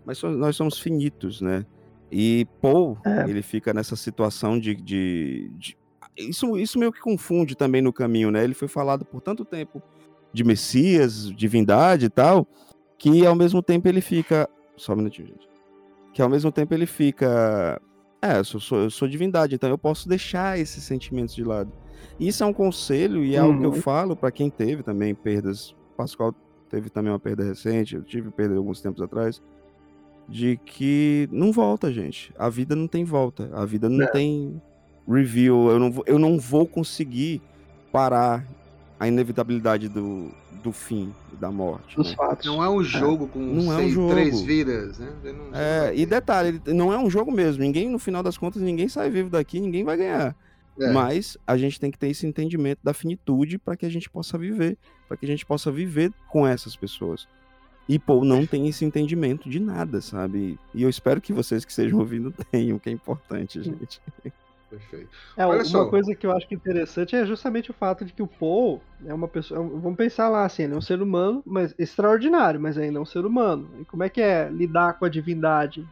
Mas 0.06 0.22
nós 0.24 0.56
somos 0.56 0.80
finitos, 0.80 1.42
né? 1.42 1.66
E 2.12 2.48
Paul, 2.62 2.98
É. 3.06 3.30
ele 3.30 3.42
fica 3.42 3.74
nessa 3.74 3.96
situação 3.98 4.58
de, 4.60 4.76
de- 4.76 5.52
de- 5.58 5.78
Isso, 6.18 6.58
isso 6.58 6.80
meio 6.80 6.94
que 6.94 7.02
confunde 7.02 7.56
também 7.56 7.82
no 7.82 7.92
caminho, 7.92 8.32
né? 8.32 8.42
Ele 8.44 8.54
foi 8.54 8.70
falado 8.70 9.04
por 9.04 9.20
tanto 9.20 9.44
tempo 9.44 9.82
de 10.32 10.44
Messias, 10.46 11.30
divindade 11.36 12.06
e 12.06 12.10
tal, 12.10 12.48
que 12.98 13.26
ao 13.26 13.36
mesmo 13.36 13.62
tempo 13.62 13.88
ele 13.90 14.00
fica. 14.00 14.48
Só 14.78 14.94
um 14.94 14.98
minutinho, 14.98 15.28
gente. 15.28 15.48
Que 16.16 16.22
ao 16.22 16.30
mesmo 16.30 16.50
tempo 16.50 16.74
ele 16.74 16.86
fica. 16.86 17.82
É, 18.22 18.38
eu 18.40 18.46
sou, 18.46 18.62
sou- 18.62 18.78
eu 18.84 18.90
sou 18.90 19.06
divindade, 19.06 19.54
então 19.54 19.70
eu 19.70 19.78
posso 19.78 20.08
deixar 20.08 20.58
esses 20.58 20.82
sentimentos 20.82 21.36
de 21.36 21.44
lado. 21.44 21.70
Isso 22.18 22.42
é 22.42 22.48
um 22.48 22.54
conselho 22.54 23.22
e 23.26 23.36
é 23.36 23.40
algo 23.40 23.60
que 23.60 23.66
eu 23.66 23.72
Uhum. 23.72 23.82
falo 23.82 24.16
para 24.16 24.32
quem 24.32 24.50
teve 24.50 24.82
também 24.82 25.14
perdas. 25.14 25.76
Pascoal 25.98 26.34
teve 26.70 26.90
também 26.90 27.12
uma 27.12 27.20
perda 27.20 27.44
recente, 27.44 27.96
eu 27.96 28.02
tive 28.02 28.32
perda 28.32 28.56
alguns 28.56 28.80
tempos 28.80 29.02
atrás. 29.02 29.42
De 30.28 30.58
que 30.66 31.28
não 31.32 31.52
volta, 31.52 31.92
gente. 31.92 32.34
A 32.40 32.48
vida 32.50 32.76
não 32.78 32.88
tem 32.88 33.04
volta. 33.04 33.50
A 33.54 33.66
vida 33.66 33.90
não 33.90 34.06
É. 34.06 34.08
tem 34.08 34.60
review. 35.08 35.70
Eu 35.70 35.80
não, 35.80 35.92
vou, 35.92 36.04
eu 36.08 36.18
não 36.18 36.40
vou 36.40 36.66
conseguir 36.66 37.42
parar 37.92 38.44
a 38.98 39.08
inevitabilidade 39.08 39.90
do, 39.90 40.32
do 40.66 40.72
fim, 40.72 41.14
da 41.40 41.52
morte. 41.52 41.96
Dos 41.96 42.10
né? 42.10 42.16
fatos. 42.16 42.46
Não 42.48 42.64
é 42.64 42.68
um 42.70 42.84
jogo 42.84 43.28
com 43.28 43.38
Não 43.40 43.72
é 43.72 43.76
um 43.76 43.80
seis- 43.80 43.94
jogo. 43.94 44.12
três 44.14 44.42
vidas, 44.42 44.98
né? 44.98 45.14
Não- 45.24 45.56
É, 45.58 45.96
e 45.96 46.06
detalhe, 46.08 46.60
não 46.68 46.92
é 46.92 46.98
um 46.98 47.08
jogo 47.10 47.32
mesmo. 47.32 47.62
Ninguém, 47.64 47.88
no 47.88 48.00
final 48.00 48.24
das 48.24 48.36
contas, 48.38 48.62
ninguém 48.64 48.90
sai 48.90 49.10
vivo 49.12 49.30
daqui, 49.30 49.60
ninguém 49.60 49.84
vai 49.84 49.96
ganhar. 49.96 50.36
É. 50.80 50.92
Mas 50.92 51.38
a 51.46 51.56
gente 51.56 51.80
tem 51.80 51.92
que 51.92 51.98
ter 52.00 52.10
esse 52.10 52.26
entendimento 52.26 52.80
da 52.84 52.94
finitude 52.94 53.58
para 53.60 53.78
que 53.78 53.86
a 53.86 53.90
gente 53.90 54.10
possa 54.10 54.38
viver, 54.40 54.76
para 55.08 55.16
que 55.16 55.26
a 55.26 55.30
gente 55.30 55.46
possa 55.46 55.72
viver 55.72 56.12
com 56.30 56.46
essas 56.48 56.76
pessoas. 56.76 57.28
E 57.88 58.00
Paul 58.00 58.26
não 58.26 58.44
tem 58.46 58.68
esse 58.68 58.84
entendimento 58.84 59.48
de 59.48 59.60
nada, 59.60 60.02
sabe? 60.02 60.58
E 60.74 60.82
eu 60.82 60.90
espero 60.90 61.22
que 61.22 61.32
vocês 61.32 61.64
que 61.64 61.70
estejam 61.70 62.00
ouvindo 62.00 62.34
tenham, 62.52 62.80
que 62.80 62.90
é 62.90 62.92
importante, 62.92 63.62
gente. 63.62 64.02
Perfeito. 64.70 65.10
É, 65.38 65.46
Olha 65.46 65.60
uma 65.60 65.66
só. 65.66 65.90
coisa 65.90 66.16
que 66.16 66.26
eu 66.26 66.32
acho 66.32 66.48
é 66.50 66.56
interessante 66.56 67.16
é 67.16 67.26
justamente 67.26 67.72
o 67.72 67.74
fato 67.74 68.04
de 68.04 68.12
que 68.12 68.22
o 68.22 68.28
Paul 68.28 68.82
é 69.06 69.14
uma 69.14 69.28
pessoa. 69.28 69.62
Vamos 69.62 69.96
pensar 69.96 70.28
lá 70.28 70.44
assim, 70.44 70.64
ele 70.64 70.74
é 70.74 70.78
um 70.78 70.82
ser 70.82 71.02
humano, 71.02 71.44
mas 71.46 71.76
extraordinário, 71.78 72.60
mas 72.60 72.78
ainda 72.78 72.98
é 72.98 73.02
um 73.02 73.06
ser 73.06 73.26
humano. 73.26 73.70
E 73.80 73.86
como 73.86 74.04
é 74.04 74.10
que 74.10 74.22
é 74.22 74.50
lidar 74.50 74.94
com 74.94 75.06
a 75.06 75.10
divindade? 75.10 75.88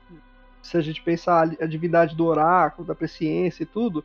Se 0.61 0.77
a 0.77 0.81
gente 0.81 1.01
pensar 1.01 1.49
a 1.59 1.65
divindade 1.65 2.15
do 2.15 2.25
oráculo, 2.25 2.87
da 2.87 2.95
presciência 2.95 3.63
e 3.63 3.67
tudo, 3.67 4.03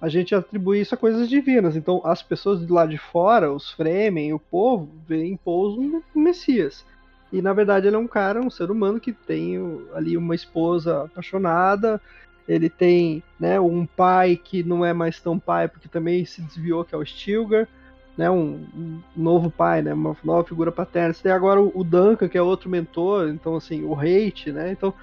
a 0.00 0.08
gente 0.08 0.34
atribui 0.34 0.80
isso 0.80 0.94
a 0.94 0.98
coisas 0.98 1.28
divinas. 1.28 1.76
Então, 1.76 2.00
as 2.04 2.22
pessoas 2.22 2.64
de 2.64 2.72
lá 2.72 2.86
de 2.86 2.98
fora, 2.98 3.52
os 3.52 3.70
Fremen, 3.72 4.32
o 4.32 4.38
povo, 4.38 4.88
veem 5.06 5.36
Pouso 5.36 5.80
um 5.80 6.02
Messias. 6.14 6.84
E 7.32 7.42
na 7.42 7.52
verdade 7.52 7.86
ele 7.86 7.96
é 7.96 7.98
um 7.98 8.06
cara, 8.06 8.40
um 8.40 8.50
ser 8.50 8.70
humano 8.70 8.98
que 8.98 9.12
tem 9.12 9.56
ali 9.94 10.16
uma 10.16 10.34
esposa 10.34 11.04
apaixonada, 11.04 12.00
ele 12.48 12.70
tem 12.70 13.22
né, 13.38 13.60
um 13.60 13.84
pai 13.84 14.34
que 14.42 14.62
não 14.62 14.84
é 14.84 14.94
mais 14.94 15.20
tão 15.20 15.38
pai 15.38 15.68
porque 15.68 15.86
também 15.86 16.24
se 16.24 16.40
desviou, 16.40 16.82
que 16.82 16.94
é 16.94 16.98
o 16.98 17.04
Stilgar, 17.04 17.68
né, 18.16 18.30
um, 18.30 18.64
um 18.74 19.00
novo 19.14 19.50
pai, 19.50 19.82
né, 19.82 19.92
uma 19.92 20.16
nova 20.24 20.48
figura 20.48 20.72
paterna. 20.72 21.12
Você 21.12 21.22
tem 21.22 21.32
agora 21.32 21.60
o, 21.60 21.84
Duncan, 21.84 22.26
que 22.26 22.38
é 22.38 22.42
outro 22.42 22.70
mentor, 22.70 23.28
então 23.28 23.54
assim, 23.54 23.84
o 23.84 23.94
Hate, 23.94 24.50
né, 24.50 24.72
então 24.72 24.94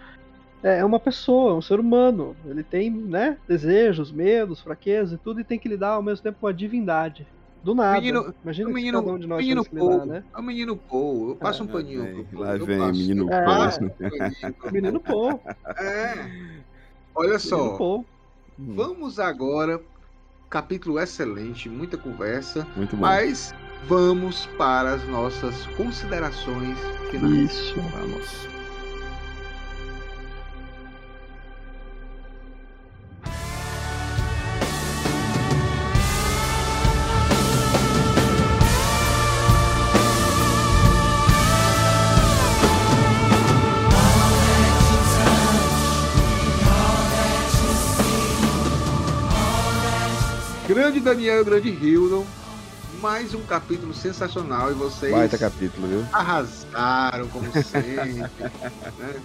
é, 0.64 0.80
é 0.80 0.86
uma 0.86 1.00
pessoa, 1.00 1.54
um 1.54 1.62
ser 1.62 1.80
humano, 1.80 2.36
ele 2.46 2.64
tem 2.64 2.90
né, 2.90 3.38
desejos, 3.48 4.12
medos, 4.12 4.60
fraquezas 4.60 5.14
e 5.14 5.18
tudo, 5.18 5.40
e 5.40 5.44
tem 5.44 5.60
que 5.60 5.70
lidar 5.70 5.90
ao 5.90 6.02
mesmo 6.02 6.24
tempo 6.24 6.40
com 6.42 6.48
a 6.48 6.52
divindade. 6.52 7.28
Do 7.64 7.74
nada. 7.74 8.00
Menino, 8.00 8.34
Imagina 8.44 8.70
o 8.70 8.74
menino, 8.74 9.00
que 9.00 9.06
cada 9.06 9.16
um 9.16 9.20
de 9.20 9.28
nós 9.28 9.40
menino 9.40 9.66
Paul, 9.66 9.92
lidar, 9.92 10.06
né? 10.06 10.24
É 10.36 10.40
o 10.40 10.44
menino 10.44 10.78
Paul. 10.78 11.30
Eu 11.30 11.36
passo 11.36 11.64
é, 11.64 11.66
um 11.66 11.68
paninho. 11.68 12.04
Vem, 12.04 12.28
lá 12.34 12.58
vem, 12.58 12.92
menino 12.92 13.34
é, 13.34 13.44
Paul. 13.44 14.70
menino 14.72 15.00
Paul. 15.00 15.42
É. 15.80 16.66
Olha 17.16 17.40
só. 17.40 17.78
Paul. 17.78 18.06
Vamos 18.58 19.20
agora. 19.20 19.82
Capítulo 20.50 21.00
excelente, 21.00 21.68
muita 21.68 21.98
conversa. 21.98 22.68
Muito 22.76 22.96
bom. 22.96 23.02
Mas 23.02 23.54
vamos 23.88 24.46
para 24.58 24.94
as 24.94 25.08
nossas 25.08 25.66
considerações 25.76 26.78
finais. 27.10 27.52
Isso. 27.52 27.76
Vamos. 27.92 28.55
Grande 50.86 51.00
Daniel, 51.00 51.44
grande 51.44 51.70
Hildon. 51.70 52.24
Mais 53.02 53.34
um 53.34 53.42
capítulo 53.42 53.92
sensacional 53.92 54.70
e 54.70 54.76
vocês. 54.76 55.12
Baita 55.12 55.36
capítulo, 55.36 55.88
viu? 55.88 56.06
Arrasaram, 56.14 57.28
como 57.30 57.52
sempre. 57.52 58.14
né? 59.00 59.16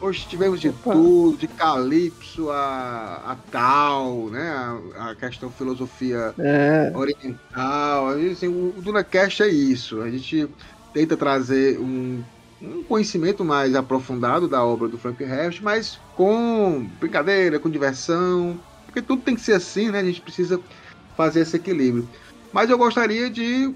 Hoje 0.00 0.28
tivemos 0.28 0.60
de 0.60 0.68
Opa. 0.68 0.92
tudo, 0.92 1.36
de 1.36 1.48
Calypso 1.48 2.50
a, 2.52 3.32
a 3.32 3.36
tal, 3.50 4.28
né? 4.28 4.48
A, 4.96 5.10
a 5.10 5.14
questão 5.16 5.50
filosofia 5.50 6.32
é. 6.38 6.92
oriental. 6.94 8.10
Assim, 8.10 8.46
o, 8.46 8.72
o 8.78 8.80
DunaCast 8.80 9.42
é 9.42 9.48
isso. 9.48 10.00
A 10.00 10.08
gente 10.08 10.48
tenta 10.94 11.16
trazer 11.16 11.80
um, 11.80 12.22
um 12.62 12.84
conhecimento 12.84 13.44
mais 13.44 13.74
aprofundado 13.74 14.46
da 14.46 14.64
obra 14.64 14.86
do 14.86 14.96
Frank 14.96 15.20
Herbst, 15.20 15.62
mas 15.64 15.98
com 16.14 16.88
brincadeira, 17.00 17.58
com 17.58 17.68
diversão. 17.68 18.56
Porque 18.86 19.02
tudo 19.02 19.22
tem 19.22 19.34
que 19.34 19.40
ser 19.40 19.54
assim, 19.54 19.90
né? 19.90 19.98
A 19.98 20.04
gente 20.04 20.20
precisa 20.20 20.60
fazer 21.18 21.40
esse 21.40 21.56
equilíbrio. 21.56 22.08
Mas 22.52 22.70
eu 22.70 22.78
gostaria 22.78 23.28
de 23.28 23.74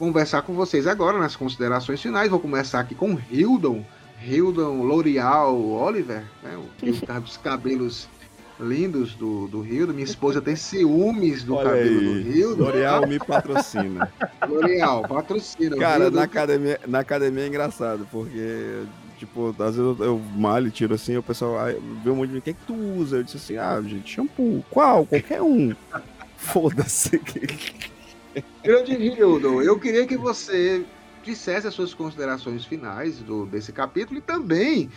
conversar 0.00 0.42
com 0.42 0.52
vocês 0.52 0.88
agora 0.88 1.16
nas 1.16 1.36
considerações 1.36 2.02
finais. 2.02 2.28
Vou 2.28 2.40
começar 2.40 2.80
aqui 2.80 2.92
com 2.92 3.16
Hildon, 3.30 3.84
Hildon 4.20 4.82
L'Oreal 4.82 5.56
Oliver, 5.56 6.24
né, 6.42 6.58
o 6.58 7.06
cara 7.06 7.20
dos 7.22 7.36
cabelos 7.36 8.08
lindos 8.58 9.14
do, 9.14 9.46
do 9.46 9.64
Hildon. 9.64 9.92
Minha 9.92 10.04
esposa 10.04 10.42
tem 10.42 10.56
ciúmes 10.56 11.44
do 11.44 11.54
Olha 11.54 11.70
cabelo 11.70 12.00
aí. 12.00 12.24
do 12.24 12.30
Hildon. 12.30 12.64
L'Oreal 12.64 13.06
me 13.06 13.18
patrocina. 13.20 14.12
L'Oreal, 14.48 15.02
patrocina. 15.02 15.76
Cara, 15.76 16.10
na 16.10 16.24
academia, 16.24 16.80
na 16.84 16.98
academia 16.98 17.44
é 17.44 17.46
engraçado, 17.46 18.08
porque 18.10 18.82
Tipo, 19.18 19.48
às 19.48 19.76
vezes 19.76 19.78
eu, 19.78 19.96
eu 20.04 20.20
malho, 20.34 20.70
tiro 20.70 20.94
assim, 20.94 21.16
o 21.16 21.22
pessoal 21.22 21.56
vê 22.04 22.10
um 22.10 22.16
monte 22.16 22.28
de 22.28 22.32
mim, 22.34 22.38
o 22.38 22.42
que 22.42 22.50
é 22.50 22.52
que 22.52 22.66
tu 22.66 22.74
usa? 22.74 23.16
Eu 23.16 23.22
disse 23.22 23.38
assim, 23.38 23.56
ah, 23.56 23.80
gente, 23.80 24.12
shampoo, 24.12 24.62
qual? 24.70 25.06
Qualquer 25.06 25.40
um. 25.40 25.74
Foda-se. 26.46 27.20
Grande 28.62 28.92
Hildo, 28.94 29.62
eu 29.62 29.78
queria 29.78 30.06
que 30.06 30.16
você 30.16 30.84
dissesse 31.22 31.66
as 31.66 31.74
suas 31.74 31.92
considerações 31.92 32.64
finais 32.64 33.18
do, 33.18 33.46
desse 33.46 33.72
capítulo 33.72 34.18
e 34.18 34.22
também, 34.22 34.90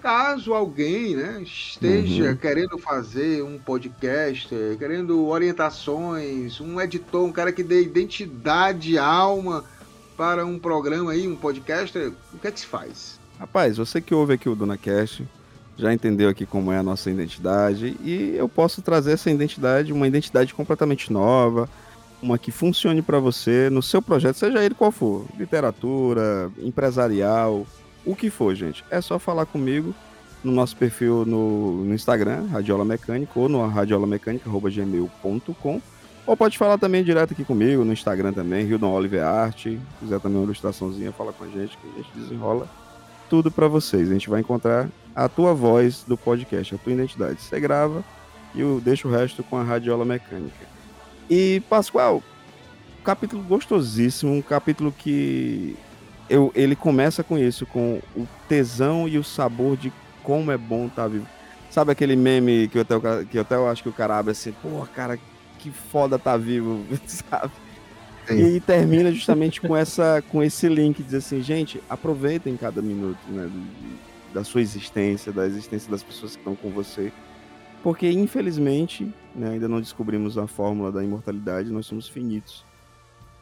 caso 0.00 0.54
alguém 0.54 1.14
né, 1.14 1.42
esteja 1.42 2.30
uhum. 2.30 2.36
querendo 2.36 2.78
fazer 2.78 3.42
um 3.42 3.58
podcast, 3.58 4.48
querendo 4.78 5.26
orientações, 5.26 6.60
um 6.60 6.80
editor, 6.80 7.24
um 7.24 7.32
cara 7.32 7.52
que 7.52 7.62
dê 7.62 7.82
identidade, 7.82 8.96
alma 8.96 9.64
para 10.16 10.46
um 10.46 10.58
programa 10.58 11.12
aí, 11.12 11.28
um 11.28 11.36
podcast, 11.36 11.98
o 12.32 12.38
que 12.38 12.46
é 12.46 12.50
que 12.50 12.60
se 12.60 12.66
faz? 12.66 13.20
Rapaz, 13.38 13.76
você 13.76 14.00
que 14.00 14.14
ouve 14.14 14.34
aqui 14.34 14.48
o 14.48 14.54
DonaCast, 14.54 15.26
já 15.76 15.92
entendeu 15.92 16.28
aqui 16.28 16.46
como 16.46 16.72
é 16.72 16.78
a 16.78 16.82
nossa 16.82 17.10
identidade 17.10 17.96
e 18.02 18.34
eu 18.36 18.48
posso 18.48 18.80
trazer 18.80 19.12
essa 19.12 19.30
identidade, 19.30 19.92
uma 19.92 20.06
identidade 20.06 20.54
completamente 20.54 21.12
nova, 21.12 21.68
uma 22.22 22.38
que 22.38 22.50
funcione 22.50 23.02
para 23.02 23.18
você 23.18 23.68
no 23.70 23.82
seu 23.82 24.00
projeto, 24.00 24.36
seja 24.36 24.64
ele 24.64 24.74
qual 24.74 24.92
for, 24.92 25.26
literatura, 25.38 26.50
empresarial, 26.58 27.66
o 28.04 28.14
que 28.14 28.30
for, 28.30 28.54
gente. 28.54 28.84
É 28.90 29.00
só 29.00 29.18
falar 29.18 29.46
comigo 29.46 29.94
no 30.42 30.52
nosso 30.52 30.76
perfil 30.76 31.24
no, 31.26 31.84
no 31.84 31.94
Instagram, 31.94 32.46
Radiola 32.48 32.84
Mecânica, 32.84 33.38
ou 33.38 33.48
no 33.48 33.66
radiolamecanica.gmail.com 33.66 35.80
ou 36.26 36.36
pode 36.36 36.56
falar 36.56 36.78
também 36.78 37.04
direto 37.04 37.32
aqui 37.32 37.44
comigo 37.44 37.84
no 37.84 37.92
Instagram 37.92 38.32
também, 38.32 38.66
Hildon 38.66 38.92
Oliver 38.92 39.22
Art. 39.22 39.64
Se 39.64 39.78
quiser 40.00 40.18
também 40.20 40.38
uma 40.38 40.44
ilustraçãozinha, 40.44 41.12
fala 41.12 41.34
com 41.34 41.44
a 41.44 41.48
gente 41.48 41.76
que 41.76 41.86
a 41.86 41.96
gente 41.96 42.08
desenrola 42.14 42.66
tudo 43.28 43.50
para 43.50 43.68
vocês. 43.68 44.10
A 44.10 44.12
gente 44.12 44.30
vai 44.30 44.40
encontrar 44.40 44.88
a 45.14 45.28
tua 45.28 45.54
voz 45.54 46.04
do 46.06 46.16
podcast, 46.16 46.74
a 46.74 46.78
tua 46.78 46.92
identidade. 46.92 47.40
Você 47.40 47.60
grava 47.60 48.04
e 48.54 48.60
eu 48.60 48.80
deixo 48.80 49.08
o 49.08 49.10
resto 49.10 49.42
com 49.42 49.56
a 49.56 49.62
radiola 49.62 50.04
mecânica. 50.04 50.66
E, 51.30 51.62
Pascoal, 51.68 52.22
capítulo 53.02 53.42
gostosíssimo, 53.42 54.32
um 54.32 54.42
capítulo 54.42 54.92
que 54.92 55.76
eu, 56.28 56.50
ele 56.54 56.74
começa 56.74 57.22
com 57.22 57.38
isso, 57.38 57.66
com 57.66 58.00
o 58.16 58.26
tesão 58.48 59.08
e 59.08 59.18
o 59.18 59.24
sabor 59.24 59.76
de 59.76 59.92
como 60.22 60.50
é 60.50 60.56
bom 60.56 60.86
estar 60.86 61.02
tá 61.02 61.08
vivo. 61.08 61.26
Sabe 61.70 61.92
aquele 61.92 62.16
meme 62.16 62.68
que 62.68 62.78
eu 62.78 62.82
até, 62.82 63.24
que 63.24 63.36
eu 63.36 63.42
até 63.42 63.56
acho 63.56 63.82
que 63.82 63.88
o 63.88 63.92
cara 63.92 64.18
abre 64.18 64.32
assim, 64.32 64.52
pô, 64.52 64.86
cara, 64.94 65.18
que 65.58 65.70
foda 65.70 66.18
tá 66.18 66.36
vivo, 66.36 66.84
sabe? 67.06 67.52
Sim. 68.26 68.56
E 68.56 68.60
termina 68.60 69.12
justamente 69.12 69.60
com 69.60 69.76
essa 69.76 70.22
com 70.30 70.42
esse 70.42 70.66
link, 70.66 71.02
diz 71.02 71.14
assim, 71.14 71.42
gente, 71.42 71.82
aproveitem 71.90 72.56
cada 72.56 72.80
minuto, 72.80 73.18
né? 73.28 73.50
Da 74.34 74.44
sua 74.44 74.60
existência, 74.60 75.32
da 75.32 75.46
existência 75.46 75.90
das 75.90 76.02
pessoas 76.02 76.32
que 76.32 76.38
estão 76.38 76.56
com 76.56 76.70
você. 76.70 77.12
Porque, 77.82 78.10
infelizmente, 78.10 79.10
né, 79.34 79.50
ainda 79.50 79.68
não 79.68 79.80
descobrimos 79.80 80.36
a 80.36 80.46
fórmula 80.46 80.90
da 80.90 81.04
imortalidade, 81.04 81.70
nós 81.70 81.86
somos 81.86 82.08
finitos. 82.08 82.64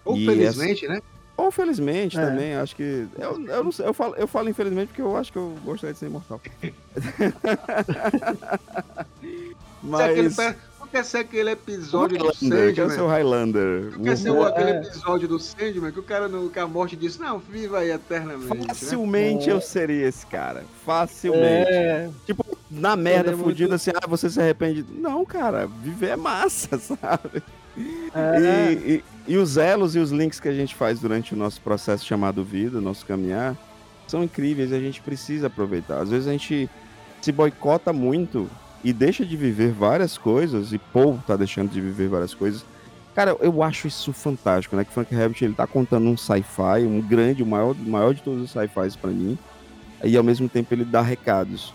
Ou 0.05 0.17
e 0.17 0.27
felizmente, 0.27 0.85
essa... 0.85 0.95
né? 0.95 1.01
Ou 1.37 1.51
felizmente 1.51 2.19
é. 2.19 2.27
também, 2.27 2.55
acho 2.55 2.77
que. 2.77 3.09
Eu, 3.19 3.43
eu 3.49 3.65
não 3.65 3.73
sei, 3.73 3.87
eu 3.87 3.95
falo, 3.95 4.15
eu 4.17 4.29
falo 4.29 4.51
infelizmente 4.51 4.89
porque 4.89 5.01
eu 5.01 5.17
acho 5.17 5.33
que 5.33 5.39
eu 5.39 5.57
gostaria 5.65 5.95
de 5.95 5.99
ser 5.99 6.07
imortal. 6.07 6.41
Mas 9.83 10.37
quer 10.93 11.05
ser 11.05 11.19
aquele 11.19 11.51
episódio 11.51 12.19
do 12.19 12.35
Sandman. 12.35 12.75
Quer 12.75 12.91
ser 12.91 13.01
o 13.01 13.07
Highlander. 13.07 13.93
Não 13.93 14.05
quer 14.05 14.17
ser 14.17 14.31
o, 14.31 14.45
aquele 14.45 14.71
episódio 14.73 15.27
do 15.27 15.39
Sandman 15.39 15.91
que 15.91 15.99
o 15.99 16.03
cara, 16.03 16.29
no, 16.29 16.51
que 16.51 16.59
a 16.59 16.67
morte 16.67 16.95
disse, 16.95 17.19
não, 17.19 17.39
viva 17.39 17.79
aí 17.79 17.91
eternamente. 17.91 18.59
Né? 18.59 18.67
Facilmente 18.69 19.47
né? 19.47 19.55
eu 19.55 19.61
seria 19.61 20.07
esse 20.07 20.27
cara. 20.27 20.65
Facilmente. 20.85 21.71
É. 21.71 22.11
Tipo, 22.27 22.45
na 22.71 22.95
merda, 22.95 23.35
fudido 23.35 23.71
muito... 23.71 23.75
assim, 23.75 23.91
ah, 23.95 24.07
você 24.07 24.29
se 24.29 24.39
arrepende. 24.39 24.85
Não, 24.91 25.25
cara, 25.25 25.67
viver 25.67 26.11
é 26.11 26.17
massa, 26.17 26.77
sabe? 26.79 27.43
É. 28.15 28.73
E, 28.73 28.95
e, 28.95 29.05
e 29.29 29.37
os 29.39 29.57
elos 29.57 29.97
e 29.97 29.99
os 29.99 30.11
links 30.11 30.39
que 30.39 30.49
a 30.49 30.53
gente 30.53 30.75
faz 30.75 31.01
durante 31.01 31.33
o 31.33 31.37
nosso 31.37 31.59
processo 31.63 32.05
chamado 32.05 32.45
vida, 32.45 32.83
nosso 32.83 33.07
caminhar, 33.07 33.57
são 34.07 34.23
incríveis 34.23 34.71
e 34.71 34.75
a 34.75 34.81
gente 34.81 35.01
precisa 35.01 35.47
aproveitar. 35.47 36.03
Às 36.03 36.11
vezes 36.11 36.29
a 36.29 36.33
gente 36.33 36.69
se 37.23 37.33
boicota 37.33 37.95
muito 37.95 38.51
e 38.85 38.93
deixa 38.93 39.25
de 39.25 39.37
viver 39.37 39.73
várias 39.73 40.19
coisas, 40.19 40.73
e 40.73 40.79
Paul 40.79 41.21
tá 41.27 41.37
deixando 41.37 41.71
de 41.71 41.81
viver 41.81 42.09
várias 42.09 42.35
coisas. 42.35 42.65
Cara, 43.15 43.37
eu 43.41 43.63
acho 43.63 43.87
isso 43.87 44.13
fantástico, 44.13 44.75
né? 44.75 44.85
Que 44.85 44.93
Frank 44.93 45.15
Herbert, 45.15 45.37
ele 45.43 45.55
tá 45.55 45.67
contando 45.67 46.09
um 46.09 46.17
sci-fi, 46.17 46.85
um 46.85 47.01
grande, 47.01 47.43
o 47.43 47.47
maior, 47.47 47.77
maior 47.77 48.15
de 48.15 48.23
todos 48.23 48.43
os 48.43 48.51
sci-fis 48.51 48.97
para 48.97 49.11
mim, 49.11 49.39
e 50.03 50.17
ao 50.17 50.25
mesmo 50.25 50.49
tempo 50.49 50.73
ele 50.75 50.85
dá 50.85 51.03
recados. 51.03 51.73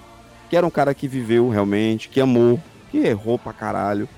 Que 0.50 0.58
era 0.58 0.66
um 0.66 0.70
cara 0.70 0.94
que 0.94 1.08
viveu 1.08 1.50
realmente, 1.50 2.10
que 2.10 2.20
amou, 2.20 2.60
que 2.90 2.98
errou 2.98 3.38
pra 3.38 3.54
caralho. 3.54 4.10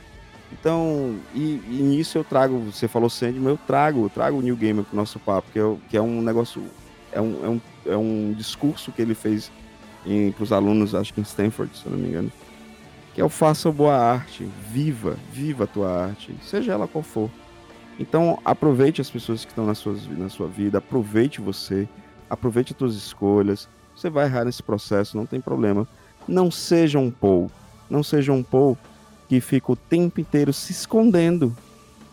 Então, 0.52 1.16
e, 1.36 1.62
e 1.70 1.80
nisso 1.84 2.18
eu 2.18 2.24
trago, 2.24 2.58
você 2.60 2.88
falou 2.88 3.10
Sandman, 3.10 3.50
eu 3.50 3.60
trago, 3.68 4.06
eu 4.06 4.10
trago 4.10 4.38
o 4.38 4.42
New 4.42 4.56
Gamer 4.56 4.84
pro 4.84 4.96
nosso 4.96 5.20
papo, 5.20 5.52
que 5.52 5.60
é, 5.60 5.76
que 5.90 5.98
é 5.98 6.02
um 6.02 6.22
negócio, 6.22 6.64
é 7.12 7.22
um, 7.22 7.46
é, 7.46 7.50
um, 7.50 7.62
é 7.94 7.98
um 7.98 8.34
discurso 8.36 8.92
que 8.92 9.02
ele 9.02 9.14
fez 9.14 9.52
para 10.36 10.44
os 10.44 10.52
alunos, 10.52 10.96
acho 10.96 11.14
que 11.14 11.20
em 11.20 11.24
Stanford, 11.24 11.78
se 11.78 11.86
eu 11.86 11.92
não 11.92 12.00
me 12.00 12.08
engano 12.08 12.32
que 13.20 13.24
o 13.24 13.28
faça 13.28 13.70
boa 13.70 13.98
arte, 13.98 14.48
viva, 14.72 15.18
viva 15.34 15.66
a 15.66 15.68
tua 15.68 16.06
arte, 16.06 16.34
seja 16.42 16.72
ela 16.72 16.88
qual 16.88 17.04
for. 17.04 17.30
Então, 18.00 18.40
aproveite 18.46 19.02
as 19.02 19.10
pessoas 19.10 19.44
que 19.44 19.52
estão 19.52 19.66
na 19.66 19.76
sua, 19.76 19.94
na 20.12 20.30
sua 20.30 20.48
vida, 20.48 20.78
aproveite 20.78 21.42
você, 21.42 21.86
aproveite 22.30 22.72
as 22.72 22.78
tuas 22.78 22.96
escolhas. 22.96 23.68
Você 23.94 24.10
vai 24.10 24.26
errar 24.26 24.46
nesse 24.46 24.64
processo, 24.64 25.18
não 25.18 25.26
tem 25.26 25.42
problema. 25.42 25.86
Não 26.26 26.50
seja 26.50 26.98
um 26.98 27.12
Paul, 27.12 27.52
não 27.90 28.04
seja 28.04 28.32
um 28.32 28.42
Paul 28.42 28.78
que 29.28 29.42
fica 29.42 29.74
o 29.74 29.76
tempo 29.76 30.22
inteiro 30.22 30.54
se 30.54 30.72
escondendo, 30.72 31.54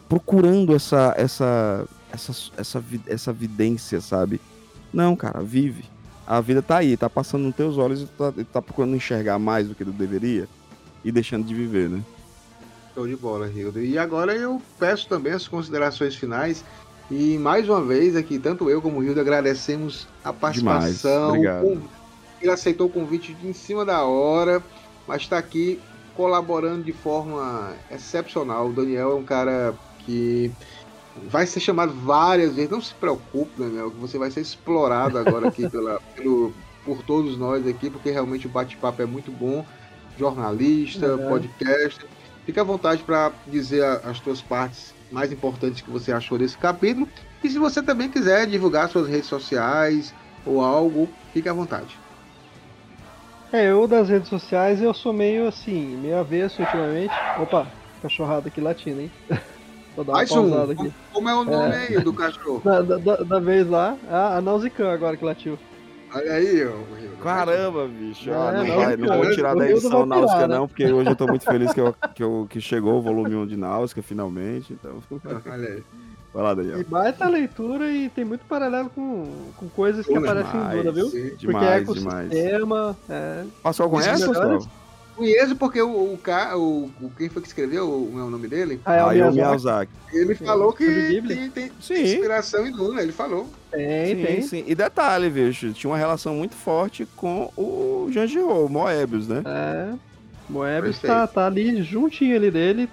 procurando 0.09 0.75
essa 0.75 1.15
essa 1.17 1.87
essa 2.11 2.33
essa, 2.57 2.85
essa 3.07 3.33
vidência, 3.33 4.01
sabe? 4.01 4.41
Não, 4.93 5.15
cara, 5.15 5.41
vive. 5.41 5.85
A 6.27 6.41
vida 6.41 6.61
tá 6.63 6.79
aí, 6.79 6.97
tá 6.97 7.09
passando 7.09 7.45
nos 7.45 7.55
teus 7.55 7.79
olhos 7.79 8.03
e 8.03 8.07
tá, 8.07 8.35
tá 8.53 8.61
procurando 8.61 8.97
enxergar 8.97 9.39
mais 9.39 9.69
do 9.69 9.75
que 9.77 9.85
tu 9.85 9.93
deveria 9.93 10.49
e 11.07 11.13
deixando 11.13 11.47
de 11.47 11.55
viver, 11.55 11.89
né? 11.89 12.03
Show 12.93 13.07
de 13.07 13.15
bola, 13.15 13.49
Hildo. 13.49 13.81
E 13.81 13.97
agora 13.97 14.35
eu 14.35 14.61
peço 14.77 15.09
também 15.09 15.33
as 15.33 15.47
considerações 15.47 16.17
finais. 16.17 16.65
E 17.09 17.39
mais 17.39 17.69
uma 17.69 17.81
vez 17.81 18.17
aqui, 18.17 18.41
tanto 18.41 18.69
eu 18.69 18.83
como 18.83 18.99
o 18.99 19.05
Hildo 19.05 19.21
agradecemos 19.21 20.09
a 20.25 20.33
participação. 20.33 21.29
Obrigado. 21.29 21.81
Ele 22.43 22.51
aceitou 22.51 22.89
o 22.89 22.91
convite 22.91 23.37
em 23.45 23.53
cima 23.53 23.85
da 23.85 24.03
hora, 24.03 24.61
mas 25.07 25.23
está 25.23 25.39
aqui 25.39 25.79
colaborando 26.17 26.83
de 26.83 26.93
forma 26.93 27.73
excepcional. 27.89 28.69
O 28.69 28.73
Daniel 28.73 29.13
é 29.13 29.15
um 29.15 29.23
cara 29.23 29.75
que 30.01 30.51
vai 31.29 31.47
ser 31.47 31.61
chamado 31.61 31.93
várias 31.93 32.57
vezes. 32.57 32.71
Não 32.71 32.81
se 32.81 32.95
preocupe, 32.95 33.53
Daniel, 33.57 33.93
que 33.93 33.99
você 33.99 34.19
vai 34.19 34.33
ser 34.33 34.41
explorado 34.41 35.19
agora 35.19 35.47
aqui 35.47 35.69
pela, 35.71 36.01
pelo, 36.17 36.53
por 36.85 37.01
todos 37.05 37.39
nós 37.39 37.65
aqui, 37.65 37.91
porque 37.91 38.11
realmente 38.11 38.49
o 38.49 38.51
bate-papo 38.51 39.01
é 39.03 39.07
muito 39.07 39.31
bom. 39.31 39.65
Jornalista, 40.19 41.07
é. 41.07 41.29
podcast. 41.29 42.07
Fique 42.45 42.61
à 42.61 42.65
vontade 42.65 43.03
para 43.03 43.33
dizer 43.47 43.85
as 44.05 44.19
suas 44.19 44.41
partes 44.41 44.95
mais 45.11 45.33
importantes 45.33 45.81
que 45.81 45.91
você 45.91 46.13
achou 46.13 46.39
desse 46.39 46.57
capítulo. 46.57 47.09
E 47.43 47.51
se 47.51 47.59
você 47.59 47.83
também 47.83 48.09
quiser 48.09 48.47
divulgar 48.47 48.89
suas 48.89 49.09
redes 49.09 49.27
sociais 49.27 50.15
ou 50.45 50.61
algo, 50.61 51.09
fique 51.33 51.49
à 51.49 51.53
vontade. 51.53 51.99
É, 53.53 53.71
eu 53.71 53.87
das 53.87 54.09
redes 54.09 54.29
sociais 54.29 54.83
eu 54.83 54.93
sou 54.93 55.13
meio 55.13 55.47
assim, 55.47 55.97
meio 55.97 56.19
avesso 56.19 56.63
ultimamente. 56.63 57.15
Opa, 57.41 57.67
cachorrada 58.03 58.49
aqui 58.49 58.61
latindo, 58.61 59.01
hein? 59.01 59.11
Vou 59.97 60.05
dar 60.05 60.13
uma 60.13 60.19
Mais 60.19 60.29
pausada 60.29 60.69
um. 60.69 60.71
aqui. 60.73 60.93
Como 61.13 61.29
é 61.29 61.35
o 61.35 61.45
nome 61.45 61.75
é. 61.75 61.97
aí 61.97 62.01
do 62.01 62.13
cachorro? 62.13 62.61
Da, 62.63 62.83
da, 62.83 63.17
da, 63.17 63.41
vez 63.41 63.67
lá, 63.67 63.97
a, 64.11 64.37
a 64.37 64.41
Nausicaa 64.43 64.93
agora 64.93 65.17
que 65.17 65.25
latiu. 65.25 65.59
Olha 66.17 66.33
aí, 66.33 66.67
ó. 66.67 67.23
Caramba, 67.23 67.87
bicho. 67.87 68.31
Ah, 68.33 68.53
não, 68.53 68.67
não, 68.67 68.77
vai, 68.77 68.97
não 68.97 69.17
vou 69.19 69.31
tirar 69.33 69.55
da 69.55 69.71
edição 69.71 70.07
Náusica, 70.07 70.49
né? 70.49 70.57
não, 70.57 70.67
porque 70.67 70.91
hoje 70.91 71.11
eu 71.11 71.17
tô 71.17 71.27
muito 71.27 71.45
feliz 71.45 71.73
que, 71.75 71.81
eu, 71.81 71.95
que, 72.15 72.23
eu, 72.23 72.47
que 72.49 72.61
chegou 72.61 72.99
o 72.99 73.03
volume 73.03 73.35
1 73.35 73.47
de 73.49 73.57
Náusica, 73.57 74.03
finalmente. 74.03 74.73
Então. 74.73 75.03
Olha 75.47 75.69
aí. 75.69 75.85
Vai 76.33 76.43
lá, 76.43 76.55
Daniel. 76.55 76.81
E 76.81 76.85
baita 76.85 77.29
leitura 77.29 77.91
e 77.91 78.09
tem 78.09 78.25
muito 78.25 78.45
paralelo 78.47 78.91
com, 78.91 79.27
com 79.57 79.69
coisas 79.69 80.07
que 80.07 80.17
aparecem 80.17 80.61
em 80.61 80.77
Duna, 80.77 80.93
viu? 80.93 81.09
Sim. 81.09 81.29
Porque 81.31 81.47
demais, 81.47 81.67
é 81.67 81.77
ecossistema. 81.79 82.97
É... 83.09 83.45
Passou 83.63 83.91
conhece, 83.91 84.27
Gustavo? 84.27 84.69
Conheço 85.17 85.57
porque 85.57 85.81
o, 85.81 85.89
o, 85.89 86.19
o, 86.19 86.91
o, 87.01 87.11
quem 87.17 87.31
foi 87.31 87.41
que 87.41 87.49
escreveu 87.49 87.89
o, 87.89 88.19
é 88.19 88.23
o 88.23 88.29
nome 88.29 88.47
dele? 88.47 88.79
Ah, 88.85 88.97
é 88.97 89.03
o 89.03 89.09
Miyazaki. 89.09 89.35
Miyazaki. 89.35 89.93
Ele 90.13 90.35
falou 90.35 90.73
que 90.75 91.23
tem, 91.27 91.51
tem 91.51 91.73
inspiração 91.79 92.67
em 92.67 92.73
Duna, 92.73 93.01
ele 93.01 93.13
falou. 93.13 93.49
Tem, 93.71 94.15
sim, 94.15 94.23
tem. 94.25 94.43
Sim. 94.43 94.65
E 94.67 94.75
detalhe, 94.75 95.31
bicho, 95.31 95.73
tinha 95.73 95.91
uma 95.91 95.97
relação 95.97 96.35
muito 96.35 96.55
forte 96.55 97.09
com 97.17 97.51
o 97.57 98.09
Janjiro, 98.13 98.67
o 98.67 98.69
Moebius, 98.69 99.27
né? 99.27 99.43
É. 99.47 99.95
Moebius 100.49 101.01
tá, 101.01 101.27
tá 101.27 101.47
ali 101.47 101.83
juntinho 101.83 102.37
ali 102.37 102.51
dele, 102.51 102.89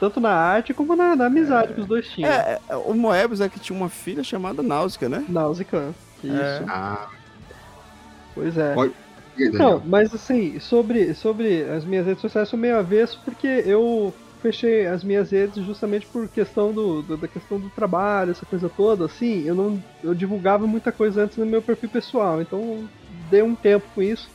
tanto 0.00 0.20
na 0.20 0.32
arte 0.32 0.74
como 0.74 0.94
na, 0.96 1.14
na 1.14 1.26
amizade 1.26 1.70
é. 1.70 1.74
que 1.74 1.80
os 1.80 1.86
dois 1.86 2.08
tinham. 2.08 2.30
É, 2.30 2.58
é, 2.68 2.76
o 2.76 2.92
Moebius 2.92 3.40
é 3.40 3.48
que 3.48 3.60
tinha 3.60 3.78
uma 3.78 3.88
filha 3.88 4.24
chamada 4.24 4.62
Náusica, 4.64 5.08
né? 5.08 5.24
Náusica, 5.28 5.94
isso. 6.22 6.36
É. 6.36 6.64
Ah. 6.66 7.08
Pois 8.34 8.58
é. 8.58 8.74
Pode 8.74 8.92
não, 9.52 9.82
mas 9.84 10.14
assim, 10.14 10.58
sobre, 10.60 11.14
sobre 11.14 11.62
as 11.64 11.84
minhas 11.84 12.06
redes 12.06 12.20
sociais, 12.20 12.48
sou 12.48 12.58
meio 12.58 12.78
avesso 12.78 13.20
porque 13.24 13.46
eu 13.46 14.12
fechei 14.40 14.86
as 14.86 15.02
minhas 15.02 15.30
redes 15.30 15.64
justamente 15.64 16.06
por 16.06 16.28
questão 16.28 16.72
do, 16.72 17.02
do, 17.02 17.16
da 17.16 17.28
questão 17.28 17.58
do 17.58 17.68
trabalho, 17.70 18.30
essa 18.30 18.46
coisa 18.46 18.68
toda, 18.68 19.04
assim, 19.04 19.44
eu 19.44 19.54
não 19.54 19.82
eu 20.02 20.14
divulgava 20.14 20.66
muita 20.66 20.92
coisa 20.92 21.22
antes 21.22 21.36
no 21.36 21.46
meu 21.46 21.60
perfil 21.60 21.88
pessoal, 21.88 22.40
então 22.40 22.88
dei 23.30 23.42
um 23.42 23.54
tempo 23.54 23.86
com 23.94 24.02
isso. 24.02 24.28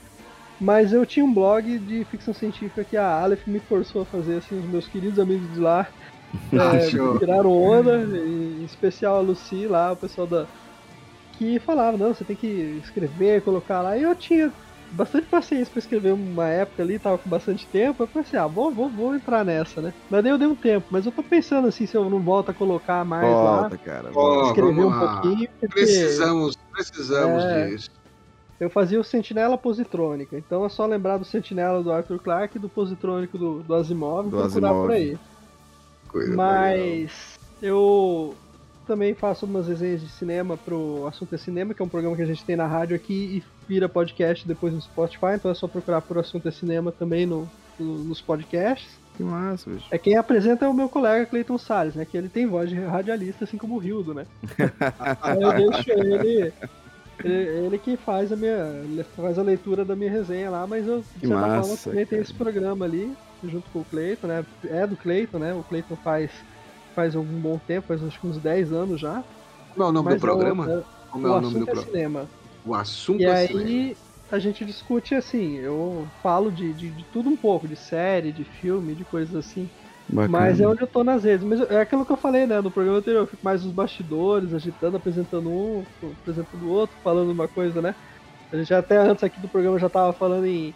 Mas 0.59 0.93
eu 0.93 1.05
tinha 1.05 1.25
um 1.25 1.33
blog 1.33 1.77
de 1.79 2.05
ficção 2.05 2.33
científica 2.33 2.83
que 2.83 2.95
a 2.95 3.21
Aleph 3.21 3.45
me 3.47 3.59
forçou 3.59 4.03
a 4.03 4.05
fazer, 4.05 4.37
assim, 4.37 4.57
os 4.57 4.65
meus 4.65 4.87
queridos 4.87 5.19
amigos 5.19 5.51
de 5.53 5.59
lá 5.59 5.87
é, 6.53 7.17
tiraram 7.19 7.51
onda, 7.51 7.97
em 7.97 8.63
especial 8.63 9.17
a 9.17 9.19
Lucy 9.19 9.67
lá, 9.67 9.91
o 9.91 9.97
pessoal 9.97 10.25
da. 10.25 10.45
que 11.37 11.59
falava, 11.59 11.97
não, 11.97 12.13
você 12.13 12.23
tem 12.23 12.35
que 12.35 12.79
escrever, 12.83 13.41
colocar 13.41 13.81
lá, 13.81 13.97
e 13.97 14.03
eu 14.03 14.15
tinha 14.15 14.51
bastante 14.93 15.27
paciência 15.27 15.71
pra 15.71 15.79
escrever 15.79 16.13
uma 16.13 16.47
época 16.47 16.83
ali, 16.83 16.99
tava 16.99 17.17
com 17.17 17.29
bastante 17.29 17.65
tempo. 17.67 18.03
Eu 18.03 18.07
pensei, 18.07 18.39
ah, 18.39 18.47
vou, 18.47 18.71
vou, 18.71 18.89
vou 18.89 19.15
entrar 19.15 19.43
nessa, 19.43 19.81
né? 19.81 19.93
Mas 20.09 20.23
daí 20.23 20.31
eu 20.31 20.37
dei 20.37 20.47
um 20.47 20.55
tempo, 20.55 20.87
mas 20.89 21.05
eu 21.05 21.11
tô 21.11 21.23
pensando 21.23 21.67
assim, 21.67 21.85
se 21.85 21.95
eu 21.95 22.09
não 22.09 22.19
volto 22.19 22.51
a 22.51 22.53
colocar 22.53 23.03
mais 23.03 23.27
volta, 23.27 23.61
lá. 23.61 23.77
Cara, 23.77 24.11
volta. 24.11 24.49
Escrever 24.49 24.85
um 24.85 24.99
pouquinho. 24.99 25.49
Porque, 25.59 25.67
precisamos, 25.67 26.55
precisamos 26.71 27.43
é, 27.43 27.67
disso. 27.67 27.91
Eu 28.59 28.69
fazia 28.69 28.99
o 28.99 29.03
Sentinela 29.03 29.57
Positrônica, 29.57 30.37
então 30.37 30.63
é 30.63 30.69
só 30.69 30.85
lembrar 30.85 31.17
do 31.17 31.25
Sentinela 31.25 31.83
do 31.83 31.91
Arthur 31.91 32.19
Clarke 32.19 32.57
e 32.57 32.61
do 32.61 32.69
Positrônico 32.69 33.37
do, 33.37 33.63
do 33.63 33.73
Asimov 33.73 34.27
e 34.27 34.29
procurar 34.29 34.69
Asimov. 34.69 34.87
por 34.87 34.91
aí. 34.91 35.17
Coisa 36.07 36.35
mas 36.35 37.39
legal. 37.59 37.77
eu 37.77 38.35
também 38.83 39.13
faço 39.13 39.45
umas 39.45 39.67
resenhas 39.67 40.01
de 40.01 40.09
cinema 40.09 40.57
pro 40.57 41.07
Assunto 41.07 41.33
é 41.33 41.37
Cinema, 41.37 41.73
que 41.73 41.81
é 41.81 41.85
um 41.85 41.89
programa 41.89 42.15
que 42.15 42.21
a 42.21 42.25
gente 42.25 42.43
tem 42.43 42.55
na 42.55 42.67
rádio 42.67 42.95
aqui 42.95 43.13
e 43.13 43.43
vira 43.67 43.89
podcast 43.89 44.47
depois 44.47 44.73
no 44.73 44.81
Spotify, 44.81 45.35
então 45.35 45.49
é 45.49 45.53
só 45.53 45.67
procurar 45.67 46.01
por 46.01 46.17
Assunto 46.17 46.47
é 46.47 46.51
Cinema 46.51 46.91
também 46.91 47.25
no, 47.25 47.49
no, 47.79 47.99
nos 48.03 48.21
podcasts. 48.21 49.01
Que 49.15 49.23
massa, 49.23 49.69
bicho. 49.69 49.85
É 49.91 49.97
quem 49.97 50.17
apresenta 50.17 50.65
é 50.65 50.67
o 50.67 50.73
meu 50.73 50.89
colega 50.89 51.25
Cleiton 51.25 51.57
Salles, 51.57 51.95
né? 51.95 52.03
Que 52.03 52.17
ele 52.17 52.29
tem 52.29 52.47
voz 52.47 52.69
de 52.69 52.79
radialista, 52.79 53.43
assim 53.43 53.57
como 53.57 53.75
o 53.75 53.77
Rildo, 53.77 54.13
né? 54.13 54.25
Aí 55.21 55.41
eu 55.41 55.53
deixo 55.53 55.91
ele, 55.91 56.13
ele. 56.15 56.53
Ele 57.23 57.77
que 57.77 57.95
faz 57.95 58.31
a 58.31 58.35
minha. 58.35 58.83
faz 59.15 59.37
a 59.37 59.43
leitura 59.43 59.85
da 59.85 59.95
minha 59.95 60.09
resenha 60.09 60.49
lá, 60.49 60.65
mas 60.65 60.87
eu 60.87 61.03
certa 61.03 61.27
massa, 61.27 61.61
forma 61.61 61.77
também 61.83 62.05
tem 62.07 62.19
esse 62.19 62.33
programa 62.33 62.85
ali, 62.85 63.15
junto 63.43 63.69
com 63.69 63.79
o 63.79 63.85
Cleiton, 63.85 64.27
né? 64.27 64.43
É 64.65 64.87
do 64.87 64.97
Cleiton, 64.97 65.37
né? 65.37 65.53
O 65.53 65.63
Cleiton 65.63 65.95
faz 65.97 66.31
faz 66.93 67.15
algum 67.15 67.39
bom 67.39 67.59
tempo, 67.67 67.87
faz 67.87 68.03
acho 68.03 68.19
que 68.19 68.27
uns 68.27 68.37
10 68.37 68.71
anos 68.71 68.99
já. 68.99 69.23
Qual 69.75 69.87
é 69.87 69.89
o 69.89 69.93
nome 69.93 70.13
do 70.13 70.19
programa? 70.19 70.71
É, 70.71 70.83
Como 71.09 71.27
é 71.27 71.29
o, 71.29 71.33
o 71.33 71.41
nome 71.41 71.59
do 71.59 71.65
programa? 71.65 71.81
É 71.81 71.91
cinema. 71.91 72.29
O 72.65 72.73
assunto 72.73 73.21
e 73.21 73.25
é 73.25 73.31
aí, 73.31 73.47
cinema. 73.47 73.95
a 74.31 74.39
gente 74.39 74.63
discute 74.63 75.15
assim, 75.15 75.57
eu 75.57 76.07
falo 76.21 76.51
de, 76.51 76.73
de, 76.73 76.89
de, 76.89 77.03
tudo 77.11 77.29
um 77.29 77.35
pouco, 77.35 77.67
de 77.67 77.75
série, 77.75 78.31
de 78.31 78.43
filme, 78.43 78.95
de 78.95 79.03
coisas 79.03 79.35
assim. 79.35 79.69
Bacana. 80.07 80.37
Mas 80.37 80.59
é 80.59 80.67
onde 80.67 80.81
eu 80.81 80.87
tô 80.87 81.03
nas 81.03 81.23
redes. 81.23 81.45
Mas 81.45 81.61
é 81.69 81.81
aquilo 81.81 82.05
que 82.05 82.11
eu 82.11 82.17
falei, 82.17 82.45
né? 82.45 82.59
No 82.61 82.69
programa 82.69 82.99
anterior, 82.99 83.21
eu 83.21 83.27
fico 83.27 83.43
mais 83.43 83.63
nos 83.63 83.73
bastidores, 83.73 84.53
agitando, 84.53 84.97
apresentando 84.97 85.49
um, 85.49 85.83
apresentando 86.21 86.63
o 86.63 86.69
outro, 86.69 86.95
falando 87.03 87.31
uma 87.31 87.47
coisa, 87.47 87.81
né? 87.81 87.95
A 88.51 88.57
gente 88.57 88.73
até 88.73 88.97
antes 88.97 89.23
aqui 89.23 89.39
do 89.39 89.47
programa 89.47 89.79
já 89.79 89.89
tava 89.89 90.13
falando 90.13 90.45
em 90.45 90.73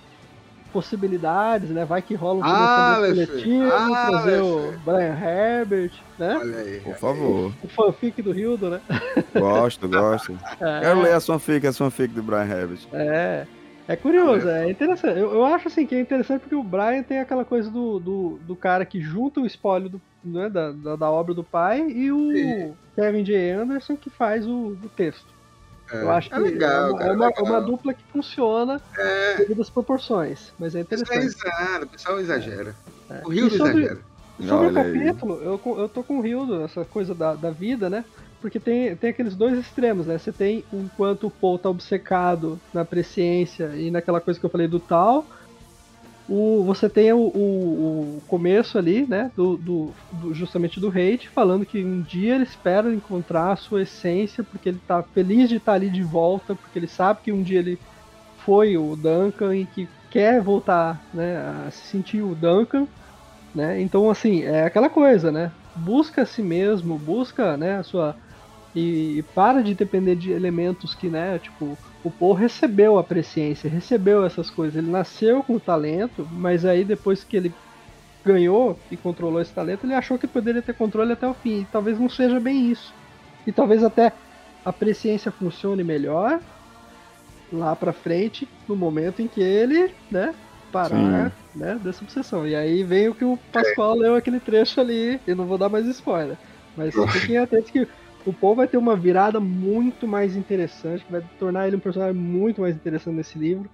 possibilidades, 0.67 1.69
né? 1.69 1.85
Vai 1.85 2.01
que 2.01 2.15
rola 2.15 2.39
um 2.39 2.43
ah, 2.43 2.95
coletivo, 2.97 3.71
ah, 3.71 4.07
trazer 4.09 4.41
o 4.41 4.73
Brian 4.85 5.17
Herbert, 5.17 5.91
né? 6.17 6.37
Olha 6.39 6.57
aí. 6.57 6.79
Por 6.81 6.95
favor. 6.95 7.53
O 7.63 7.67
fanfic 7.67 8.21
do 8.21 8.37
Hildo, 8.37 8.69
né? 8.69 8.81
Gosto, 9.33 9.87
gosto. 9.87 10.37
É. 10.59 10.79
Quero 10.81 11.01
ler 11.01 11.13
a 11.13 11.19
fanfic, 11.19 11.67
a 11.67 11.73
fanfic 11.73 12.13
do 12.13 12.23
Brian 12.23 12.45
Herbert. 12.45 12.79
É. 12.91 13.45
É 13.87 13.95
curioso, 13.95 14.49
é 14.49 14.69
interessante. 14.69 15.17
Eu, 15.17 15.31
eu 15.31 15.45
acho 15.45 15.69
assim 15.69 15.85
que 15.85 15.95
é 15.95 16.01
interessante 16.01 16.41
porque 16.41 16.55
o 16.55 16.63
Brian 16.63 17.01
tem 17.03 17.19
aquela 17.19 17.45
coisa 17.45 17.71
do, 17.71 17.99
do, 17.99 18.39
do 18.45 18.55
cara 18.55 18.85
que 18.85 18.99
junta 18.99 19.39
o 19.39 19.45
espólio 19.45 19.87
do, 19.87 20.01
né, 20.21 20.49
da, 20.49 20.71
da, 20.71 20.95
da, 20.97 21.09
obra 21.09 21.33
do 21.33 21.43
pai 21.43 21.87
e 21.89 22.11
o 22.11 22.33
Sim. 22.33 22.73
Kevin 22.95 23.23
J. 23.23 23.51
Anderson 23.51 23.95
que 23.95 24.09
faz 24.09 24.45
o, 24.45 24.77
o 24.83 24.89
texto. 24.93 25.36
É, 25.91 26.01
eu 26.01 26.11
acho 26.11 26.33
é 26.33 26.37
que 26.37 26.43
legal, 26.43 26.89
é, 26.89 26.91
uma, 26.91 26.97
cara, 26.97 27.11
é 27.11 27.15
uma, 27.15 27.27
legal. 27.27 27.45
uma, 27.45 27.61
dupla 27.61 27.93
que 27.93 28.03
funciona 28.11 28.81
é. 28.97 29.35
devido 29.37 29.61
às 29.61 29.69
proporções, 29.69 30.51
mas 30.59 30.75
é 30.75 30.81
interessante. 30.81 31.25
Exato, 31.25 31.85
o 31.85 31.87
pessoal 31.87 32.19
exagera. 32.19 32.75
É. 33.09 33.21
O 33.25 33.29
Rio 33.29 33.47
exagera. 33.47 33.99
Sobre 34.45 34.67
o 34.67 34.73
capítulo, 34.73 35.41
eu, 35.41 35.59
eu 35.77 35.89
tô 35.89 36.03
com 36.03 36.19
o 36.19 36.21
Rio, 36.21 36.63
essa 36.63 36.85
coisa 36.85 37.15
da, 37.15 37.33
da 37.33 37.49
vida, 37.49 37.89
né? 37.89 38.05
Porque 38.39 38.59
tem, 38.59 38.95
tem 38.95 39.09
aqueles 39.09 39.35
dois 39.35 39.57
extremos, 39.57 40.05
né? 40.05 40.17
Você 40.17 40.31
tem 40.31 40.63
enquanto 40.71 41.27
o 41.27 41.31
Paul 41.31 41.57
tá 41.57 41.69
obcecado 41.69 42.59
na 42.71 42.85
presciência 42.85 43.71
e 43.75 43.89
naquela 43.89 44.21
coisa 44.21 44.39
que 44.39 44.45
eu 44.45 44.49
falei 44.49 44.67
do 44.67 44.79
tal, 44.79 45.25
o, 46.29 46.63
você 46.65 46.89
tem 46.89 47.13
o, 47.13 47.19
o, 47.19 48.17
o, 48.17 48.21
começo 48.27 48.77
ali, 48.77 49.05
né, 49.07 49.31
do, 49.35 49.55
do, 49.55 49.93
do, 50.11 50.33
justamente 50.33 50.79
do 50.79 50.89
hate, 50.89 51.29
falando 51.29 51.65
que 51.65 51.83
um 51.83 52.01
dia 52.01 52.35
ele 52.35 52.43
espera 52.43 52.93
encontrar 52.93 53.53
a 53.53 53.55
sua 53.55 53.83
essência, 53.83 54.43
porque 54.43 54.69
ele 54.69 54.81
tá 54.85 55.01
feliz 55.01 55.47
de 55.47 55.55
estar 55.55 55.71
tá 55.71 55.75
ali 55.75 55.89
de 55.89 56.03
volta, 56.03 56.55
porque 56.55 56.77
ele 56.77 56.87
sabe 56.87 57.21
que 57.23 57.31
um 57.31 57.41
dia 57.41 57.59
ele 57.59 57.79
foi 58.39 58.77
o 58.77 58.95
Duncan 58.95 59.55
e 59.55 59.65
que 59.65 59.87
quer 60.09 60.41
voltar, 60.41 61.01
né, 61.13 61.37
a 61.37 61.71
se 61.71 61.87
sentir 61.87 62.21
o 62.21 62.35
Duncan, 62.35 62.87
né? 63.55 63.81
Então, 63.81 64.09
assim, 64.09 64.43
é 64.43 64.65
aquela 64.65 64.89
coisa, 64.89 65.31
né? 65.31 65.51
Busca 65.75 66.23
a 66.23 66.25
si 66.25 66.41
mesmo, 66.41 66.97
busca, 66.97 67.55
né, 67.55 67.77
a 67.77 67.83
sua 67.83 68.15
e, 68.75 69.17
e 69.17 69.23
para 69.23 69.63
de 69.63 69.73
depender 69.73 70.15
de 70.15 70.31
elementos 70.31 70.93
que, 70.93 71.09
né, 71.09 71.39
tipo, 71.39 71.77
o 72.07 72.11
Paul 72.11 72.33
recebeu 72.33 72.97
a 72.97 73.03
presciência, 73.03 73.69
recebeu 73.69 74.25
essas 74.25 74.49
coisas. 74.49 74.77
Ele 74.77 74.89
nasceu 74.89 75.43
com 75.43 75.55
o 75.55 75.59
talento, 75.59 76.27
mas 76.31 76.65
aí 76.65 76.83
depois 76.83 77.23
que 77.23 77.37
ele 77.37 77.53
ganhou 78.23 78.77
e 78.89 78.97
controlou 78.97 79.41
esse 79.41 79.53
talento, 79.53 79.85
ele 79.85 79.93
achou 79.93 80.17
que 80.17 80.27
poderia 80.27 80.61
ter 80.61 80.73
controle 80.73 81.13
até 81.13 81.27
o 81.27 81.33
fim. 81.33 81.61
E 81.61 81.67
talvez 81.71 81.99
não 81.99 82.09
seja 82.09 82.39
bem 82.39 82.71
isso. 82.71 82.93
E 83.45 83.51
talvez 83.51 83.83
até 83.83 84.13
a 84.63 84.73
presciência 84.73 85.31
funcione 85.31 85.83
melhor 85.83 86.39
lá 87.51 87.75
pra 87.75 87.93
frente, 87.93 88.47
no 88.67 88.75
momento 88.75 89.21
em 89.21 89.27
que 89.27 89.41
ele, 89.41 89.93
né, 90.11 90.33
parar, 90.71 91.31
né, 91.55 91.79
dessa 91.81 92.03
obsessão. 92.03 92.45
E 92.45 92.55
aí 92.55 92.83
vem 92.83 93.07
o 93.07 93.15
que 93.15 93.23
o 93.23 93.39
Pascoal 93.51 93.95
leu 93.95 94.15
aquele 94.15 94.39
trecho 94.39 94.81
ali, 94.81 95.19
e 95.25 95.33
não 95.33 95.45
vou 95.45 95.57
dar 95.57 95.69
mais 95.69 95.85
spoiler. 95.87 96.37
Mas 96.75 96.93
fiquem 97.13 97.37
atentos 97.37 97.71
que 97.71 97.87
o 98.27 98.33
Paul 98.33 98.55
vai 98.55 98.67
ter 98.67 98.77
uma 98.77 98.93
virada 98.93 99.39
muito 99.39 100.05
mais 100.05 100.35
interessante, 100.35 101.05
que 101.05 101.11
vai 101.11 101.23
tornar 101.39 101.65
ele 101.65 101.77
um 101.77 101.79
personagem 101.79 102.13
muito 102.13 102.59
mais 102.59 102.75
interessante 102.75 103.15
nesse 103.15 103.39
livro 103.39 103.69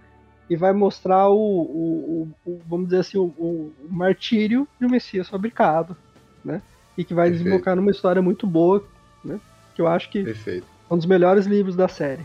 e 0.47 0.55
vai 0.55 0.71
mostrar 0.71 1.27
o, 1.30 1.35
o, 1.35 2.35
o, 2.45 2.51
o 2.51 2.61
vamos 2.67 2.85
dizer 2.85 2.99
assim, 2.99 3.17
o, 3.17 3.73
martírio 3.89 4.67
de 4.80 4.85
um 4.85 4.89
Messias 4.89 5.27
fabricado, 5.27 5.97
né? 6.45 6.61
E 6.95 7.03
que 7.03 7.15
vai 7.15 7.30
Perfeito. 7.30 7.45
desembocar 7.45 7.75
numa 7.75 7.89
história 7.89 8.21
muito 8.21 8.45
boa, 8.45 8.85
né? 9.25 9.39
Que 9.73 9.81
eu 9.81 9.88
acho 9.88 10.11
que 10.11 10.23
Perfeito. 10.23 10.67
é 10.88 10.93
um 10.93 10.97
dos 10.97 11.07
melhores 11.07 11.47
livros 11.47 11.75
da 11.75 11.88
série. 11.88 12.23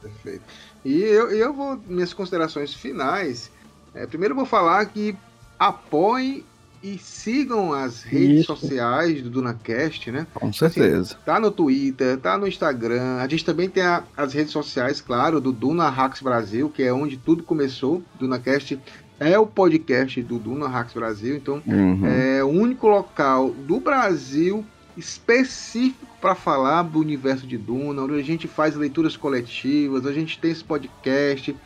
Perfeito. 0.00 0.44
E 0.82 1.02
eu, 1.02 1.30
eu 1.30 1.52
vou, 1.52 1.76
minhas 1.86 2.14
considerações 2.14 2.72
finais, 2.72 3.50
é, 3.94 4.06
primeiro 4.06 4.32
eu 4.32 4.36
vou 4.36 4.46
falar 4.46 4.86
que 4.86 5.14
apoie 5.58 6.42
e 6.86 6.98
sigam 6.98 7.72
as 7.72 8.04
redes 8.04 8.40
Isso. 8.40 8.56
sociais 8.56 9.20
do 9.20 9.28
DunaCast, 9.28 10.12
né? 10.12 10.24
Com 10.32 10.52
certeza. 10.52 11.14
Assim, 11.14 11.24
tá 11.24 11.40
no 11.40 11.50
Twitter, 11.50 12.16
tá 12.16 12.38
no 12.38 12.46
Instagram. 12.46 13.16
A 13.16 13.26
gente 13.26 13.44
também 13.44 13.68
tem 13.68 13.82
a, 13.82 14.04
as 14.16 14.32
redes 14.32 14.52
sociais, 14.52 15.00
claro, 15.00 15.40
do 15.40 15.50
Duna 15.50 15.88
Hacks 15.88 16.22
Brasil, 16.22 16.70
que 16.70 16.84
é 16.84 16.92
onde 16.92 17.16
tudo 17.16 17.42
começou. 17.42 18.04
DunaCast 18.20 18.78
é 19.18 19.36
o 19.36 19.46
podcast 19.46 20.22
do 20.22 20.38
Duna 20.38 20.68
Hacks 20.68 20.94
Brasil, 20.94 21.36
então 21.36 21.60
uhum. 21.66 22.06
é 22.06 22.44
o 22.44 22.48
único 22.48 22.86
local 22.86 23.50
do 23.50 23.80
Brasil 23.80 24.64
específico 24.96 26.06
para 26.20 26.34
falar 26.34 26.82
do 26.82 27.00
universo 27.00 27.46
de 27.46 27.58
Duna, 27.58 28.02
onde 28.02 28.14
a 28.14 28.22
gente 28.22 28.46
faz 28.46 28.76
leituras 28.76 29.16
coletivas, 29.16 30.06
a 30.06 30.12
gente 30.12 30.38
tem 30.38 30.52
esse 30.52 30.62
podcast. 30.62 31.56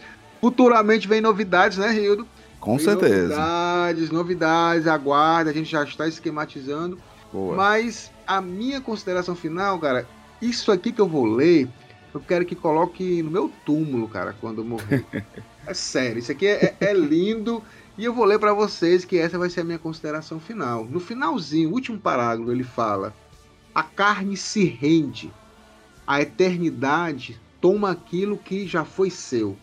Futuramente 0.40 1.06
vem 1.06 1.20
novidades, 1.20 1.76
né, 1.76 1.90
Rildo? 1.90 2.26
Com 2.60 2.78
certeza. 2.78 3.28
Novidades, 3.28 4.10
novidades, 4.10 4.86
aguarda, 4.86 5.50
a 5.50 5.54
gente 5.54 5.70
já 5.70 5.82
está 5.82 6.06
esquematizando. 6.06 6.98
Boa. 7.32 7.56
Mas 7.56 8.12
a 8.26 8.40
minha 8.40 8.80
consideração 8.80 9.34
final, 9.34 9.78
cara, 9.78 10.06
isso 10.42 10.70
aqui 10.70 10.92
que 10.92 11.00
eu 11.00 11.08
vou 11.08 11.24
ler, 11.24 11.68
eu 12.12 12.20
quero 12.20 12.44
que 12.44 12.54
coloque 12.54 13.22
no 13.22 13.30
meu 13.30 13.50
túmulo, 13.64 14.06
cara, 14.08 14.34
quando 14.40 14.60
eu 14.60 14.64
morrer. 14.64 15.04
é 15.66 15.74
sério, 15.74 16.18
isso 16.18 16.32
aqui 16.32 16.46
é, 16.46 16.76
é 16.78 16.92
lindo. 16.92 17.62
E 17.96 18.04
eu 18.04 18.14
vou 18.14 18.24
ler 18.24 18.38
para 18.38 18.52
vocês 18.52 19.04
que 19.04 19.18
essa 19.18 19.38
vai 19.38 19.48
ser 19.50 19.60
a 19.60 19.64
minha 19.64 19.78
consideração 19.78 20.38
final. 20.38 20.84
No 20.84 21.00
finalzinho, 21.00 21.70
último 21.70 21.98
parágrafo, 21.98 22.52
ele 22.52 22.64
fala: 22.64 23.14
A 23.74 23.82
carne 23.82 24.36
se 24.36 24.64
rende, 24.64 25.32
a 26.06 26.20
eternidade 26.20 27.40
toma 27.60 27.90
aquilo 27.90 28.36
que 28.38 28.66
já 28.66 28.84
foi 28.84 29.10
seu 29.10 29.56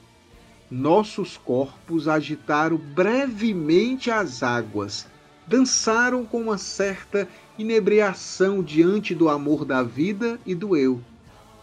nossos 0.70 1.38
corpos 1.38 2.08
agitaram 2.08 2.78
brevemente 2.78 4.12
as 4.12 4.44
águas, 4.44 5.08
dançaram 5.48 6.26
com 6.26 6.42
uma 6.42 6.58
certa 6.58 7.28
inebriação 7.58 8.62
diante 8.62 9.16
do 9.16 9.30
amor 9.30 9.64
da 9.64 9.82
vida 9.82 10.40
e 10.46 10.54
do 10.54 10.76
eu. 10.76 11.02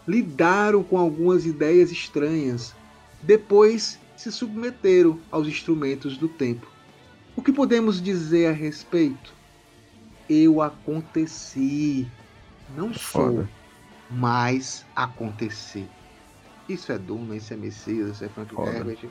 Lidaram 0.07 0.83
com 0.83 0.97
algumas 0.97 1.45
ideias 1.45 1.91
estranhas, 1.91 2.73
depois 3.21 3.99
se 4.15 4.31
submeteram 4.31 5.19
aos 5.31 5.47
instrumentos 5.47 6.17
do 6.17 6.27
tempo. 6.27 6.67
O 7.35 7.41
que 7.41 7.51
podemos 7.51 8.01
dizer 8.01 8.47
a 8.47 8.51
respeito? 8.51 9.33
Eu 10.29 10.61
aconteci. 10.61 12.07
Não 12.75 12.93
sou, 12.93 13.31
Foda. 13.31 13.49
mas 14.09 14.85
aconteci. 14.95 15.87
Isso 16.67 16.91
é 16.91 16.97
Duna, 16.97 17.35
isso 17.35 17.53
é 17.53 17.57
Messias, 17.57 18.11
isso 18.11 18.25
é 18.25 18.29
Frank 18.29 18.53
Herbert. 18.55 19.09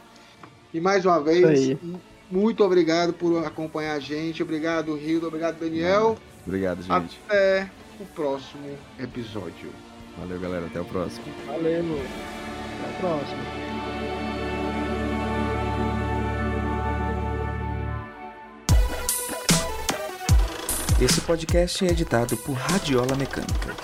E 0.73 0.81
mais 0.81 1.07
uma 1.07 1.21
vez, 1.21 1.77
muito 2.31 2.65
obrigado 2.65 3.13
por 3.13 3.45
acompanhar 3.47 3.95
a 3.95 4.01
gente. 4.01 4.43
Obrigado, 4.43 4.95
Rildo. 4.97 5.29
Obrigado, 5.29 5.59
Daniel. 5.59 6.19
Obrigado, 6.47 6.83
gente. 6.83 7.21
Até 7.29 7.71
o 8.01 8.05
próximo 8.07 8.77
episódio. 8.99 9.71
Valeu, 10.19 10.41
galera. 10.41 10.67
Até 10.67 10.81
o 10.81 10.85
próximo. 10.85 11.27
Valeu. 11.47 11.85
Até 12.83 12.91
o 12.91 13.01
próximo. 13.01 13.75
Esse 21.01 21.21
podcast 21.21 21.85
é 21.85 21.91
editado 21.91 22.37
por 22.37 22.53
Radiola 22.55 23.17
Mecânica. 23.17 23.84